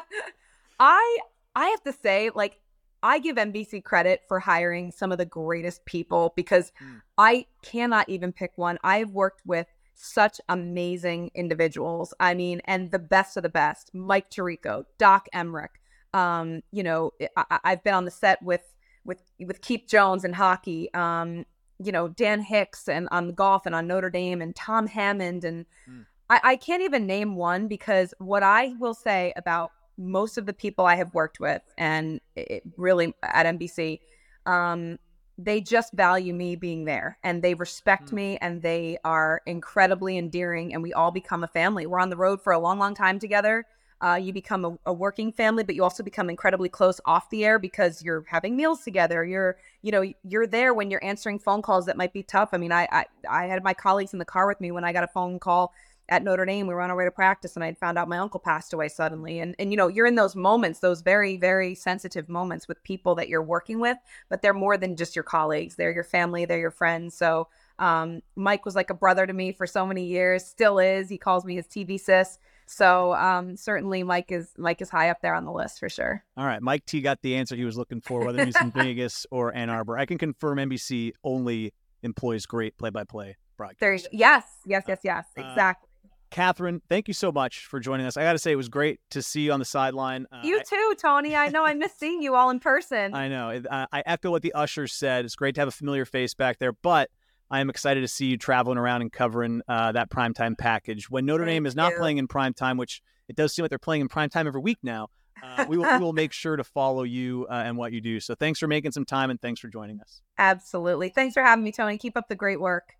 I 0.80 1.18
I 1.54 1.66
have 1.66 1.82
to 1.82 1.92
say, 1.92 2.30
like, 2.34 2.58
I 3.02 3.18
give 3.18 3.36
NBC 3.36 3.84
credit 3.84 4.22
for 4.26 4.40
hiring 4.40 4.92
some 4.92 5.12
of 5.12 5.18
the 5.18 5.26
greatest 5.26 5.84
people 5.84 6.32
because 6.34 6.72
mm. 6.82 7.02
I 7.18 7.44
cannot 7.60 8.08
even 8.08 8.32
pick 8.32 8.52
one. 8.56 8.78
I've 8.82 9.10
worked 9.10 9.42
with 9.44 9.66
such 9.94 10.40
amazing 10.48 11.32
individuals. 11.34 12.14
I 12.18 12.32
mean, 12.32 12.62
and 12.64 12.92
the 12.92 12.98
best 12.98 13.36
of 13.36 13.42
the 13.42 13.50
best. 13.50 13.90
Mike 13.92 14.30
Tirico, 14.30 14.86
Doc 14.96 15.26
Emrick, 15.34 15.81
um, 16.14 16.62
you 16.72 16.82
know, 16.82 17.12
I, 17.36 17.58
have 17.64 17.84
been 17.84 17.94
on 17.94 18.04
the 18.04 18.10
set 18.10 18.42
with 18.42 18.62
with 19.04 19.22
with 19.40 19.60
Keith 19.60 19.84
Jones 19.88 20.24
in 20.24 20.32
hockey. 20.32 20.92
Um, 20.94 21.44
you 21.78 21.92
know, 21.92 22.08
Dan 22.08 22.40
Hicks 22.40 22.88
and 22.88 23.08
on 23.10 23.32
golf 23.32 23.66
and 23.66 23.74
on 23.74 23.86
Notre 23.86 24.10
Dame 24.10 24.40
and 24.40 24.54
Tom 24.54 24.86
Hammond 24.86 25.44
and 25.44 25.66
mm. 25.88 26.04
I, 26.30 26.40
I 26.44 26.56
can't 26.56 26.82
even 26.82 27.06
name 27.06 27.36
one 27.36 27.68
because 27.68 28.14
what 28.18 28.42
I 28.42 28.74
will 28.78 28.94
say 28.94 29.32
about 29.36 29.72
most 29.98 30.38
of 30.38 30.46
the 30.46 30.52
people 30.52 30.86
I 30.86 30.96
have 30.96 31.12
worked 31.12 31.40
with 31.40 31.62
and 31.76 32.20
it 32.36 32.62
really 32.76 33.14
at 33.22 33.46
NBC, 33.46 34.00
um, 34.46 34.98
they 35.36 35.60
just 35.60 35.92
value 35.92 36.32
me 36.32 36.56
being 36.56 36.84
there 36.84 37.18
and 37.22 37.42
they 37.42 37.54
respect 37.54 38.10
mm. 38.10 38.14
me 38.14 38.38
and 38.40 38.62
they 38.62 38.98
are 39.04 39.42
incredibly 39.46 40.16
endearing 40.16 40.72
and 40.72 40.82
we 40.82 40.92
all 40.92 41.10
become 41.10 41.44
a 41.44 41.48
family. 41.48 41.86
We're 41.86 42.00
on 42.00 42.10
the 42.10 42.16
road 42.16 42.40
for 42.40 42.52
a 42.52 42.58
long, 42.58 42.78
long 42.78 42.94
time 42.94 43.18
together 43.18 43.66
uh, 44.02 44.16
you 44.16 44.32
become 44.32 44.64
a, 44.64 44.76
a, 44.86 44.92
working 44.92 45.30
family, 45.30 45.62
but 45.62 45.76
you 45.76 45.84
also 45.84 46.02
become 46.02 46.28
incredibly 46.28 46.68
close 46.68 47.00
off 47.04 47.30
the 47.30 47.44
air 47.44 47.58
because 47.58 48.02
you're 48.02 48.24
having 48.26 48.56
meals 48.56 48.82
together. 48.82 49.24
You're, 49.24 49.56
you 49.80 49.92
know, 49.92 50.12
you're 50.24 50.46
there 50.46 50.74
when 50.74 50.90
you're 50.90 51.04
answering 51.04 51.38
phone 51.38 51.62
calls 51.62 51.86
that 51.86 51.96
might 51.96 52.12
be 52.12 52.24
tough. 52.24 52.48
I 52.52 52.56
mean, 52.56 52.72
I, 52.72 52.88
I, 52.90 53.04
I 53.30 53.46
had 53.46 53.62
my 53.62 53.74
colleagues 53.74 54.12
in 54.12 54.18
the 54.18 54.24
car 54.24 54.48
with 54.48 54.60
me 54.60 54.72
when 54.72 54.82
I 54.82 54.92
got 54.92 55.04
a 55.04 55.08
phone 55.08 55.38
call 55.38 55.72
at 56.08 56.24
Notre 56.24 56.44
Dame. 56.44 56.66
We 56.66 56.74
were 56.74 56.80
on 56.80 56.90
our 56.90 56.96
way 56.96 57.04
to 57.04 57.12
practice, 57.12 57.54
and 57.54 57.64
I 57.64 57.72
found 57.74 57.96
out 57.96 58.08
my 58.08 58.18
uncle 58.18 58.40
passed 58.40 58.72
away 58.72 58.88
suddenly. 58.88 59.38
And 59.38 59.54
and 59.60 59.70
you 59.70 59.76
know, 59.76 59.86
you're 59.86 60.06
in 60.06 60.16
those 60.16 60.34
moments, 60.34 60.80
those 60.80 61.00
very 61.00 61.36
very 61.36 61.76
sensitive 61.76 62.28
moments 62.28 62.66
with 62.66 62.82
people 62.82 63.14
that 63.14 63.28
you're 63.28 63.40
working 63.40 63.78
with, 63.78 63.98
but 64.28 64.42
they're 64.42 64.52
more 64.52 64.76
than 64.76 64.96
just 64.96 65.14
your 65.14 65.22
colleagues. 65.22 65.76
They're 65.76 65.92
your 65.92 66.04
family. 66.04 66.44
They're 66.44 66.58
your 66.58 66.70
friends. 66.70 67.14
So. 67.14 67.48
Um, 67.78 68.22
Mike 68.36 68.64
was 68.64 68.76
like 68.76 68.90
a 68.90 68.94
brother 68.94 69.26
to 69.26 69.32
me 69.32 69.50
for 69.50 69.66
so 69.66 69.84
many 69.84 70.04
years, 70.04 70.44
still 70.44 70.78
is. 70.78 71.08
He 71.08 71.18
calls 71.18 71.44
me 71.44 71.56
his 71.56 71.66
TV 71.66 71.98
sis. 71.98 72.38
So 72.72 73.14
um, 73.14 73.56
certainly 73.56 74.02
Mike 74.02 74.32
is 74.32 74.50
Mike 74.56 74.80
is 74.80 74.88
high 74.88 75.10
up 75.10 75.20
there 75.20 75.34
on 75.34 75.44
the 75.44 75.52
list 75.52 75.78
for 75.78 75.88
sure. 75.88 76.24
All 76.36 76.46
right, 76.46 76.62
Mike 76.62 76.86
T 76.86 77.00
got 77.00 77.20
the 77.22 77.36
answer 77.36 77.54
he 77.54 77.64
was 77.64 77.76
looking 77.76 78.00
for, 78.00 78.24
whether 78.24 78.44
he's 78.44 78.58
in 78.60 78.70
Vegas 78.74 79.26
or 79.30 79.54
Ann 79.54 79.70
Arbor. 79.70 79.98
I 79.98 80.06
can 80.06 80.18
confirm 80.18 80.58
NBC 80.58 81.12
only 81.22 81.72
employs 82.02 82.46
great 82.46 82.76
play-by-play 82.78 83.36
broadcast. 83.56 83.80
There, 83.80 83.94
yes, 84.10 84.44
yes, 84.66 84.84
yes, 84.88 85.00
yes, 85.04 85.26
Uh, 85.38 85.42
exactly. 85.42 85.88
Kathryn, 86.32 86.80
thank 86.88 87.08
you 87.08 87.14
so 87.14 87.30
much 87.30 87.66
for 87.66 87.78
joining 87.78 88.06
us. 88.06 88.16
I 88.16 88.22
got 88.22 88.32
to 88.32 88.38
say, 88.38 88.52
it 88.52 88.56
was 88.56 88.70
great 88.70 89.00
to 89.10 89.20
see 89.20 89.42
you 89.42 89.52
on 89.52 89.58
the 89.58 89.66
sideline. 89.66 90.26
Uh, 90.32 90.40
you 90.42 90.62
too, 90.64 90.94
Tony. 90.98 91.36
I 91.36 91.48
know 91.48 91.64
I 91.64 91.74
miss 91.74 91.92
seeing 91.94 92.22
you 92.22 92.34
all 92.34 92.48
in 92.48 92.58
person. 92.58 93.14
I 93.14 93.28
know. 93.28 93.62
Uh, 93.70 93.86
I 93.92 94.02
echo 94.06 94.30
what 94.30 94.40
the 94.40 94.54
ushers 94.54 94.94
said. 94.94 95.26
It's 95.26 95.36
great 95.36 95.54
to 95.56 95.60
have 95.60 95.68
a 95.68 95.72
familiar 95.72 96.06
face 96.06 96.32
back 96.32 96.58
there, 96.58 96.72
but 96.72 97.10
I 97.52 97.60
am 97.60 97.68
excited 97.68 98.00
to 98.00 98.08
see 98.08 98.26
you 98.26 98.38
traveling 98.38 98.78
around 98.78 99.02
and 99.02 99.12
covering 99.12 99.60
uh, 99.68 99.92
that 99.92 100.08
primetime 100.08 100.56
package. 100.56 101.10
When 101.10 101.26
Notre 101.26 101.44
Thank 101.44 101.56
Dame 101.56 101.66
is 101.66 101.76
not 101.76 101.92
you. 101.92 101.98
playing 101.98 102.16
in 102.16 102.26
primetime, 102.26 102.78
which 102.78 103.02
it 103.28 103.36
does 103.36 103.54
seem 103.54 103.62
like 103.62 103.68
they're 103.68 103.78
playing 103.78 104.00
in 104.00 104.08
primetime 104.08 104.46
every 104.46 104.62
week 104.62 104.78
now, 104.82 105.08
uh, 105.42 105.66
we, 105.68 105.76
will, 105.76 105.84
we 105.84 105.98
will 105.98 106.14
make 106.14 106.32
sure 106.32 106.56
to 106.56 106.64
follow 106.64 107.02
you 107.02 107.46
uh, 107.50 107.62
and 107.66 107.76
what 107.76 107.92
you 107.92 108.00
do. 108.00 108.20
So 108.20 108.34
thanks 108.34 108.58
for 108.58 108.68
making 108.68 108.92
some 108.92 109.04
time 109.04 109.28
and 109.28 109.38
thanks 109.38 109.60
for 109.60 109.68
joining 109.68 110.00
us. 110.00 110.22
Absolutely. 110.38 111.10
Thanks 111.10 111.34
for 111.34 111.42
having 111.42 111.62
me, 111.62 111.72
Tony. 111.72 111.98
Keep 111.98 112.16
up 112.16 112.28
the 112.28 112.34
great 112.34 112.58
work. 112.58 112.94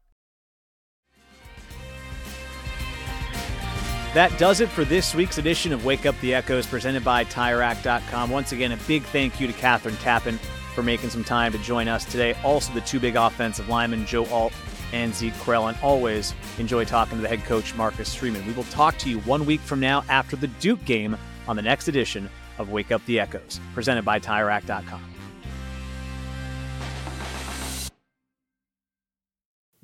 That 4.12 4.38
does 4.38 4.60
it 4.60 4.68
for 4.68 4.84
this 4.84 5.14
week's 5.14 5.38
edition 5.38 5.72
of 5.72 5.86
Wake 5.86 6.04
Up 6.04 6.14
the 6.20 6.34
Echoes 6.34 6.66
presented 6.66 7.02
by 7.02 7.24
TireRack.com. 7.24 8.28
Once 8.28 8.52
again, 8.52 8.72
a 8.72 8.76
big 8.86 9.02
thank 9.04 9.40
you 9.40 9.46
to 9.46 9.54
Kathryn 9.54 9.94
Tappen 10.02 10.38
for 10.74 10.82
making 10.82 11.10
some 11.10 11.24
time 11.24 11.52
to 11.52 11.58
join 11.58 11.88
us 11.88 12.04
today. 12.04 12.34
Also, 12.44 12.72
the 12.72 12.80
two 12.80 13.00
big 13.00 13.16
offensive 13.16 13.68
linemen, 13.68 14.06
Joe 14.06 14.26
Alt 14.26 14.52
and 14.92 15.14
Zeke 15.14 15.34
Correll. 15.34 15.68
And 15.68 15.78
always 15.82 16.34
enjoy 16.58 16.84
talking 16.84 17.18
to 17.18 17.22
the 17.22 17.28
head 17.28 17.44
coach, 17.44 17.74
Marcus 17.74 18.14
Freeman. 18.14 18.46
We 18.46 18.52
will 18.52 18.64
talk 18.64 18.98
to 18.98 19.10
you 19.10 19.20
one 19.20 19.46
week 19.46 19.60
from 19.60 19.80
now 19.80 20.04
after 20.08 20.36
the 20.36 20.48
Duke 20.48 20.84
game 20.84 21.16
on 21.48 21.56
the 21.56 21.62
next 21.62 21.88
edition 21.88 22.28
of 22.58 22.70
Wake 22.70 22.92
Up 22.92 23.04
the 23.06 23.18
Echoes, 23.18 23.60
presented 23.74 24.04
by 24.04 24.20
TireRack.com. 24.20 25.12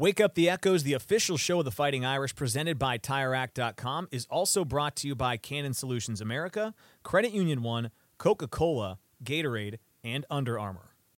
Wake 0.01 0.21
Up 0.21 0.37
the 0.37 0.49
Echoes, 0.49 0.85
the 0.85 0.93
official 0.93 1.37
show 1.37 1.59
of 1.59 1.65
the 1.65 1.73
Fighting 1.73 2.05
Irish, 2.05 2.33
presented 2.37 2.79
by 2.79 2.99
TireRack.com, 2.99 4.07
is 4.13 4.27
also 4.31 4.65
brought 4.65 4.95
to 4.97 5.09
you 5.09 5.17
by 5.17 5.37
Canon 5.37 5.75
Solutions 5.75 6.21
America, 6.21 6.73
Credit 7.03 7.33
Union 7.33 7.63
One, 7.63 7.91
Coca 8.17 8.47
Cola, 8.47 9.01
Gatorade, 9.25 9.79
and 10.05 10.25
Under 10.31 10.59
Armour. 10.59 10.88